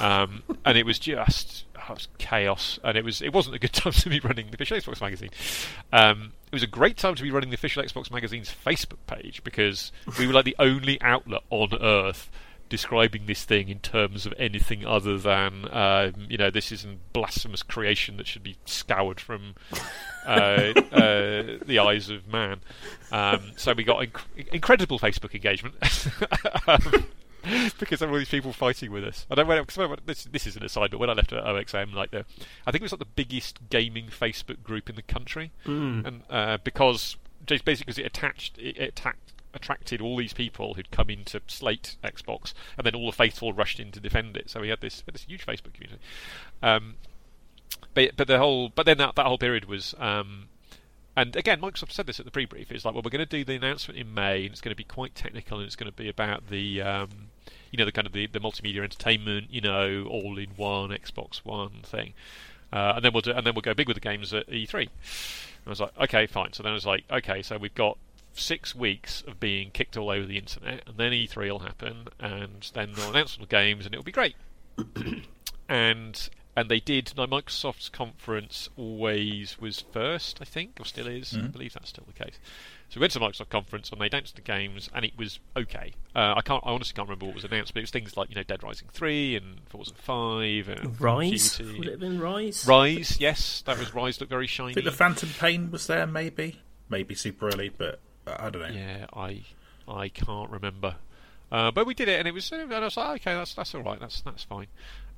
um, 0.00 0.42
and 0.64 0.78
it 0.78 0.86
was 0.86 0.98
just 0.98 1.64
oh, 1.76 1.92
it 1.92 1.94
was 1.94 2.08
chaos. 2.18 2.78
And 2.84 2.96
it 2.96 3.04
was 3.04 3.20
it 3.20 3.32
wasn't 3.32 3.56
a 3.56 3.58
good 3.58 3.72
time 3.74 3.92
to 3.92 4.08
be 4.08 4.20
running 4.20 4.48
the 4.48 4.54
official 4.54 4.76
Xbox 4.76 5.00
magazine. 5.00 5.30
Um, 5.92 6.32
it 6.46 6.54
was 6.54 6.62
a 6.62 6.68
great 6.68 6.96
time 6.96 7.14
to 7.16 7.22
be 7.22 7.30
running 7.30 7.50
the 7.50 7.54
official 7.54 7.82
Xbox 7.82 8.10
magazine's 8.10 8.54
Facebook 8.64 8.98
page 9.06 9.42
because 9.44 9.92
we 10.18 10.26
were 10.26 10.32
like 10.32 10.44
the 10.44 10.56
only 10.58 11.00
outlet 11.02 11.42
on 11.50 11.70
Earth 11.80 12.30
describing 12.68 13.26
this 13.26 13.44
thing 13.44 13.68
in 13.68 13.78
terms 13.78 14.26
of 14.26 14.34
anything 14.38 14.84
other 14.84 15.18
than 15.18 15.66
um, 15.72 16.26
you 16.28 16.36
know 16.36 16.50
this 16.50 16.70
is 16.70 16.84
a 16.84 16.96
blasphemous 17.12 17.62
creation 17.62 18.16
that 18.16 18.26
should 18.26 18.42
be 18.42 18.56
scoured 18.64 19.20
from 19.20 19.54
uh, 20.26 20.28
uh, 20.92 21.58
the 21.64 21.78
eyes 21.80 22.10
of 22.10 22.28
man. 22.28 22.60
Um, 23.10 23.52
so 23.56 23.72
we 23.72 23.84
got 23.84 24.02
inc- 24.02 24.48
incredible 24.52 24.98
Facebook 24.98 25.34
engagement. 25.34 25.74
um, 26.66 27.06
because 27.78 28.00
there 28.00 28.08
were 28.08 28.14
all 28.14 28.18
these 28.18 28.28
people 28.28 28.52
fighting 28.52 28.90
with 28.90 29.04
us. 29.04 29.26
I 29.30 29.34
don't 29.34 29.48
know. 29.48 29.64
When, 29.88 29.98
this, 30.04 30.24
this 30.24 30.46
is 30.46 30.56
an 30.56 30.64
aside, 30.64 30.90
but 30.90 30.98
when 30.98 31.08
I 31.08 31.14
left 31.14 31.32
at 31.32 31.42
OXM, 31.44 31.94
like 31.94 32.10
the, 32.10 32.24
I 32.66 32.70
think 32.70 32.82
it 32.82 32.82
was 32.82 32.92
like 32.92 32.98
the 32.98 33.06
biggest 33.06 33.70
gaming 33.70 34.06
Facebook 34.06 34.62
group 34.62 34.90
in 34.90 34.96
the 34.96 35.02
country, 35.02 35.52
mm. 35.64 36.06
and 36.06 36.22
uh, 36.28 36.58
because 36.62 37.16
just 37.46 37.64
basically 37.64 37.92
because 37.92 37.98
it 37.98 38.06
attached, 38.06 38.58
it, 38.58 38.76
it 38.76 38.88
attacked 38.88 39.32
attracted 39.58 40.00
all 40.00 40.16
these 40.16 40.32
people 40.32 40.74
who'd 40.74 40.90
come 40.90 41.10
in 41.10 41.24
to 41.26 41.40
slate 41.46 41.96
Xbox, 42.02 42.54
and 42.76 42.86
then 42.86 42.94
all 42.94 43.06
the 43.06 43.16
faithful 43.16 43.52
rushed 43.52 43.80
in 43.80 43.92
to 43.92 44.00
defend 44.00 44.36
it. 44.36 44.48
So 44.50 44.60
we 44.60 44.68
had 44.68 44.80
this 44.80 45.02
this 45.12 45.24
huge 45.24 45.44
Facebook 45.44 45.74
community. 45.74 46.00
Um, 46.62 46.94
but 47.94 48.16
but 48.16 48.28
the 48.28 48.38
whole 48.38 48.70
but 48.70 48.86
then 48.86 48.98
that 48.98 49.14
that 49.16 49.26
whole 49.26 49.38
period 49.38 49.66
was. 49.66 49.94
Um, 49.98 50.48
and 51.16 51.34
again, 51.34 51.60
Microsoft 51.60 51.90
said 51.90 52.06
this 52.06 52.20
at 52.20 52.26
the 52.26 52.30
pre-brief. 52.30 52.70
It's 52.70 52.84
like, 52.84 52.94
well, 52.94 53.02
we're 53.04 53.10
going 53.10 53.26
to 53.26 53.26
do 53.26 53.44
the 53.44 53.56
announcement 53.56 53.98
in 53.98 54.14
May, 54.14 54.44
and 54.44 54.52
it's 54.52 54.60
going 54.60 54.70
to 54.70 54.76
be 54.76 54.84
quite 54.84 55.16
technical, 55.16 55.58
and 55.58 55.66
it's 55.66 55.74
going 55.74 55.90
to 55.90 55.96
be 55.96 56.08
about 56.08 56.48
the, 56.48 56.80
um, 56.80 57.08
you 57.72 57.76
know, 57.76 57.84
the 57.84 57.90
kind 57.90 58.06
of 58.06 58.12
the, 58.12 58.28
the 58.28 58.38
multimedia 58.38 58.84
entertainment, 58.84 59.48
you 59.50 59.60
know, 59.60 60.04
all-in-one 60.08 60.90
Xbox 60.90 61.38
One 61.38 61.82
thing. 61.82 62.14
Uh, 62.72 62.92
and 62.94 63.04
then 63.04 63.12
we'll 63.12 63.22
do, 63.22 63.32
and 63.32 63.44
then 63.44 63.54
we'll 63.54 63.62
go 63.62 63.74
big 63.74 63.88
with 63.88 63.96
the 63.96 64.00
games 64.00 64.32
at 64.32 64.46
E3. 64.48 64.82
And 64.82 64.90
I 65.66 65.70
was 65.70 65.80
like, 65.80 65.90
okay, 66.02 66.26
fine. 66.26 66.52
So 66.52 66.62
then 66.62 66.70
I 66.70 66.74
was 66.74 66.86
like, 66.86 67.04
okay, 67.10 67.42
so 67.42 67.58
we've 67.58 67.74
got 67.74 67.98
six 68.38 68.74
weeks 68.74 69.22
of 69.26 69.40
being 69.40 69.70
kicked 69.70 69.96
all 69.96 70.10
over 70.10 70.26
the 70.26 70.38
internet, 70.38 70.82
and 70.86 70.96
then 70.96 71.12
E3 71.12 71.50
will 71.50 71.58
happen, 71.60 72.08
and 72.18 72.70
then 72.74 72.92
they'll 72.94 73.10
announce 73.10 73.36
the 73.36 73.46
games, 73.46 73.84
and 73.84 73.94
it'll 73.94 74.04
be 74.04 74.12
great. 74.12 74.36
and 75.68 76.30
and 76.58 76.68
they 76.68 76.80
did. 76.80 77.12
Now, 77.16 77.26
Microsoft's 77.26 77.88
conference 77.88 78.68
always 78.76 79.60
was 79.60 79.84
first, 79.92 80.38
I 80.40 80.44
think, 80.44 80.80
or 80.80 80.84
still 80.84 81.06
is. 81.06 81.32
Mm-hmm. 81.32 81.44
I 81.44 81.48
believe 81.48 81.74
that's 81.74 81.90
still 81.90 82.04
the 82.04 82.24
case. 82.24 82.40
So 82.88 82.98
we 82.98 83.02
went 83.02 83.12
to 83.12 83.20
the 83.20 83.26
Microsoft 83.26 83.50
conference 83.50 83.90
and 83.90 84.00
they 84.00 84.06
announced 84.06 84.34
the 84.34 84.42
games, 84.42 84.90
and 84.92 85.04
it 85.04 85.16
was 85.16 85.38
okay. 85.56 85.92
Uh, 86.16 86.34
I 86.36 86.40
can't, 86.40 86.64
I 86.66 86.70
honestly 86.70 86.94
can't 86.94 87.06
remember 87.06 87.26
what 87.26 87.36
was 87.36 87.44
announced, 87.44 87.74
but 87.74 87.80
it 87.80 87.82
was 87.84 87.90
things 87.90 88.16
like 88.16 88.28
you 88.30 88.34
know 88.34 88.42
Dead 88.42 88.64
Rising 88.64 88.88
three 88.92 89.36
and 89.36 89.60
Forza 89.68 89.94
five 89.94 90.68
and 90.68 91.00
Rise. 91.00 91.60
Would 91.60 91.86
it 91.86 91.90
have 91.92 92.00
been 92.00 92.18
Rise? 92.18 92.66
Rise, 92.66 93.20
yes, 93.20 93.62
that 93.66 93.78
was 93.78 93.94
Rise. 93.94 94.20
Looked 94.20 94.30
very 94.30 94.48
shiny. 94.48 94.72
I 94.72 94.74
think 94.74 94.84
the 94.84 94.90
Phantom 94.92 95.28
Pain 95.38 95.70
was 95.70 95.86
there, 95.86 96.08
maybe, 96.08 96.60
maybe 96.88 97.14
super 97.14 97.46
early, 97.48 97.68
but 97.68 98.00
I 98.38 98.50
don't 98.50 98.62
know. 98.62 98.68
Yeah, 98.68 99.06
I 99.12 99.42
I 99.86 100.08
can't 100.08 100.50
remember. 100.50 100.96
Uh, 101.50 101.70
but 101.70 101.86
we 101.86 101.94
did 101.94 102.08
it, 102.08 102.18
and 102.18 102.28
it 102.28 102.32
was. 102.32 102.50
And 102.52 102.72
I 102.72 102.80
was 102.80 102.96
like, 102.96 103.22
okay, 103.22 103.34
that's 103.34 103.54
that's 103.54 103.74
all 103.74 103.82
right. 103.82 103.98
That's 103.98 104.20
that's 104.20 104.44
fine. 104.44 104.66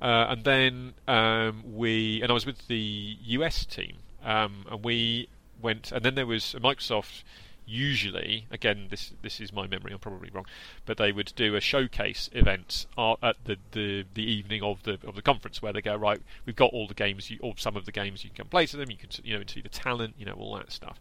Uh, 0.01 0.27
and 0.29 0.43
then 0.43 0.93
um, 1.07 1.63
we 1.75 2.21
and 2.21 2.31
I 2.31 2.33
was 2.33 2.45
with 2.45 2.67
the 2.67 3.17
US 3.21 3.65
team, 3.65 3.97
um, 4.23 4.65
and 4.69 4.83
we 4.83 5.27
went. 5.61 5.91
And 5.91 6.03
then 6.03 6.15
there 6.15 6.25
was 6.25 6.55
Microsoft 6.59 7.23
usually, 7.65 8.47
again, 8.51 8.87
this 8.89 9.13
this 9.21 9.39
is 9.39 9.53
my 9.53 9.67
memory. 9.67 9.93
I'm 9.93 9.99
probably 9.99 10.29
wrong, 10.29 10.45
but 10.85 10.97
they 10.97 11.11
would 11.11 11.31
do 11.35 11.55
a 11.55 11.61
showcase 11.61 12.29
event 12.33 12.85
at 12.97 13.37
the, 13.45 13.57
the, 13.71 14.05
the 14.13 14.23
evening 14.23 14.61
of 14.61 14.83
the 14.83 14.99
of 15.05 15.15
the 15.15 15.21
conference 15.21 15.61
where 15.61 15.73
they 15.73 15.81
go 15.81 15.95
right. 15.95 16.21
We've 16.45 16.55
got 16.55 16.71
all 16.73 16.87
the 16.87 16.93
games, 16.93 17.29
you, 17.29 17.39
or 17.41 17.53
some 17.57 17.75
of 17.75 17.85
the 17.85 17.91
games 17.91 18.23
you 18.23 18.31
can 18.31 18.47
play 18.47 18.65
to 18.67 18.77
them. 18.77 18.91
You 18.91 18.97
can 18.97 19.09
you 19.23 19.37
know 19.37 19.43
see 19.47 19.61
the 19.61 19.69
talent, 19.69 20.15
you 20.17 20.25
know 20.25 20.33
all 20.33 20.55
that 20.55 20.71
stuff. 20.71 20.99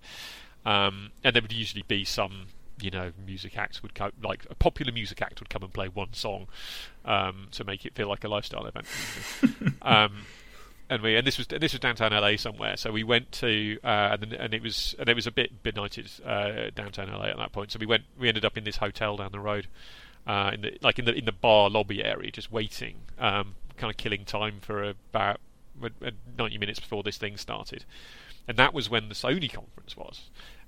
Um, 0.65 1.11
and 1.25 1.35
there 1.35 1.43
would 1.43 1.53
usually 1.53 1.85
be 1.87 2.05
some 2.05 2.49
you 2.83 2.91
know, 2.91 3.13
music 3.27 3.57
acts 3.59 3.83
would 3.83 3.95
come, 3.95 4.13
like 4.23 4.47
a 4.49 4.55
popular 4.55 4.93
music 4.93 5.21
act 5.23 5.41
would 5.41 5.51
come 5.51 5.63
and 5.63 5.73
play 5.73 5.89
one 5.89 6.13
song 6.13 6.47
um, 7.05 7.49
to 7.53 7.65
make 7.65 7.85
it 7.85 7.95
feel 7.95 8.09
like 8.09 8.25
a 8.25 8.29
lifestyle 8.29 8.67
event. 8.67 8.87
um, 9.83 10.25
and 10.89 11.03
we 11.03 11.17
and 11.17 11.27
this 11.27 11.39
was 11.39 11.47
this 11.47 11.73
was 11.73 11.81
downtown 11.81 12.13
LA 12.13 12.37
somewhere. 12.37 12.77
So 12.77 12.91
we 12.91 13.05
went 13.05 13.31
to 13.33 13.79
uh, 13.85 14.17
and 14.21 14.33
and 14.33 14.53
it 14.53 14.63
was 14.63 14.95
and 14.99 15.09
it 15.09 15.15
was 15.15 15.27
a 15.27 15.31
bit 15.31 15.63
benighted 15.63 16.11
uh, 16.25 16.71
downtown 16.75 17.11
LA 17.13 17.27
at 17.27 17.37
that 17.37 17.53
point. 17.53 17.71
So 17.71 17.79
we 17.79 17.87
went 17.87 18.05
we 18.19 18.29
ended 18.29 18.45
up 18.45 18.59
in 18.59 18.65
this 18.65 18.77
hotel 18.77 19.17
down 19.17 19.31
the 19.31 19.41
road, 19.41 19.69
uh, 20.27 20.51
in 20.53 20.63
the 20.63 20.79
like 20.83 20.99
in 20.99 21.05
the 21.05 21.15
in 21.15 21.27
the 21.27 21.33
bar 21.33 21.71
lobby 21.71 22.03
area, 22.05 22.33
just 22.33 22.51
waiting, 22.51 22.97
um, 23.19 23.55
kind 23.77 23.91
of 23.91 23.97
killing 23.97 24.25
time 24.25 24.59
for 24.61 24.83
about 24.83 25.41
ninety 26.37 26.59
minutes 26.59 26.81
before 26.81 27.05
this 27.05 27.17
thing 27.17 27.37
started. 27.37 27.85
And 28.51 28.59
that 28.59 28.75
was 28.75 28.91
when 28.91 29.09
the 29.09 29.15
Sony 29.15 29.49
conference 29.49 29.97
was, 29.97 30.23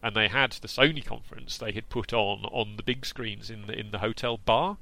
and 0.04 0.14
they 0.14 0.28
had 0.28 0.52
the 0.52 0.68
Sony 0.68 1.04
conference 1.04 1.58
they 1.58 1.72
had 1.72 1.88
put 1.88 2.12
on 2.12 2.44
on 2.44 2.76
the 2.76 2.82
big 2.84 3.04
screens 3.04 3.50
in 3.50 3.66
the 3.66 3.76
in 3.76 3.90
the 3.90 3.98
hotel 3.98 4.36
bar. 4.36 4.76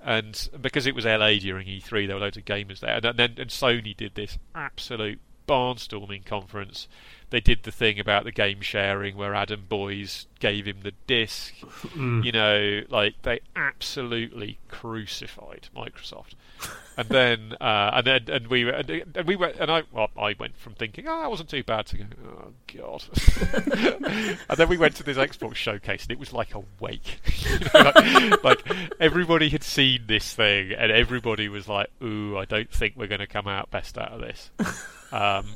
And 0.00 0.48
because 0.60 0.84
it 0.84 0.96
was 0.96 1.04
LA 1.04 1.34
during 1.34 1.68
E3, 1.68 2.08
there 2.08 2.16
were 2.16 2.22
loads 2.22 2.36
of 2.36 2.44
gamers 2.44 2.80
there, 2.80 2.96
and, 2.96 3.16
then 3.16 3.34
and 3.38 3.50
Sony 3.50 3.96
did 3.96 4.16
this 4.16 4.36
absolute 4.52 5.20
barnstorming 5.46 6.24
conference. 6.24 6.88
They 7.34 7.40
did 7.40 7.64
the 7.64 7.72
thing 7.72 7.98
about 7.98 8.22
the 8.22 8.30
game 8.30 8.60
sharing 8.60 9.16
where 9.16 9.34
Adam 9.34 9.64
Boyes 9.68 10.28
gave 10.38 10.66
him 10.66 10.82
the 10.84 10.92
disc. 11.08 11.52
Mm. 11.96 12.24
You 12.24 12.30
know, 12.30 12.82
like 12.88 13.20
they 13.22 13.40
absolutely 13.56 14.58
crucified 14.68 15.68
Microsoft 15.74 16.34
and 16.96 17.08
then 17.08 17.54
uh, 17.60 17.90
and 17.94 18.06
then 18.06 18.24
and 18.28 18.46
we 18.46 18.70
and, 18.70 18.88
and 18.88 19.26
we 19.26 19.34
went 19.34 19.56
and 19.56 19.68
I 19.68 19.82
well 19.90 20.10
I 20.16 20.36
went 20.38 20.56
from 20.56 20.74
thinking 20.74 21.08
oh 21.08 21.20
that 21.20 21.28
wasn't 21.28 21.48
too 21.48 21.64
bad 21.64 21.86
to 21.86 21.98
go 21.98 22.04
oh 22.24 22.52
god 22.72 23.04
and 24.48 24.56
then 24.56 24.68
we 24.68 24.76
went 24.76 24.94
to 24.96 25.02
this 25.02 25.16
Xbox 25.16 25.56
showcase 25.56 26.04
and 26.04 26.12
it 26.12 26.20
was 26.20 26.32
like 26.32 26.54
a 26.54 26.62
wake 26.78 27.20
you 27.42 27.58
know, 27.74 28.36
like, 28.44 28.44
like, 28.44 28.76
everybody 29.00 29.48
had 29.48 29.64
seen 29.64 30.04
this 30.06 30.34
thing 30.34 30.72
and 30.72 30.92
everybody 30.92 31.48
was 31.48 31.68
like 31.68 31.90
ooh 32.00 32.38
I 32.38 32.44
don't 32.44 32.70
think 32.70 32.94
we're 32.96 33.08
going 33.08 33.18
to 33.18 33.26
come 33.26 33.48
out 33.48 33.72
best 33.72 33.98
out 33.98 34.12
of 34.12 34.20
this 34.20 34.50
um, 35.12 35.46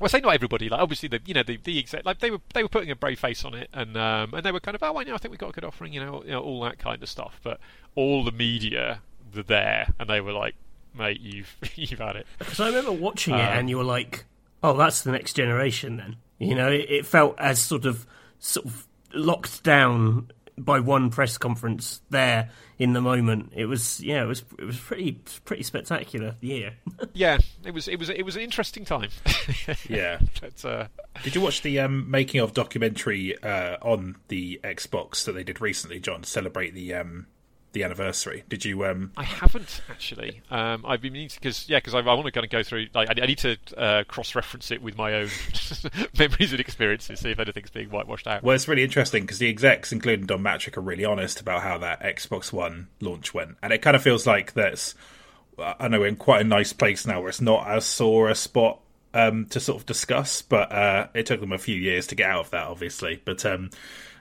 well, 0.00 0.06
I 0.06 0.08
say 0.08 0.20
not 0.20 0.34
everybody. 0.34 0.68
Like 0.68 0.80
obviously, 0.80 1.08
the 1.08 1.20
you 1.24 1.34
know 1.34 1.42
the 1.42 1.58
the 1.62 1.78
exec, 1.78 2.04
like 2.04 2.20
they 2.20 2.30
were 2.30 2.40
they 2.52 2.62
were 2.62 2.68
putting 2.68 2.90
a 2.90 2.96
brave 2.96 3.18
face 3.18 3.44
on 3.44 3.54
it, 3.54 3.68
and 3.72 3.96
um, 3.96 4.34
and 4.34 4.44
they 4.44 4.52
were 4.52 4.60
kind 4.60 4.74
of 4.74 4.82
oh 4.82 4.98
I 4.98 5.04
know 5.04 5.14
I 5.14 5.18
think 5.18 5.32
we 5.32 5.38
got 5.38 5.50
a 5.50 5.52
good 5.52 5.64
offering, 5.64 5.92
you 5.92 6.04
know, 6.04 6.22
you 6.24 6.32
know 6.32 6.40
all 6.40 6.60
that 6.62 6.78
kind 6.78 7.02
of 7.02 7.08
stuff. 7.08 7.40
But 7.42 7.60
all 7.94 8.24
the 8.24 8.32
media 8.32 9.00
were 9.34 9.42
there, 9.42 9.88
and 9.98 10.08
they 10.08 10.20
were 10.20 10.32
like, 10.32 10.54
"Mate, 10.96 11.20
you've 11.20 11.56
you've 11.74 12.00
had 12.00 12.16
it." 12.16 12.26
Because 12.38 12.60
I 12.60 12.68
remember 12.68 12.92
watching 12.92 13.34
it, 13.34 13.40
um, 13.40 13.58
and 13.58 13.70
you 13.70 13.78
were 13.78 13.84
like, 13.84 14.24
"Oh, 14.62 14.76
that's 14.76 15.02
the 15.02 15.12
next 15.12 15.34
generation." 15.34 15.96
Then 15.98 16.16
you 16.38 16.54
know, 16.54 16.70
it, 16.70 16.86
it 16.88 17.06
felt 17.06 17.38
as 17.38 17.58
sort 17.58 17.84
of 17.84 18.06
sort 18.38 18.66
of 18.66 18.86
locked 19.12 19.62
down 19.62 20.30
by 20.56 20.80
one 20.80 21.10
press 21.10 21.38
conference 21.38 22.00
there 22.10 22.50
in 22.78 22.92
the 22.92 23.00
moment. 23.00 23.52
It 23.54 23.66
was 23.66 24.00
yeah, 24.00 24.22
it 24.22 24.26
was 24.26 24.44
it 24.58 24.64
was 24.64 24.78
pretty 24.78 25.20
pretty 25.44 25.62
spectacular 25.62 26.36
year. 26.40 26.74
yeah, 27.12 27.38
it 27.64 27.72
was 27.72 27.88
it 27.88 27.98
was 27.98 28.10
it 28.10 28.24
was 28.24 28.36
an 28.36 28.42
interesting 28.42 28.84
time. 28.84 29.10
yeah. 29.88 30.18
But, 30.40 30.64
uh... 30.64 30.86
Did 31.22 31.34
you 31.34 31.40
watch 31.40 31.62
the 31.62 31.80
um, 31.80 32.10
making 32.10 32.40
of 32.40 32.54
documentary 32.54 33.40
uh, 33.42 33.76
on 33.82 34.16
the 34.28 34.60
Xbox 34.64 35.24
that 35.24 35.32
they 35.32 35.44
did 35.44 35.60
recently, 35.60 36.00
John, 36.00 36.22
to 36.22 36.28
celebrate 36.28 36.74
the 36.74 36.94
um, 36.94 37.26
the 37.74 37.84
anniversary. 37.84 38.44
Did 38.48 38.64
you? 38.64 38.86
Um... 38.86 39.12
I 39.16 39.24
haven't 39.24 39.82
actually. 39.90 40.40
Um, 40.50 40.84
I've 40.86 41.02
been 41.02 41.12
meaning 41.12 41.28
because 41.34 41.68
yeah, 41.68 41.78
because 41.78 41.94
I, 41.94 41.98
I, 41.98 42.14
want 42.14 42.24
to 42.24 42.32
kind 42.32 42.44
of 42.44 42.50
go 42.50 42.62
through. 42.62 42.86
Like, 42.94 43.10
I, 43.10 43.22
I 43.22 43.26
need 43.26 43.38
to 43.38 43.56
uh, 43.76 44.04
cross-reference 44.04 44.70
it 44.70 44.82
with 44.82 44.96
my 44.96 45.12
own 45.14 45.28
memories 46.18 46.52
and 46.52 46.60
experiences, 46.60 47.20
see 47.20 47.30
if 47.30 47.38
anything's 47.38 47.70
being 47.70 47.90
whitewashed 47.90 48.26
out. 48.26 48.42
Well, 48.42 48.54
it's 48.54 48.66
really 48.66 48.84
interesting 48.84 49.24
because 49.24 49.38
the 49.38 49.48
execs, 49.48 49.92
including 49.92 50.26
Don 50.26 50.40
Mattrick, 50.40 50.76
are 50.78 50.80
really 50.80 51.04
honest 51.04 51.40
about 51.40 51.62
how 51.62 51.76
that 51.78 52.02
Xbox 52.02 52.52
One 52.52 52.88
launch 53.00 53.34
went, 53.34 53.56
and 53.62 53.72
it 53.72 53.82
kind 53.82 53.94
of 53.94 54.02
feels 54.02 54.26
like 54.26 54.54
that's. 54.54 54.94
I 55.58 55.86
know 55.86 56.00
we're 56.00 56.08
in 56.08 56.16
quite 56.16 56.40
a 56.40 56.44
nice 56.44 56.72
place 56.72 57.06
now 57.06 57.20
where 57.20 57.28
it's 57.28 57.40
not 57.40 57.68
as 57.68 57.84
sore 57.84 58.28
a 58.28 58.34
spot 58.34 58.80
um, 59.12 59.46
to 59.46 59.60
sort 59.60 59.80
of 59.80 59.86
discuss, 59.86 60.42
but 60.42 60.72
uh, 60.72 61.06
it 61.14 61.26
took 61.26 61.40
them 61.40 61.52
a 61.52 61.58
few 61.58 61.76
years 61.76 62.08
to 62.08 62.16
get 62.16 62.28
out 62.28 62.40
of 62.46 62.50
that, 62.50 62.66
obviously. 62.66 63.22
But 63.24 63.46
um, 63.46 63.70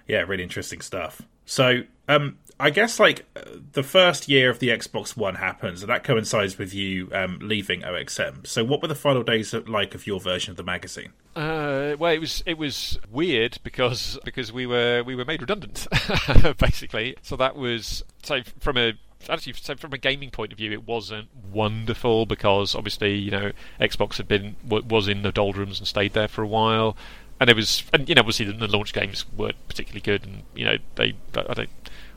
yeah, 0.08 0.20
really 0.20 0.44
interesting 0.44 0.82
stuff. 0.82 1.22
So 1.46 1.84
um, 2.08 2.38
I 2.60 2.70
guess 2.70 3.00
like 3.00 3.26
the 3.74 3.84
first 3.84 4.30
year 4.30 4.50
of 4.50 4.60
the 4.60 4.70
Xbox 4.70 5.18
One 5.18 5.36
happens, 5.36 5.82
and 5.82 5.90
that 5.90 6.04
coincides 6.04 6.58
with 6.58 6.74
you 6.74 7.10
um, 7.12 7.40
leaving 7.42 7.82
OXM. 7.82 8.46
So, 8.46 8.64
what 8.64 8.82
were 8.82 8.88
the 8.88 8.96
final 8.96 9.24
days 9.24 9.54
like 9.54 9.96
of 9.96 10.08
your 10.08 10.20
version 10.20 10.52
of 10.52 10.58
the 10.58 10.64
magazine? 10.64 11.14
Uh, 11.36 11.96
well, 11.98 12.14
it 12.14 12.20
was 12.20 12.44
it 12.46 12.58
was 12.58 13.00
weird 13.12 13.58
because 13.64 14.20
because 14.24 14.52
we 14.52 14.66
were 14.66 15.04
we 15.04 15.16
were 15.16 15.26
made 15.26 15.42
redundant, 15.42 15.88
basically. 16.58 17.16
So 17.22 17.36
that 17.38 17.56
was 17.56 18.04
so 18.22 18.42
from 18.60 18.78
a 18.78 18.94
actually 19.30 19.54
from 19.54 19.94
a 19.94 19.98
gaming 19.98 20.30
point 20.30 20.52
of 20.52 20.58
view, 20.58 20.72
it 20.72 20.88
wasn't 20.88 21.30
wonderful 21.52 22.26
because 22.26 22.76
obviously 22.76 23.16
you 23.16 23.32
know 23.32 23.52
Xbox 23.80 24.18
had 24.18 24.28
been 24.28 24.56
was 24.68 25.08
in 25.08 25.22
the 25.24 25.32
doldrums 25.32 25.80
and 25.80 25.88
stayed 25.88 26.14
there 26.14 26.28
for 26.28 26.44
a 26.44 26.48
while. 26.48 26.96
And 27.40 27.50
it 27.50 27.56
was, 27.56 27.84
and 27.92 28.08
you 28.08 28.16
know, 28.16 28.20
obviously 28.20 28.46
the 28.46 28.68
launch 28.68 28.94
games 28.94 29.26
weren't 29.36 29.58
particularly 29.68 30.02
good, 30.02 30.24
and 30.24 30.44
you 30.56 30.66
know 30.66 30.78
they, 30.96 31.14
I 31.36 31.54
don't, 31.54 31.70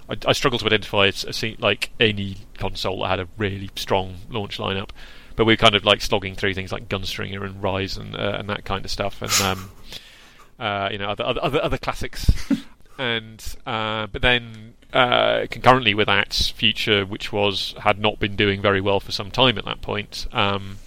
I, 0.08 0.16
I 0.26 0.32
struggle 0.32 0.58
to 0.58 0.66
identify 0.66 1.06
a, 1.06 1.56
like 1.58 1.90
any 2.00 2.38
console 2.58 3.00
that 3.02 3.08
had 3.08 3.20
a 3.20 3.28
really 3.36 3.70
strong 3.76 4.16
launch 4.30 4.58
lineup. 4.58 4.90
But 5.34 5.44
we 5.44 5.52
are 5.52 5.58
kind 5.58 5.74
of 5.74 5.84
like 5.84 6.00
slogging 6.00 6.34
through 6.34 6.54
things 6.54 6.72
like 6.72 6.88
Gunstringer 6.88 7.44
and 7.44 7.62
Rise 7.62 7.96
and 7.96 8.16
uh, 8.16 8.36
and 8.38 8.48
that 8.48 8.64
kind 8.64 8.84
of 8.84 8.90
stuff, 8.90 9.20
and 9.20 9.40
um, 9.42 9.70
uh, 10.58 10.88
you 10.90 10.98
know 10.98 11.10
other 11.10 11.24
other 11.24 11.62
other 11.62 11.78
classics. 11.78 12.30
and 12.98 13.56
uh, 13.66 14.06
but 14.06 14.22
then 14.22 14.74
uh, 14.92 15.46
concurrently 15.50 15.92
with 15.92 16.06
that, 16.06 16.32
Future, 16.56 17.04
which 17.04 17.32
was 17.32 17.74
had 17.80 17.98
not 17.98 18.18
been 18.18 18.34
doing 18.34 18.62
very 18.62 18.80
well 18.80 18.98
for 18.98 19.12
some 19.12 19.30
time 19.30 19.58
at 19.58 19.66
that 19.66 19.82
point, 19.82 20.26
um, 20.32 20.78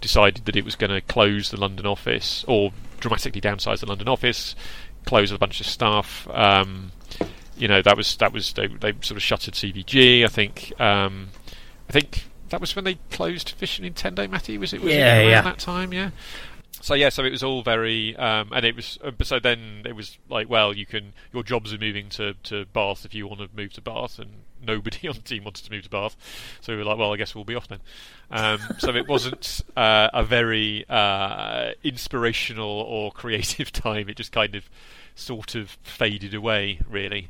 decided 0.00 0.46
that 0.46 0.56
it 0.56 0.64
was 0.64 0.74
going 0.74 0.90
to 0.90 1.02
close 1.02 1.50
the 1.50 1.60
London 1.60 1.84
office 1.84 2.44
or 2.48 2.72
dramatically 3.00 3.42
downsize 3.42 3.80
the 3.80 3.86
London 3.86 4.08
office, 4.08 4.54
close 5.04 5.30
a 5.30 5.38
bunch 5.38 5.60
of 5.60 5.66
staff. 5.66 6.26
Um, 6.30 6.92
you 7.58 7.68
know 7.68 7.82
that 7.82 7.96
was 7.96 8.16
that 8.16 8.32
was 8.32 8.52
they, 8.52 8.66
they 8.66 8.92
sort 9.00 9.12
of 9.12 9.22
shuttered 9.22 9.54
CVG. 9.54 10.24
I 10.24 10.28
think 10.28 10.72
um, 10.80 11.28
I 11.88 11.92
think 11.92 12.24
that 12.50 12.60
was 12.60 12.74
when 12.74 12.84
they 12.84 12.98
closed 13.10 13.54
and 13.60 13.94
Nintendo. 13.94 14.28
Matty 14.28 14.58
was 14.58 14.72
it? 14.72 14.80
Was 14.80 14.92
yeah, 14.92 15.18
it 15.18 15.28
yeah. 15.28 15.42
That 15.42 15.58
time, 15.58 15.92
yeah. 15.92 16.10
So 16.80 16.94
yeah, 16.94 17.08
so 17.08 17.24
it 17.24 17.30
was 17.30 17.42
all 17.42 17.62
very, 17.62 18.16
um, 18.16 18.52
and 18.52 18.64
it 18.64 18.76
was. 18.76 18.98
Uh, 19.02 19.10
so 19.22 19.40
then 19.40 19.82
it 19.84 19.96
was 19.96 20.16
like, 20.28 20.48
well, 20.48 20.74
you 20.74 20.86
can. 20.86 21.12
Your 21.32 21.42
jobs 21.42 21.72
are 21.72 21.78
moving 21.78 22.08
to, 22.10 22.34
to 22.44 22.66
Bath 22.66 23.04
if 23.04 23.14
you 23.14 23.26
want 23.26 23.40
to 23.40 23.48
move 23.54 23.72
to 23.74 23.80
Bath, 23.80 24.18
and 24.18 24.30
nobody 24.64 25.08
on 25.08 25.14
the 25.14 25.22
team 25.22 25.44
wanted 25.44 25.64
to 25.64 25.72
move 25.72 25.84
to 25.84 25.90
Bath. 25.90 26.16
So 26.60 26.72
we 26.72 26.78
were 26.78 26.84
like, 26.84 26.98
well, 26.98 27.12
I 27.12 27.16
guess 27.16 27.34
we'll 27.34 27.44
be 27.44 27.56
off 27.56 27.68
then. 27.68 27.80
Um, 28.30 28.60
so 28.78 28.94
it 28.94 29.08
wasn't 29.08 29.62
uh, 29.76 30.08
a 30.12 30.22
very 30.22 30.84
uh, 30.88 31.72
inspirational 31.82 32.68
or 32.68 33.10
creative 33.10 33.72
time. 33.72 34.08
It 34.08 34.16
just 34.16 34.32
kind 34.32 34.54
of 34.54 34.68
sort 35.18 35.54
of 35.54 35.76
faded 35.82 36.34
away, 36.34 36.80
really. 36.88 37.28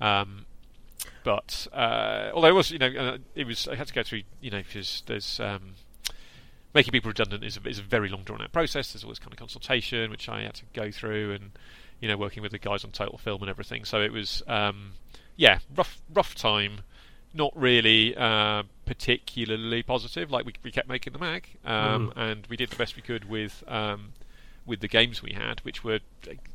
Um, 0.00 0.46
but 1.24 1.66
uh, 1.72 2.30
although 2.34 2.48
it 2.48 2.54
was, 2.54 2.70
you 2.70 2.78
know, 2.78 2.88
uh, 2.88 3.18
it 3.34 3.46
was 3.46 3.66
I 3.66 3.74
had 3.74 3.86
to 3.88 3.94
go 3.94 4.02
through, 4.02 4.22
you 4.40 4.50
know, 4.50 4.62
because 4.62 5.02
there's 5.06 5.40
um, 5.40 5.74
making 6.74 6.92
people 6.92 7.08
redundant 7.08 7.44
is 7.44 7.56
a, 7.56 7.68
is 7.68 7.78
a 7.78 7.82
very 7.82 8.08
long 8.08 8.22
drawn 8.24 8.42
out 8.42 8.52
process. 8.52 8.92
There's 8.92 9.04
always 9.04 9.18
kind 9.18 9.32
of 9.32 9.38
consultation 9.38 10.10
which 10.10 10.28
I 10.28 10.42
had 10.42 10.54
to 10.54 10.64
go 10.72 10.90
through, 10.90 11.32
and 11.32 11.52
you 12.00 12.08
know, 12.08 12.16
working 12.16 12.42
with 12.42 12.52
the 12.52 12.58
guys 12.58 12.84
on 12.84 12.90
Total 12.90 13.16
Film 13.18 13.40
and 13.42 13.50
everything. 13.50 13.84
So 13.84 14.00
it 14.00 14.12
was, 14.12 14.42
um, 14.46 14.92
yeah, 15.36 15.60
rough 15.74 16.00
rough 16.12 16.34
time. 16.34 16.80
Not 17.36 17.52
really 17.56 18.14
uh, 18.16 18.62
particularly 18.86 19.82
positive. 19.82 20.30
Like 20.30 20.46
we 20.46 20.52
we 20.62 20.70
kept 20.70 20.88
making 20.88 21.14
the 21.14 21.18
mag, 21.18 21.48
um, 21.64 22.10
mm. 22.10 22.12
and 22.16 22.46
we 22.48 22.56
did 22.56 22.70
the 22.70 22.76
best 22.76 22.94
we 22.94 23.02
could 23.02 23.28
with 23.28 23.64
um, 23.66 24.12
with 24.66 24.80
the 24.80 24.88
games 24.88 25.22
we 25.22 25.32
had, 25.32 25.60
which 25.60 25.84
were 25.84 26.00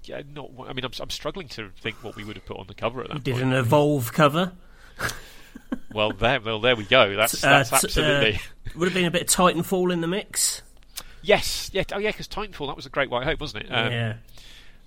yeah, 0.04 0.22
not. 0.34 0.50
I 0.68 0.74
mean, 0.74 0.86
I'm, 0.86 0.92
I'm 1.00 1.10
struggling 1.10 1.48
to 1.50 1.70
think 1.80 2.04
what 2.04 2.16
we 2.16 2.24
would 2.24 2.36
have 2.36 2.46
put 2.46 2.58
on 2.58 2.68
the 2.68 2.74
cover 2.74 3.02
at 3.02 3.10
that. 3.10 3.24
did 3.24 3.34
point. 3.34 3.46
an 3.46 3.54
evolve 3.54 4.14
cover. 4.14 4.54
well, 5.94 6.12
there, 6.12 6.40
well, 6.42 6.60
there 6.60 6.76
we 6.76 6.86
go. 6.86 7.16
That's 7.16 7.44
uh, 7.44 7.50
that's 7.50 7.74
absolutely. 7.74 8.36
Uh, 8.36 8.40
would 8.76 8.88
have 8.88 8.94
been 8.94 9.06
a 9.06 9.12
bit 9.12 9.24
of 9.24 9.28
Titanfall 9.28 9.92
in 9.94 10.02
the 10.02 10.08
mix. 10.08 10.62
Yes, 11.22 11.70
yeah, 11.74 11.84
oh 11.94 12.00
yeah, 12.00 12.12
because 12.12 12.28
Titanfall 12.28 12.68
that 12.68 12.76
was 12.76 12.86
a 12.86 12.90
great 12.90 13.10
White 13.10 13.26
Hope, 13.26 13.42
wasn't 13.42 13.66
it? 13.66 13.70
Um, 13.72 13.92
yeah. 13.92 14.14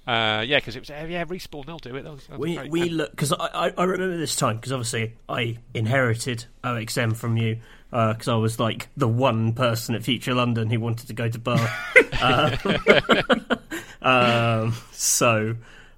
Uh, 0.05 0.43
yeah, 0.43 0.59
because 0.59 0.75
it 0.75 0.81
was 0.81 0.91
uh, 0.91 1.07
yeah 1.09 1.25
respawn. 1.25 1.65
They'll 1.65 1.79
do 1.79 1.95
it. 1.95 2.03
They'll, 2.03 2.17
they'll 2.29 2.39
we 2.39 2.59
we 2.69 2.89
look 2.89 3.13
because 3.13 3.33
I, 3.33 3.73
I 3.77 3.85
remember 3.85 4.17
this 4.17 4.35
time 4.35 4.57
because 4.57 4.73
obviously 4.73 5.15
I 5.29 5.59
inherited 5.75 6.47
OXM 6.65 7.15
from 7.15 7.37
you 7.37 7.61
because 7.93 8.29
uh, 8.29 8.35
I 8.35 8.37
was 8.37 8.59
like 8.59 8.89
the 8.97 9.07
one 9.07 9.53
person 9.53 9.95
at 9.95 10.03
Future 10.03 10.33
London 10.33 10.71
who 10.71 10.81
wanted 10.81 11.09
to 11.09 11.13
go 11.13 11.29
to 11.29 11.39
Bath. 11.39 11.97
uh, 12.23 13.57
um, 14.03 14.75
so 14.93 15.57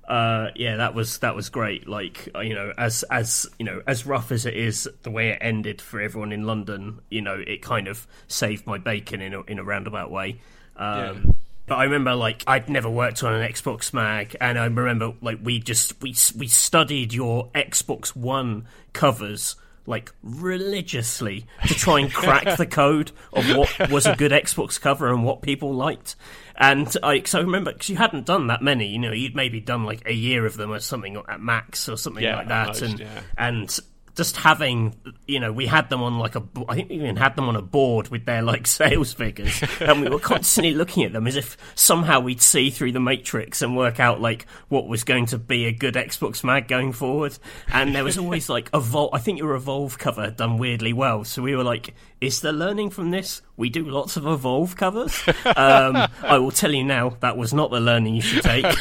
uh, 0.09 0.49
yeah, 0.57 0.77
that 0.77 0.93
was 0.93 1.19
that 1.19 1.37
was 1.37 1.51
great. 1.51 1.87
Like 1.89 2.29
uh, 2.35 2.41
you 2.41 2.55
know, 2.55 2.73
as 2.77 3.05
as 3.05 3.47
you 3.61 3.65
know, 3.65 3.81
as 3.87 4.07
rough 4.07 4.33
as 4.33 4.45
it 4.45 4.55
is, 4.55 4.89
the 5.05 5.11
way 5.13 5.31
it 5.31 5.39
ended 5.41 5.81
for 5.81 6.01
everyone 6.01 6.33
in 6.33 6.45
London, 6.45 6.99
you 7.11 7.23
know, 7.23 7.41
it 7.47 7.63
kind 7.63 7.87
of 7.87 8.09
saved 8.27 8.67
my 8.67 8.77
bacon 8.77 9.21
in 9.21 9.33
a 9.33 9.43
in 9.43 9.61
a 9.61 9.65
roundabout 9.65 10.11
way. 10.11 10.41
Um, 10.77 10.99
Yeah. 10.99 11.33
But 11.67 11.77
I 11.77 11.85
remember, 11.85 12.15
like, 12.15 12.45
I'd 12.47 12.69
never 12.69 12.91
worked 12.91 13.25
on 13.25 13.33
an 13.33 13.51
Xbox 13.51 13.95
mag, 13.95 14.37
and 14.39 14.59
I 14.59 14.67
remember, 14.67 15.15
like, 15.23 15.39
we 15.43 15.61
just 15.61 16.03
we 16.03 16.15
we 16.37 16.47
studied 16.47 17.15
your 17.15 17.49
Xbox 17.55 18.15
One 18.15 18.67
covers 18.93 19.57
like 19.87 20.13
religiously 20.23 21.47
to 21.67 21.75
try 21.75 22.01
and 22.01 22.13
crack 22.13 22.57
the 22.57 22.67
code 22.67 23.13
of 23.33 23.45
what 23.57 23.91
was 23.91 24.07
a 24.07 24.17
good 24.17 24.33
Xbox 24.33 24.81
cover 24.81 25.13
and 25.13 25.25
what 25.25 25.43
people 25.43 25.75
liked. 25.75 26.17
And 26.57 26.95
I, 27.03 27.19
cause 27.21 27.35
I 27.35 27.41
remember 27.41 27.73
because 27.73 27.89
you 27.91 27.97
hadn't 27.97 28.27
done 28.27 28.47
that 28.47 28.63
many, 28.63 28.87
you 28.89 28.99
know, 28.99 29.13
you'd 29.13 29.35
maybe 29.35 29.61
done 29.61 29.85
like 29.85 30.03
a 30.07 30.13
year 30.13 30.47
of 30.47 30.57
them 30.57 30.73
or 30.73 30.81
something 30.81 31.17
at 31.29 31.41
max 31.41 31.89
or 31.89 31.97
something 31.97 32.23
Yeah, 32.23 32.37
like 32.37 32.49
that, 32.49 32.69
most, 32.69 32.83
and 32.83 33.01
yeah. 33.01 33.21
and 33.37 33.81
just 34.15 34.37
having, 34.37 34.95
you 35.27 35.41
know, 35.41 35.53
we 35.53 35.67
had 35.67 35.91
them 35.91 36.03
on 36.03 36.19
like 36.19 36.37
a, 36.37 36.43
I 36.69 36.77
think 36.77 36.89
we 36.89 36.97
even 36.97 37.17
had 37.17 37.35
them 37.35 37.49
on 37.49 37.57
a 37.57 37.63
board 37.63 38.09
with 38.09 38.25
their 38.25 38.43
like 38.43 38.67
sales 38.69 39.13
figures, 39.13 39.63
and 39.81 40.01
we 40.01 40.09
were 40.09 40.19
constantly 40.19 40.75
looking 40.75 41.05
at 41.05 41.13
them 41.13 41.27
as 41.27 41.37
if 41.37 41.57
somehow 41.75 42.21
we'd 42.21 42.41
see 42.41 42.71
through 42.71 42.93
the 42.93 43.01
matrix 43.01 43.61
and 43.63 43.77
work 43.77 43.99
out 43.99 44.21
like 44.21 44.47
what 44.69 44.87
was 44.87 45.05
going 45.05 45.27
to 45.27 45.39
be 45.39 45.67
a 45.67 45.73
good 45.73 45.95
Xbox 45.95 46.45
mag 46.45 46.69
going 46.69 46.93
forward. 46.93 47.37
And 47.69 47.95
there 47.95 48.05
was 48.05 48.19
always 48.19 48.49
like 48.49 48.71
Evolve. 48.73 49.11
I 49.13 49.19
think 49.19 49.39
your 49.39 49.55
Evolve 49.55 49.99
cover 49.99 50.31
done 50.31 50.59
weirdly 50.59 50.93
well, 50.93 51.25
so 51.25 51.43
we 51.43 51.57
were 51.57 51.65
like, 51.65 51.95
is 52.21 52.41
there 52.41 52.53
learning 52.53 52.91
from 52.91 53.11
this? 53.11 53.43
We 53.57 53.69
do 53.69 53.85
lots 53.85 54.17
of 54.17 54.27
Evolve 54.27 54.77
covers. 54.77 55.23
Um, 55.45 56.09
I 56.23 56.39
will 56.39 56.51
tell 56.51 56.73
you 56.73 56.85
now, 56.85 57.17
that 57.21 57.37
was 57.37 57.53
not 57.53 57.71
the 57.71 57.81
learning 57.81 58.15
you 58.15 58.23
should 58.23 58.43
take. 58.43 58.65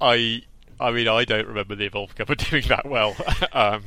I 0.00 0.42
I 0.80 0.90
mean 0.90 1.08
I 1.08 1.24
don't 1.24 1.46
remember 1.46 1.74
the 1.74 1.84
Evolve 1.84 2.14
cover 2.14 2.34
doing 2.34 2.64
that 2.68 2.86
well. 2.86 3.16
um, 3.52 3.84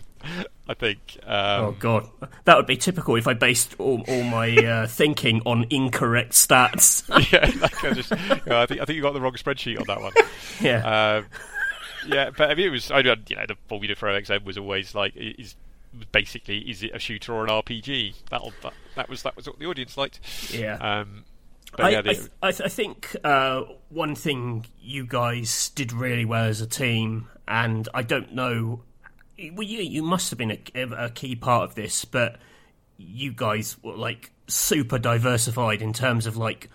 I 0.68 0.74
think 0.74 1.00
um, 1.24 1.66
Oh 1.66 1.76
god, 1.80 2.10
that 2.46 2.58
would 2.58 2.66
be 2.66 2.78
typical 2.78 3.16
if 3.16 3.28
I 3.28 3.34
based 3.34 3.76
all, 3.80 4.04
all 4.08 4.24
my 4.24 4.56
uh, 4.58 4.88
thinking 4.90 5.42
on 5.46 5.66
incorrect 5.70 6.32
stats. 6.34 7.08
yeah, 7.32 7.52
like 7.62 7.84
I, 7.84 7.94
just, 7.94 8.12
yeah, 8.12 8.62
I 8.62 8.66
think 8.66 8.82
I 8.82 8.86
think 8.86 8.96
you 8.96 9.02
got 9.02 9.14
the 9.14 9.22
wrong 9.22 9.34
spreadsheet 9.34 9.80
on 9.80 9.86
that 9.88 10.02
one. 10.02 10.14
yeah, 10.60 11.18
Um, 11.18 11.26
yeah, 12.08 12.30
but 12.36 12.50
I 12.52 12.56
mean, 12.56 12.68
it 12.68 12.72
was. 12.72 12.92
I 12.92 13.02
don't. 13.02 13.30
You 13.30 13.36
know, 13.36 13.46
the 13.48 13.56
formula 13.68 13.96
for 13.96 14.08
OXM 14.08 14.44
was 14.44 14.58
always 14.58 14.96
like 14.96 15.14
is 15.16 15.56
basically 16.12 16.60
is 16.60 16.84
it 16.84 16.92
a 16.94 17.00
shooter 17.00 17.34
or 17.34 17.44
an 17.44 17.50
RPG? 17.50 18.16
That'll, 18.30 18.54
that 18.64 18.74
that 18.96 19.10
was 19.10 19.24
that 19.24 19.36
was 19.36 19.48
what 19.48 19.60
the 19.60 19.66
audience 19.66 19.98
liked. 19.98 20.20
yeah. 20.54 20.76
Um, 20.76 21.24
I, 21.78 21.90
yeah, 21.90 22.00
I, 22.00 22.02
the, 22.02 22.14
th- 22.14 22.30
I, 22.42 22.52
th- 22.52 22.62
I 22.66 22.70
think 22.70 23.16
uh, 23.24 23.62
one 23.90 24.16
thing 24.16 24.66
you 24.82 25.06
guys 25.06 25.70
did 25.70 25.94
really 25.94 26.26
well 26.26 26.46
as 26.46 26.62
a 26.62 26.68
team, 26.68 27.28
and 27.48 27.88
I 27.94 28.04
don't 28.04 28.34
know, 28.34 28.84
well, 29.54 29.64
you, 29.64 29.80
you 29.80 30.04
must 30.04 30.30
have 30.32 30.40
been 30.40 30.58
a, 30.74 30.82
a 31.06 31.10
key 31.10 31.36
part 31.36 31.64
of 31.70 31.76
this, 31.76 32.06
but 32.06 32.38
you 32.98 33.32
guys 33.32 33.78
were 33.84 33.96
like 33.96 34.32
super 34.48 34.98
diversified 34.98 35.82
in 35.82 35.94
terms 35.94 36.26
of 36.26 36.38
like 36.38 36.70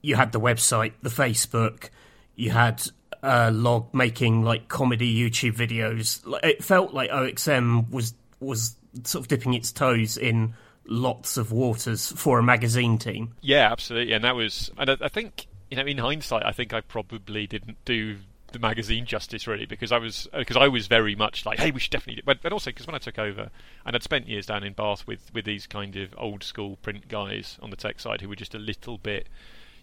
you 0.00 0.16
had 0.16 0.32
the 0.32 0.40
website, 0.40 0.92
the 1.02 1.10
Facebook, 1.10 1.90
you 2.34 2.50
had 2.50 2.82
uh, 3.22 3.50
log 3.52 3.94
making 3.94 4.42
like 4.42 4.68
comedy 4.68 5.14
YouTube 5.14 5.56
videos. 5.56 6.20
It 6.42 6.64
felt 6.64 6.92
like 6.92 7.10
OXM 7.10 7.90
was 7.90 8.14
was 8.40 8.76
sort 9.04 9.22
of 9.24 9.28
dipping 9.28 9.54
its 9.54 9.70
toes 9.70 10.16
in 10.16 10.54
lots 10.86 11.36
of 11.36 11.52
waters 11.52 12.12
for 12.12 12.38
a 12.38 12.42
magazine 12.42 12.98
team. 12.98 13.34
yeah, 13.40 13.70
absolutely, 13.70 14.12
and 14.12 14.24
that 14.24 14.36
was. 14.36 14.70
And 14.78 14.90
I, 14.90 14.96
I 15.02 15.08
think 15.08 15.46
you 15.70 15.76
know, 15.76 15.86
in 15.86 15.96
hindsight, 15.96 16.44
I 16.44 16.52
think 16.52 16.74
I 16.74 16.82
probably 16.82 17.46
didn't 17.46 17.78
do 17.86 18.18
the 18.52 18.58
magazine 18.58 19.06
justice 19.06 19.46
really 19.46 19.64
because 19.64 19.90
I 19.90 19.96
was 19.96 20.28
because 20.36 20.58
I 20.58 20.68
was 20.68 20.86
very 20.86 21.14
much 21.16 21.46
like, 21.46 21.58
hey, 21.58 21.70
we 21.70 21.80
should 21.80 21.92
definitely. 21.92 22.16
Do, 22.20 22.26
but, 22.26 22.42
but 22.42 22.52
also 22.52 22.70
because 22.70 22.86
when 22.86 22.94
I 22.94 22.98
took 22.98 23.18
over 23.18 23.50
and 23.86 23.96
I'd 23.96 24.02
spent 24.02 24.28
years 24.28 24.44
down 24.44 24.64
in 24.64 24.74
Bath 24.74 25.06
with 25.06 25.32
with 25.32 25.46
these 25.46 25.66
kind 25.66 25.96
of 25.96 26.14
old 26.18 26.44
school 26.44 26.76
print 26.82 27.08
guys 27.08 27.58
on 27.62 27.70
the 27.70 27.76
tech 27.76 28.00
side 28.00 28.20
who 28.20 28.28
were 28.28 28.36
just 28.36 28.54
a 28.54 28.58
little 28.58 28.98
bit, 28.98 29.28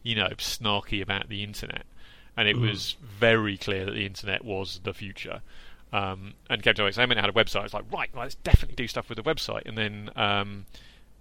you 0.03 0.15
know, 0.15 0.29
snarky 0.37 1.01
about 1.01 1.27
the 1.27 1.43
internet, 1.43 1.85
and 2.37 2.47
it 2.47 2.57
was 2.57 2.95
very 3.01 3.57
clear 3.57 3.85
that 3.85 3.93
the 3.93 4.05
internet 4.05 4.45
was 4.45 4.81
the 4.83 4.93
future. 4.93 5.41
Um, 5.91 6.35
and 6.51 6.61
came 6.61 6.75
to 6.75 6.85
and 6.85 7.11
it 7.11 7.17
had 7.17 7.31
a 7.31 7.33
website. 7.33 7.61
I 7.61 7.63
was 7.63 7.73
like, 7.73 7.91
right, 7.91 8.11
well, 8.13 8.21
let's 8.21 8.35
definitely 8.35 8.75
do 8.75 8.87
stuff 8.87 9.09
with 9.09 9.15
the 9.15 9.23
website. 9.23 9.63
And 9.65 9.75
then, 9.75 10.11
um, 10.15 10.67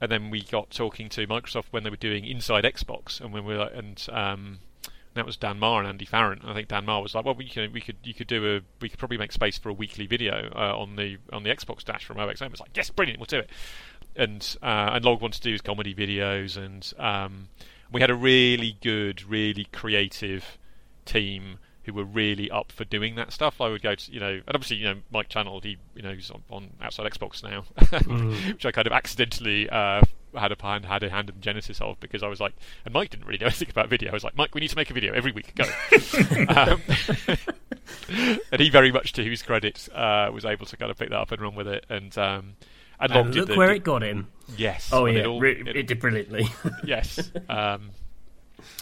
and 0.01 0.11
then 0.11 0.31
we 0.31 0.43
got 0.43 0.71
talking 0.71 1.09
to 1.11 1.27
Microsoft 1.27 1.67
when 1.71 1.83
they 1.83 1.91
were 1.91 1.97
doing 1.97 2.25
Inside 2.25 2.65
Xbox, 2.65 3.21
and 3.21 3.33
when 3.33 3.45
we 3.45 3.55
were, 3.55 3.61
like, 3.61 3.75
and 3.75 4.07
um, 4.13 4.59
that 5.15 5.27
was 5.27 5.37
Dan 5.37 5.59
Maher 5.59 5.81
and 5.81 5.89
Andy 5.89 6.05
Farrant. 6.05 6.43
I 6.45 6.55
think 6.55 6.69
Dan 6.69 6.85
Maher 6.85 7.03
was 7.03 7.15
like, 7.15 7.25
well, 7.25 7.35
we 7.35 7.49
can, 7.49 7.73
we 7.73 7.81
could, 7.81 7.97
you 8.05 8.15
could 8.15 8.27
do 8.27 8.57
a, 8.57 8.61
we 8.81 8.89
could 8.89 8.99
probably 8.99 9.19
make 9.19 9.33
space 9.33 9.59
for 9.59 9.69
a 9.69 9.73
weekly 9.73 10.07
video 10.07 10.51
uh, 10.55 10.79
on 10.79 10.97
the 10.97 11.19
on 11.33 11.43
the 11.43 11.51
Xbox 11.51 11.85
dash 11.85 12.05
from 12.05 12.17
OXM. 12.17 12.47
It 12.47 12.51
was 12.51 12.61
like, 12.61 12.71
yes, 12.75 12.91
brilliant, 12.91 13.19
we'll 13.19 13.27
do 13.27 13.41
it. 13.41 13.51
And 14.17 14.57
uh, 14.63 14.91
and 14.95 15.05
Log 15.05 15.21
wanted 15.21 15.39
to 15.39 15.49
do 15.49 15.53
his 15.53 15.61
comedy 15.61 15.95
videos, 15.95 16.57
and 16.57 16.93
um, 16.99 17.49
we 17.93 18.01
had 18.01 18.11
a 18.11 18.15
really 18.15 18.77
good, 18.81 19.25
really 19.25 19.67
creative 19.73 20.59
team 21.05 21.59
who 21.89 21.95
were 21.95 22.05
really 22.05 22.51
up 22.51 22.71
for 22.71 22.85
doing 22.85 23.15
that 23.15 23.33
stuff. 23.33 23.61
I 23.61 23.69
would 23.69 23.83
go 23.83 23.95
to, 23.95 24.13
you 24.13 24.21
know, 24.21 24.29
and 24.33 24.55
obviously, 24.55 24.77
you 24.77 24.85
know, 24.85 24.97
Mike 25.11 25.29
Channell, 25.31 25.63
he, 25.65 25.79
you 25.95 26.03
know, 26.03 26.13
he's 26.13 26.31
on, 26.31 26.43
on 26.51 26.71
outside 26.83 27.11
Xbox 27.11 27.43
now, 27.43 27.65
which 28.53 28.67
I 28.67 28.71
kind 28.73 28.87
of 28.87 28.93
accidentally 28.93 29.69
uh, 29.71 30.03
had 30.37 30.53
a 30.53 30.57
hand 30.63 30.85
had 30.85 31.03
a 31.03 31.09
hand 31.09 31.31
in 31.31 31.41
Genesis 31.41 31.81
of 31.81 31.99
because 32.01 32.23
I 32.23 32.29
was 32.29 32.41
like, 32.41 32.53
and 32.85 32.93
Mike 32.93 33.09
didn't 33.11 33.27
really 33.27 33.39
know 33.39 33.47
anything 33.53 33.71
about 33.71 33.89
video. 33.89 34.11
I 34.11 34.13
was 34.13 34.25
like, 34.25 34.37
Mike, 34.37 34.55
we 34.55 34.61
need 34.61 34.69
to 34.71 34.77
make 34.77 34.91
a 34.91 34.95
video 34.95 35.15
every 35.15 35.33
week. 35.33 35.55
Go. 35.55 35.65
um, 36.55 36.83
and 38.53 38.61
he 38.61 38.69
very 38.71 38.93
much, 38.93 39.13
to 39.15 39.25
his 39.25 39.43
credit, 39.43 39.89
uh, 39.95 40.31
was 40.33 40.45
able 40.45 40.67
to 40.67 40.77
kind 40.77 40.91
of 40.91 40.99
pick 40.99 41.09
that 41.11 41.19
up 41.19 41.33
and 41.33 41.41
run 41.41 41.55
with 41.55 41.69
it. 41.69 41.87
And 41.89 42.17
um, 42.19 42.57
and, 43.01 43.13
And 43.13 43.35
look 43.35 43.49
the- 43.49 43.57
where 43.57 43.73
it 43.73 43.85
got 43.85 44.03
him. 44.03 44.29
Yes. 44.57 44.91
Oh 44.93 45.07
yeah, 45.07 45.21
it 45.21 45.27
all- 45.27 45.43
it- 45.45 45.69
it 45.77 45.87
did 45.87 46.01
brilliantly. 46.01 46.47
yes. 46.85 47.31
Um, 47.49 47.91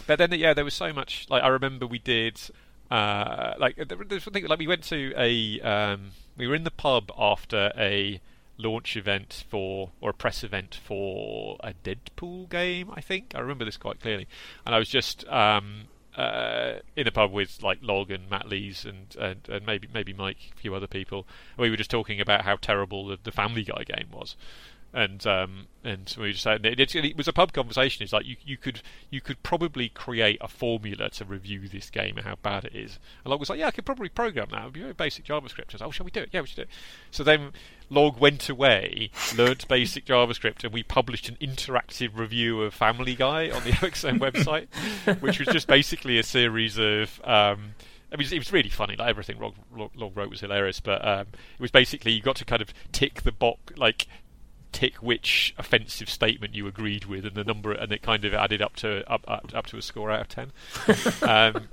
but 0.07 0.17
then, 0.17 0.31
yeah, 0.33 0.53
there 0.53 0.65
was 0.65 0.73
so 0.73 0.91
much. 0.91 1.27
Like 1.29 1.43
I 1.43 1.47
remember, 1.47 1.85
we 1.85 1.99
did. 1.99 2.39
Uh, 2.89 3.53
like 3.59 3.75
there, 3.75 3.97
there's 4.07 4.23
something 4.23 4.45
like 4.45 4.59
we 4.59 4.67
went 4.67 4.83
to 4.83 5.13
a. 5.17 5.59
Um, 5.61 6.11
we 6.37 6.47
were 6.47 6.55
in 6.55 6.63
the 6.63 6.71
pub 6.71 7.11
after 7.17 7.71
a 7.77 8.21
launch 8.57 8.95
event 8.97 9.43
for 9.49 9.91
or 10.01 10.11
a 10.11 10.13
press 10.13 10.43
event 10.43 10.79
for 10.83 11.57
a 11.61 11.73
Deadpool 11.73 12.49
game. 12.49 12.91
I 12.93 13.01
think 13.01 13.33
I 13.35 13.39
remember 13.39 13.65
this 13.65 13.77
quite 13.77 13.99
clearly, 13.99 14.27
and 14.65 14.73
I 14.73 14.79
was 14.79 14.89
just. 14.89 15.27
Um, 15.27 15.87
uh, 16.17 16.79
in 16.95 17.05
the 17.05 17.11
pub 17.11 17.31
with 17.31 17.61
like 17.61 17.77
Log 17.83 18.09
and 18.09 18.27
Matt 18.27 18.49
Lees 18.49 18.85
and, 18.85 19.15
and, 19.19 19.47
and 19.47 19.63
maybe 19.65 19.87
maybe 19.93 20.13
Mike, 20.13 20.51
a 20.51 20.59
few 20.59 20.73
other 20.73 20.87
people. 20.87 21.27
And 21.55 21.61
we 21.61 21.69
were 21.69 21.77
just 21.77 21.91
talking 21.91 22.19
about 22.19 22.41
how 22.41 22.55
terrible 22.55 23.05
the, 23.05 23.19
the 23.23 23.31
Family 23.31 23.63
Guy 23.63 23.83
game 23.83 24.07
was, 24.11 24.35
and 24.93 25.25
um, 25.27 25.67
and 25.83 26.15
we 26.19 26.31
just 26.31 26.43
saying 26.43 26.61
it, 26.63 26.95
it, 26.95 27.17
was 27.17 27.27
a 27.27 27.33
pub 27.33 27.53
conversation. 27.53 28.03
It's 28.03 28.13
like 28.13 28.25
you, 28.25 28.35
you 28.45 28.57
could 28.57 28.81
you 29.09 29.21
could 29.21 29.41
probably 29.43 29.89
create 29.89 30.37
a 30.41 30.47
formula 30.47 31.09
to 31.11 31.25
review 31.25 31.67
this 31.67 31.89
game 31.89 32.17
and 32.17 32.25
how 32.25 32.35
bad 32.35 32.65
it 32.65 32.75
is. 32.75 32.99
And 33.23 33.31
Log 33.31 33.39
was 33.39 33.49
like, 33.49 33.59
yeah, 33.59 33.67
I 33.67 33.71
could 33.71 33.85
probably 33.85 34.09
program 34.09 34.47
that. 34.51 34.61
It'd 34.61 34.73
be 34.73 34.81
very 34.81 34.93
basic 34.93 35.25
JavaScript. 35.25 35.69
I 35.69 35.73
was 35.73 35.81
like, 35.81 35.87
oh, 35.87 35.91
shall 35.91 36.05
we 36.05 36.11
do 36.11 36.21
it? 36.21 36.29
Yeah, 36.31 36.41
we 36.41 36.47
should 36.47 36.55
do 36.57 36.61
it. 36.63 36.69
So 37.11 37.23
then 37.23 37.51
Log 37.89 38.19
went 38.19 38.49
away, 38.49 39.11
learnt 39.35 39.67
basic 39.69 40.05
JavaScript, 40.05 40.63
and 40.63 40.73
we 40.73 40.83
published 40.83 41.29
an 41.29 41.37
interactive 41.41 42.17
review 42.17 42.61
of 42.61 42.73
Family 42.73 43.15
Guy 43.15 43.49
on 43.49 43.63
the 43.63 43.71
OXM 43.73 44.19
website, 44.19 44.67
which 45.21 45.39
was 45.39 45.47
just 45.49 45.67
basically 45.67 46.17
a 46.17 46.23
series 46.23 46.77
of. 46.77 47.21
Um, 47.23 47.75
I 48.11 48.15
mean, 48.15 48.27
it 48.31 48.37
was 48.37 48.53
really 48.53 48.69
funny. 48.69 48.95
Like 48.95 49.09
everything 49.09 49.37
Log, 49.37 49.55
Log 49.95 50.15
wrote 50.15 50.29
was 50.29 50.39
hilarious, 50.39 50.79
but 50.79 51.05
um, 51.05 51.27
it 51.33 51.61
was 51.61 51.71
basically 51.71 52.13
you 52.13 52.21
got 52.21 52.37
to 52.37 52.45
kind 52.45 52.61
of 52.61 52.73
tick 52.93 53.23
the 53.23 53.33
box, 53.33 53.77
like 53.77 54.07
tick 54.71 54.95
which 54.95 55.53
offensive 55.57 56.09
statement 56.09 56.55
you 56.55 56.67
agreed 56.67 57.05
with, 57.05 57.25
and 57.25 57.35
the 57.35 57.43
number, 57.43 57.71
and 57.71 57.91
it 57.91 58.01
kind 58.01 58.25
of 58.25 58.33
added 58.33 58.61
up 58.61 58.75
to 58.77 59.09
up 59.11 59.23
up, 59.27 59.51
up 59.53 59.67
to 59.67 59.77
a 59.77 59.81
score 59.81 60.11
out 60.11 60.21
of 60.21 60.29
ten. 60.29 60.51
um, 61.29 61.67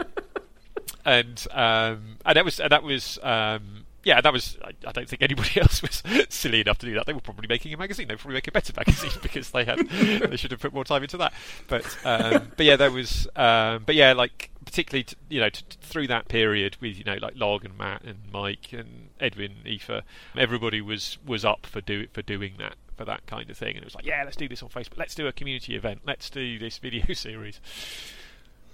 and 1.05 1.47
um, 1.51 2.19
and 2.25 2.37
that 2.37 2.45
was 2.45 2.61
and 2.61 2.71
that 2.71 2.83
was 2.83 3.19
um, 3.23 3.85
yeah, 4.05 4.21
that 4.21 4.33
was. 4.33 4.59
I, 4.63 4.71
I 4.87 4.93
don't 4.93 5.09
think 5.09 5.23
anybody 5.23 5.51
else 5.61 5.83
was 5.83 6.03
silly 6.29 6.61
enough 6.61 6.79
to 6.79 6.87
do 6.87 6.95
that. 6.95 7.07
They 7.07 7.13
were 7.13 7.21
probably 7.21 7.47
making 7.49 7.73
a 7.73 7.77
magazine. 7.77 8.07
They 8.07 8.15
were 8.15 8.19
probably 8.19 8.37
making 8.37 8.53
a 8.53 8.53
better 8.53 8.73
magazine 8.77 9.19
because 9.23 9.51
they 9.51 9.65
had 9.65 9.89
they 9.89 10.37
should 10.37 10.51
have 10.51 10.61
put 10.61 10.73
more 10.73 10.85
time 10.85 11.03
into 11.03 11.17
that. 11.17 11.33
But 11.69 11.85
um, 12.05 12.53
but 12.57 12.67
yeah, 12.67 12.77
there 12.77 12.91
was. 12.91 13.27
Um, 13.35 13.85
but 13.85 13.95
yeah, 13.95 14.13
like 14.13 14.51
particularly 14.65 15.05
t- 15.05 15.17
you 15.29 15.41
know 15.41 15.49
t- 15.49 15.65
t- 15.69 15.79
through 15.81 16.07
that 16.09 16.29
period 16.29 16.77
with 16.81 16.99
you 16.99 17.05
know 17.05 17.17
like 17.21 17.35
Log 17.37 17.65
and 17.65 17.77
Matt 17.77 18.03
and 18.05 18.19
Mike 18.33 18.73
and 18.73 19.09
Edwin, 19.19 19.57
Aoife, 19.67 20.05
everybody 20.37 20.81
was 20.81 21.19
was 21.27 21.45
up 21.45 21.67
for 21.67 21.81
do 21.81 22.07
for 22.13 22.23
doing 22.23 22.55
that 22.59 22.77
for 22.97 23.05
that 23.05 23.27
kind 23.27 23.49
of 23.51 23.57
thing. 23.57 23.71
And 23.77 23.79
it 23.79 23.85
was 23.85 23.95
like, 23.95 24.07
yeah, 24.07 24.23
let's 24.25 24.37
do 24.37 24.49
this 24.49 24.63
on 24.63 24.69
Facebook. 24.69 24.97
Let's 24.99 25.15
do 25.15 25.27
a 25.27 25.33
community 25.33 25.75
event. 25.77 26.01
Let's 26.07 26.31
do 26.31 26.59
this 26.59 26.79
video 26.79 27.05
series. 27.15 27.61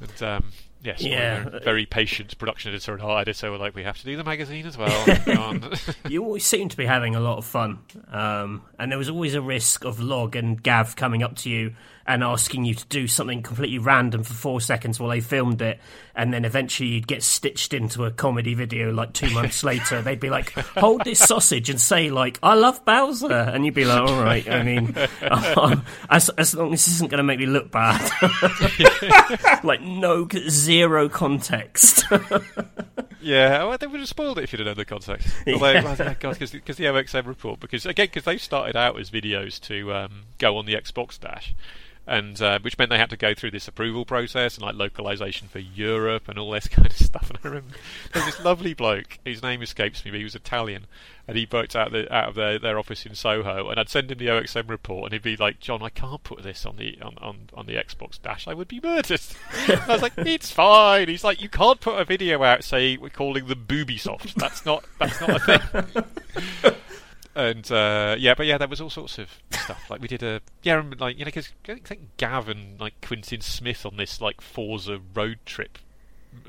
And 0.01 0.23
um, 0.23 0.45
yes, 0.83 1.03
Yeah. 1.03 1.45
very 1.63 1.85
patient 1.85 2.37
production 2.39 2.73
editor 2.73 2.95
and 2.95 3.03
art 3.03 3.29
editor 3.29 3.51
were 3.51 3.59
like, 3.59 3.75
we 3.75 3.83
have 3.83 3.99
to 3.99 4.05
do 4.05 4.17
the 4.17 4.25
magazine 4.25 4.67
as 4.67 4.79
well. 4.79 5.07
You 6.09 6.25
always 6.25 6.45
seem 6.47 6.69
to 6.71 6.77
be 6.77 6.87
having 6.87 7.15
a 7.15 7.21
lot 7.21 7.37
of 7.39 7.45
fun. 7.45 7.81
Um, 8.11 8.63
and 8.79 8.91
there 8.91 8.99
was 8.99 9.11
always 9.11 9.35
a 9.35 9.43
risk 9.43 9.85
of 9.85 10.01
Log 10.01 10.37
and 10.37 10.63
Gav 10.63 10.97
coming 10.97 11.23
up 11.23 11.37
to 11.39 11.51
you 11.51 11.75
and 12.07 12.25
asking 12.25 12.65
you 12.65 12.75
to 12.75 12.87
do 12.87 13.07
something 13.07 13.43
completely 13.43 13.79
random 13.79 14.23
for 14.23 14.35
four 14.35 14.61
seconds 14.61 14.99
while 14.99 15.11
they 15.11 15.21
filmed 15.21 15.63
it. 15.63 15.81
And 16.15 16.35
then 16.35 16.45
eventually 16.45 16.91
you'd 16.91 17.07
get 17.07 17.23
stitched 17.23 17.73
into 17.73 18.05
a 18.05 18.11
comedy 18.11 18.55
video 18.55 18.93
like 18.93 19.13
two 19.13 19.31
months 19.31 19.63
later. 19.65 20.03
They'd 20.03 20.21
be 20.21 20.31
like, 20.31 20.53
hold 20.53 21.05
this 21.05 21.19
sausage 21.19 21.71
and 21.71 21.81
say, 21.81 22.11
like, 22.11 22.39
I 22.43 22.55
love 22.55 22.85
Bowser. 22.85 23.33
And 23.33 23.65
you'd 23.65 23.75
be 23.75 23.85
like, 23.85 24.01
all 24.01 24.23
right, 24.23 24.49
I 24.49 24.63
mean, 24.63 24.95
as, 26.11 26.29
as 26.31 26.55
long 26.55 26.73
as 26.73 26.85
this 26.85 26.95
isn't 26.95 27.11
going 27.11 27.19
to 27.19 27.25
make 27.25 27.39
me 27.39 27.47
look 27.47 27.71
bad. 27.71 28.11
like, 29.65 29.81
no, 29.81 30.29
zero 30.49 31.09
context. 31.09 32.05
Yeah, 33.23 33.65
well, 33.65 33.77
they 33.77 33.87
would 33.87 34.01
have 34.01 34.09
spoiled 34.09 34.39
it 34.39 34.45
if 34.45 34.53
you'd 34.53 34.61
have 34.61 34.67
known 34.67 34.77
the 34.77 34.85
context. 34.85 35.29
Although, 35.47 35.73
yeah, 35.73 36.15
God, 36.19 36.39
because 36.39 36.51
the 36.53 36.85
OXM 36.85 37.27
report, 37.27 37.61
because 37.61 37.85
again, 37.85 38.07
because 38.07 38.25
they 38.25 38.39
started 38.39 38.77
out 38.77 38.99
as 38.99 39.11
videos 39.11 39.61
to 39.63 39.93
um, 39.93 40.23
go 40.39 40.57
on 40.57 40.67
the 40.67 40.75
Xbox 40.75 41.21
Dash, 41.21 41.55
and 42.11 42.43
uh, 42.43 42.59
which 42.61 42.77
meant 42.77 42.91
they 42.91 42.99
had 42.99 43.09
to 43.11 43.17
go 43.17 43.35
through 43.35 43.53
this 43.53 43.69
approval 43.69 44.05
process 44.05 44.57
and 44.57 44.65
like 44.65 44.75
localization 44.75 45.47
for 45.47 45.61
Europe 45.61 46.29
and 46.29 46.41
all 46.41 46.51
this 46.51 46.67
kind 46.69 46.87
of 46.87 46.97
stuff. 46.97 47.31
And 47.31 47.39
I 47.45 47.49
remember 47.49 47.77
there 48.13 48.25
was 48.25 48.35
this 48.35 48.45
lovely 48.45 48.75
bloke 48.75 49.21
his 49.25 49.43
name 49.43 49.63
escapes 49.63 50.05
me, 50.05 50.11
but 50.11 50.19
he 50.19 50.25
was 50.25 50.35
Italian, 50.35 50.87
and 51.29 51.37
he 51.37 51.47
worked 51.51 51.77
out 51.77 51.93
the, 51.93 52.13
out 52.13 52.31
of 52.31 52.35
their, 52.35 52.59
their 52.59 52.81
office 52.81 53.07
in 53.07 53.15
Soho. 53.15 53.71
And 53.71 53.79
I'd 53.79 53.89
send 53.89 54.11
him 54.11 54.19
the 54.19 54.27
OXM 54.27 54.69
report, 54.69 55.05
and 55.05 55.13
he'd 55.13 55.23
be 55.23 55.37
like, 55.37 55.61
"John, 55.61 55.85
I 55.85 55.89
can't 55.89 56.23
put 56.25 56.43
this 56.43 56.67
on 56.67 56.77
the 56.77 57.01
on, 57.01 57.17
on, 57.23 57.39
on 57.55 57.67
the 57.67 57.75
Xbox 57.75 58.21
Dash. 58.21 58.49
I 58.49 58.55
would 58.55 58.69
be 58.69 58.81
murdered." 58.83 59.21
I 59.69 59.85
was 59.87 60.03
like, 60.03 60.15
"It's 60.19 60.51
fine." 60.51 61.07
He's 61.07 61.23
like, 61.23 61.41
"You 61.41 61.49
can't 61.49 61.81
put 61.81 62.01
a 62.01 62.05
video 62.05 62.43
out, 62.43 62.65
say 62.65 62.97
we're 62.97 63.11
calling 63.11 63.47
them 63.47 63.67
Boobysoft. 63.69 64.35
That's 64.35 64.67
not 64.67 64.85
that's 64.99 65.21
not 65.21 65.49
a 65.49 65.59
thing." 65.59 66.75
and 67.35 67.71
uh, 67.71 68.17
yeah, 68.19 68.35
but 68.35 68.47
yeah, 68.47 68.59
there 68.59 68.69
was 68.69 68.81
all 68.81 68.91
sorts 68.91 69.19
of 69.19 69.31
stuff. 69.53 69.89
Like 69.89 70.01
we 70.01 70.09
did 70.09 70.23
a 70.23 70.41
yeah, 70.63 70.75
remember, 70.75 70.97
like 70.97 71.19
you 71.19 71.25
know, 71.25 71.29
because 71.29 71.53
I 71.69 71.77
think 71.77 72.17
Gavin 72.17 72.77
like 72.79 73.01
Quintin 73.01 73.41
Smith 73.41 73.87
on 73.87 73.97
this 73.97 74.21
like 74.21 74.41
Forza 74.41 75.01
road 75.15 75.39
trip, 75.45 75.79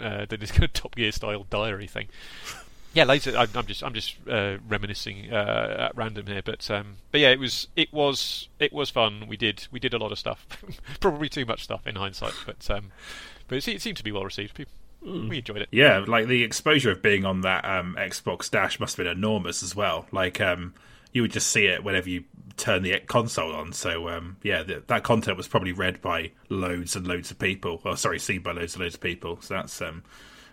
uh, 0.01 0.25
did 0.25 0.39
this 0.39 0.51
kind 0.51 0.63
of 0.63 0.73
Top 0.73 0.95
Gear 0.95 1.11
style 1.11 1.45
diary 1.49 1.87
thing. 1.87 2.07
Yeah, 2.93 3.05
later 3.05 3.37
I'm, 3.37 3.49
I'm 3.55 3.65
just 3.65 3.83
I'm 3.83 3.93
just 3.93 4.15
uh, 4.27 4.57
reminiscing 4.67 5.31
uh, 5.31 5.89
at 5.89 5.95
random 5.95 6.27
here, 6.27 6.41
but 6.43 6.69
um, 6.71 6.97
but 7.11 7.21
yeah, 7.21 7.29
it 7.29 7.39
was 7.39 7.67
it 7.75 7.93
was 7.93 8.49
it 8.59 8.73
was 8.73 8.89
fun. 8.89 9.27
We 9.27 9.37
did 9.37 9.67
we 9.71 9.79
did 9.79 9.93
a 9.93 9.97
lot 9.97 10.11
of 10.11 10.19
stuff, 10.19 10.45
probably 10.99 11.29
too 11.29 11.45
much 11.45 11.63
stuff 11.63 11.87
in 11.87 11.95
hindsight, 11.95 12.33
but 12.45 12.69
um, 12.69 12.91
but 13.47 13.57
it, 13.57 13.67
it 13.67 13.81
seemed 13.81 13.97
to 13.97 14.03
be 14.03 14.11
well 14.11 14.25
received. 14.25 14.55
People, 14.55 14.73
we 15.01 15.37
enjoyed 15.37 15.61
it. 15.63 15.69
Yeah, 15.71 16.03
like 16.07 16.27
the 16.27 16.43
exposure 16.43 16.91
of 16.91 17.01
being 17.01 17.25
on 17.25 17.41
that 17.41 17.65
um, 17.65 17.95
Xbox 17.99 18.49
Dash 18.49 18.79
must 18.79 18.97
have 18.97 19.05
been 19.05 19.17
enormous 19.17 19.63
as 19.63 19.75
well. 19.75 20.05
Like 20.11 20.39
um, 20.41 20.73
you 21.11 21.21
would 21.21 21.31
just 21.31 21.47
see 21.47 21.65
it 21.65 21.83
whenever 21.83 22.09
you 22.09 22.23
turn 22.57 22.83
the 22.83 22.99
console 22.99 23.53
on. 23.53 23.73
So 23.73 24.09
um, 24.09 24.37
yeah, 24.43 24.63
th- 24.63 24.83
that 24.87 25.03
content 25.03 25.37
was 25.37 25.47
probably 25.47 25.71
read 25.71 26.01
by 26.01 26.31
loads 26.49 26.95
and 26.95 27.07
loads 27.07 27.31
of 27.31 27.39
people. 27.39 27.81
Or 27.83 27.97
sorry, 27.97 28.19
seen 28.19 28.41
by 28.41 28.51
loads 28.51 28.75
and 28.75 28.83
loads 28.83 28.95
of 28.95 29.01
people. 29.01 29.39
So 29.41 29.55
that's 29.55 29.81
um, 29.81 30.03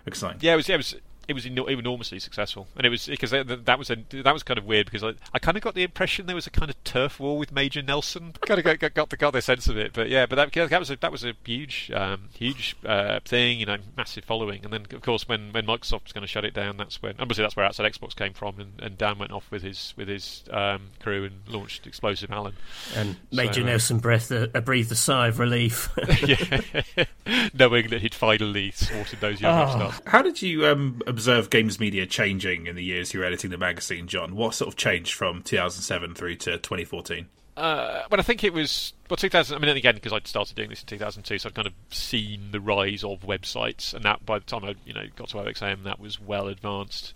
exciting. 0.07 0.39
Yeah, 0.41 0.55
it 0.55 0.57
was. 0.57 0.69
Yeah, 0.69 0.77
it 0.77 0.79
was. 0.79 0.97
It 1.29 1.35
was 1.35 1.45
eno- 1.47 1.67
enormously 1.67 2.19
successful, 2.19 2.67
and 2.77 2.87
it 2.87 2.89
was 2.89 3.07
because 3.07 3.31
that, 3.31 3.67
that 3.67 3.79
was 3.79 3.91
a, 3.91 3.97
that 4.23 4.33
was 4.33 4.43
kind 4.43 4.57
of 4.59 4.65
weird 4.65 4.87
because 4.87 5.05
I, 5.05 5.13
I 5.35 5.39
kind 5.39 5.57
of 5.57 5.63
got 5.63 5.75
the 5.75 5.83
impression 5.83 6.25
there 6.27 6.35
was 6.35 6.47
a 6.47 6.51
kind 6.51 6.71
of 6.71 6.83
turf 6.85 7.21
war 7.21 7.37
with 7.39 7.53
Major 7.53 7.83
Nelson. 7.83 8.33
kind 8.41 8.59
of 8.59 8.65
got, 8.65 8.79
got, 8.79 8.95
got 8.95 9.11
the 9.11 9.17
got 9.19 9.33
the 9.35 9.43
sense 9.43 9.69
of 9.69 9.77
it, 9.77 9.93
but 9.93 10.09
yeah, 10.09 10.25
but 10.27 10.37
that, 10.37 10.53
that 10.71 10.79
was 10.81 10.91
a, 10.91 10.97
that 10.97 11.13
was 11.13 11.25
a 11.25 11.35
huge 11.45 11.91
um, 11.95 12.31
huge 12.35 12.77
uh, 12.87 13.21
thing, 13.25 13.61
you 13.61 13.67
know, 13.67 13.77
massive 13.97 14.25
following. 14.25 14.65
And 14.65 14.73
then 14.73 14.87
of 14.93 15.03
course 15.03 15.29
when, 15.29 15.53
when 15.53 15.67
Microsoft 15.67 16.05
was 16.05 16.13
going 16.13 16.23
to 16.23 16.27
shut 16.27 16.45
it 16.47 16.55
down, 16.55 16.79
that's 16.79 17.03
when 17.03 17.15
obviously 17.19 17.45
that's 17.45 17.57
where 17.57 17.67
Outside 17.67 17.93
Xbox 17.93 18.17
came 18.17 18.33
from, 18.33 18.59
and, 18.59 18.73
and 18.81 18.97
Dan 18.97 19.19
went 19.19 19.33
off 19.33 19.51
with 19.51 19.63
his 19.63 19.93
with 19.97 20.09
his 20.09 20.45
um, 20.51 20.89
crew 21.01 21.25
and 21.25 21.41
launched 21.47 21.87
Explosive 21.87 22.31
Alan. 22.31 22.55
And 22.97 23.17
Major 23.31 23.61
So, 23.61 23.63
uh, 23.63 23.67
Nelson 23.67 23.99
breathed 23.99 24.31
a, 24.33 24.57
uh, 24.57 24.61
breathed 24.63 24.91
a 24.93 24.97
sigh 24.97 25.29
of 25.29 25.39
relief. 25.39 25.91
yeah, 26.27 27.05
knowing 27.55 27.89
that 27.91 28.01
he'd 28.01 28.15
finally 28.15 28.71
sorted 28.71 29.21
those 29.21 29.41
young 29.41 29.59
Oh. 29.59 29.63
upstarts. 29.65 30.01
How 30.07 30.23
did 30.23 30.41
you 30.41 30.67
um, 30.67 31.01
observe 31.19 31.51
games 31.51 31.81
media 31.81 32.07
changing 32.07 32.69
in 32.69 32.77
the 32.77 32.85
years 32.85 33.13
you 33.13 33.19
were 33.19 33.27
editing 33.27 33.51
the 33.51 33.59
magazine, 33.59 34.07
John? 34.07 34.37
What 34.37 34.55
sort 34.55 34.69
of 34.69 34.77
changed 34.77 35.15
from 35.15 35.43
2007 35.43 36.15
through 36.15 36.37
to 36.37 36.59
2014? 36.59 37.27
Uh, 37.57 38.05
but 38.09 38.21
I 38.21 38.23
think 38.23 38.45
it 38.45 38.53
was 38.53 38.93
well 39.11 39.17
2000. 39.17 39.57
I 39.57 39.59
mean, 39.59 39.77
again, 39.77 39.97
because 39.97 40.13
I'd 40.13 40.29
started 40.29 40.55
doing 40.55 40.69
this 40.69 40.81
in 40.81 40.87
2002, 40.87 41.39
so 41.39 41.49
I'd 41.49 41.57
kind 41.57 41.67
of 41.67 41.75
seen 41.91 42.53
the 42.53 42.61
rise 42.61 43.03
of 43.03 43.23
websites, 43.23 43.95
and 43.95 44.05
that 44.05 44.25
by 44.25 44.39
the 44.39 44.45
time 44.45 44.65
I 44.65 44.77
you 44.87 44.95
know 44.95 45.07
got 45.17 45.31
to 45.31 45.39
OXM, 45.39 45.83
that 45.83 45.99
was 45.99 46.21
well 46.21 46.47
advanced. 46.47 47.15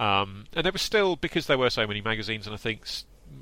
Um, 0.00 0.46
and 0.52 0.64
there 0.64 0.72
was 0.72 0.82
still 0.82 1.14
because 1.14 1.46
there 1.46 1.56
were 1.56 1.70
so 1.70 1.86
many 1.86 2.00
magazines, 2.00 2.48
and 2.48 2.54
I 2.54 2.56
think 2.56 2.84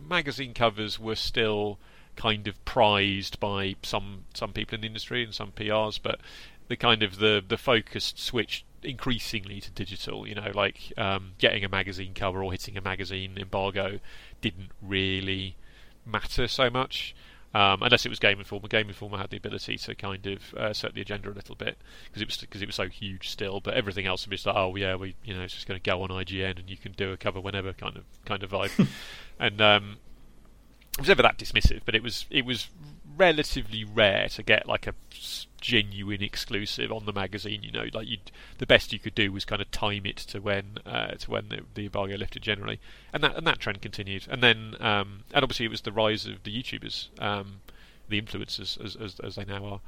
magazine 0.07 0.53
covers 0.53 1.01
were 1.01 1.17
still 1.17 1.79
kind 2.15 2.47
of 2.47 2.63
prized 2.67 3.41
by 3.41 3.77
some 3.83 4.25
some 4.35 4.53
people 4.53 4.75
in 4.75 4.83
the 4.83 4.87
industry 4.87 5.25
and 5.25 5.35
some 5.35 5.51
PRs, 5.53 5.99
but 6.03 6.21
the 6.69 6.77
kind 6.77 7.03
of 7.03 7.19
the 7.21 7.43
the 7.47 7.57
focus 7.57 8.13
switched 8.17 8.67
increasingly 8.85 9.61
to 9.61 9.71
digital. 9.71 10.27
You 10.27 10.35
know, 10.35 10.51
like 10.55 10.93
um, 10.97 11.33
getting 11.39 11.65
a 11.65 11.69
magazine 11.69 12.15
cover 12.15 12.43
or 12.43 12.53
hitting 12.53 12.77
a 12.77 12.81
magazine 12.81 13.37
embargo 13.39 14.01
didn't 14.41 14.71
really 14.83 15.57
matter 16.07 16.49
so 16.49 16.71
much. 16.71 17.15
Um, 17.55 17.83
unless 17.83 18.05
it 18.05 18.09
was 18.09 18.19
Game 18.19 18.41
Informer, 18.41 18.67
Game 18.67 18.89
Informer 18.89 19.17
had 19.17 19.31
the 19.31 19.37
ability 19.37 19.79
to 19.79 19.95
kind 19.95 20.27
of 20.27 20.55
uh, 20.55 20.73
set 20.73 20.95
the 20.95 21.01
agenda 21.01 21.31
a 21.31 21.33
little 21.33 21.55
bit 21.55 21.79
because 22.07 22.21
it 22.21 22.27
was 22.27 22.37
because 22.39 22.63
it 22.63 22.67
was 22.67 22.75
so 22.75 22.89
huge 22.89 23.29
still. 23.29 23.61
But 23.61 23.75
everything 23.75 24.07
else 24.07 24.27
was 24.27 24.39
just 24.41 24.47
like, 24.47 24.57
oh 24.57 24.75
yeah, 24.75 24.97
we 24.97 25.15
you 25.25 25.35
know 25.35 25.43
it's 25.43 25.55
just 25.55 25.69
going 25.69 25.81
to 25.81 25.91
go 25.91 26.03
on 26.03 26.09
IGN 26.09 26.59
and 26.59 26.69
you 26.69 26.77
can 26.77 26.93
do 26.93 27.13
a 27.13 27.17
cover 27.17 27.41
whenever 27.41 27.73
kind 27.73 27.97
of 27.97 28.05
kind 28.25 28.43
of 28.43 28.51
vibe. 28.51 28.89
and 29.39 29.61
um, 29.61 29.99
it 30.95 31.01
was 31.01 31.09
never 31.09 31.23
that 31.23 31.39
dismissive, 31.39 31.83
but 31.85 31.95
it 31.95 32.03
was 32.03 32.27
it 32.29 32.45
was 32.45 32.69
relatively 33.17 33.85
rare 33.85 34.29
to 34.31 34.43
get 34.43 34.67
like 34.67 34.89
a 34.89 34.95
genuine 35.65 36.23
exclusive 36.23 36.93
on 36.93 37.07
the 37.07 37.13
magazine. 37.13 37.63
You 37.63 37.73
know, 37.73 37.87
like 37.95 38.07
you 38.07 38.19
the 38.59 38.67
best 38.67 38.93
you 38.93 38.99
could 38.99 39.15
do 39.15 39.33
was 39.33 39.47
kind 39.47 39.63
of 39.63 39.71
time 39.71 40.05
it 40.05 40.19
to 40.19 40.41
when 40.41 40.77
uh, 40.85 41.13
to 41.13 41.31
when 41.31 41.49
the, 41.49 41.61
the 41.75 41.87
embargo 41.87 42.17
lifted 42.17 42.43
generally, 42.43 42.79
and 43.15 43.25
that 43.25 43.35
and 43.35 43.47
that 43.47 43.61
trend 43.61 43.81
continued. 43.81 44.27
And 44.31 44.43
then 44.43 44.77
um, 44.81 45.25
and 45.33 45.43
obviously 45.43 45.65
it 45.65 45.71
was 45.71 45.81
the 45.81 45.93
rise 45.93 46.27
of 46.27 46.43
the 46.43 46.55
YouTubers, 46.55 47.09
um, 47.21 47.63
the 48.11 48.21
influencers 48.21 48.79
as, 48.85 48.95
as 48.95 49.19
as 49.21 49.37
they 49.37 49.47
now 49.47 49.65
are. 49.65 49.81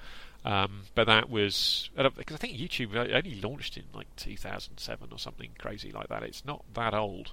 Um, 0.51 0.85
but 0.95 1.07
that 1.09 1.29
was 1.29 1.91
because 1.95 2.37
I 2.37 2.39
think 2.39 2.57
YouTube 2.57 2.95
only 2.97 3.41
launched 3.43 3.77
in 3.77 3.85
like 3.93 4.07
2007 4.17 5.09
or 5.13 5.19
something 5.19 5.51
crazy 5.59 5.93
like 5.93 6.09
that. 6.09 6.23
It's 6.23 6.45
not 6.45 6.65
that 6.73 6.95
old. 6.95 7.33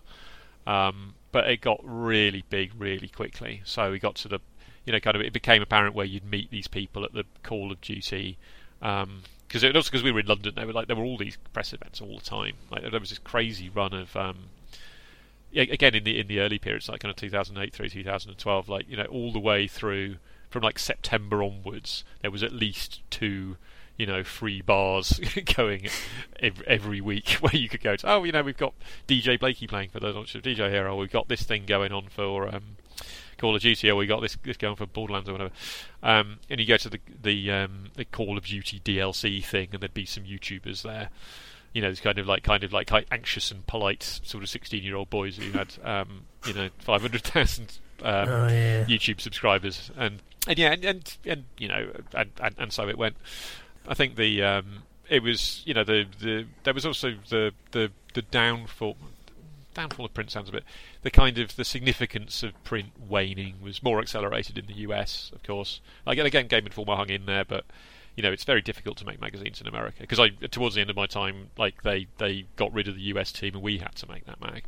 Um, 0.66 1.16
but 1.32 1.50
it 1.50 1.62
got 1.62 1.80
really 1.84 2.44
big 2.50 2.72
really 2.78 3.08
quickly. 3.10 3.62
So 3.66 3.92
we 3.92 4.00
got 4.00 4.16
to 4.16 4.28
the, 4.28 4.40
you 4.86 4.94
know, 4.94 5.00
kind 5.00 5.16
of 5.16 5.22
it 5.22 5.34
became 5.34 5.62
apparent 5.62 5.96
where 5.96 6.06
you'd 6.06 6.26
meet 6.26 6.52
these 6.52 6.68
people 6.68 7.04
at 7.04 7.14
the 7.14 7.26
Call 7.44 7.72
of 7.72 7.82
Duty. 7.82 8.38
Because 8.80 9.64
it 9.64 9.76
also 9.76 9.90
because 9.90 10.04
we 10.04 10.12
were 10.12 10.20
in 10.20 10.26
London, 10.26 10.54
there 10.56 10.68
were 10.68 10.74
like 10.74 10.88
there 10.88 10.96
were 10.96 11.04
all 11.04 11.18
these 11.18 11.38
press 11.54 11.74
events 11.74 12.02
all 12.02 12.18
the 12.18 12.24
time. 12.24 12.56
Like 12.70 12.90
there 12.90 13.00
was 13.00 13.10
this 13.10 13.20
crazy 13.20 13.70
run 13.70 13.94
of, 13.94 14.16
um, 14.16 14.50
again 15.56 15.96
in 15.96 16.04
the 16.04 16.20
in 16.20 16.28
the 16.28 16.40
early 16.40 16.60
periods, 16.60 16.90
like 16.90 17.00
kind 17.02 17.12
of 17.12 17.16
2008 17.16 17.74
through 17.74 17.90
2012, 17.90 18.70
like 18.70 18.90
you 18.90 18.98
know 18.98 19.06
all 19.06 19.32
the 19.32 19.40
way 19.40 19.68
through 19.68 20.18
from 20.50 20.64
like 20.64 20.78
September 20.78 21.42
onwards, 21.42 22.04
there 22.22 22.32
was 22.32 22.44
at 22.44 22.52
least 22.52 23.02
two 23.10 23.58
you 23.98 24.06
know, 24.06 24.24
free 24.24 24.62
bars 24.62 25.20
going 25.56 25.88
every, 26.40 26.68
every 26.68 27.02
week 27.02 27.30
where 27.42 27.56
you 27.56 27.70
could 27.70 27.82
go 27.82 27.96
to, 27.96 28.12
oh, 28.12 28.24
you 28.24 28.32
know, 28.32 28.42
we've 28.42 28.58
got 28.58 28.74
DJ 29.08 29.40
Blakey 29.40 29.68
playing 29.68 29.90
for 29.90 30.00
the 30.00 30.08
launch 30.08 30.34
of 30.36 30.42
DJ 30.42 30.70
Hero, 30.70 30.96
we've 30.96 31.12
got 31.12 31.28
this 31.28 31.44
thing 31.44 31.66
going 31.66 31.92
on 31.92 32.08
for 32.10 32.54
um, 32.54 32.78
Call 33.38 33.56
of 33.56 33.62
Duty, 33.62 33.90
or 33.90 33.96
we 33.96 34.06
got 34.08 34.22
this 34.22 34.38
this 34.44 34.58
going 34.58 34.76
for 34.76 34.86
Borderlands 34.86 35.30
or 35.30 35.34
whatever. 35.34 35.52
Um, 36.02 36.40
and 36.50 36.60
you 36.60 36.66
go 36.66 36.78
to 36.78 36.90
the 36.90 37.00
the, 37.22 37.52
um, 37.52 37.86
the 37.96 38.06
Call 38.06 38.38
of 38.38 38.46
Duty 38.46 38.80
DLC 38.80 39.44
thing, 39.44 39.70
and 39.74 39.82
there'd 39.82 39.94
be 39.94 40.06
some 40.06 40.24
YouTubers 40.24 40.82
there. 40.84 41.10
You 41.74 41.82
know, 41.82 41.90
it's 41.90 42.00
kind 42.02 42.20
of 42.20 42.28
like 42.28 42.44
kind 42.44 42.64
of 42.64 42.72
like 42.72 42.92
anxious 43.12 43.52
and 43.52 43.66
polite 43.66 44.04
sort 44.24 44.44
of 44.44 44.50
sixteen 44.50 44.84
year 44.84 44.96
old 44.96 45.10
boys 45.10 45.38
who 45.38 45.52
had 45.52 45.74
um, 45.84 46.26
you 46.46 46.54
know 46.54 46.70
five 46.80 47.02
hundred 47.02 47.24
thousand 47.24 47.78
um, 48.04 48.30
Oh, 48.30 48.48
yeah. 48.48 48.84
YouTube 48.86 49.22
subscribers, 49.22 49.90
and 49.98 50.22
and 50.48 50.60
yeah, 50.60 50.74
and 50.74 50.86
and, 50.86 51.18
and 51.26 51.44
you 51.58 51.68
know, 51.68 51.90
and, 52.14 52.30
and 52.42 52.56
and 52.58 52.74
so 52.74 52.88
it 52.90 52.98
went. 52.98 53.16
I 53.88 53.94
think 53.94 54.16
the 54.16 54.44
um, 54.44 54.84
it 55.10 55.24
was 55.24 55.62
you 55.66 55.74
know 55.74 55.84
the, 55.84 56.06
the 56.20 56.46
there 56.64 56.74
was 56.74 56.86
also 56.86 57.16
the 57.30 57.54
the 57.72 57.92
the 58.14 58.22
downfall 58.22 58.98
downfall 59.74 60.06
of 60.06 60.14
print 60.14 60.32
sounds 60.32 60.50
a 60.50 60.52
bit 60.52 60.64
the 61.02 61.12
kind 61.12 61.38
of 61.38 61.56
the 61.56 61.66
significance 61.66 62.44
of 62.44 62.64
print 62.64 62.90
waning 63.08 63.56
was 63.62 63.84
more 63.84 64.00
accelerated 64.00 64.58
in 64.58 64.66
the 64.68 64.76
US 64.76 65.32
of 65.34 65.44
course. 65.44 65.82
And 66.06 66.20
again 66.20 66.48
Game 66.48 66.66
Informer 66.66 66.96
hung 66.96 67.10
in 67.10 67.26
there 67.26 67.46
but 67.46 67.66
you 68.16 68.24
know 68.24 68.32
it's 68.32 68.44
very 68.44 68.62
difficult 68.62 68.98
to 68.98 69.06
make 69.06 69.20
magazines 69.20 69.60
in 69.60 69.68
America 69.68 69.98
because 70.02 70.20
I 70.20 70.30
towards 70.30 70.76
the 70.76 70.82
end 70.82 70.90
of 70.90 70.96
my 70.96 71.06
time 71.06 71.50
like 71.58 71.84
they 71.84 72.08
they 72.18 72.46
got 72.56 72.74
rid 72.74 72.88
of 72.88 72.96
the 72.96 73.02
US 73.02 73.32
team 73.32 73.56
and 73.56 73.64
we 73.64 73.80
had 73.80 73.96
to 73.96 74.10
make 74.10 74.26
that 74.26 74.40
mag. 74.42 74.66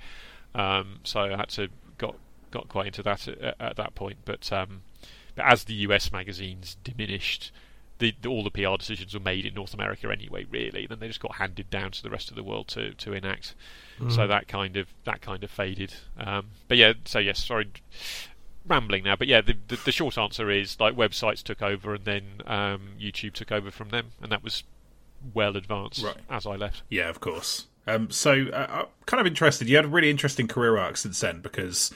Um, 0.54 1.00
so 1.04 1.22
I 1.22 1.36
had 1.36 1.50
to 1.50 1.68
got 1.98 2.16
got 2.52 2.70
quite 2.70 2.88
into 2.88 3.04
that 3.04 3.28
at, 3.28 3.56
at 3.60 3.76
that 3.76 3.96
point. 3.96 4.20
But 4.26 4.52
um, 4.52 4.82
but 5.36 5.46
as 5.46 5.66
the 5.66 5.74
US 5.74 6.12
magazines 6.12 6.78
diminished 6.84 7.52
the, 8.00 8.14
the, 8.22 8.30
all 8.30 8.44
the 8.44 8.52
PR 8.52 8.78
decisions 8.78 9.14
were 9.14 9.20
made 9.20 9.46
in 9.46 9.54
North 9.54 9.74
America 9.74 10.12
anyway. 10.12 10.46
Really, 10.50 10.86
then 10.88 11.00
they 11.00 11.08
just 11.08 11.20
got 11.20 11.36
handed 11.36 11.70
down 11.70 11.92
to 11.92 12.04
the 12.04 12.10
rest 12.10 12.30
of 12.30 12.36
the 12.36 12.44
world 12.44 12.68
to 12.70 12.94
to 12.94 13.14
enact. 13.14 13.56
Mm. 14.00 14.14
So 14.14 14.28
that 14.28 14.48
kind 14.48 14.78
of 14.78 14.88
that 15.06 15.22
kind 15.22 15.44
of 15.44 15.52
faded. 15.52 15.94
Um, 16.18 16.48
but 16.68 16.78
yeah, 16.78 16.94
so 17.06 17.20
yes, 17.20 17.44
sorry, 17.44 17.70
rambling 18.68 19.04
now. 19.04 19.16
But 19.16 19.28
yeah, 19.28 19.42
the, 19.42 19.56
the, 19.68 19.80
the 19.86 19.92
short 19.92 20.18
answer 20.18 20.50
is 20.50 20.80
like 20.80 20.96
websites 20.96 21.44
took 21.44 21.62
over, 21.62 21.96
and 21.96 22.06
then 22.06 22.24
um, 22.46 22.90
YouTube 23.00 23.34
took 23.34 23.52
over 23.52 23.72
from 23.72 23.90
them, 23.90 24.12
and 24.22 24.32
that 24.32 24.44
was 24.44 24.64
well 25.34 25.56
advanced 25.56 26.04
right. 26.04 26.18
as 26.30 26.46
I 26.46 26.56
left. 26.56 26.84
Yeah, 26.90 27.10
of 27.10 27.20
course. 27.20 27.68
Um, 27.88 28.10
so 28.10 28.48
uh, 28.52 28.68
I'm 28.70 28.86
kind 29.06 29.22
of 29.22 29.28
interested. 29.28 29.70
You 29.70 29.76
had 29.76 29.86
a 29.86 29.90
really 29.90 30.10
interesting 30.10 30.48
career 30.48 30.78
arc 30.78 30.98
since 30.98 31.20
then 31.20 31.42
because 31.42 31.94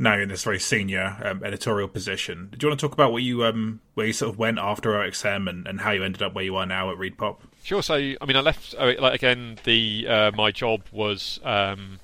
now 0.00 0.18
in 0.18 0.28
this 0.28 0.42
very 0.42 0.58
senior 0.58 1.18
um, 1.22 1.44
editorial 1.44 1.86
position. 1.86 2.48
Do 2.50 2.64
you 2.64 2.70
want 2.70 2.80
to 2.80 2.86
talk 2.86 2.94
about 2.94 3.12
where 3.12 3.22
you 3.22 3.44
um, 3.44 3.80
where 3.94 4.06
you 4.06 4.12
sort 4.12 4.32
of 4.32 4.38
went 4.38 4.58
after 4.58 4.92
OXM 4.92 5.48
and, 5.48 5.66
and 5.68 5.82
how 5.82 5.90
you 5.90 6.02
ended 6.02 6.22
up 6.22 6.34
where 6.34 6.44
you 6.44 6.56
are 6.56 6.66
now 6.66 6.90
at 6.90 6.96
ReedPop? 6.96 7.36
Sure. 7.62 7.82
So 7.82 7.94
I 7.94 8.24
mean, 8.26 8.36
I 8.36 8.40
left. 8.40 8.74
Like 8.74 9.14
again, 9.14 9.58
the 9.64 10.06
uh, 10.08 10.30
my 10.32 10.50
job 10.50 10.82
was. 10.90 11.38
Um, 11.44 12.00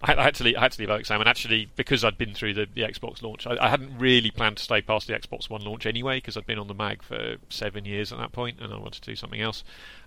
I 0.00 0.22
had, 0.22 0.34
to 0.36 0.44
leave, 0.44 0.56
I 0.56 0.60
had 0.60 0.72
to 0.72 0.80
leave 0.80 0.88
OXM, 0.88 1.18
and 1.18 1.28
actually, 1.28 1.68
because 1.74 2.04
I'd 2.04 2.16
been 2.16 2.32
through 2.32 2.54
the, 2.54 2.68
the 2.72 2.82
Xbox 2.82 3.20
launch, 3.20 3.48
I, 3.48 3.56
I, 3.60 3.68
hadn't 3.68 3.98
really 3.98 4.30
planned 4.30 4.58
to 4.58 4.62
stay 4.62 4.80
past 4.80 5.08
the 5.08 5.14
Xbox 5.14 5.50
One 5.50 5.62
launch 5.62 5.86
anyway, 5.86 6.18
because 6.18 6.36
I'd 6.36 6.46
been 6.46 6.58
on 6.58 6.68
the 6.68 6.74
mag 6.74 7.02
for 7.02 7.36
seven 7.48 7.84
years 7.84 8.12
at 8.12 8.18
that 8.18 8.30
point, 8.30 8.60
and 8.60 8.72
I 8.72 8.76
wanted 8.76 9.02
to 9.02 9.10
do 9.10 9.16
something 9.16 9.40
else. 9.40 9.64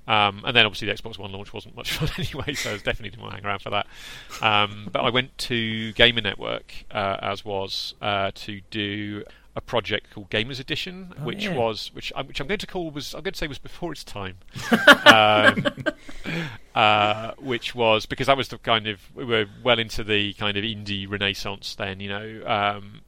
Um, 0.07 0.43
and 0.45 0.55
then 0.55 0.65
obviously 0.65 0.88
the 0.88 0.93
Xbox 0.93 1.19
One 1.19 1.34
launch 1.34 1.53
wasn't 1.53 1.76
much 1.76 1.91
fun 1.97 2.09
anyway, 2.18 2.53
so 2.53 2.69
I 2.69 2.73
was 2.73 2.84
definitely 2.84 3.09
didn't 3.09 3.23
want 3.23 3.34
to 3.34 3.38
hang 3.38 3.45
around 3.45 3.61
for 3.61 3.72
that. 3.72 3.88
Um, 4.41 4.88
but 4.91 5.01
I 5.01 5.09
went 5.09 5.38
to 5.39 5.91
Gamer 5.93 6.22
Network, 6.22 6.73
uh, 6.89 7.18
as 7.22 7.43
was, 7.43 7.93
uh, 8.01 8.31
to 8.35 8.61
do 8.69 9.26
a 9.56 9.61
project 9.61 10.11
called 10.14 10.30
Gamers 10.30 10.60
Edition, 10.60 11.14
oh, 11.19 11.26
which 11.26 11.45
yeah. 11.45 11.56
was 11.56 11.91
which 11.94 12.11
I'm, 12.15 12.28
which 12.28 12.40
I'm 12.40 12.48
going 12.48 12.60
to 12.60 12.68
call 12.68 12.90
was 12.91 13.14
I'm 13.14 13.22
going 13.22 13.34
to 13.34 13.38
say 13.38 13.48
was 13.48 13.57
before 13.57 13.91
its 13.91 14.03
time, 14.03 14.38
um, 15.06 15.65
uh, 16.76 17.32
which 17.38 17.76
was 17.76 18.06
because 18.06 18.28
that 18.28 18.38
was 18.38 18.48
the 18.48 18.57
kind 18.57 18.88
of 18.88 19.02
we 19.14 19.26
were 19.26 19.45
well 19.64 19.80
into 19.80 20.03
the 20.03 20.34
kind 20.34 20.57
of 20.57 20.64
indie 20.64 21.10
renaissance 21.10 21.76
then. 21.76 21.99
You 21.99 22.10
know, 22.10 22.44
um, 22.45 23.02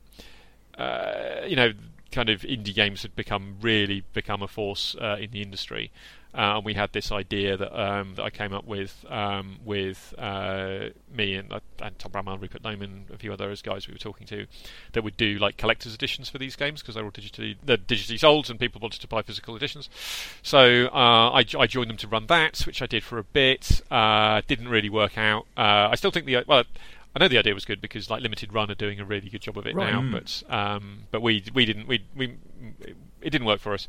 uh, 0.78 1.46
you 1.48 1.56
know, 1.56 1.74
kind 2.14 2.30
of 2.30 2.42
indie 2.42 2.74
games 2.74 3.02
had 3.02 3.16
become 3.16 3.58
really 3.62 4.04
become 4.14 4.42
a 4.42 4.48
force 4.48 4.96
uh, 5.02 5.18
in 5.20 5.32
the 5.32 5.42
industry. 5.42 5.92
Uh, 6.36 6.58
and 6.58 6.66
we 6.66 6.74
had 6.74 6.92
this 6.94 7.12
idea 7.12 7.56
that 7.56 7.80
um, 7.80 8.16
that 8.16 8.24
I 8.24 8.32
came 8.32 8.54
up 8.54 8.66
with 8.66 9.06
um, 9.08 9.60
with 9.64 10.16
uh, 10.18 10.90
me 11.16 11.36
and, 11.36 11.54
uh, 11.54 11.60
and 11.80 11.98
Tom 12.00 12.12
Bramwell, 12.12 12.40
Rupert 12.40 12.64
Loman, 12.64 13.06
a 13.14 13.18
few 13.18 13.32
other 13.32 13.56
guys 13.62 13.88
we 13.88 13.94
were 13.94 14.00
talking 14.00 14.26
to, 14.28 14.48
that 14.94 15.04
would 15.04 15.16
do 15.16 15.38
like 15.38 15.58
collector's 15.58 15.94
editions 15.94 16.30
for 16.30 16.40
these 16.40 16.56
games 16.56 16.82
because 16.82 16.96
they're 16.96 17.04
all 17.04 17.12
digitally 17.12 17.56
they're 17.64 17.78
digitally 17.78 18.20
sold 18.20 18.50
and 18.50 18.60
people 18.60 18.82
wanted 18.82 19.00
to 19.02 19.08
buy 19.08 19.22
physical 19.22 19.56
editions. 19.56 19.90
So 20.42 20.88
uh, 20.88 21.30
I, 21.30 21.46
I, 21.60 21.68
joined 21.68 21.92
them 21.92 21.98
to 21.98 22.08
run 22.08 22.26
that, 22.28 22.62
which 22.62 22.82
I 22.82 22.88
did 22.88 23.04
for 23.04 23.20
a 23.20 23.24
bit. 23.24 23.82
Uh, 23.92 24.42
didn't 24.48 24.70
really 24.70 24.90
work 24.90 25.20
out. 25.20 25.46
I 25.56 25.94
still 25.96 26.12
think 26.12 26.26
the 26.26 26.44
well. 26.48 26.64
I 27.16 27.20
know 27.20 27.28
the 27.28 27.38
idea 27.38 27.54
was 27.54 27.66
good 27.66 27.80
because 27.80 28.10
like 28.10 28.22
Limited 28.22 28.54
Run 28.54 28.72
are 28.72 28.76
doing 28.76 29.00
a 29.00 29.06
really 29.06 29.30
good 29.30 29.42
job 29.42 29.58
of 29.58 29.68
it 29.68 29.76
right. 29.76 29.94
now, 29.94 30.02
mm. 30.02 30.12
but 30.12 30.44
um, 30.54 31.04
but 31.12 31.22
we 31.22 31.44
we 31.54 31.66
didn't 31.66 31.88
we 31.88 32.04
we 32.16 32.38
it 33.22 33.30
didn't 33.30 33.46
work 33.46 33.60
for 33.60 33.74
us 33.74 33.88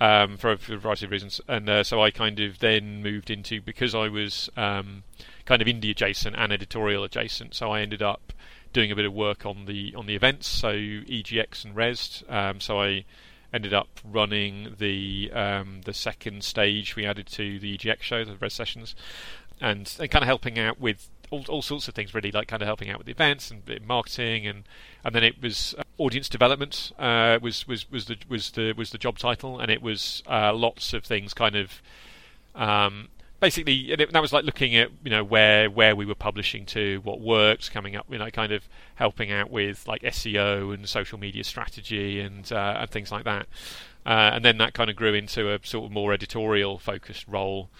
um, 0.00 0.36
for, 0.36 0.52
a, 0.52 0.58
for, 0.58 0.74
a, 0.74 0.78
variety 0.78 1.04
of 1.04 1.12
reasons, 1.12 1.40
and 1.46 1.68
uh, 1.68 1.84
so 1.84 2.02
I 2.02 2.10
kind 2.10 2.40
of 2.40 2.58
then 2.58 3.02
moved 3.02 3.30
into 3.30 3.60
because 3.60 3.94
I 3.94 4.08
was 4.08 4.48
um, 4.56 5.04
kind 5.44 5.60
of 5.60 5.68
indie 5.68 5.90
adjacent 5.90 6.36
and 6.36 6.52
editorial 6.52 7.04
adjacent, 7.04 7.54
so 7.54 7.70
I 7.70 7.80
ended 7.80 8.02
up 8.02 8.32
doing 8.72 8.90
a 8.90 8.96
bit 8.96 9.04
of 9.04 9.12
work 9.12 9.46
on 9.46 9.66
the 9.66 9.94
on 9.94 10.06
the 10.06 10.14
events, 10.14 10.46
so 10.48 10.72
EGX 10.72 11.64
and 11.64 11.76
Rezzed. 11.76 12.30
Um, 12.32 12.60
so 12.60 12.80
I 12.80 13.04
ended 13.52 13.72
up 13.72 14.00
running 14.04 14.74
the 14.78 15.30
um, 15.32 15.82
the 15.84 15.94
second 15.94 16.44
stage 16.44 16.96
we 16.96 17.06
added 17.06 17.26
to 17.28 17.58
the 17.58 17.78
EGX 17.78 18.02
show, 18.02 18.24
the 18.24 18.36
Res 18.36 18.52
sessions, 18.52 18.96
and, 19.60 19.94
and 20.00 20.10
kind 20.10 20.22
of 20.22 20.26
helping 20.26 20.58
out 20.58 20.80
with 20.80 21.08
all, 21.34 21.44
all 21.48 21.62
sorts 21.62 21.88
of 21.88 21.94
things 21.94 22.14
really, 22.14 22.30
like 22.30 22.48
kind 22.48 22.62
of 22.62 22.66
helping 22.66 22.90
out 22.90 22.98
with 22.98 23.06
the 23.06 23.12
events 23.12 23.50
and 23.50 23.62
marketing, 23.86 24.46
and 24.46 24.64
and 25.04 25.14
then 25.14 25.24
it 25.24 25.42
was 25.42 25.74
uh, 25.78 25.82
audience 25.98 26.28
development 26.28 26.92
uh, 26.98 27.38
was 27.42 27.66
was 27.66 27.90
was 27.90 28.06
the 28.06 28.16
was 28.28 28.50
the 28.52 28.72
was 28.72 28.90
the 28.90 28.98
job 28.98 29.18
title, 29.18 29.60
and 29.60 29.70
it 29.70 29.82
was 29.82 30.22
uh, 30.30 30.52
lots 30.52 30.92
of 30.92 31.04
things 31.04 31.34
kind 31.34 31.56
of. 31.56 31.82
Um, 32.54 33.08
basically, 33.40 33.92
it, 33.92 34.12
that 34.12 34.22
was 34.22 34.32
like 34.32 34.44
looking 34.44 34.76
at 34.76 34.90
you 35.02 35.10
know 35.10 35.24
where 35.24 35.70
where 35.70 35.94
we 35.94 36.06
were 36.06 36.14
publishing 36.14 36.64
to, 36.66 37.00
what 37.04 37.20
worked, 37.20 37.70
coming 37.72 37.96
up, 37.96 38.06
you 38.08 38.18
know, 38.18 38.30
kind 38.30 38.52
of 38.52 38.68
helping 38.96 39.30
out 39.30 39.50
with 39.50 39.86
like 39.86 40.02
SEO 40.02 40.72
and 40.72 40.88
social 40.88 41.18
media 41.18 41.44
strategy 41.44 42.20
and 42.20 42.52
uh, 42.52 42.78
and 42.80 42.90
things 42.90 43.10
like 43.12 43.24
that. 43.24 43.46
Uh, 44.06 44.32
and 44.34 44.44
then 44.44 44.58
that 44.58 44.74
kind 44.74 44.90
of 44.90 44.96
grew 44.96 45.14
into 45.14 45.52
a 45.52 45.58
sort 45.62 45.86
of 45.86 45.90
more 45.90 46.12
editorial 46.12 46.78
focused 46.78 47.26
role. 47.26 47.70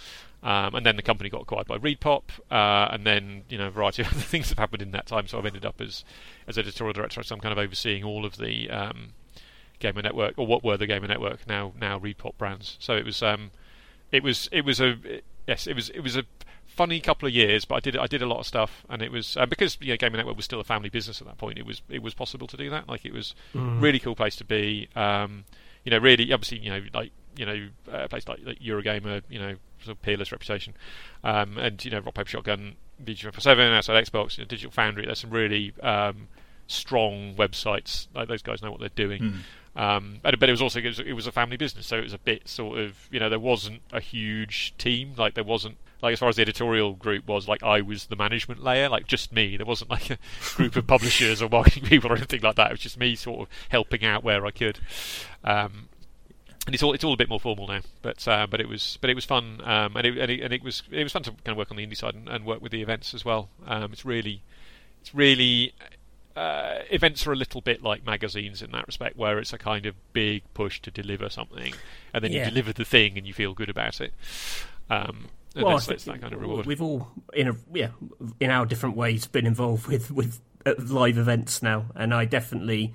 Um, 0.45 0.75
and 0.75 0.85
then 0.85 0.97
the 0.97 1.03
company 1.03 1.31
got 1.31 1.41
acquired 1.41 1.67
by 1.67 1.79
ReedPop, 1.79 2.25
uh, 2.51 2.93
and 2.93 3.07
then 3.07 3.45
you 3.49 3.57
know 3.57 3.69
a 3.69 3.71
variety 3.71 4.03
of 4.03 4.09
other 4.13 4.21
things 4.21 4.51
have 4.51 4.59
happened 4.59 4.83
in 4.83 4.91
that 4.91 5.07
time. 5.07 5.27
So 5.27 5.39
I've 5.39 5.47
ended 5.47 5.65
up 5.65 5.81
as 5.81 6.05
as 6.47 6.59
editorial 6.59 6.93
director, 6.93 7.23
so 7.23 7.35
I'm 7.35 7.41
kind 7.41 7.53
of 7.53 7.59
overseeing 7.59 8.05
all 8.05 8.27
of 8.27 8.37
the 8.37 8.69
um, 8.69 9.15
Gamer 9.79 10.03
Network, 10.03 10.35
or 10.37 10.47
what 10.47 10.63
were 10.63 10.77
the 10.77 10.87
Gamer 10.87 11.09
Network 11.09 11.49
now 11.49 11.73
now 11.81 11.99
ReedPop 11.99 12.37
brands. 12.37 12.77
So 12.79 12.95
it 12.95 13.07
was 13.07 13.23
um, 13.23 13.53
it 14.13 14.23
was 14.23 14.51
it 14.53 14.67
was 14.67 14.83
a 14.83 14.99
yes 15.49 15.67
it 15.67 15.75
was 15.75 15.89
it 15.89 16.01
was 16.01 16.15
a 16.15 16.25
funny 16.67 17.01
couple 17.01 17.27
of 17.27 17.35
years, 17.35 17.65
but 17.65 17.77
I 17.77 17.81
did 17.81 17.97
I 17.97 18.07
did 18.07 18.21
a 18.21 18.27
lot 18.27 18.41
of 18.41 18.47
stuff, 18.47 18.85
and 18.91 19.01
it 19.01 19.11
was 19.11 19.39
uh, 19.39 19.47
because 19.47 19.79
you 19.81 19.93
know, 19.93 19.97
Gamer 19.97 20.19
Network 20.19 20.37
was 20.37 20.45
still 20.45 20.61
a 20.61 20.65
family 20.65 20.91
business 20.91 21.23
at 21.23 21.27
that 21.27 21.39
point. 21.39 21.59
It 21.59 21.65
was 21.65 21.81
it 21.89 22.03
was 22.03 22.13
possible 22.13 22.47
to 22.49 22.57
do 22.57 22.69
that. 22.69 22.87
Like 22.87 23.07
it 23.07 23.15
was 23.15 23.35
mm. 23.55 23.81
really 23.81 23.99
cool 23.99 24.15
place 24.15 24.37
to 24.37 24.45
be. 24.45 24.89
Um, 24.95 25.45
you 25.85 25.91
know, 25.91 25.99
really 25.99 26.33
obviously 26.33 26.59
you 26.59 26.71
know 26.71 26.83
like 26.93 27.13
you 27.37 27.47
know 27.47 27.69
a 27.93 28.09
place 28.09 28.27
like, 28.29 28.41
like 28.45 28.59
Eurogamer, 28.59 29.23
you 29.29 29.39
know 29.39 29.57
sort 29.85 29.97
of 29.97 30.03
peerless 30.03 30.33
reputation. 30.33 30.75
Um, 31.23 31.59
and 31.59 31.85
you 31.85 31.91
know, 31.91 32.01
Rock 32.01 32.15
Paper 32.15 32.31
Shotgun, 32.31 32.77
VG 33.05 33.41
Seven, 33.41 33.73
Outside 33.73 34.05
Xbox, 34.05 34.39
you 34.39 34.45
know, 34.45 34.49
Digital 34.49 34.73
Foundry. 34.73 35.07
There's 35.07 35.21
some 35.21 35.31
really 35.31 35.73
um, 35.83 36.29
strong 36.67 37.35
websites. 37.37 38.09
Like 38.15 38.29
those 38.29 38.43
guys 38.43 38.63
know 38.63 38.71
what 38.71 38.81
they're 38.81 38.89
doing. 38.89 39.23
Mm. 39.23 39.35
Um, 39.77 40.21
but, 40.23 40.39
but, 40.39 40.49
it 40.49 40.53
was 40.53 40.63
also 40.63 40.79
it 40.79 40.87
was, 40.87 41.01
it 41.01 41.15
was, 41.15 41.27
a 41.27 41.33
family 41.33 41.57
business, 41.57 41.89
so 41.89 41.97
it 41.97 42.05
was 42.05 42.13
a 42.13 42.19
bit 42.19 42.49
sort 42.49 42.79
of 42.79 43.09
you 43.11 43.19
know 43.19 43.29
there 43.29 43.41
wasn't 43.41 43.83
a 43.93 44.01
huge 44.01 44.73
team. 44.79 45.15
Like 45.17 45.35
there 45.35 45.43
wasn't 45.43 45.79
like 46.01 46.13
as 46.13 46.21
far 46.21 46.29
as 46.29 46.37
the 46.37 46.43
editorial 46.43 46.93
group 46.93 47.27
was, 47.27 47.49
like 47.49 47.65
I 47.65 47.81
was 47.81 48.07
the 48.07 48.15
management 48.15 48.63
layer, 48.63 48.89
like 48.89 49.09
just 49.09 49.33
me. 49.33 49.57
There 49.57 49.67
wasn't 49.67 49.91
like 49.91 50.11
a 50.11 50.19
group 50.55 50.77
of 50.77 50.87
publishers 50.87 51.43
or 51.43 51.49
marketing 51.49 51.85
people 51.85 52.13
or 52.13 52.17
anything 52.17 52.43
like 52.43 52.55
that. 52.55 52.69
It 52.69 52.75
was 52.75 52.81
just 52.81 52.99
me 52.99 53.17
sort 53.17 53.41
of 53.41 53.49
helping 53.69 54.05
out 54.05 54.23
where 54.23 54.47
I 54.47 54.53
could. 54.53 54.79
Um, 55.45 55.89
and 56.67 56.75
it's 56.75 56.83
all 56.83 56.95
it's 56.95 57.05
all 57.05 57.13
a 57.13 57.17
bit 57.17 57.29
more 57.29 57.41
formal 57.41 57.67
now, 57.67 57.81
but 58.01 58.27
uh, 58.27 58.47
but 58.51 58.61
it 58.61 58.69
was 58.69 58.99
but 59.01 59.11
it 59.11 59.15
was 59.15 59.25
fun, 59.27 59.61
um, 59.65 59.97
and, 59.97 60.07
it, 60.07 60.19
and, 60.19 60.31
it, 60.31 60.41
and 60.41 60.53
it 60.53 60.63
was 60.63 60.83
it 60.91 61.03
was 61.03 61.13
fun 61.13 61.23
to 61.25 61.31
kind 61.31 61.49
of 61.49 61.57
work 61.59 61.71
on 61.71 61.77
the 61.77 61.87
indie 61.87 61.97
side 61.97 62.15
and, 62.15 62.29
and 62.29 62.47
work 62.47 62.63
with 62.63 62.73
the 62.73 62.81
events 62.81 63.13
as 63.13 63.25
well. 63.25 63.51
Um, 63.67 63.93
it's 63.93 64.05
really 64.05 64.43
it's 65.03 65.15
really 65.15 65.75
uh, 66.37 66.79
events 66.91 67.27
are 67.27 67.33
a 67.33 67.37
little 67.37 67.61
bit 67.61 67.83
like 67.83 68.05
magazines 68.05 68.63
in 68.63 68.73
that 68.73 68.87
respect, 68.87 69.17
where 69.17 69.39
it's 69.39 69.53
a 69.53 69.59
kind 69.59 69.87
of 69.87 69.95
big 70.13 70.43
push 70.55 70.81
to 70.81 70.91
deliver 70.91 71.29
something, 71.29 71.75
and 72.13 72.25
then 72.25 72.33
yeah. 72.33 72.45
you 72.45 72.51
deliver 72.51 72.73
the 72.73 72.85
thing 72.85 73.19
and 73.19 73.27
you 73.27 73.35
feel 73.35 73.53
good 73.53 73.69
about 73.69 74.01
it. 74.01 74.13
Um, 74.91 75.29
well, 75.55 75.75
that's, 75.75 75.87
that's 75.87 76.05
that 76.05 76.21
kind 76.21 76.33
of 76.33 76.41
reward. 76.41 76.67
We've 76.67 76.83
all, 76.83 77.09
in 77.33 77.49
a 77.49 77.57
yeah, 77.73 77.91
in 78.41 78.51
our 78.51 78.67
different 78.67 78.97
ways, 78.97 79.27
been 79.27 79.47
involved 79.47 79.87
with 79.87 80.11
with 80.11 80.41
uh, 80.67 80.75
live 80.79 81.19
events 81.19 81.63
now, 81.63 81.87
and 81.95 82.13
I 82.13 82.25
definitely, 82.25 82.95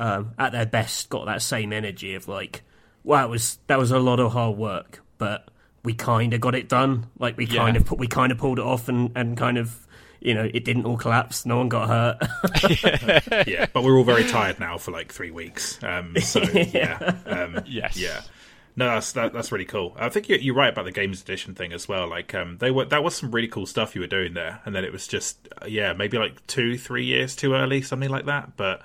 um, 0.00 0.32
at 0.38 0.50
their 0.50 0.66
best, 0.66 1.10
got 1.10 1.26
that 1.26 1.42
same 1.42 1.72
energy 1.72 2.14
of 2.14 2.26
like 2.26 2.62
wow, 3.04 3.26
it 3.26 3.30
was 3.30 3.58
that 3.66 3.78
was 3.78 3.90
a 3.90 3.98
lot 3.98 4.20
of 4.20 4.32
hard 4.32 4.56
work, 4.56 5.02
but 5.18 5.48
we 5.82 5.94
kind 5.94 6.34
of 6.34 6.40
got 6.40 6.54
it 6.54 6.68
done. 6.68 7.06
Like 7.18 7.36
we 7.36 7.46
kind 7.46 7.76
of 7.76 7.84
put, 7.84 7.98
we 7.98 8.06
kind 8.06 8.32
of 8.32 8.38
pulled 8.38 8.58
it 8.58 8.64
off, 8.64 8.88
and 8.88 9.12
and 9.14 9.36
kind 9.36 9.58
of 9.58 9.86
you 10.20 10.34
know 10.34 10.48
it 10.52 10.64
didn't 10.64 10.86
all 10.86 10.96
collapse. 10.96 11.46
No 11.46 11.58
one 11.58 11.68
got 11.68 11.88
hurt. 11.88 13.46
yeah, 13.46 13.66
but 13.72 13.84
we're 13.84 13.96
all 13.96 14.04
very 14.04 14.24
tired 14.24 14.60
now 14.60 14.78
for 14.78 14.90
like 14.90 15.12
three 15.12 15.30
weeks. 15.30 15.82
Um, 15.82 16.16
so 16.20 16.42
yeah, 16.52 17.16
um, 17.26 17.60
yes, 17.66 17.96
yeah. 17.96 18.22
No, 18.76 18.86
that's 18.86 19.12
that, 19.12 19.32
that's 19.32 19.50
really 19.52 19.64
cool. 19.64 19.94
I 19.98 20.08
think 20.08 20.28
you're, 20.28 20.38
you're, 20.38 20.54
right 20.54 20.72
about 20.72 20.84
the 20.84 20.92
games 20.92 21.20
edition 21.20 21.54
thing 21.54 21.72
as 21.72 21.88
well. 21.88 22.08
Like, 22.08 22.34
um, 22.34 22.56
they 22.58 22.70
were 22.70 22.84
that 22.86 23.02
was 23.02 23.16
some 23.16 23.30
really 23.30 23.48
cool 23.48 23.66
stuff 23.66 23.94
you 23.94 24.00
were 24.00 24.06
doing 24.06 24.32
there, 24.32 24.60
and 24.64 24.74
then 24.74 24.84
it 24.84 24.92
was 24.92 25.06
just 25.06 25.48
yeah, 25.66 25.92
maybe 25.92 26.18
like 26.18 26.46
two, 26.46 26.78
three 26.78 27.04
years 27.04 27.34
too 27.34 27.54
early, 27.54 27.82
something 27.82 28.08
like 28.08 28.26
that. 28.26 28.56
But 28.56 28.82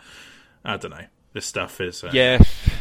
I 0.66 0.78
don't 0.78 0.92
know 0.92 1.06
this 1.36 1.46
stuff 1.46 1.80
is. 1.82 2.04
Uh... 2.04 2.10
Yeah, 2.12 2.40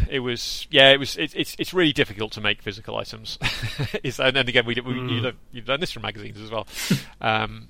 it 0.09 0.21
was. 0.21 0.67
Yeah, 0.71 0.91
it 0.91 0.99
was. 0.99 1.17
It, 1.19 1.35
it's 1.37 1.55
it's 1.59 1.75
really 1.75 1.93
difficult 1.93 2.33
to 2.33 2.41
make 2.41 2.63
physical 2.63 2.97
items. 2.97 3.39
and 4.05 4.35
then 4.35 4.49
again, 4.49 4.65
we, 4.65 4.75
we 4.77 4.95
mm. 4.95 5.11
you've, 5.11 5.37
you've 5.53 5.65
done 5.67 5.81
this 5.81 5.91
from 5.91 6.03
magazines 6.03 6.41
as 6.41 6.51
well. 6.51 6.67
um, 7.21 7.69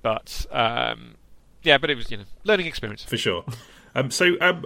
but 0.00 0.46
um, 0.52 1.16
yeah, 1.62 1.76
but 1.76 1.90
it 1.90 1.96
was 1.96 2.10
you 2.10 2.16
know 2.16 2.24
learning 2.44 2.66
experience 2.66 3.04
for 3.04 3.18
sure. 3.18 3.44
Um, 3.94 4.10
so 4.10 4.36
um, 4.40 4.64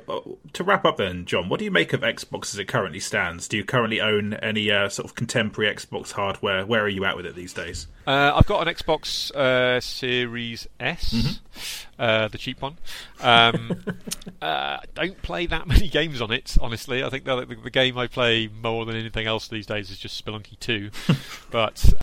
to 0.52 0.62
wrap 0.64 0.84
up, 0.84 0.98
then, 0.98 1.24
John, 1.24 1.48
what 1.48 1.59
do 1.59 1.64
you 1.64 1.70
make 1.70 1.92
of 1.92 2.02
Xbox 2.02 2.52
as 2.52 2.59
it 2.59 2.66
currently 2.68 3.01
stands? 3.01 3.48
Do 3.48 3.56
you 3.56 3.64
currently 3.64 4.01
own 4.01 4.34
any 4.34 4.70
uh, 4.70 4.88
sort 4.88 5.09
of 5.09 5.14
contemporary 5.14 5.74
Xbox 5.74 6.12
hardware? 6.12 6.66
Where 6.66 6.82
are 6.82 6.88
you 6.88 7.05
at 7.05 7.16
with 7.16 7.24
it 7.26 7.34
these 7.34 7.52
days? 7.55 7.86
Uh, 8.06 8.32
I've 8.34 8.46
got 8.46 8.66
an 8.66 8.74
Xbox 8.74 9.30
uh, 9.34 9.80
Series 9.80 10.66
S, 10.78 11.12
Mm-hmm. 11.14 12.02
uh, 12.02 12.28
the 12.28 12.36
cheap 12.38 12.60
one. 12.60 12.76
Um, 13.20 13.82
uh, 14.42 14.78
I 14.78 14.84
don't 14.94 15.20
play 15.22 15.46
that 15.46 15.66
many 15.66 15.88
games 15.88 16.20
on 16.20 16.30
it, 16.30 16.56
honestly. 16.60 17.02
I 17.02 17.09
think 17.09 17.24
the, 17.24 17.46
the, 17.46 17.55
the 17.55 17.70
game 17.70 17.96
I 17.96 18.06
play 18.09 18.48
more 18.48 18.84
than 18.84 18.94
anything 18.96 19.26
else 19.26 19.48
these 19.48 19.66
days 19.66 19.90
is 19.90 19.98
just 19.98 20.22
Spelunky 20.22 20.59
2. 20.60 20.90
but 21.51 21.94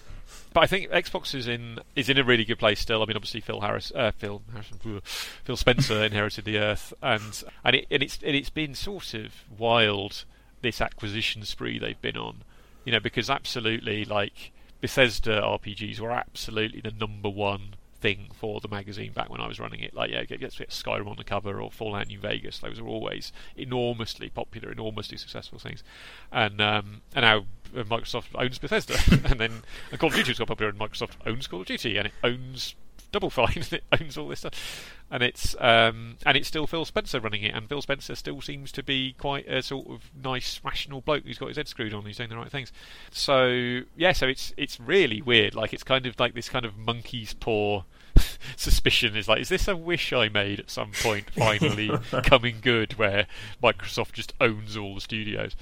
but 0.54 0.64
I 0.64 0.68
think 0.68 0.90
Xbox 0.90 1.34
is 1.34 1.48
in 1.48 1.80
is 1.96 2.10
in 2.10 2.18
a 2.18 2.24
really 2.24 2.44
good 2.44 2.60
place 2.60 2.80
still. 2.80 3.02
I 3.02 3.06
mean, 3.06 3.16
obviously 3.16 3.42
Phil 3.42 3.62
Harris, 3.62 3.92
uh, 3.96 4.12
Phil 4.12 4.42
Harrison, 4.52 5.02
Phil 5.44 5.56
Spencer 5.56 6.04
inherited 6.04 6.46
the 6.46 6.58
Earth, 6.58 6.94
and 7.02 7.44
and, 7.64 7.76
it, 7.76 7.88
and 7.90 8.04
it's 8.04 8.20
and 8.24 8.36
it's 8.36 8.50
been 8.50 8.76
sort 8.76 9.14
of 9.14 9.34
wild 9.58 10.26
this 10.62 10.82
acquisition 10.82 11.44
spree 11.44 11.80
they've 11.80 12.02
been 12.02 12.18
on, 12.18 12.44
you 12.86 12.92
know, 12.92 13.00
because 13.00 13.30
absolutely 13.30 14.06
like 14.06 14.52
Bethesda 14.82 15.42
RPGs 15.42 16.00
were 16.00 16.12
absolutely 16.12 16.82
the 16.82 16.92
number 16.92 17.30
one 17.30 17.76
thing 18.02 18.30
for 18.34 18.60
the 18.60 18.68
magazine 18.68 19.14
back 19.14 19.30
when 19.30 19.40
I 19.40 19.48
was 19.48 19.60
running 19.60 19.80
it. 19.80 19.94
Like, 19.94 20.10
yeah, 20.10 20.24
get, 20.26 20.40
get 20.40 20.52
Skyrim 20.52 21.08
on 21.08 21.16
the 21.16 21.24
cover 21.24 21.62
or 21.62 21.72
Fallout 21.72 22.08
New 22.08 22.20
Vegas. 22.20 22.60
Those 22.60 22.82
were 22.82 22.88
always 22.88 23.32
enormously 23.56 24.30
popular, 24.30 24.72
enormously 24.72 25.18
successful 25.18 25.60
things. 25.60 25.84
And 26.32 26.60
um, 26.60 27.02
and 27.16 27.24
now 27.24 27.46
Microsoft 27.74 28.28
owns 28.36 28.60
Bethesda, 28.60 28.98
and 29.30 29.40
then 29.40 29.64
and 29.92 30.00
Call 30.00 30.10
of 30.10 30.16
Duty's 30.16 30.40
got 30.40 30.48
popular, 30.48 30.72
and 30.72 30.80
Microsoft 30.80 31.14
owns 31.26 31.48
Call 31.48 31.62
of 31.62 31.68
Duty, 31.68 31.98
and 31.98 32.08
it 32.08 32.14
owns 32.24 32.76
Double 33.12 33.30
Fine, 33.32 33.54
and 33.56 33.74
it 33.74 33.84
owns 34.00 34.18
all 34.18 34.28
this 34.28 34.40
stuff, 34.40 34.96
and 35.10 35.22
it's 35.24 35.56
um, 35.60 36.18
and 36.26 36.38
it's 36.38 36.48
still 36.48 36.68
Phil 36.68 36.86
Spencer 36.86 37.20
running 37.20 37.44
it, 37.44 37.54
and 37.54 37.68
Phil 37.68 37.82
Spencer 37.82 38.16
still 38.16 38.42
seems 38.42 38.72
to 38.74 38.84
be 38.84 39.14
quite 39.14 39.48
a 39.48 39.62
sort 39.62 39.88
of 39.88 40.10
nice, 40.16 40.62
rational 40.64 41.02
bloke 41.02 41.26
who's 41.26 41.38
got 41.38 41.50
his 41.50 41.58
head 41.58 41.68
screwed 41.68 41.94
on, 41.94 42.06
he's 42.06 42.18
doing 42.18 42.30
the 42.30 42.38
right 42.38 42.52
things. 42.52 42.72
So 43.12 43.82
yeah, 43.96 44.14
so 44.14 44.28
it's 44.28 44.54
it's 44.58 44.80
really 44.80 45.22
weird. 45.22 45.56
Like 45.56 45.74
it's 45.74 45.84
kind 45.84 46.06
of 46.06 46.20
like 46.20 46.34
this 46.34 46.50
kind 46.50 46.66
of 46.66 46.78
monkey's 46.78 47.34
paw 47.34 47.84
suspicion 48.56 49.16
is 49.16 49.28
like, 49.28 49.42
is 49.42 49.50
this 49.50 49.68
a 49.68 49.76
wish 49.76 50.14
I 50.14 50.30
made 50.30 50.60
at 50.60 50.70
some 50.70 50.92
point 50.92 51.30
finally 51.36 51.92
coming 52.24 52.58
good, 52.62 52.98
where 52.98 53.28
Microsoft 53.62 54.14
just 54.14 54.34
owns 54.40 54.78
all 54.78 54.96
the 54.96 55.02
studios? 55.02 55.56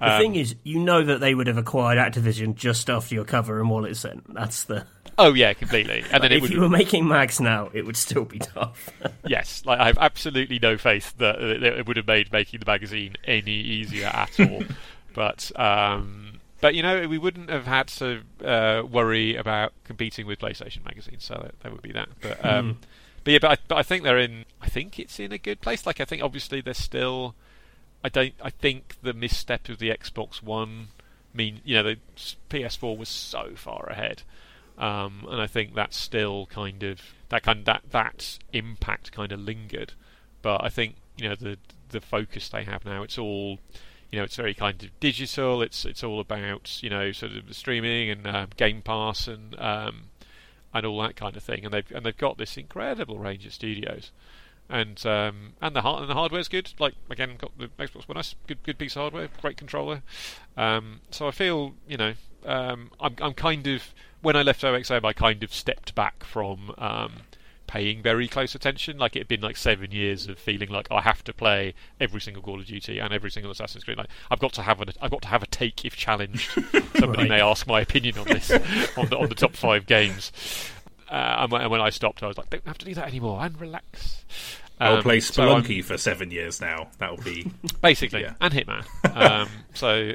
The 0.00 0.14
um, 0.14 0.20
thing 0.20 0.34
is, 0.36 0.56
you 0.64 0.80
know 0.80 1.02
that 1.04 1.20
they 1.20 1.34
would 1.34 1.46
have 1.46 1.56
acquired 1.56 1.98
Activision 1.98 2.54
just 2.54 2.90
after 2.90 3.14
your 3.14 3.24
cover 3.24 3.60
and 3.60 3.70
wallet 3.70 3.96
sent. 3.96 4.32
That's 4.32 4.64
the. 4.64 4.86
Oh 5.16 5.32
yeah, 5.32 5.52
completely. 5.52 6.04
And 6.10 6.22
then 6.22 6.32
if 6.32 6.42
would... 6.42 6.50
you 6.50 6.60
were 6.60 6.68
making 6.68 7.06
mags 7.06 7.40
now, 7.40 7.70
it 7.72 7.86
would 7.86 7.96
still 7.96 8.24
be 8.24 8.38
tough. 8.38 8.90
yes, 9.26 9.62
like 9.64 9.80
I 9.80 9.86
have 9.86 9.98
absolutely 9.98 10.58
no 10.58 10.76
faith 10.76 11.16
that 11.18 11.40
it 11.40 11.86
would 11.86 11.96
have 11.96 12.06
made 12.06 12.32
making 12.32 12.60
the 12.60 12.66
magazine 12.66 13.16
any 13.24 13.52
easier 13.52 14.06
at 14.06 14.38
all. 14.40 14.64
but 15.14 15.50
um, 15.58 16.40
but 16.60 16.74
you 16.74 16.82
know, 16.82 17.06
we 17.06 17.18
wouldn't 17.18 17.50
have 17.50 17.66
had 17.66 17.88
to 17.88 18.22
uh, 18.44 18.82
worry 18.90 19.36
about 19.36 19.72
competing 19.84 20.26
with 20.26 20.38
PlayStation 20.38 20.84
magazine, 20.84 21.20
so 21.20 21.34
that, 21.34 21.60
that 21.60 21.72
would 21.72 21.82
be 21.82 21.92
that. 21.92 22.08
But 22.20 22.44
um, 22.44 22.74
mm. 22.74 22.76
but 23.22 23.32
yeah, 23.32 23.38
but 23.40 23.50
I, 23.50 23.56
but 23.68 23.76
I 23.76 23.82
think 23.82 24.02
they're 24.02 24.18
in. 24.18 24.44
I 24.60 24.68
think 24.68 24.98
it's 24.98 25.20
in 25.20 25.32
a 25.32 25.38
good 25.38 25.60
place. 25.60 25.86
Like 25.86 26.00
I 26.00 26.04
think 26.04 26.22
obviously 26.22 26.60
they're 26.60 26.74
still 26.74 27.34
I 28.04 28.10
don't. 28.10 28.34
I 28.42 28.50
think 28.50 28.96
the 29.02 29.14
misstep 29.14 29.70
of 29.70 29.78
the 29.78 29.88
Xbox 29.88 30.42
One 30.42 30.88
mean 31.32 31.60
you 31.64 31.74
know 31.74 31.82
the 31.82 31.96
PS4 32.50 32.96
was 32.96 33.08
so 33.08 33.52
far 33.56 33.86
ahead, 33.88 34.22
um, 34.78 35.26
and 35.30 35.40
I 35.40 35.46
think 35.46 35.74
that's 35.74 35.96
still 35.96 36.46
kind 36.46 36.82
of 36.82 37.00
that 37.28 37.42
kind 37.42 37.60
of, 37.60 37.64
that 37.66 37.82
that 37.90 38.38
impact 38.52 39.12
kind 39.12 39.32
of 39.32 39.40
lingered. 39.40 39.92
But 40.42 40.64
I 40.64 40.68
think 40.68 40.96
you 41.16 41.28
know 41.28 41.34
the 41.34 41.58
the 41.90 42.00
focus 42.00 42.48
they 42.48 42.64
have 42.64 42.84
now. 42.84 43.02
It's 43.02 43.18
all 43.18 43.58
you 44.10 44.18
know. 44.18 44.24
It's 44.24 44.36
very 44.36 44.54
kind 44.54 44.82
of 44.82 45.00
digital. 45.00 45.62
It's 45.62 45.84
it's 45.84 46.02
all 46.02 46.20
about 46.20 46.82
you 46.82 46.90
know 46.90 47.12
sort 47.12 47.32
of 47.32 47.54
streaming 47.54 48.10
and 48.10 48.26
um, 48.26 48.48
Game 48.56 48.82
Pass 48.82 49.28
and 49.28 49.58
um, 49.60 50.04
and 50.72 50.84
all 50.84 51.00
that 51.02 51.16
kind 51.16 51.36
of 51.36 51.42
thing. 51.42 51.64
And 51.64 51.72
they've 51.72 51.90
and 51.92 52.04
they've 52.04 52.16
got 52.16 52.38
this 52.38 52.56
incredible 52.56 53.18
range 53.18 53.46
of 53.46 53.52
studios 53.52 54.10
and 54.68 55.04
um, 55.04 55.52
and 55.60 55.76
the 55.76 55.82
hard 55.82 56.02
and 56.02 56.10
the 56.10 56.14
hardware's 56.14 56.48
good. 56.48 56.72
Like 56.78 56.94
again, 57.10 57.36
got 57.38 57.56
the 57.58 57.68
Xbox 57.68 58.08
One 58.08 58.18
S, 58.18 58.34
good 58.46 58.62
good 58.62 58.78
piece 58.78 58.96
of 58.96 59.02
hardware, 59.02 59.28
great 59.40 59.56
controller. 59.56 60.02
Um, 60.56 61.00
so 61.10 61.28
I 61.28 61.30
feel 61.30 61.74
you 61.88 61.96
know 61.96 62.14
um, 62.44 62.90
I'm 63.00 63.14
I'm 63.20 63.34
kind 63.34 63.66
of 63.66 63.94
when 64.24 64.36
I 64.36 64.42
left 64.42 64.62
OXM, 64.62 65.04
I 65.04 65.12
kind 65.12 65.44
of 65.44 65.52
stepped 65.52 65.94
back 65.94 66.24
from 66.24 66.74
um, 66.78 67.12
paying 67.66 68.02
very 68.02 68.26
close 68.26 68.54
attention. 68.54 68.98
Like 68.98 69.16
it 69.16 69.20
had 69.20 69.28
been 69.28 69.42
like 69.42 69.56
seven 69.56 69.90
years 69.92 70.26
of 70.26 70.38
feeling 70.38 70.70
like 70.70 70.88
I 70.90 71.02
have 71.02 71.22
to 71.24 71.34
play 71.34 71.74
every 72.00 72.20
single 72.20 72.42
Call 72.42 72.58
of 72.58 72.66
Duty 72.66 72.98
and 72.98 73.12
every 73.12 73.30
single 73.30 73.52
Assassin's 73.52 73.84
Creed. 73.84 73.98
Like 73.98 74.08
I've 74.30 74.40
got 74.40 74.54
to 74.54 74.62
have 74.62 74.80
a 74.80 74.86
I've 75.00 75.10
got 75.10 75.22
to 75.22 75.28
have 75.28 75.42
a 75.42 75.46
take 75.46 75.84
if 75.84 75.94
challenged. 75.94 76.50
Somebody 76.98 77.22
right. 77.22 77.28
may 77.28 77.40
ask 77.40 77.66
my 77.66 77.82
opinion 77.82 78.18
on 78.18 78.24
this 78.24 78.50
on 78.96 79.08
the 79.08 79.18
on 79.18 79.28
the 79.28 79.34
top 79.34 79.54
five 79.54 79.86
games. 79.86 80.32
Uh, 81.10 81.46
and, 81.52 81.70
when, 81.70 81.80
I 81.80 81.90
stopped, 81.90 82.22
I 82.22 82.26
was 82.26 82.38
like, 82.38 82.50
don't 82.50 82.66
have 82.66 82.78
to 82.78 82.86
do 82.86 82.94
that 82.94 83.06
anymore 83.06 83.38
and 83.40 83.60
relax. 83.60 84.24
Um, 84.80 84.96
I'll 84.96 85.02
play 85.02 85.18
Spelunky 85.18 85.82
so 85.82 85.88
for 85.88 85.98
seven 85.98 86.30
years 86.30 86.60
now. 86.60 86.88
That'll 86.98 87.18
be 87.18 87.52
basically 87.82 88.22
yeah. 88.22 88.34
and 88.40 88.52
Hitman. 88.52 88.84
Um, 89.14 89.48
so 89.74 90.12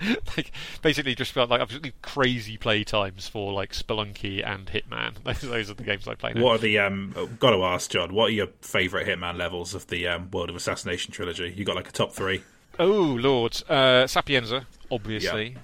like 0.36 0.52
basically 0.82 1.14
just 1.14 1.32
felt 1.32 1.50
like 1.50 1.60
absolutely 1.60 1.92
crazy 2.02 2.56
play 2.56 2.84
times 2.84 3.28
for 3.28 3.52
like 3.52 3.72
Spelunky 3.72 4.46
and 4.46 4.66
Hitman. 4.66 5.14
Those, 5.24 5.40
those 5.40 5.70
are 5.70 5.74
the 5.74 5.82
games 5.82 6.06
I 6.06 6.14
play 6.14 6.32
now. 6.32 6.42
What 6.42 6.56
are 6.56 6.58
the 6.58 6.78
um? 6.78 7.14
Got 7.38 7.50
to 7.50 7.64
ask 7.64 7.90
John. 7.90 8.12
What 8.12 8.26
are 8.26 8.32
your 8.32 8.48
favourite 8.60 9.06
Hitman 9.06 9.36
levels 9.36 9.74
of 9.74 9.86
the 9.88 10.06
um, 10.08 10.30
World 10.30 10.50
of 10.50 10.56
Assassination 10.56 11.12
trilogy? 11.12 11.52
You 11.56 11.64
got 11.64 11.76
like 11.76 11.88
a 11.88 11.92
top 11.92 12.12
three? 12.12 12.42
Oh 12.78 13.16
lord, 13.20 13.62
uh, 13.68 14.06
Sapienza, 14.06 14.66
obviously. 14.90 15.50
Yep. 15.50 15.58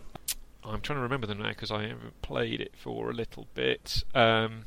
I'm 0.64 0.80
trying 0.80 0.98
to 0.98 1.02
remember 1.02 1.26
them 1.26 1.38
now 1.38 1.48
because 1.48 1.70
I 1.70 1.82
haven't 1.82 2.22
played 2.22 2.60
it 2.60 2.72
for 2.76 3.10
a 3.10 3.12
little 3.12 3.46
bit. 3.54 4.04
Um, 4.14 4.66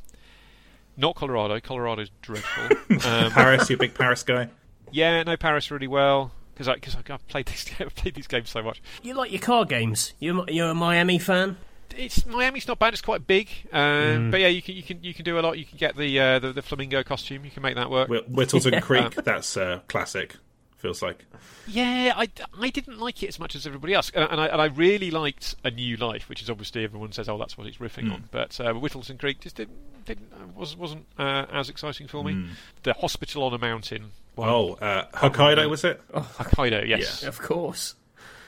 not 0.97 1.15
Colorado. 1.15 1.59
Colorado's 1.59 2.11
dreadful. 2.21 2.77
Um, 3.09 3.31
Paris, 3.31 3.69
you 3.69 3.75
a 3.75 3.79
big 3.79 3.95
Paris 3.95 4.21
guy? 4.21 4.49
Yeah, 4.91 5.23
know 5.23 5.35
Paris 5.35 5.71
really 5.71 5.87
well 5.87 6.31
because 6.53 6.67
I 6.67 6.75
because 6.75 6.95
I've 6.95 7.27
played 7.27 7.45
these 7.47 7.69
I've 7.79 7.95
played 7.95 8.15
these 8.15 8.27
games 8.27 8.49
so 8.49 8.61
much. 8.61 8.81
You 9.01 9.13
like 9.13 9.31
your 9.31 9.41
car 9.41 9.65
games? 9.65 10.13
You're 10.19 10.49
you're 10.49 10.69
a 10.69 10.75
Miami 10.75 11.19
fan? 11.19 11.57
It's 11.95 12.25
Miami's 12.25 12.67
not 12.67 12.79
bad. 12.79 12.93
It's 12.93 13.01
quite 13.03 13.27
big, 13.27 13.49
um, 13.71 13.79
mm. 13.79 14.31
but 14.31 14.39
yeah, 14.39 14.47
you 14.47 14.61
can 14.61 14.75
you 14.75 14.83
can 14.83 15.03
you 15.03 15.13
can 15.13 15.25
do 15.25 15.37
a 15.37 15.41
lot. 15.41 15.59
You 15.59 15.65
can 15.65 15.77
get 15.77 15.95
the 15.95 16.19
uh, 16.19 16.39
the, 16.39 16.51
the, 16.53 16.61
flamingo 16.63 17.03
costume. 17.03 17.45
You 17.45 17.51
can 17.51 17.61
make 17.61 17.75
that 17.75 17.91
work. 17.91 18.09
Whittleton 18.09 18.73
yeah. 18.73 18.79
Creek, 18.81 19.13
that's 19.23 19.55
uh, 19.57 19.81
classic 19.87 20.37
feels 20.83 21.01
like. 21.01 21.25
Yeah, 21.65 22.13
I, 22.15 22.27
I 22.59 22.69
didn't 22.69 22.99
like 22.99 23.23
it 23.23 23.27
as 23.27 23.39
much 23.39 23.55
as 23.55 23.65
everybody 23.65 23.93
else, 23.93 24.11
and, 24.13 24.29
and 24.29 24.39
I 24.39 24.47
and 24.47 24.61
I 24.61 24.65
really 24.65 25.09
liked 25.09 25.55
A 25.63 25.71
New 25.71 25.95
Life, 25.95 26.27
which 26.27 26.41
is 26.41 26.49
obviously 26.49 26.83
everyone 26.83 27.13
says, 27.13 27.29
oh, 27.29 27.37
that's 27.37 27.57
what 27.57 27.65
it's 27.65 27.77
riffing 27.77 28.09
mm. 28.09 28.13
on. 28.13 28.29
But 28.31 28.59
uh, 28.59 28.73
Whittleton 28.73 29.17
Creek 29.17 29.39
just 29.39 29.55
didn't, 29.55 30.05
didn't 30.05 30.31
uh, 30.33 30.45
was 30.55 30.75
wasn't 30.75 31.05
uh, 31.17 31.45
as 31.51 31.69
exciting 31.69 32.07
for 32.07 32.23
me. 32.23 32.33
Mm. 32.33 32.47
The 32.83 32.93
Hospital 32.93 33.43
on 33.43 33.53
a 33.53 33.57
Mountain. 33.57 34.11
Well, 34.35 34.49
oh, 34.49 34.73
uh, 34.85 35.05
Hokkaido 35.13 35.69
was 35.69 35.83
it? 35.83 36.01
Oh, 36.13 36.27
Hokkaido, 36.37 36.87
yes, 36.87 37.21
yeah. 37.21 37.29
of 37.29 37.39
course. 37.39 37.95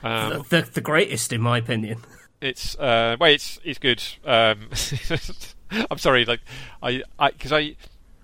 Um, 0.02 0.44
the, 0.48 0.62
the, 0.62 0.70
the 0.74 0.80
greatest, 0.80 1.32
in 1.32 1.40
my 1.40 1.58
opinion. 1.58 2.04
It's 2.38 2.76
uh, 2.76 3.16
well, 3.18 3.30
it's 3.30 3.58
it's 3.64 3.78
good. 3.78 4.02
Um, 4.22 4.68
I'm 5.90 5.96
sorry, 5.96 6.26
like 6.26 6.40
I 6.82 7.02
because 7.32 7.50
I, 7.50 7.58
I 7.58 7.76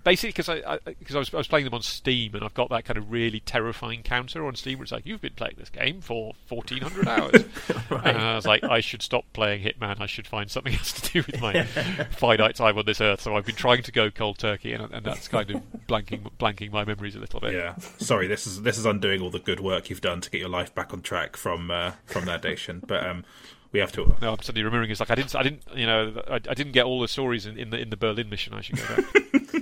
basically 0.04 0.30
because 0.30 0.48
I 0.48 0.78
because 0.98 1.14
I, 1.14 1.18
I, 1.18 1.20
was 1.20 1.34
I 1.34 1.36
was 1.38 1.48
playing 1.48 1.64
them 1.64 1.74
on 1.74 1.82
Steam 1.82 2.34
and 2.34 2.44
I've 2.44 2.54
got 2.54 2.70
that 2.70 2.84
kind 2.84 2.98
of 2.98 3.10
really 3.10 3.40
terrifying 3.40 4.02
counter 4.02 4.46
on 4.46 4.54
Steam 4.54 4.78
where 4.78 4.84
it's 4.84 4.92
like 4.92 5.06
you've 5.06 5.20
been 5.20 5.34
playing 5.34 5.54
this 5.58 5.70
game 5.70 6.00
for 6.00 6.34
fourteen 6.46 6.82
hundred 6.82 7.08
hours. 7.08 7.44
right. 7.90 8.06
And 8.06 8.18
I 8.18 8.36
was 8.36 8.46
like, 8.46 8.64
I 8.64 8.80
should 8.80 9.02
stop 9.02 9.24
playing 9.32 9.62
Hitman. 9.62 10.00
I 10.00 10.06
should 10.06 10.26
find 10.26 10.50
something 10.50 10.74
else 10.78 10.92
to 10.92 11.12
do 11.12 11.24
with 11.26 11.40
my 11.40 11.64
finite 12.10 12.56
time 12.56 12.78
on 12.78 12.86
this 12.86 13.00
earth. 13.00 13.20
So 13.20 13.36
I've 13.36 13.46
been 13.46 13.54
trying 13.54 13.82
to 13.82 13.92
go 13.92 14.10
cold 14.10 14.38
turkey, 14.38 14.72
and, 14.72 14.92
and 14.92 15.04
that's 15.04 15.28
kind 15.28 15.50
of 15.50 15.62
blanking 15.86 16.30
blanking 16.38 16.72
my 16.72 16.84
memories 16.84 17.16
a 17.16 17.20
little 17.20 17.40
bit. 17.40 17.54
Yeah, 17.54 17.76
sorry. 17.98 18.26
This 18.26 18.46
is 18.46 18.62
this 18.62 18.78
is 18.78 18.86
undoing 18.86 19.20
all 19.20 19.30
the 19.30 19.38
good 19.38 19.60
work 19.60 19.90
you've 19.90 20.00
done 20.00 20.20
to 20.20 20.30
get 20.30 20.40
your 20.40 20.50
life 20.50 20.74
back 20.74 20.92
on 20.92 21.02
track 21.02 21.36
from 21.36 21.70
uh, 21.70 21.92
from 22.06 22.24
that 22.26 22.44
addiction, 22.44 22.82
but. 22.86 23.06
um 23.06 23.24
we 23.72 23.80
have 23.80 23.90
to. 23.92 24.14
No, 24.20 24.34
I'm 24.34 24.42
suddenly 24.42 24.64
remembering. 24.64 24.90
It's 24.90 25.00
like 25.00 25.10
I 25.10 25.14
didn't, 25.14 25.34
I 25.34 25.42
didn't, 25.42 25.62
you 25.74 25.86
know, 25.86 26.22
I, 26.28 26.34
I 26.34 26.38
didn't 26.38 26.72
get 26.72 26.84
all 26.84 27.00
the 27.00 27.08
stories 27.08 27.46
in, 27.46 27.58
in 27.58 27.70
the 27.70 27.78
in 27.80 27.88
the 27.88 27.96
Berlin 27.96 28.28
mission. 28.28 28.52
I 28.52 28.60
should 28.60 28.76
go 28.76 28.96
back. 28.96 29.61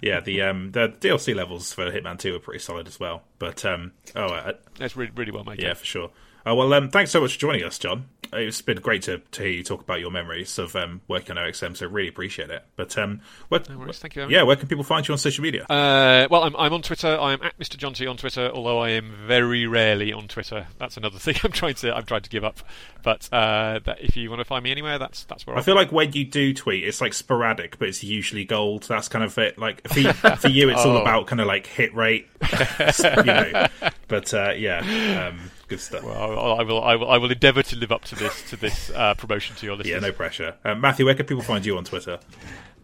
Yeah, 0.00 0.20
the 0.20 0.42
um 0.42 0.72
the 0.72 0.88
DLC 0.88 1.34
levels 1.34 1.72
for 1.72 1.90
Hitman 1.90 2.18
Two 2.18 2.36
are 2.36 2.40
pretty 2.40 2.60
solid 2.60 2.86
as 2.86 2.98
well. 2.98 3.22
But 3.38 3.64
um 3.64 3.92
oh, 4.16 4.26
uh, 4.26 4.52
that's 4.78 4.96
really 4.96 5.12
really 5.14 5.32
well 5.32 5.44
made. 5.44 5.60
Yeah, 5.60 5.74
for 5.74 5.84
sure. 5.84 6.10
Oh, 6.44 6.54
well, 6.56 6.72
um, 6.74 6.90
thanks 6.90 7.10
so 7.12 7.20
much 7.20 7.34
for 7.34 7.38
joining 7.40 7.62
us, 7.62 7.78
John. 7.78 8.06
It's 8.34 8.62
been 8.62 8.78
great 8.78 9.02
to, 9.02 9.18
to 9.18 9.42
hear 9.42 9.50
you 9.52 9.62
talk 9.62 9.82
about 9.82 10.00
your 10.00 10.10
memories 10.10 10.58
of 10.58 10.74
um, 10.74 11.02
working 11.06 11.36
on 11.36 11.44
OXM, 11.46 11.76
so 11.76 11.86
really 11.86 12.08
appreciate 12.08 12.48
it. 12.48 12.64
But 12.76 12.96
um, 12.96 13.20
what, 13.50 13.68
No 13.68 13.76
worries, 13.76 13.98
thank 13.98 14.16
you. 14.16 14.26
yeah, 14.30 14.42
where 14.42 14.56
can 14.56 14.68
people 14.68 14.84
find 14.84 15.06
you 15.06 15.12
on 15.12 15.18
social 15.18 15.42
media? 15.42 15.64
Uh, 15.64 16.26
well, 16.30 16.42
I'm, 16.44 16.56
I'm 16.56 16.72
on 16.72 16.80
Twitter. 16.80 17.08
I 17.20 17.34
am 17.34 17.42
at 17.42 17.58
Mr. 17.58 17.76
John 17.76 17.92
T 17.92 18.06
on 18.06 18.16
Twitter, 18.16 18.50
although 18.54 18.78
I 18.78 18.88
am 18.90 19.12
very 19.26 19.66
rarely 19.66 20.14
on 20.14 20.28
Twitter. 20.28 20.66
That's 20.78 20.96
another 20.96 21.18
thing 21.20 21.34
I'm 21.44 21.52
trying 21.52 21.74
to 21.74 21.94
I'm 21.94 22.04
trying 22.06 22.22
to 22.22 22.30
give 22.30 22.42
up. 22.42 22.60
But 23.04 23.28
uh, 23.32 23.80
that, 23.84 23.98
if 24.00 24.16
you 24.16 24.30
want 24.30 24.40
to 24.40 24.46
find 24.46 24.64
me 24.64 24.70
anywhere, 24.70 24.98
that's 24.98 25.24
that's 25.24 25.46
where 25.46 25.54
I 25.54 25.58
I'm. 25.58 25.64
feel 25.64 25.74
like 25.76 25.92
when 25.92 26.12
you 26.14 26.24
do 26.24 26.54
tweet, 26.54 26.84
it's 26.84 27.02
like 27.02 27.12
sporadic, 27.12 27.78
but 27.78 27.88
it's 27.88 28.02
usually 28.02 28.46
gold. 28.46 28.84
That's 28.84 29.08
kind 29.08 29.24
of 29.24 29.36
it. 29.36 29.58
Like 29.58 29.86
for, 29.86 30.12
for 30.38 30.48
you, 30.48 30.70
it's 30.70 30.86
all 30.86 30.96
Oh. 30.96 31.02
about 31.02 31.26
kind 31.26 31.40
of 31.40 31.46
like 31.46 31.66
hit 31.66 31.94
rate, 31.94 32.28
you 32.98 33.22
know. 33.24 33.66
But 34.08 34.32
uh, 34.32 34.52
yeah, 34.56 35.28
um, 35.30 35.50
good 35.72 35.80
stuff. 35.80 36.04
Well, 36.04 36.14
I, 36.14 36.60
I 36.60 36.62
will 36.62 36.82
I 36.82 36.96
will 36.96 37.10
I 37.10 37.18
will 37.18 37.30
endeavour 37.30 37.62
to 37.62 37.76
live 37.76 37.90
up 37.90 38.04
to 38.06 38.14
this 38.14 38.42
to 38.50 38.56
this 38.56 38.90
uh, 38.90 39.14
promotion 39.14 39.56
to 39.56 39.66
your 39.66 39.76
listeners. 39.76 40.02
Yeah, 40.02 40.08
no 40.08 40.12
pressure. 40.12 40.54
Uh, 40.64 40.74
Matthew, 40.74 41.06
where 41.06 41.14
can 41.14 41.26
people 41.26 41.42
find 41.42 41.64
you 41.64 41.76
on 41.78 41.84
Twitter? 41.84 42.20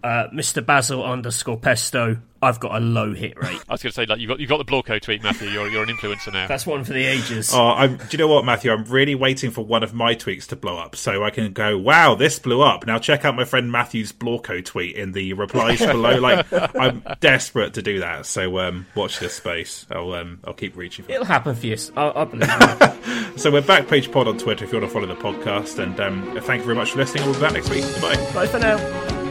Uh, 0.02 0.28
Mr. 0.32 0.64
Basil 0.64 1.04
underscore 1.04 1.58
Pesto. 1.58 2.18
I've 2.40 2.60
got 2.60 2.76
a 2.76 2.78
low 2.78 3.12
hit 3.14 3.36
rate. 3.36 3.60
I 3.68 3.72
was 3.72 3.82
going 3.82 3.90
to 3.90 3.92
say 3.92 4.06
like 4.06 4.20
you 4.20 4.28
got 4.28 4.38
you 4.38 4.46
got 4.46 4.58
the 4.58 4.64
Blorco 4.64 5.00
tweet, 5.00 5.24
Matthew. 5.24 5.48
You're 5.48 5.68
you're 5.68 5.82
an 5.82 5.88
influencer 5.88 6.32
now. 6.32 6.46
That's 6.46 6.64
one 6.64 6.84
for 6.84 6.92
the 6.92 7.04
ages. 7.04 7.52
Oh, 7.52 7.70
I'm, 7.70 7.96
do 7.96 8.04
you 8.12 8.18
know 8.18 8.28
what, 8.28 8.44
Matthew? 8.44 8.70
I'm 8.70 8.84
really 8.84 9.16
waiting 9.16 9.50
for 9.50 9.64
one 9.64 9.82
of 9.82 9.92
my 9.92 10.14
tweets 10.14 10.46
to 10.48 10.56
blow 10.56 10.78
up 10.78 10.94
so 10.94 11.24
I 11.24 11.30
can 11.30 11.52
go, 11.52 11.76
wow, 11.76 12.14
this 12.14 12.38
blew 12.38 12.62
up. 12.62 12.86
Now 12.86 12.98
check 12.98 13.24
out 13.24 13.34
my 13.34 13.44
friend 13.44 13.72
Matthew's 13.72 14.12
Blorco 14.12 14.64
tweet 14.64 14.94
in 14.94 15.10
the 15.10 15.32
replies 15.32 15.78
below. 15.84 16.18
Like, 16.18 16.46
I'm 16.76 17.02
desperate 17.18 17.74
to 17.74 17.82
do 17.82 18.00
that. 18.00 18.24
So 18.26 18.58
um, 18.60 18.86
watch 18.94 19.18
this 19.18 19.34
space. 19.34 19.84
I'll 19.90 20.12
um, 20.12 20.38
I'll 20.44 20.54
keep 20.54 20.76
reaching 20.76 21.06
for 21.06 21.10
it. 21.10 21.14
It'll 21.14 21.26
happen 21.26 21.56
for 21.56 21.66
you. 21.66 21.76
I, 21.96 22.22
I 22.22 22.24
believe. 22.24 22.48
So 23.38 23.52
we're 23.52 23.62
Backpage 23.62 24.10
Pod 24.10 24.26
on 24.26 24.36
Twitter 24.36 24.64
if 24.64 24.72
you 24.72 24.80
want 24.80 24.90
to 24.90 24.92
follow 24.92 25.06
the 25.06 25.14
podcast. 25.14 25.78
And 25.80 25.98
um, 26.00 26.40
thank 26.42 26.60
you 26.60 26.64
very 26.64 26.74
much 26.74 26.90
for 26.90 26.98
listening. 26.98 27.24
We'll 27.24 27.34
be 27.34 27.40
back 27.40 27.52
next 27.52 27.70
week. 27.70 27.84
Bye. 28.02 28.16
Bye 28.34 28.46
for 28.48 28.58
now. 28.58 29.27